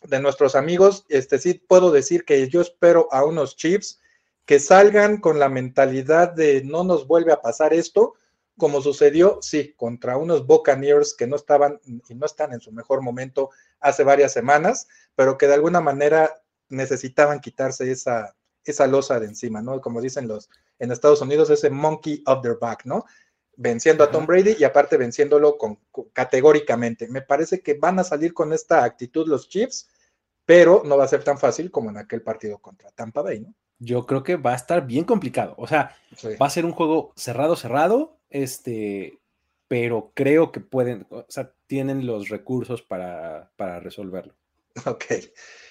de 0.03 0.19
nuestros 0.19 0.55
amigos, 0.55 1.05
este 1.09 1.39
sí 1.39 1.53
puedo 1.53 1.91
decir 1.91 2.25
que 2.25 2.47
yo 2.49 2.61
espero 2.61 3.07
a 3.11 3.25
unos 3.25 3.55
Chiefs 3.55 3.99
que 4.45 4.59
salgan 4.59 5.17
con 5.17 5.39
la 5.39 5.49
mentalidad 5.49 6.31
de 6.33 6.63
no 6.63 6.83
nos 6.83 7.07
vuelve 7.07 7.31
a 7.31 7.41
pasar 7.41 7.73
esto, 7.73 8.15
como 8.57 8.81
sucedió, 8.81 9.39
sí, 9.41 9.73
contra 9.77 10.17
unos 10.17 10.45
Buccaneers 10.47 11.13
que 11.13 11.27
no 11.27 11.35
estaban 11.35 11.79
y 11.85 12.15
no 12.15 12.25
están 12.25 12.53
en 12.53 12.59
su 12.59 12.71
mejor 12.71 13.01
momento 13.01 13.51
hace 13.79 14.03
varias 14.03 14.33
semanas, 14.33 14.87
pero 15.15 15.37
que 15.37 15.47
de 15.47 15.53
alguna 15.53 15.81
manera 15.81 16.41
necesitaban 16.67 17.39
quitarse 17.39 17.91
esa, 17.91 18.35
esa 18.63 18.87
losa 18.87 19.19
de 19.19 19.27
encima, 19.27 19.61
¿no? 19.61 19.79
Como 19.81 20.01
dicen 20.01 20.27
los 20.27 20.49
en 20.79 20.91
Estados 20.91 21.21
Unidos, 21.21 21.49
ese 21.49 21.69
monkey 21.69 22.23
of 22.25 22.41
their 22.41 22.57
back, 22.59 22.85
¿no? 22.85 23.05
Venciendo 23.61 24.05
a 24.05 24.09
Tom 24.09 24.25
Brady 24.25 24.55
y 24.57 24.63
aparte 24.63 24.95
venciéndolo 24.95 25.57
con, 25.57 25.79
categóricamente. 26.13 27.09
Me 27.09 27.21
parece 27.21 27.59
que 27.59 27.73
van 27.73 27.99
a 27.99 28.05
salir 28.05 28.33
con 28.33 28.53
esta 28.53 28.85
actitud 28.85 29.27
los 29.27 29.49
Chiefs, 29.49 29.89
pero 30.45 30.81
no 30.85 30.95
va 30.95 31.03
a 31.03 31.09
ser 31.09 31.25
tan 31.25 31.37
fácil 31.37 31.69
como 31.69 31.89
en 31.89 31.97
aquel 31.97 32.21
partido 32.21 32.59
contra 32.59 32.89
Tampa 32.91 33.21
Bay, 33.21 33.41
¿no? 33.41 33.53
Yo 33.77 34.05
creo 34.05 34.23
que 34.23 34.37
va 34.37 34.53
a 34.53 34.55
estar 34.55 34.87
bien 34.87 35.03
complicado. 35.03 35.55
O 35.57 35.67
sea, 35.67 35.95
va 36.41 36.45
a 36.45 36.49
ser 36.49 36.65
un 36.65 36.71
juego 36.71 37.11
cerrado, 37.17 37.57
cerrado, 37.57 38.17
este, 38.29 39.19
pero 39.67 40.11
creo 40.13 40.53
que 40.53 40.61
pueden, 40.61 41.05
o 41.09 41.25
sea, 41.27 41.51
tienen 41.67 42.05
los 42.05 42.29
recursos 42.29 42.81
para, 42.81 43.51
para 43.57 43.81
resolverlo. 43.81 44.35
Ok, 44.85 45.05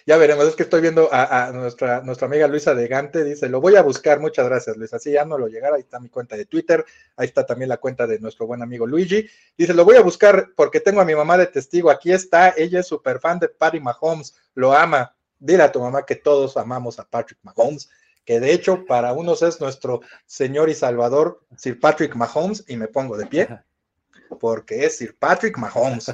ya 0.07 0.17
veremos. 0.17 0.47
Es 0.47 0.57
que 0.57 0.63
estoy 0.63 0.81
viendo 0.81 1.09
a, 1.13 1.51
nuestra, 1.53 2.03
nuestra 2.03 2.27
amiga 2.27 2.49
Luisa 2.49 2.75
de 2.75 2.89
Gante, 2.89 3.25
dice, 3.25 3.49
lo 3.49 3.61
voy 3.61 3.77
a 3.77 3.83
buscar. 3.83 4.21
Muchas 4.21 4.47
gracias, 4.47 4.77
Luisa. 4.77 4.97
Así 4.97 5.13
ya 5.13 5.25
no 5.25 5.39
lo 5.39 5.49
llegará. 5.49 5.77
Ahí 5.77 5.83
está 5.83 6.01
mi 6.01 6.09
cuenta 6.09 6.37
de 6.37 6.47
Twitter. 6.47 6.85
Ahí 7.17 7.27
está 7.27 7.47
también 7.47 7.69
la 7.69 7.77
cuenta 7.77 8.07
de 8.07 8.19
nuestro 8.19 8.47
buen 8.47 8.63
amigo 8.63 8.87
Luigi. 8.87 9.29
Dice, 9.57 9.75
lo 9.75 9.85
voy 9.85 9.97
a 9.97 10.03
buscar 10.03 10.51
porque 10.57 10.81
tengo 10.81 11.01
a 11.01 11.05
mi 11.05 11.15
mamá 11.15 11.37
de 11.39 11.47
testigo. 11.47 11.91
Aquí 11.91 12.13
está. 12.13 12.55
Ella 12.57 12.81
es 12.81 12.87
súper 12.87 13.21
fan 13.21 13.39
de 13.39 13.49
Patty 13.49 13.81
Mahomes. 13.81 14.35
Lo 14.55 14.73
ama. 14.73 15.15
Dile 15.39 15.63
a 15.63 15.73
tu 15.73 15.81
mamá 15.81 16.05
que 16.05 16.17
todos 16.17 16.57
amamos 16.57 16.99
a 16.99 17.05
Patrick 17.05 17.39
Mahomes 17.43 17.89
que 18.29 18.41
de 18.41 18.53
hecho 18.53 18.85
para 18.85 19.15
unos 19.15 19.41
es 19.41 19.59
nuestro 19.59 20.03
Señor 20.27 20.69
y 20.69 20.75
Salvador 20.75 21.41
Sir 21.57 21.81
Patrick 21.81 22.15
Mahomes, 22.15 22.63
y 22.69 22.77
me 22.77 22.87
pongo 22.87 23.17
de 23.17 23.25
pie, 23.25 23.49
porque 24.41 24.85
es 24.85 24.97
Sir 24.97 25.17
Patrick 25.19 25.59
Mahomes. 25.59 26.13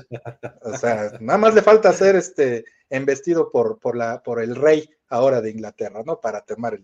O 0.62 0.76
sea, 0.76 1.12
nada 1.20 1.38
más 1.38 1.54
le 1.54 1.62
falta 1.62 1.92
ser 1.92 2.16
este 2.16 2.64
embestido 2.90 3.50
por, 3.50 3.78
por, 3.78 3.96
la, 3.96 4.22
por 4.22 4.40
el 4.40 4.56
rey 4.56 4.90
ahora 5.08 5.40
de 5.40 5.50
Inglaterra, 5.50 6.02
¿no? 6.04 6.20
Para 6.20 6.42
tomar 6.42 6.78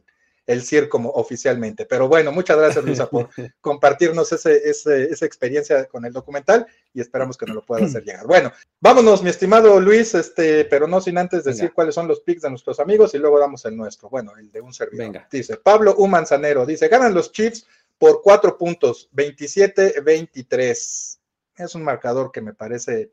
el 0.46 0.62
CIR 0.62 0.88
como 0.88 1.10
oficialmente. 1.10 1.84
Pero 1.86 2.08
bueno, 2.08 2.32
muchas 2.32 2.58
gracias 2.58 2.84
Luisa 2.84 3.08
por 3.08 3.28
compartirnos 3.60 4.32
ese, 4.32 4.68
esa 4.68 5.26
experiencia 5.26 5.84
con 5.84 6.04
el 6.04 6.12
documental 6.12 6.66
y 6.92 7.00
esperamos 7.00 7.38
que 7.38 7.46
nos 7.46 7.54
lo 7.54 7.64
puedas 7.64 7.90
hacer 7.90 8.02
llegar. 8.04 8.26
Bueno, 8.26 8.52
vámonos, 8.80 9.22
mi 9.22 9.30
estimado 9.30 9.80
Luis, 9.80 10.12
este, 10.14 10.64
pero 10.64 10.88
no 10.88 11.00
sin 11.00 11.18
antes 11.18 11.44
decir 11.44 11.72
cuáles 11.72 11.94
son 11.94 12.08
los 12.08 12.18
picks 12.20 12.42
de 12.42 12.50
nuestros 12.50 12.80
amigos 12.80 13.14
y 13.14 13.18
luego 13.18 13.38
damos 13.38 13.64
el 13.64 13.76
nuestro. 13.76 14.10
Bueno, 14.10 14.32
el 14.36 14.50
de 14.50 14.60
un 14.60 14.74
servidor. 14.74 15.06
Venga. 15.06 15.28
Dice 15.30 15.56
Pablo 15.56 15.94
U. 15.98 16.08
Manzanero, 16.08 16.66
dice, 16.66 16.88
ganan 16.88 17.14
los 17.14 17.30
Chiefs 17.30 17.64
por 17.96 18.22
cuatro 18.22 18.58
puntos, 18.58 19.08
27-23. 19.14 21.19
Es 21.60 21.74
un 21.74 21.82
marcador 21.82 22.32
que 22.32 22.40
me 22.40 22.54
parece 22.54 23.10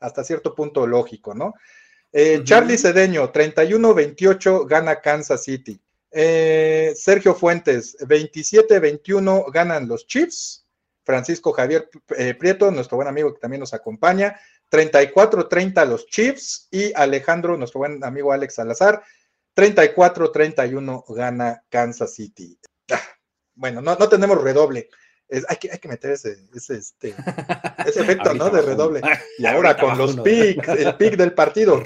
hasta 0.00 0.24
cierto 0.24 0.54
punto 0.54 0.86
lógico, 0.86 1.34
¿no? 1.34 1.54
Eh, 2.12 2.40
Charlie 2.44 2.78
Cedeño, 2.78 3.32
31-28, 3.32 4.66
gana 4.66 5.00
Kansas 5.00 5.44
City. 5.44 5.78
Eh, 6.10 6.94
Sergio 6.96 7.34
Fuentes, 7.34 7.96
27-21 8.00 9.52
ganan 9.52 9.86
los 9.86 10.06
Chiefs. 10.06 10.64
Francisco 11.04 11.52
Javier 11.52 11.88
eh, 12.16 12.34
Prieto, 12.34 12.70
nuestro 12.70 12.96
buen 12.96 13.06
amigo 13.06 13.32
que 13.32 13.38
también 13.38 13.60
nos 13.60 13.74
acompaña, 13.74 14.40
34-30 14.72 15.86
los 15.86 16.06
Chiefs. 16.06 16.68
Y 16.70 16.92
Alejandro, 16.94 17.56
nuestro 17.56 17.78
buen 17.78 18.02
amigo 18.02 18.32
Alex 18.32 18.54
Salazar, 18.54 19.02
34-31 19.54 21.04
gana 21.14 21.62
Kansas 21.68 22.14
City. 22.14 22.58
Ah, 22.90 23.00
bueno, 23.54 23.80
no, 23.80 23.94
no 23.94 24.08
tenemos 24.08 24.42
redoble. 24.42 24.88
Hay, 25.30 25.56
que, 25.56 25.70
hay 25.72 25.78
que 25.78 25.88
meter 25.88 26.12
ese, 26.12 26.38
ese, 26.54 26.76
este, 26.76 27.14
ese 27.86 28.00
efecto, 28.00 28.34
¿no? 28.34 28.50
De 28.50 28.62
redoble. 28.62 29.00
Y 29.38 29.46
ahora 29.46 29.76
con 29.76 29.98
los 29.98 30.16
picks, 30.20 30.68
el 30.68 30.94
pick 30.96 31.16
del 31.16 31.32
partido. 31.32 31.82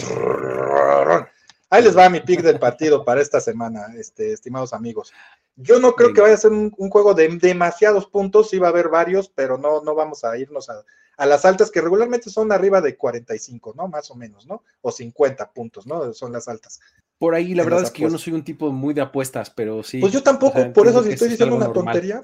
Ahí 1.73 1.85
les 1.85 1.97
va 1.97 2.09
mi 2.09 2.21
pick 2.21 2.43
del 2.43 2.59
partido 2.59 3.05
para 3.05 3.21
esta 3.21 3.41
semana, 3.41 3.87
este, 3.97 4.33
estimados 4.33 4.73
amigos. 4.73 5.13
Yo 5.55 5.79
no 5.79 5.95
creo 5.95 6.13
que 6.13 6.21
vaya 6.21 6.35
a 6.35 6.39
ser 6.39 6.51
un, 6.51 6.71
juego 6.71 7.15
de 7.15 7.29
demasiados 7.29 8.07
puntos, 8.07 8.51
sí 8.51 8.59
va 8.59 8.69
a 8.69 8.71
haber 8.71 8.89
varios, 8.89 9.29
pero 9.29 9.57
no, 9.57 9.81
no 9.83 9.95
vamos 9.95 10.25
a 10.25 10.37
irnos 10.37 10.69
a, 10.69 10.85
las 11.27 11.45
altas, 11.45 11.71
que 11.71 11.83
regularmente 11.83 12.31
son 12.31 12.51
arriba 12.51 12.81
de 12.81 12.97
45, 12.97 13.75
¿no? 13.77 13.89
Más 13.89 14.11
o 14.11 14.17
menos, 14.17 14.47
¿no? 14.47 14.65
O 14.81 14.91
50 14.91 15.53
puntos, 15.53 15.87
¿no? 15.87 16.13
Son 16.15 16.33
las 16.33 16.49
altas. 16.49 16.81
Por 17.19 17.35
ahí, 17.35 17.55
la 17.55 17.63
verdad 17.63 17.83
es 17.83 17.91
que 17.91 18.03
yo 18.03 18.09
no 18.09 18.17
soy 18.17 18.33
un 18.33 18.43
tipo 18.43 18.73
muy 18.73 18.95
de 18.95 19.03
apuestas, 19.03 19.51
pero 19.51 19.83
sí. 19.83 20.01
Pues 20.01 20.13
yo 20.13 20.23
tampoco, 20.23 20.73
por 20.73 20.89
eso 20.89 21.05
si 21.05 21.11
estoy 21.11 21.29
diciendo 21.29 21.55
una 21.55 21.73
tontería. 21.73 22.23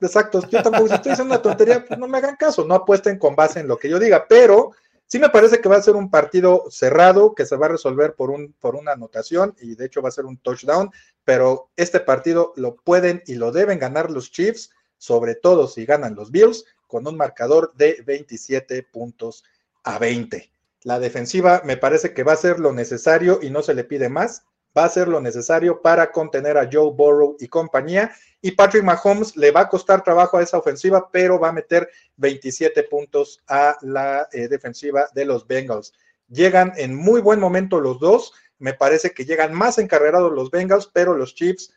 Exacto, 0.00 0.40
yo 0.48 0.62
tampoco, 0.62 0.88
si 0.88 0.94
estoy 0.94 1.12
diciendo 1.12 1.34
una 1.34 1.42
tontería, 1.42 1.84
pues 1.84 1.98
no 1.98 2.08
me 2.08 2.18
hagan 2.18 2.36
caso, 2.36 2.64
no 2.64 2.74
apuesten 2.74 3.18
con 3.18 3.36
base 3.36 3.60
en 3.60 3.68
lo 3.68 3.76
que 3.76 3.88
yo 3.88 3.98
diga, 3.98 4.26
pero 4.28 4.72
Sí 5.10 5.18
me 5.18 5.30
parece 5.30 5.62
que 5.62 5.70
va 5.70 5.76
a 5.76 5.82
ser 5.82 5.96
un 5.96 6.10
partido 6.10 6.64
cerrado, 6.68 7.34
que 7.34 7.46
se 7.46 7.56
va 7.56 7.64
a 7.64 7.70
resolver 7.70 8.14
por, 8.14 8.30
un, 8.30 8.52
por 8.60 8.76
una 8.76 8.92
anotación 8.92 9.56
y 9.58 9.74
de 9.74 9.86
hecho 9.86 10.02
va 10.02 10.10
a 10.10 10.12
ser 10.12 10.26
un 10.26 10.36
touchdown, 10.36 10.90
pero 11.24 11.70
este 11.76 11.98
partido 11.98 12.52
lo 12.56 12.76
pueden 12.76 13.22
y 13.26 13.36
lo 13.36 13.50
deben 13.50 13.78
ganar 13.78 14.10
los 14.10 14.30
Chiefs, 14.30 14.70
sobre 14.98 15.34
todo 15.34 15.66
si 15.66 15.86
ganan 15.86 16.14
los 16.14 16.30
Bills, 16.30 16.66
con 16.86 17.06
un 17.06 17.16
marcador 17.16 17.72
de 17.74 18.02
27 18.04 18.82
puntos 18.82 19.44
a 19.82 19.98
20. 19.98 20.50
La 20.82 21.00
defensiva 21.00 21.62
me 21.64 21.78
parece 21.78 22.12
que 22.12 22.22
va 22.22 22.34
a 22.34 22.36
ser 22.36 22.60
lo 22.60 22.74
necesario 22.74 23.38
y 23.40 23.48
no 23.48 23.62
se 23.62 23.72
le 23.72 23.84
pide 23.84 24.10
más 24.10 24.42
va 24.78 24.84
a 24.84 24.86
hacer 24.86 25.08
lo 25.08 25.20
necesario 25.20 25.82
para 25.82 26.12
contener 26.12 26.56
a 26.56 26.68
Joe 26.72 26.92
Burrow 26.92 27.36
y 27.40 27.48
compañía. 27.48 28.12
Y 28.40 28.52
Patrick 28.52 28.84
Mahomes 28.84 29.36
le 29.36 29.50
va 29.50 29.62
a 29.62 29.68
costar 29.68 30.04
trabajo 30.04 30.38
a 30.38 30.42
esa 30.42 30.56
ofensiva, 30.56 31.10
pero 31.10 31.40
va 31.40 31.48
a 31.48 31.52
meter 31.52 31.90
27 32.16 32.84
puntos 32.84 33.42
a 33.48 33.76
la 33.82 34.28
eh, 34.30 34.46
defensiva 34.46 35.08
de 35.12 35.24
los 35.24 35.48
Bengals. 35.48 35.92
Llegan 36.28 36.72
en 36.76 36.94
muy 36.94 37.20
buen 37.20 37.40
momento 37.40 37.80
los 37.80 37.98
dos. 37.98 38.32
Me 38.60 38.72
parece 38.72 39.10
que 39.10 39.24
llegan 39.24 39.52
más 39.52 39.78
encarrerados 39.78 40.32
los 40.32 40.52
Bengals, 40.52 40.88
pero 40.92 41.14
los 41.14 41.34
Chiefs 41.34 41.74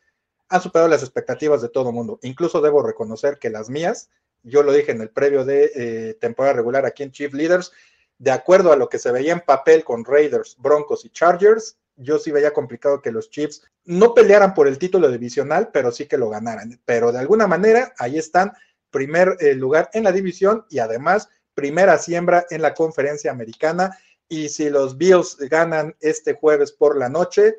han 0.50 0.62
superado 0.62 0.88
las 0.88 1.02
expectativas 1.02 1.64
de 1.64 1.70
todo 1.70 1.90
el 1.90 1.96
mundo. 1.96 2.20
Incluso 2.22 2.62
debo 2.62 2.84
reconocer 2.84 3.40
que 3.40 3.50
las 3.50 3.70
mías, 3.70 4.12
yo 4.44 4.62
lo 4.62 4.72
dije 4.74 4.92
en 4.92 5.02
el 5.02 5.10
previo 5.10 5.44
de 5.44 5.72
eh, 5.74 6.14
temporada 6.22 6.54
regular 6.54 6.86
aquí 6.86 7.02
en 7.02 7.12
Chief 7.12 7.34
Leaders, 7.34 7.72
de 8.20 8.30
acuerdo 8.30 8.72
a 8.72 8.76
lo 8.76 8.90
que 8.90 9.00
se 9.00 9.12
veía 9.12 9.34
en 9.34 9.42
papel 9.42 9.84
con 9.84 10.06
Raiders, 10.06 10.56
Broncos 10.60 11.06
y 11.06 11.10
Chargers, 11.10 11.78
yo 12.02 12.20
sí 12.20 12.32
veía 12.32 12.54
complicado 12.54 13.02
que 13.02 13.12
los 13.12 13.30
Chiefs 13.30 13.64
no 13.86 14.14
pelearan 14.14 14.54
por 14.54 14.68
el 14.68 14.78
título 14.78 15.10
divisional, 15.10 15.70
pero 15.72 15.92
sí 15.92 16.08
que 16.08 16.18
lo 16.18 16.30
ganaran. 16.30 16.80
Pero 16.86 17.12
de 17.12 17.20
alguna 17.20 17.48
manera, 17.48 17.94
ahí 17.98 18.18
están, 18.18 18.54
primer 18.90 19.38
eh, 19.40 19.56
lugar 19.56 19.90
en 19.94 20.04
la 20.04 20.12
división 20.12 20.66
y 20.70 20.80
además 20.80 21.30
primera 21.54 21.98
siembra 21.98 22.46
en 22.50 22.62
la 22.62 22.74
conferencia 22.74 23.32
americana. 23.32 23.98
Y 24.28 24.50
si 24.50 24.70
los 24.70 24.98
Bills 24.98 25.38
ganan 25.38 25.96
este 26.00 26.34
jueves 26.34 26.72
por 26.72 26.98
la 26.98 27.10
noche, 27.10 27.56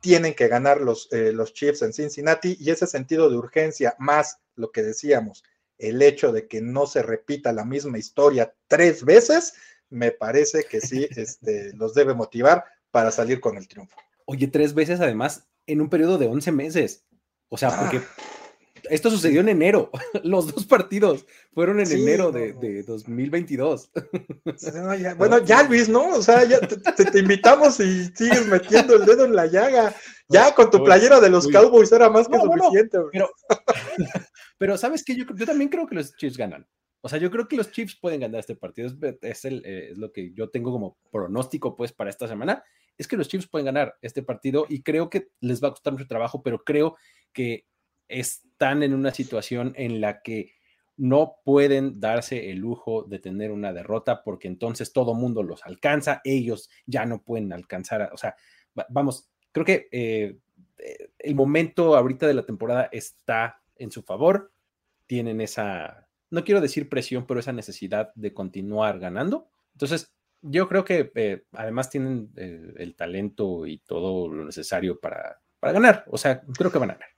tienen 0.00 0.34
que 0.34 0.48
ganar 0.48 0.80
los, 0.80 1.08
eh, 1.12 1.32
los 1.32 1.52
Chiefs 1.52 1.82
en 1.82 1.92
Cincinnati 1.92 2.56
y 2.60 2.70
ese 2.70 2.86
sentido 2.86 3.30
de 3.30 3.36
urgencia, 3.36 3.94
más 3.98 4.38
lo 4.56 4.70
que 4.70 4.82
decíamos, 4.82 5.44
el 5.78 6.02
hecho 6.02 6.32
de 6.32 6.46
que 6.46 6.60
no 6.60 6.86
se 6.86 7.02
repita 7.02 7.52
la 7.52 7.64
misma 7.64 7.98
historia 7.98 8.54
tres 8.68 9.04
veces, 9.04 9.54
me 9.90 10.10
parece 10.10 10.64
que 10.64 10.80
sí 10.80 11.08
este, 11.16 11.72
los 11.74 11.94
debe 11.94 12.14
motivar 12.14 12.64
para 12.94 13.10
salir 13.10 13.40
con 13.40 13.56
el 13.56 13.66
triunfo. 13.66 13.96
Oye, 14.24 14.46
tres 14.46 14.72
veces 14.72 15.00
además 15.00 15.48
en 15.66 15.80
un 15.80 15.88
periodo 15.90 16.16
de 16.16 16.28
11 16.28 16.52
meses. 16.52 17.04
O 17.48 17.58
sea, 17.58 17.76
porque 17.76 17.96
ah. 17.96 18.22
esto 18.88 19.10
sucedió 19.10 19.40
en 19.40 19.48
enero. 19.48 19.90
Los 20.22 20.54
dos 20.54 20.64
partidos 20.64 21.26
fueron 21.52 21.80
en 21.80 21.90
enero 21.90 22.30
de, 22.30 22.84
2022. 22.84 23.90
bueno, 25.18 25.44
ya 25.44 25.64
Luis, 25.64 25.88
¿no? 25.88 26.06
O 26.10 26.22
sea, 26.22 26.44
ya 26.44 26.60
te, 26.60 27.18
invitamos 27.18 27.80
y 27.80 28.04
sigues 28.14 28.46
metiendo 28.46 28.94
el 28.94 29.04
dedo 29.06 29.24
en 29.24 29.34
la 29.34 29.46
llaga. 29.46 29.92
Ya 30.28 30.54
con 30.54 30.70
tu 30.70 30.84
playera 30.84 31.18
de 31.18 31.30
los 31.30 31.48
Cowboys 31.48 31.90
era 31.90 32.08
más 32.08 32.28
que 32.28 32.38
suficiente. 32.38 32.98
pero, 33.10 33.28
pero, 34.56 34.78
¿sabes 34.78 35.02
qué? 35.02 35.16
Yo, 35.16 35.24
yo 35.34 35.46
también 35.46 35.68
creo 35.68 35.88
que 35.88 35.96
los 35.96 36.14
Chiefs 36.14 36.36
ganan. 36.36 36.64
O 37.00 37.08
sea, 37.08 37.18
yo 37.18 37.28
creo 37.28 37.48
que 37.48 37.56
los 37.56 37.72
Chiefs 37.72 37.98
pueden 38.00 38.20
ganar 38.20 38.38
este 38.38 38.54
partido. 38.54 38.88
Es, 39.20 39.44
el, 39.44 39.62
eh, 39.66 39.88
es, 39.90 39.98
lo 39.98 40.12
que 40.12 40.32
yo 40.32 40.48
tengo 40.50 40.70
como 40.70 40.96
pronóstico, 41.10 41.74
pues, 41.74 41.92
para 41.92 42.08
esta 42.08 42.28
semana 42.28 42.62
es 42.96 43.08
que 43.08 43.16
los 43.16 43.28
Chiefs 43.28 43.48
pueden 43.48 43.66
ganar 43.66 43.96
este 44.02 44.22
partido 44.22 44.66
y 44.68 44.82
creo 44.82 45.10
que 45.10 45.28
les 45.40 45.62
va 45.62 45.68
a 45.68 45.72
costar 45.72 45.92
mucho 45.92 46.06
trabajo, 46.06 46.42
pero 46.42 46.62
creo 46.62 46.96
que 47.32 47.66
están 48.08 48.82
en 48.82 48.94
una 48.94 49.12
situación 49.12 49.72
en 49.76 50.00
la 50.00 50.22
que 50.22 50.52
no 50.96 51.36
pueden 51.44 52.00
darse 52.00 52.50
el 52.50 52.58
lujo 52.58 53.02
de 53.02 53.18
tener 53.18 53.50
una 53.50 53.72
derrota 53.72 54.22
porque 54.22 54.46
entonces 54.46 54.92
todo 54.92 55.14
mundo 55.14 55.42
los 55.42 55.64
alcanza, 55.64 56.20
ellos 56.24 56.70
ya 56.86 57.04
no 57.04 57.22
pueden 57.22 57.52
alcanzar, 57.52 58.10
o 58.12 58.16
sea, 58.16 58.36
vamos, 58.88 59.28
creo 59.50 59.66
que 59.66 59.88
eh, 59.90 60.38
eh, 60.78 61.10
el 61.18 61.34
momento 61.34 61.96
ahorita 61.96 62.26
de 62.26 62.34
la 62.34 62.46
temporada 62.46 62.88
está 62.92 63.60
en 63.76 63.90
su 63.90 64.02
favor, 64.02 64.52
tienen 65.06 65.40
esa, 65.40 66.08
no 66.30 66.44
quiero 66.44 66.60
decir 66.60 66.88
presión, 66.88 67.26
pero 67.26 67.40
esa 67.40 67.52
necesidad 67.52 68.12
de 68.14 68.32
continuar 68.32 68.98
ganando. 68.98 69.50
Entonces, 69.72 70.13
yo 70.46 70.68
creo 70.68 70.84
que 70.84 71.10
eh, 71.14 71.44
además 71.52 71.88
tienen 71.88 72.30
eh, 72.36 72.74
el 72.76 72.94
talento 72.94 73.66
y 73.66 73.78
todo 73.78 74.28
lo 74.28 74.44
necesario 74.44 75.00
para, 75.00 75.40
ganar. 75.60 76.04
O 76.08 76.18
sea, 76.18 76.42
creo 76.42 76.70
que 76.70 76.78
van 76.78 76.90
a 76.90 76.94
ganar. 76.94 77.08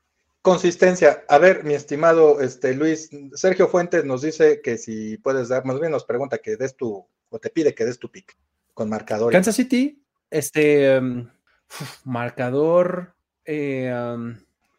Consistencia. 0.40 1.24
A 1.28 1.38
ver, 1.38 1.64
mi 1.64 1.74
estimado 1.74 2.40
este, 2.40 2.74
Luis, 2.74 3.10
Sergio 3.34 3.66
Fuentes 3.66 4.04
nos 4.04 4.22
dice 4.22 4.60
que 4.62 4.78
si 4.78 5.18
puedes 5.18 5.48
dar, 5.48 5.64
más 5.64 5.80
bien 5.80 5.90
nos 5.90 6.04
pregunta 6.04 6.38
que 6.38 6.56
des 6.56 6.76
tu, 6.76 7.04
o 7.28 7.38
te 7.40 7.50
pide 7.50 7.74
que 7.74 7.84
des 7.84 7.98
tu 7.98 8.10
pick 8.10 8.36
con 8.72 8.88
marcador. 8.88 9.32
Kansas 9.32 9.56
City, 9.56 10.00
este 10.30 10.94
em, 10.94 11.28
marcador. 12.04 13.16
Eh, 13.44 13.92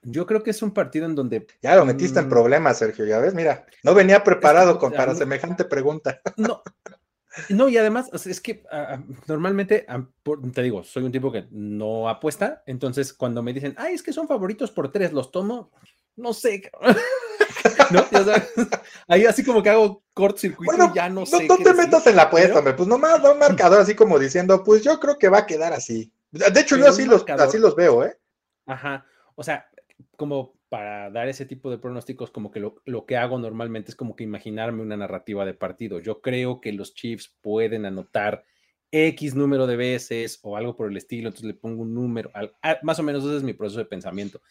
yo 0.04 0.26
creo 0.26 0.42
que 0.42 0.52
es 0.52 0.62
un 0.62 0.72
partido 0.72 1.06
en 1.06 1.16
donde. 1.16 1.46
Ya 1.62 1.76
lo 1.76 1.86
metiste 1.86 2.20
en 2.20 2.28
mm, 2.28 2.30
problemas, 2.30 2.78
Sergio, 2.78 3.06
ya 3.06 3.20
ves, 3.20 3.34
mira, 3.34 3.66
no 3.84 3.94
venía 3.94 4.24
preparado 4.24 4.80
con, 4.80 4.94
para 4.94 5.16
semejante 5.16 5.66
pregunta. 5.66 6.22
No, 6.38 6.64
no, 7.50 7.70
y 7.70 7.78
además, 7.78 8.10
es 8.14 8.42
que 8.42 8.64
ah, 8.72 8.88
ah, 8.92 9.04
normalmente, 9.28 9.86
te 10.54 10.62
digo, 10.62 10.84
soy 10.84 11.04
un 11.04 11.12
tipo 11.12 11.32
que 11.32 11.48
no 11.52 12.10
apuesta, 12.10 12.64
entonces 12.66 13.14
cuando 13.14 13.44
me 13.44 13.54
dicen, 13.54 13.76
ay, 13.78 13.94
es 13.94 14.04
que 14.04 14.14
son 14.14 14.28
favoritos 14.28 14.72
por 14.72 14.92
tres, 14.92 15.14
los 15.14 15.32
tomo, 15.32 15.72
no 16.16 16.34
sé. 16.34 16.72
¿No? 17.92 18.06
Ahí 19.08 19.26
así 19.26 19.44
como 19.44 19.64
que 19.64 19.70
hago 19.70 20.04
cortocircuito 20.14 20.92
y 20.92 20.96
ya 20.96 21.10
no, 21.10 21.26
sé. 21.26 21.48
No, 21.48 21.58
te 21.58 21.74
metas 21.74 22.06
en 22.08 22.16
la 22.16 22.24
apuesta, 22.24 22.60
hombre. 22.60 22.74
Pues 22.74 22.88
nomás 22.88 23.22
da 23.22 23.32
un 23.32 23.40
marcador 23.40 23.80
así 23.80 23.96
como 23.96 24.20
diciendo, 24.20 24.64
pues 24.64 24.84
yo 24.84 25.00
creo 25.00 25.18
que 25.18 25.30
va 25.30 25.40
a 25.40 25.46
quedar 25.46 25.74
así. 25.74 26.12
De 26.32 26.60
hecho, 26.60 26.76
yo 26.76 26.88
así 26.88 27.06
los, 27.06 27.24
así 27.30 27.58
los 27.58 27.76
veo, 27.76 28.04
¿eh? 28.04 28.18
Ajá. 28.66 29.06
O 29.36 29.44
sea, 29.44 29.70
como 30.18 30.57
para 30.70 31.10
dar 31.10 31.28
ese 31.30 31.46
tipo 31.46 31.70
de 31.70 31.78
pronósticos, 31.78 32.32
como 32.32 32.52
que 32.52 32.60
lo, 32.60 33.06
que 33.06 33.18
hago 33.18 33.40
normalmente 33.40 33.92
es 33.92 33.96
como 33.96 34.16
que 34.16 34.24
imaginarme 34.24 34.82
una 34.82 34.98
narrativa 34.98 35.46
de 35.46 35.54
partido. 35.54 36.00
Yo 36.00 36.22
creo 36.22 36.60
que 36.60 36.74
los 36.74 36.94
Chiefs 36.94 37.36
pueden 37.42 37.86
anotar 37.86 38.44
X 38.92 39.36
número 39.36 39.68
de 39.68 39.78
veces 39.78 40.40
o 40.44 40.58
algo 40.58 40.76
por 40.76 40.90
el 40.90 40.98
estilo, 40.98 41.30
entonces 41.30 41.48
le 41.48 41.54
pongo 41.54 41.84
un 41.84 41.94
número, 41.94 42.32
ah, 42.34 42.78
más 42.84 43.00
o 43.00 43.04
menos 43.04 43.24
ese 43.24 43.38
es 43.38 43.44
mi 43.44 43.54
proceso 43.54 43.80
de 43.80 43.86
pensamiento. 43.86 44.42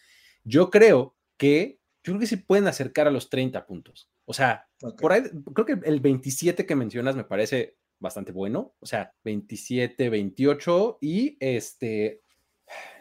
Yo 0.43 0.69
creo 0.69 1.15
que, 1.37 1.79
yo 2.03 2.13
creo 2.13 2.19
que 2.19 2.27
sí 2.27 2.37
pueden 2.37 2.67
acercar 2.67 3.07
a 3.07 3.11
los 3.11 3.29
30 3.29 3.65
puntos. 3.65 4.09
O 4.25 4.33
sea, 4.33 4.67
por 4.99 5.11
ahí, 5.11 5.23
creo 5.53 5.65
que 5.65 5.79
el 5.83 5.99
27 5.99 6.65
que 6.65 6.75
mencionas 6.75 7.15
me 7.15 7.23
parece 7.23 7.77
bastante 7.99 8.31
bueno, 8.31 8.75
o 8.79 8.85
sea, 8.85 9.13
27, 9.23 10.09
28 10.09 10.97
y 11.01 11.37
este, 11.39 12.21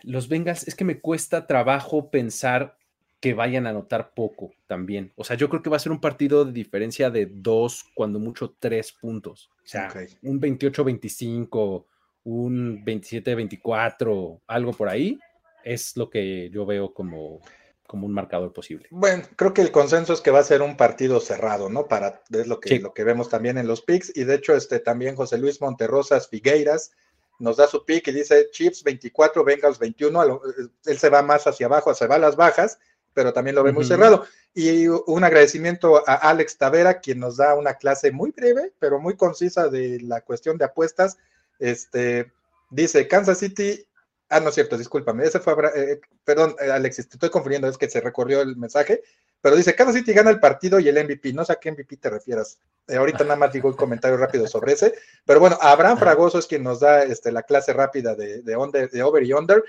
Los 0.02 0.28
Bengals, 0.28 0.66
es 0.68 0.74
que 0.74 0.84
me 0.84 1.00
cuesta 1.00 1.46
trabajo 1.46 2.10
pensar 2.10 2.76
que 3.20 3.34
vayan 3.34 3.66
a 3.66 3.70
anotar 3.70 4.12
poco 4.14 4.52
también. 4.66 5.12
O 5.16 5.24
sea, 5.24 5.36
yo 5.36 5.48
creo 5.48 5.62
que 5.62 5.70
va 5.70 5.76
a 5.76 5.80
ser 5.80 5.92
un 5.92 6.00
partido 6.00 6.44
de 6.44 6.52
diferencia 6.52 7.10
de 7.10 7.26
dos, 7.26 7.84
cuando 7.94 8.18
mucho 8.18 8.54
tres 8.58 8.92
puntos. 8.92 9.50
O 9.64 9.68
sea, 9.68 9.92
un 10.22 10.40
28-25, 10.40 11.84
un 12.24 12.84
27-24, 12.84 14.40
algo 14.46 14.72
por 14.72 14.88
ahí, 14.88 15.18
es 15.64 15.96
lo 15.96 16.10
que 16.10 16.50
yo 16.50 16.66
veo 16.66 16.92
como, 16.92 17.40
como 17.86 18.06
un 18.06 18.12
marcador 18.12 18.52
posible. 18.52 18.86
Bueno, 18.90 19.24
creo 19.34 19.54
que 19.54 19.62
el 19.62 19.72
consenso 19.72 20.12
es 20.12 20.20
que 20.20 20.30
va 20.30 20.40
a 20.40 20.44
ser 20.44 20.62
un 20.62 20.76
partido 20.76 21.18
cerrado, 21.20 21.70
¿no? 21.70 21.88
Para, 21.88 22.22
es 22.30 22.46
lo 22.46 22.60
que, 22.60 22.78
lo 22.78 22.92
que 22.92 23.04
vemos 23.04 23.28
también 23.28 23.58
en 23.58 23.66
los 23.66 23.82
picks. 23.82 24.12
Y 24.14 24.24
de 24.24 24.34
hecho, 24.34 24.54
este 24.54 24.78
también 24.78 25.16
José 25.16 25.38
Luis 25.38 25.60
Monterrosas 25.60 26.28
Figueiras 26.28 26.92
nos 27.38 27.56
da 27.56 27.66
su 27.66 27.84
pick 27.84 28.08
y 28.08 28.12
dice 28.12 28.48
Chips 28.50 28.82
24, 28.82 29.44
Bengals 29.44 29.78
21. 29.78 30.24
Eh, 30.24 30.38
él 30.86 30.98
se 30.98 31.08
va 31.08 31.22
más 31.22 31.46
hacia 31.46 31.66
abajo, 31.66 31.94
se 31.94 32.06
va 32.06 32.16
a 32.16 32.20
las 32.20 32.36
bajas 32.36 32.78
pero 33.16 33.32
también 33.32 33.56
lo 33.56 33.62
ve 33.62 33.72
muy 33.72 33.86
cerrado. 33.86 34.26
Y 34.52 34.88
un 34.88 35.24
agradecimiento 35.24 36.06
a 36.06 36.16
Alex 36.16 36.58
Tavera, 36.58 37.00
quien 37.00 37.18
nos 37.18 37.38
da 37.38 37.54
una 37.54 37.72
clase 37.72 38.12
muy 38.12 38.30
breve, 38.30 38.74
pero 38.78 39.00
muy 39.00 39.16
concisa 39.16 39.68
de 39.68 40.00
la 40.02 40.20
cuestión 40.20 40.58
de 40.58 40.66
apuestas. 40.66 41.16
Este, 41.58 42.30
dice, 42.68 43.08
Kansas 43.08 43.38
City, 43.38 43.86
ah, 44.28 44.40
no 44.40 44.48
es 44.48 44.54
cierto, 44.54 44.76
discúlpame, 44.76 45.24
ese 45.24 45.40
fue, 45.40 45.54
eh, 45.74 46.00
perdón, 46.24 46.56
eh, 46.60 46.70
Alexis, 46.70 47.08
te 47.08 47.16
estoy 47.16 47.30
confundiendo, 47.30 47.68
es 47.68 47.78
que 47.78 47.88
se 47.88 48.00
recorrió 48.00 48.42
el 48.42 48.56
mensaje. 48.56 49.02
Pero 49.40 49.54
dice, 49.54 49.76
Kansas 49.76 49.94
City 49.94 50.12
gana 50.12 50.30
el 50.30 50.40
partido 50.40 50.80
y 50.80 50.88
el 50.88 51.04
MVP. 51.04 51.32
No 51.32 51.44
sé 51.44 51.52
a 51.52 51.56
qué 51.56 51.70
MVP 51.70 51.98
te 51.98 52.10
refieras. 52.10 52.58
Eh, 52.88 52.96
ahorita 52.96 53.22
nada 53.22 53.36
más 53.36 53.52
digo 53.52 53.68
un 53.68 53.76
comentario 53.76 54.16
rápido 54.16 54.46
sobre 54.48 54.72
ese. 54.72 54.94
Pero 55.24 55.38
bueno, 55.38 55.56
Abraham 55.60 55.98
Fragoso 55.98 56.38
es 56.38 56.46
quien 56.46 56.64
nos 56.64 56.80
da 56.80 57.04
este, 57.04 57.30
la 57.30 57.42
clase 57.42 57.72
rápida 57.72 58.16
de, 58.16 58.42
de, 58.42 58.56
over 58.56 59.22
y 59.22 59.32
under. 59.32 59.62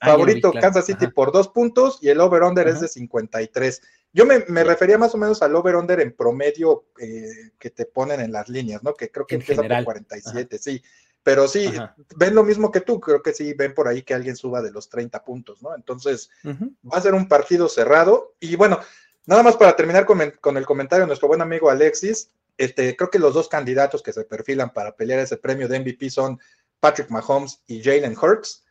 Ah, 0.00 0.10
Favorito 0.10 0.52
Kansas 0.52 0.84
City 0.84 1.06
por 1.06 1.32
dos 1.32 1.48
puntos 1.48 1.98
y 2.02 2.10
el 2.10 2.20
over-under 2.20 2.68
es 2.68 2.80
de 2.80 2.88
53. 2.88 3.80
Yo 4.12 4.26
me, 4.26 4.40
refería 4.64 4.98
más 4.98 5.14
o 5.14 5.18
menos 5.18 5.40
al 5.40 5.56
over-under 5.56 6.00
en 6.00 6.14
promedio 6.14 6.84
eh, 7.00 7.52
que 7.58 7.70
te 7.70 7.86
ponen 7.86 8.20
en 8.20 8.32
las 8.32 8.50
líneas, 8.50 8.82
¿no? 8.82 8.92
Que 8.92 9.10
creo 9.10 9.26
que 9.26 9.36
empieza 9.36 9.62
por 9.62 9.84
47, 9.84 10.58
sí. 10.58 10.82
Pero 11.22 11.46
sí, 11.46 11.72
ven 12.16 12.34
lo 12.34 12.42
mismo 12.42 12.72
que 12.72 12.80
tú, 12.80 12.98
creo 12.98 13.22
que 13.22 13.32
sí, 13.32 13.54
ven 13.54 13.74
por 13.74 13.86
ahí 13.86 14.02
que 14.02 14.14
alguien 14.14 14.36
suba 14.36 14.60
de 14.60 14.72
los 14.72 14.88
30 14.88 15.22
puntos, 15.24 15.62
¿no? 15.62 15.74
Entonces, 15.74 16.30
va 16.44 16.98
a 16.98 17.00
ser 17.00 17.14
un 17.14 17.28
partido 17.28 17.68
cerrado. 17.68 18.34
Y 18.40 18.56
bueno, 18.56 18.80
Nada 19.26 19.42
más 19.42 19.56
para 19.56 19.76
terminar 19.76 20.04
con, 20.04 20.20
el 20.20 20.66
comentario 20.66 21.04
de 21.04 21.06
nuestro 21.06 21.28
buen 21.28 21.42
amigo 21.42 21.70
Alexis, 21.70 22.30
este, 22.58 22.96
creo 22.96 23.10
que 23.10 23.20
los 23.20 23.34
dos 23.34 23.48
candidatos 23.48 24.02
que 24.02 24.12
se 24.12 24.24
perfilan 24.24 24.72
para 24.72 24.96
pelear 24.96 25.20
ese 25.20 25.36
premio 25.36 25.68
de 25.68 25.78
MVP 25.78 26.10
son 26.10 26.40
Patrick 26.80 27.08
Mahomes 27.08 27.62
y 27.66 27.82
Jalen 27.82 28.16
Hurts. 28.20 28.64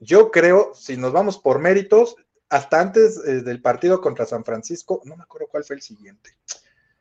Yo 0.00 0.30
creo, 0.30 0.72
si 0.74 0.96
nos 0.98 1.12
vamos 1.12 1.38
por 1.38 1.58
méritos, 1.58 2.16
hasta 2.50 2.80
antes 2.80 3.18
eh, 3.26 3.40
del 3.40 3.62
partido 3.62 4.02
contra 4.02 4.26
San 4.26 4.44
Francisco, 4.44 5.00
no 5.04 5.16
me 5.16 5.22
acuerdo 5.22 5.48
cuál 5.48 5.64
fue 5.64 5.76
el 5.76 5.82
siguiente, 5.82 6.36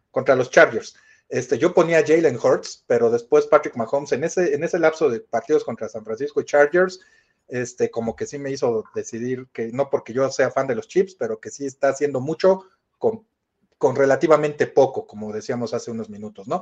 contra 0.09 0.35
los 0.35 0.49
Chargers. 0.49 0.95
Este, 1.29 1.57
yo 1.57 1.73
ponía 1.73 2.05
Jalen 2.05 2.37
Hurts, 2.37 2.83
pero 2.85 3.09
después 3.09 3.47
Patrick 3.47 3.75
Mahomes 3.75 4.11
en 4.11 4.23
ese, 4.23 4.53
en 4.53 4.63
ese 4.63 4.79
lapso 4.79 5.09
de 5.09 5.19
partidos 5.19 5.63
contra 5.63 5.89
San 5.89 6.05
Francisco 6.05 6.41
y 6.41 6.45
Chargers, 6.45 6.99
este, 7.47 7.91
como 7.91 8.15
que 8.15 8.25
sí 8.25 8.37
me 8.37 8.51
hizo 8.51 8.83
decidir 8.95 9.47
que 9.51 9.71
no 9.71 9.89
porque 9.89 10.13
yo 10.13 10.29
sea 10.31 10.51
fan 10.51 10.67
de 10.67 10.75
los 10.75 10.87
Chips, 10.87 11.15
pero 11.15 11.39
que 11.39 11.49
sí 11.49 11.65
está 11.65 11.89
haciendo 11.89 12.19
mucho 12.21 12.65
con, 12.97 13.25
relativamente 13.95 14.67
poco, 14.67 15.05
como 15.05 15.33
decíamos 15.33 15.73
hace 15.73 15.91
unos 15.91 16.09
minutos, 16.09 16.47
¿no? 16.47 16.61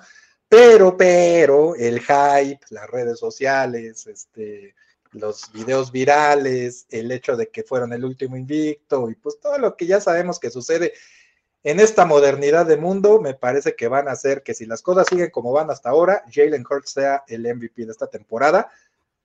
Pero, 0.49 0.97
pero, 0.97 1.75
el 1.75 1.99
hype, 1.99 2.59
las 2.71 2.89
redes 2.89 3.19
sociales, 3.19 4.07
este, 4.07 4.75
los 5.11 5.51
videos 5.53 5.91
virales, 5.91 6.87
el 6.89 7.11
hecho 7.11 7.37
de 7.37 7.49
que 7.49 7.63
fueron 7.63 7.93
el 7.93 8.03
último 8.03 8.35
invicto 8.35 9.09
y 9.09 9.15
pues 9.15 9.39
todo 9.39 9.57
lo 9.59 9.75
que 9.77 9.85
ya 9.85 10.01
sabemos 10.01 10.39
que 10.39 10.49
sucede 10.49 10.93
en 11.63 11.79
esta 11.79 12.05
modernidad 12.05 12.65
de 12.65 12.77
mundo, 12.77 13.21
me 13.21 13.35
parece 13.35 13.75
que 13.75 13.87
van 13.87 14.07
a 14.07 14.11
hacer 14.11 14.41
que 14.41 14.53
si 14.53 14.65
las 14.65 14.81
cosas 14.81 15.07
siguen 15.07 15.29
como 15.29 15.51
van 15.51 15.69
hasta 15.69 15.89
ahora, 15.89 16.23
Jalen 16.31 16.65
Hurts 16.67 16.91
sea 16.91 17.23
el 17.27 17.41
MVP 17.41 17.85
de 17.85 17.91
esta 17.91 18.07
temporada. 18.07 18.69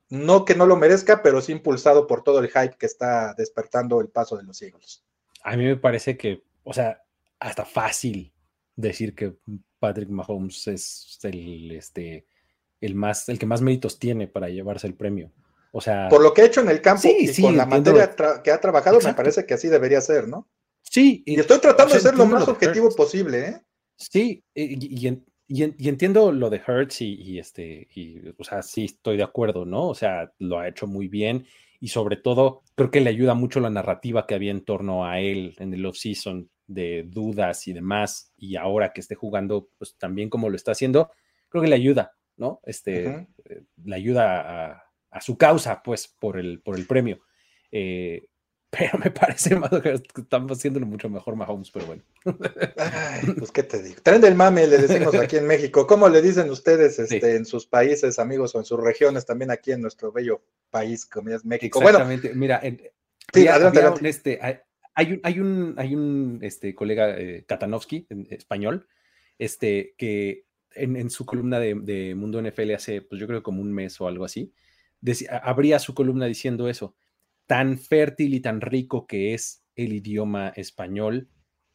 No 0.08 0.44
que 0.44 0.54
no 0.54 0.66
lo 0.66 0.76
merezca, 0.76 1.22
pero 1.22 1.40
sí 1.40 1.52
impulsado 1.52 2.06
por 2.06 2.22
todo 2.22 2.38
el 2.38 2.48
hype 2.48 2.76
que 2.78 2.86
está 2.86 3.34
despertando 3.34 4.00
el 4.00 4.08
paso 4.08 4.36
de 4.36 4.44
los 4.44 4.60
Eagles. 4.62 5.02
A 5.42 5.56
mí 5.56 5.64
me 5.64 5.76
parece 5.76 6.16
que, 6.16 6.44
o 6.62 6.72
sea, 6.72 7.02
hasta 7.40 7.64
fácil 7.64 8.32
decir 8.76 9.14
que 9.14 9.34
Patrick 9.78 10.10
Mahomes 10.10 10.68
es 10.68 11.18
el, 11.22 11.72
este, 11.72 12.26
el, 12.80 12.94
más, 12.94 13.28
el 13.28 13.38
que 13.38 13.46
más 13.46 13.62
méritos 13.62 13.98
tiene 13.98 14.28
para 14.28 14.48
llevarse 14.48 14.86
el 14.86 14.94
premio. 14.94 15.32
O 15.72 15.80
sea, 15.80 16.08
por 16.08 16.22
lo 16.22 16.32
que 16.32 16.42
ha 16.42 16.46
hecho 16.46 16.60
en 16.60 16.68
el 16.68 16.80
campo 16.80 17.08
y 17.08 17.40
con 17.40 17.56
la 17.56 17.66
materia 17.66 18.14
que 18.42 18.50
ha 18.50 18.60
trabajado, 18.60 18.98
me 19.00 19.14
parece 19.14 19.44
que 19.44 19.54
así 19.54 19.68
debería 19.68 20.00
ser, 20.00 20.28
¿no? 20.28 20.48
Sí. 20.90 21.22
Y, 21.26 21.38
estoy 21.38 21.58
tratando 21.58 21.94
de 21.94 22.00
ser 22.00 22.16
lo 22.16 22.26
más 22.26 22.48
objetivo 22.48 22.94
posible, 22.94 23.48
¿eh? 23.48 23.60
Sí, 23.96 24.44
y, 24.54 25.08
y, 25.48 25.88
entiendo 25.88 26.32
lo 26.32 26.50
de 26.50 26.60
Hertz 26.66 27.00
y, 27.00 27.38
este, 27.38 27.88
y, 27.94 28.20
o 28.36 28.44
sea, 28.44 28.62
sí 28.62 28.84
estoy 28.84 29.16
de 29.16 29.22
acuerdo, 29.22 29.64
¿no? 29.64 29.88
O 29.88 29.94
sea, 29.94 30.32
lo 30.38 30.58
ha 30.58 30.68
hecho 30.68 30.86
muy 30.86 31.08
bien 31.08 31.46
y 31.80 31.88
sobre 31.88 32.16
todo 32.16 32.62
creo 32.74 32.90
que 32.90 33.00
le 33.00 33.10
ayuda 33.10 33.34
mucho 33.34 33.60
la 33.60 33.70
narrativa 33.70 34.26
que 34.26 34.34
había 34.34 34.50
en 34.50 34.64
torno 34.64 35.06
a 35.06 35.20
él 35.20 35.54
en 35.58 35.72
el 35.72 35.86
off-season 35.86 36.50
de 36.66 37.04
dudas 37.06 37.68
y 37.68 37.72
demás, 37.72 38.32
y 38.36 38.56
ahora 38.56 38.92
que 38.92 39.00
esté 39.00 39.14
jugando, 39.14 39.68
pues 39.78 39.96
también 39.96 40.28
como 40.28 40.50
lo 40.50 40.56
está 40.56 40.72
haciendo, 40.72 41.10
creo 41.48 41.62
que 41.62 41.68
le 41.68 41.76
ayuda, 41.76 42.16
¿no? 42.36 42.60
Este, 42.64 43.06
eh, 43.44 43.62
le 43.84 43.96
ayuda 43.96 44.82
a, 45.10 45.20
su 45.20 45.38
causa, 45.38 45.82
pues, 45.82 46.08
por 46.08 46.38
el, 46.38 46.60
por 46.60 46.76
el 46.76 46.86
premio. 46.86 47.20
Eh, 47.72 48.26
pero 48.70 48.98
me 48.98 49.10
parece 49.10 49.56
más 49.56 49.70
que 49.70 50.20
estamos 50.20 50.52
haciéndolo 50.52 50.86
mucho 50.86 51.08
mejor 51.08 51.36
Mahomes, 51.36 51.70
pero 51.70 51.86
bueno. 51.86 52.02
pues 53.38 53.50
qué 53.52 53.62
te 53.62 53.82
digo. 53.82 53.96
Tren 54.02 54.20
del 54.20 54.34
mame, 54.34 54.66
le 54.66 54.78
decimos 54.78 55.14
aquí 55.14 55.36
en 55.36 55.46
México. 55.46 55.86
¿Cómo 55.86 56.08
le 56.08 56.20
dicen 56.20 56.50
ustedes 56.50 56.98
este, 56.98 57.36
en 57.36 57.44
sus 57.44 57.66
países, 57.66 58.18
amigos, 58.18 58.54
o 58.54 58.58
en 58.58 58.64
sus 58.64 58.80
regiones, 58.80 59.24
también 59.24 59.50
aquí 59.50 59.72
en 59.72 59.82
nuestro 59.82 60.12
bello 60.12 60.42
país 60.70 61.06
como 61.06 61.30
es 61.30 61.44
México? 61.44 61.80
Exactamente. 61.80 62.34
Mira, 62.34 62.60
en, 62.62 62.80
sí, 63.32 63.48
adelante, 63.48 64.08
este, 64.08 64.40
hay 64.96 65.12
un, 65.12 65.20
hay 65.22 65.40
un, 65.40 65.74
hay 65.76 65.94
un 65.94 66.38
este, 66.42 66.74
colega, 66.74 67.18
eh, 67.18 67.44
Katanovsky, 67.46 68.06
en 68.08 68.26
español, 68.30 68.88
este, 69.38 69.94
que 69.98 70.46
en, 70.74 71.10
su 71.10 71.26
columna 71.26 71.60
de, 71.60 72.14
Mundo 72.14 72.40
NFL 72.40 72.74
hace, 72.74 73.02
pues 73.02 73.20
yo 73.20 73.26
creo 73.26 73.42
como 73.42 73.60
un 73.60 73.72
mes 73.72 74.00
o 74.00 74.08
algo 74.08 74.24
así, 74.24 74.52
abría 75.42 75.78
su 75.78 75.94
columna 75.94 76.26
diciendo 76.26 76.68
eso, 76.68 76.94
tan 77.46 77.78
fértil 77.78 78.34
y 78.34 78.40
tan 78.40 78.60
rico 78.60 79.06
que 79.06 79.34
es 79.34 79.62
el 79.74 79.92
idioma 79.92 80.48
español 80.50 81.28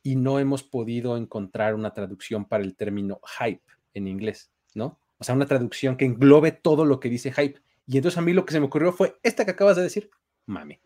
y 0.03 0.15
no 0.15 0.39
hemos 0.39 0.63
podido 0.63 1.17
encontrar 1.17 1.75
una 1.75 1.93
traducción 1.93 2.45
para 2.45 2.63
el 2.63 2.75
término 2.75 3.19
hype 3.39 3.63
en 3.93 4.07
inglés, 4.07 4.51
¿no? 4.73 4.99
O 5.17 5.23
sea, 5.23 5.35
una 5.35 5.45
traducción 5.45 5.97
que 5.97 6.05
englobe 6.05 6.51
todo 6.51 6.85
lo 6.85 6.99
que 6.99 7.09
dice 7.09 7.31
hype. 7.31 7.61
Y 7.85 7.97
entonces 7.97 8.17
a 8.17 8.21
mí 8.21 8.33
lo 8.33 8.45
que 8.45 8.53
se 8.53 8.59
me 8.59 8.65
ocurrió 8.65 8.91
fue 8.91 9.17
esta 9.21 9.45
que 9.45 9.51
acabas 9.51 9.77
de 9.77 9.83
decir, 9.83 10.09
mame. 10.47 10.81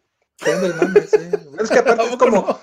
Es 1.59 1.69
que 1.69 1.79
aparte 1.79 2.03
es 2.03 2.15
como, 2.17 2.59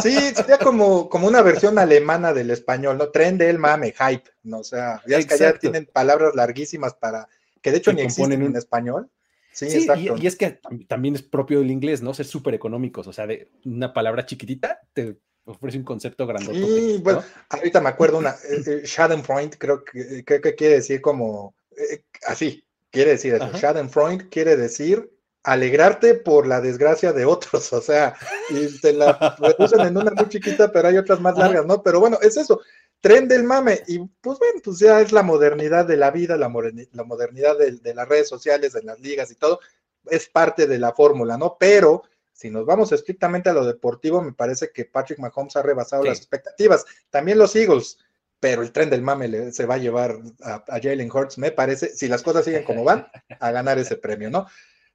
sí, 0.00 0.14
sería 0.34 0.58
como, 0.58 1.08
como 1.08 1.26
una 1.26 1.42
versión 1.42 1.78
alemana 1.78 2.32
del 2.32 2.50
español, 2.52 2.98
¿no? 2.98 3.08
Tren 3.10 3.38
del 3.38 3.58
mame, 3.58 3.92
hype, 3.92 4.30
¿no? 4.44 4.58
O 4.58 4.64
sea, 4.64 5.02
ya 5.08 5.18
es 5.18 5.26
que 5.26 5.36
ya 5.36 5.58
tienen 5.58 5.88
palabras 5.92 6.36
larguísimas 6.36 6.94
para, 6.94 7.28
que 7.60 7.72
de 7.72 7.78
hecho 7.78 7.92
ni 7.92 8.02
existen 8.02 8.42
en 8.42 8.54
español. 8.54 9.10
Sí, 9.56 9.64
exacto. 9.64 10.16
Y, 10.18 10.26
es 10.26 10.36
que 10.36 10.60
también 10.86 11.14
es 11.14 11.22
propio 11.22 11.60
del 11.60 11.70
inglés, 11.70 12.02
¿no? 12.02 12.12
Ser 12.12 12.26
súper 12.26 12.52
económicos, 12.52 13.06
o 13.06 13.12
sea, 13.12 13.26
de 13.26 13.48
una 13.64 13.94
palabra 13.94 14.26
chiquitita 14.26 14.82
te 14.92 15.16
ofrece 15.46 15.78
un 15.78 15.84
concepto 15.84 16.26
grandote. 16.26 16.58
Sí, 16.58 17.00
bueno, 17.02 17.24
ahorita 17.48 17.80
me 17.80 17.88
acuerdo 17.88 18.18
una, 18.18 18.32
eh, 18.50 18.82
eh, 18.84 19.50
creo 19.58 19.82
que, 19.82 20.24
creo 20.26 20.40
que 20.42 20.54
quiere 20.54 20.74
decir 20.74 21.00
como, 21.00 21.54
eh, 21.70 22.02
así, 22.26 22.66
quiere 22.90 23.12
decir 23.12 23.32
eso, 23.32 23.50
Schadenfreude 23.54 24.28
quiere 24.28 24.58
decir 24.58 25.10
alegrarte 25.42 26.16
por 26.16 26.46
la 26.46 26.60
desgracia 26.60 27.14
de 27.14 27.24
otros, 27.24 27.72
o 27.72 27.80
sea, 27.80 28.14
y 28.50 28.78
te 28.80 28.92
la 28.92 29.36
reducen 29.38 29.80
en 29.80 29.96
una 29.96 30.10
muy 30.10 30.28
chiquita, 30.28 30.70
pero 30.70 30.88
hay 30.88 30.98
otras 30.98 31.22
más 31.22 31.38
largas, 31.38 31.64
¿no? 31.64 31.82
Pero 31.82 31.98
bueno, 31.98 32.18
es 32.20 32.36
eso, 32.36 32.60
tren 33.00 33.28
del 33.28 33.44
mame, 33.44 33.82
y 33.86 33.98
pues 33.98 34.38
bueno, 34.38 34.60
pues 34.64 34.78
ya 34.78 35.00
es 35.00 35.12
la 35.12 35.22
modernidad 35.22 35.86
de 35.86 35.96
la 35.96 36.10
vida, 36.10 36.36
la, 36.36 36.48
modernidad 36.48 37.56
de, 37.58 37.94
las 37.94 38.08
redes 38.08 38.28
sociales, 38.28 38.72
de 38.72 38.82
las 38.82 38.98
ligas 39.00 39.30
y 39.30 39.36
todo, 39.36 39.60
es 40.06 40.28
parte 40.28 40.66
de 40.66 40.78
la 40.78 40.92
fórmula, 40.92 41.36
¿no? 41.36 41.56
Pero 41.58 42.02
si 42.32 42.50
nos 42.50 42.66
vamos 42.66 42.92
estrictamente 42.92 43.48
a 43.48 43.54
lo 43.54 43.64
deportivo, 43.64 44.22
me 44.22 44.32
parece 44.32 44.70
que 44.72 44.84
Patrick 44.84 45.18
Mahomes 45.18 45.56
ha 45.56 45.62
rebasado 45.62 46.04
las 46.04 46.18
expectativas, 46.18 46.84
también 47.10 47.38
los 47.38 47.54
Eagles, 47.56 47.98
pero 48.38 48.62
el 48.62 48.72
tren 48.72 48.90
del 48.90 49.02
mame 49.02 49.52
se 49.52 49.66
va 49.66 49.74
a 49.76 49.78
llevar 49.78 50.18
a, 50.42 50.64
a 50.68 50.80
Jalen 50.80 51.10
Hurts, 51.10 51.38
me 51.38 51.50
parece, 51.50 51.94
si 51.94 52.08
las 52.08 52.22
cosas 52.22 52.44
siguen 52.44 52.64
como 52.64 52.84
van, 52.84 53.06
a 53.40 53.50
ganar 53.50 53.78
ese 53.78 53.96
premio, 53.96 54.30
¿no? 54.30 54.46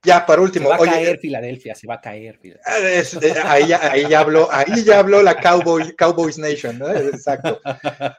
Ya, 0.04 0.26
para 0.26 0.42
último. 0.42 0.64
Se 0.64 0.70
va 0.70 0.76
a 0.76 0.90
caer 0.90 1.18
Filadelfia, 1.18 1.74
se 1.76 1.86
va 1.86 1.94
a 1.94 2.00
caer. 2.00 2.40
Eh, 2.42 3.04
ahí, 3.44 3.68
ya, 3.68 3.92
ahí, 3.92 4.08
ya 4.08 4.20
habló, 4.20 4.48
ahí 4.50 4.82
ya 4.84 4.98
habló 4.98 5.22
la 5.22 5.40
Cowboy, 5.40 5.94
Cowboys 5.94 6.38
Nation, 6.38 6.78
¿no? 6.78 6.90
Exacto. 6.90 7.60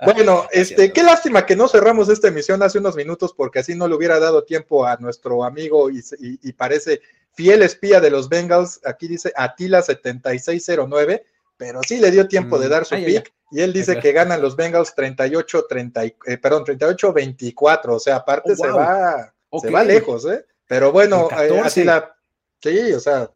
Bueno, 0.05 0.47
este, 0.51 0.93
qué 0.93 1.03
lástima 1.03 1.45
que 1.45 1.55
no 1.55 1.67
cerramos 1.67 2.07
esta 2.07 2.29
emisión 2.29 2.63
hace 2.63 2.79
unos 2.79 2.95
minutos 2.95 3.33
porque 3.35 3.59
así 3.59 3.75
no 3.75 3.87
le 3.87 3.95
hubiera 3.95 4.19
dado 4.19 4.43
tiempo 4.43 4.85
a 4.85 4.95
nuestro 4.97 5.43
amigo 5.43 5.89
y, 5.89 6.01
y, 6.19 6.53
parece 6.53 7.01
fiel 7.33 7.61
espía 7.61 7.99
de 7.99 8.09
los 8.09 8.29
Bengals. 8.29 8.79
Aquí 8.85 9.09
dice 9.09 9.33
Atila 9.35 9.81
7609, 9.81 11.25
pero 11.57 11.81
sí 11.85 11.97
le 11.97 12.11
dio 12.11 12.27
tiempo 12.27 12.59
de 12.59 12.67
mm, 12.67 12.69
dar 12.69 12.85
su 12.85 12.95
pick. 12.95 13.33
Y 13.51 13.61
él 13.61 13.73
dice 13.73 13.99
que 13.99 14.13
ganan 14.13 14.41
los 14.41 14.55
Bengals 14.55 14.95
38, 14.95 15.65
30, 15.67 16.03
eh, 16.03 16.15
perdón, 16.41 16.63
38, 16.63 17.11
24. 17.11 17.95
O 17.95 17.99
sea, 17.99 18.15
aparte 18.17 18.53
oh, 18.53 18.55
se 18.55 18.67
va, 18.69 19.33
se 19.61 19.69
va 19.69 19.83
lejos, 19.83 20.25
¿eh? 20.25 20.45
Pero 20.73 20.91
bueno, 20.91 21.29
eh, 21.39 21.61
así 21.63 21.83
la. 21.83 22.15
Sí, 22.59 22.93
o 22.93 22.99
sea. 22.99 23.29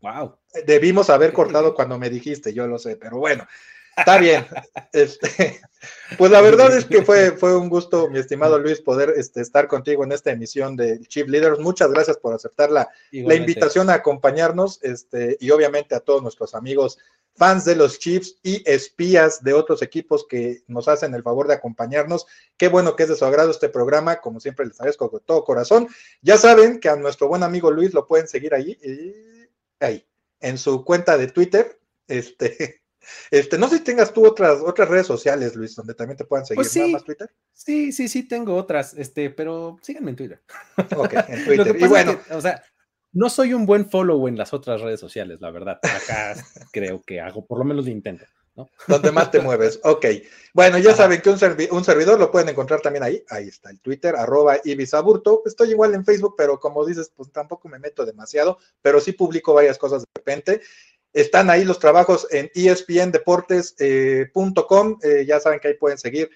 Wow. 0.00 0.36
Debimos 0.66 1.08
haber 1.08 1.32
cortado 1.32 1.72
cuando 1.72 2.00
me 2.00 2.10
dijiste, 2.10 2.52
yo 2.52 2.66
lo 2.66 2.80
sé, 2.80 2.96
pero 2.96 3.18
bueno, 3.18 3.46
está 3.96 4.18
bien. 4.18 4.44
este, 4.92 5.60
pues 6.18 6.32
la 6.32 6.40
verdad 6.40 6.76
es 6.76 6.84
que 6.84 7.02
fue, 7.02 7.30
fue 7.30 7.56
un 7.56 7.68
gusto, 7.68 8.08
mi 8.10 8.18
estimado 8.18 8.58
Luis, 8.58 8.80
poder 8.80 9.14
este, 9.16 9.40
estar 9.40 9.68
contigo 9.68 10.02
en 10.02 10.10
esta 10.10 10.32
emisión 10.32 10.74
de 10.74 10.98
Chief 11.02 11.28
Leaders. 11.28 11.60
Muchas 11.60 11.92
gracias 11.92 12.16
por 12.16 12.34
aceptar 12.34 12.72
la, 12.72 12.88
la 13.12 13.34
invitación 13.36 13.88
a 13.88 13.94
acompañarnos 13.94 14.80
este, 14.82 15.36
y 15.38 15.50
obviamente 15.50 15.94
a 15.94 16.00
todos 16.00 16.24
nuestros 16.24 16.56
amigos 16.56 16.98
fans 17.38 17.64
de 17.64 17.76
los 17.76 17.98
Chiefs 17.98 18.36
y 18.42 18.68
espías 18.68 19.42
de 19.42 19.54
otros 19.54 19.80
equipos 19.80 20.26
que 20.28 20.64
nos 20.66 20.88
hacen 20.88 21.14
el 21.14 21.22
favor 21.22 21.46
de 21.46 21.54
acompañarnos. 21.54 22.26
Qué 22.56 22.68
bueno 22.68 22.96
que 22.96 23.04
es 23.04 23.08
de 23.08 23.16
su 23.16 23.24
agrado 23.24 23.50
este 23.50 23.68
programa, 23.68 24.20
como 24.20 24.40
siempre 24.40 24.66
les 24.66 24.78
agradezco 24.80 25.10
con 25.10 25.20
todo 25.24 25.44
corazón. 25.44 25.88
Ya 26.20 26.36
saben 26.36 26.80
que 26.80 26.88
a 26.88 26.96
nuestro 26.96 27.28
buen 27.28 27.44
amigo 27.44 27.70
Luis 27.70 27.94
lo 27.94 28.06
pueden 28.06 28.26
seguir 28.26 28.54
ahí, 28.54 28.76
ahí, 29.78 30.04
en 30.40 30.58
su 30.58 30.84
cuenta 30.84 31.16
de 31.16 31.28
Twitter. 31.28 31.78
Este, 32.08 32.82
este, 33.30 33.56
no 33.56 33.68
sé 33.68 33.78
si 33.78 33.84
tengas 33.84 34.12
tú 34.12 34.26
otras, 34.26 34.60
otras 34.60 34.88
redes 34.88 35.06
sociales, 35.06 35.54
Luis, 35.54 35.76
donde 35.76 35.94
también 35.94 36.16
te 36.16 36.24
puedan 36.24 36.44
seguir. 36.44 36.58
Pues 36.58 36.72
sí, 36.72 36.92
más 36.92 37.04
Twitter? 37.04 37.30
Sí, 37.54 37.92
sí, 37.92 38.08
sí, 38.08 38.24
tengo 38.24 38.56
otras, 38.56 38.94
este, 38.94 39.30
pero 39.30 39.78
síganme 39.80 40.10
en 40.10 40.16
Twitter. 40.16 40.42
Ok, 40.96 41.14
en 41.28 41.44
Twitter. 41.44 41.76
y 41.80 41.86
bueno, 41.86 42.18
o 42.32 42.40
sea, 42.40 42.64
no 43.18 43.28
soy 43.28 43.52
un 43.52 43.66
buen 43.66 43.90
follow 43.90 44.28
en 44.28 44.38
las 44.38 44.54
otras 44.54 44.80
redes 44.80 45.00
sociales, 45.00 45.40
la 45.40 45.50
verdad. 45.50 45.80
Acá 45.82 46.36
creo 46.72 47.02
que 47.02 47.20
hago, 47.20 47.44
por 47.44 47.58
lo 47.58 47.64
menos 47.64 47.84
lo 47.84 47.90
intento. 47.90 48.24
¿no? 48.54 48.70
Donde 48.86 49.10
más 49.10 49.32
te 49.32 49.40
mueves. 49.40 49.80
Ok. 49.82 50.06
Bueno, 50.54 50.78
ya 50.78 50.94
saben 50.94 51.20
que 51.20 51.28
un, 51.28 51.36
un, 51.72 51.84
servidor 51.84 52.20
lo 52.20 52.30
pueden 52.30 52.48
encontrar 52.48 52.80
también 52.80 53.02
ahí. 53.02 53.24
Ahí 53.28 53.48
está 53.48 53.70
el 53.70 53.80
Twitter, 53.80 54.14
arroba 54.14 54.58
Ibisaburto. 54.62 55.42
Estoy 55.46 55.70
igual 55.70 55.94
en 55.94 56.04
Facebook, 56.04 56.36
pero 56.36 56.60
como 56.60 56.86
dices, 56.86 57.10
pues 57.14 57.32
tampoco 57.32 57.68
me 57.68 57.80
meto 57.80 58.06
demasiado, 58.06 58.58
pero 58.82 59.00
sí 59.00 59.10
publico 59.12 59.52
varias 59.52 59.78
cosas 59.78 60.02
de 60.02 60.06
repente. 60.14 60.60
Están 61.12 61.50
ahí 61.50 61.64
los 61.64 61.80
trabajos 61.80 62.28
en 62.30 62.52
espndeportes.com. 62.54 64.98
Eh, 65.02 65.20
eh, 65.20 65.26
ya 65.26 65.40
saben 65.40 65.58
que 65.58 65.66
ahí 65.68 65.74
pueden 65.74 65.98
seguir 65.98 66.30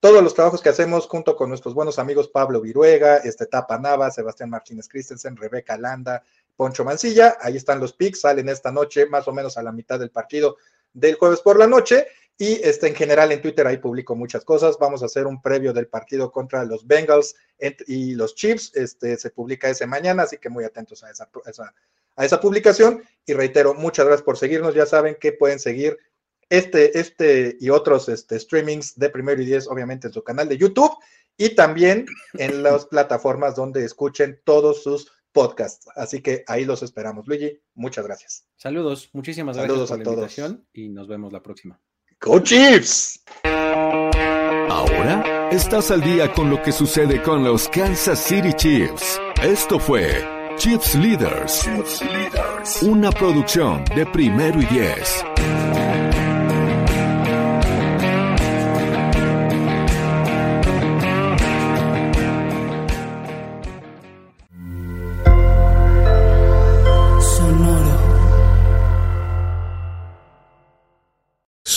todos 0.00 0.22
los 0.22 0.34
trabajos 0.34 0.62
que 0.62 0.68
hacemos 0.68 1.06
junto 1.06 1.34
con 1.36 1.48
nuestros 1.48 1.74
buenos 1.74 1.98
amigos 1.98 2.28
Pablo 2.28 2.60
Viruega, 2.60 3.16
este 3.18 3.46
Tapa 3.46 3.78
Nava, 3.78 4.10
Sebastián 4.10 4.50
Martínez 4.50 4.88
Christensen, 4.88 5.36
Rebeca 5.36 5.76
Landa, 5.76 6.22
Poncho 6.56 6.84
Mancilla, 6.84 7.36
ahí 7.40 7.56
están 7.56 7.80
los 7.80 7.92
picks, 7.92 8.20
salen 8.20 8.48
esta 8.48 8.70
noche 8.70 9.06
más 9.06 9.26
o 9.28 9.32
menos 9.32 9.58
a 9.58 9.62
la 9.62 9.72
mitad 9.72 9.98
del 9.98 10.10
partido 10.10 10.56
del 10.92 11.16
jueves 11.16 11.40
por 11.40 11.58
la 11.58 11.66
noche 11.66 12.06
y 12.40 12.60
este, 12.62 12.86
en 12.86 12.94
general 12.94 13.32
en 13.32 13.42
Twitter 13.42 13.66
ahí 13.66 13.78
publico 13.78 14.14
muchas 14.14 14.44
cosas. 14.44 14.78
Vamos 14.78 15.02
a 15.02 15.06
hacer 15.06 15.26
un 15.26 15.42
previo 15.42 15.72
del 15.72 15.88
partido 15.88 16.30
contra 16.30 16.64
los 16.64 16.86
Bengals 16.86 17.34
y 17.88 18.14
los 18.14 18.36
Chiefs. 18.36 18.70
Este, 18.76 19.16
se 19.16 19.30
publica 19.30 19.68
ese 19.68 19.88
mañana, 19.88 20.22
así 20.22 20.38
que 20.38 20.48
muy 20.48 20.62
atentos 20.62 21.02
a 21.02 21.10
esa, 21.10 21.28
a 22.14 22.24
esa 22.24 22.40
publicación. 22.40 23.02
Y 23.26 23.32
reitero, 23.32 23.74
muchas 23.74 24.06
gracias 24.06 24.24
por 24.24 24.38
seguirnos. 24.38 24.72
Ya 24.76 24.86
saben 24.86 25.16
que 25.20 25.32
pueden 25.32 25.58
seguir 25.58 25.98
este, 26.50 26.98
este 26.98 27.56
y 27.60 27.70
otros 27.70 28.08
este, 28.08 28.38
streamings 28.38 28.98
de 28.98 29.10
Primero 29.10 29.40
y 29.42 29.46
Diez, 29.46 29.66
obviamente 29.68 30.06
en 30.06 30.12
su 30.12 30.22
canal 30.22 30.48
de 30.48 30.58
YouTube 30.58 30.92
y 31.36 31.50
también 31.50 32.06
en 32.34 32.62
las 32.62 32.86
plataformas 32.86 33.54
donde 33.56 33.84
escuchen 33.84 34.40
todos 34.44 34.82
sus 34.82 35.10
podcasts. 35.32 35.88
Así 35.94 36.20
que 36.20 36.44
ahí 36.46 36.64
los 36.64 36.82
esperamos. 36.82 37.26
Luigi, 37.26 37.60
muchas 37.74 38.04
gracias. 38.06 38.46
Saludos, 38.56 39.10
muchísimas 39.12 39.56
gracias 39.56 39.88
por 39.88 39.98
la 39.98 40.04
invitación 40.04 40.66
y 40.72 40.88
nos 40.88 41.08
vemos 41.08 41.32
la 41.32 41.42
próxima. 41.42 41.80
¡Go 42.20 42.40
Chiefs! 42.40 43.22
Ahora 44.70 45.48
estás 45.50 45.90
al 45.90 46.00
día 46.00 46.32
con 46.32 46.50
lo 46.50 46.60
que 46.60 46.72
sucede 46.72 47.22
con 47.22 47.44
los 47.44 47.68
Kansas 47.68 48.18
City 48.18 48.52
Chiefs. 48.52 49.20
Esto 49.42 49.78
fue 49.78 50.10
Chiefs 50.56 50.96
Leaders, 50.96 51.62
Chiefs 51.62 52.02
Leaders. 52.02 52.82
una 52.82 53.12
producción 53.12 53.84
de 53.94 54.04
Primero 54.06 54.60
y 54.60 54.66
Diez. 54.66 55.24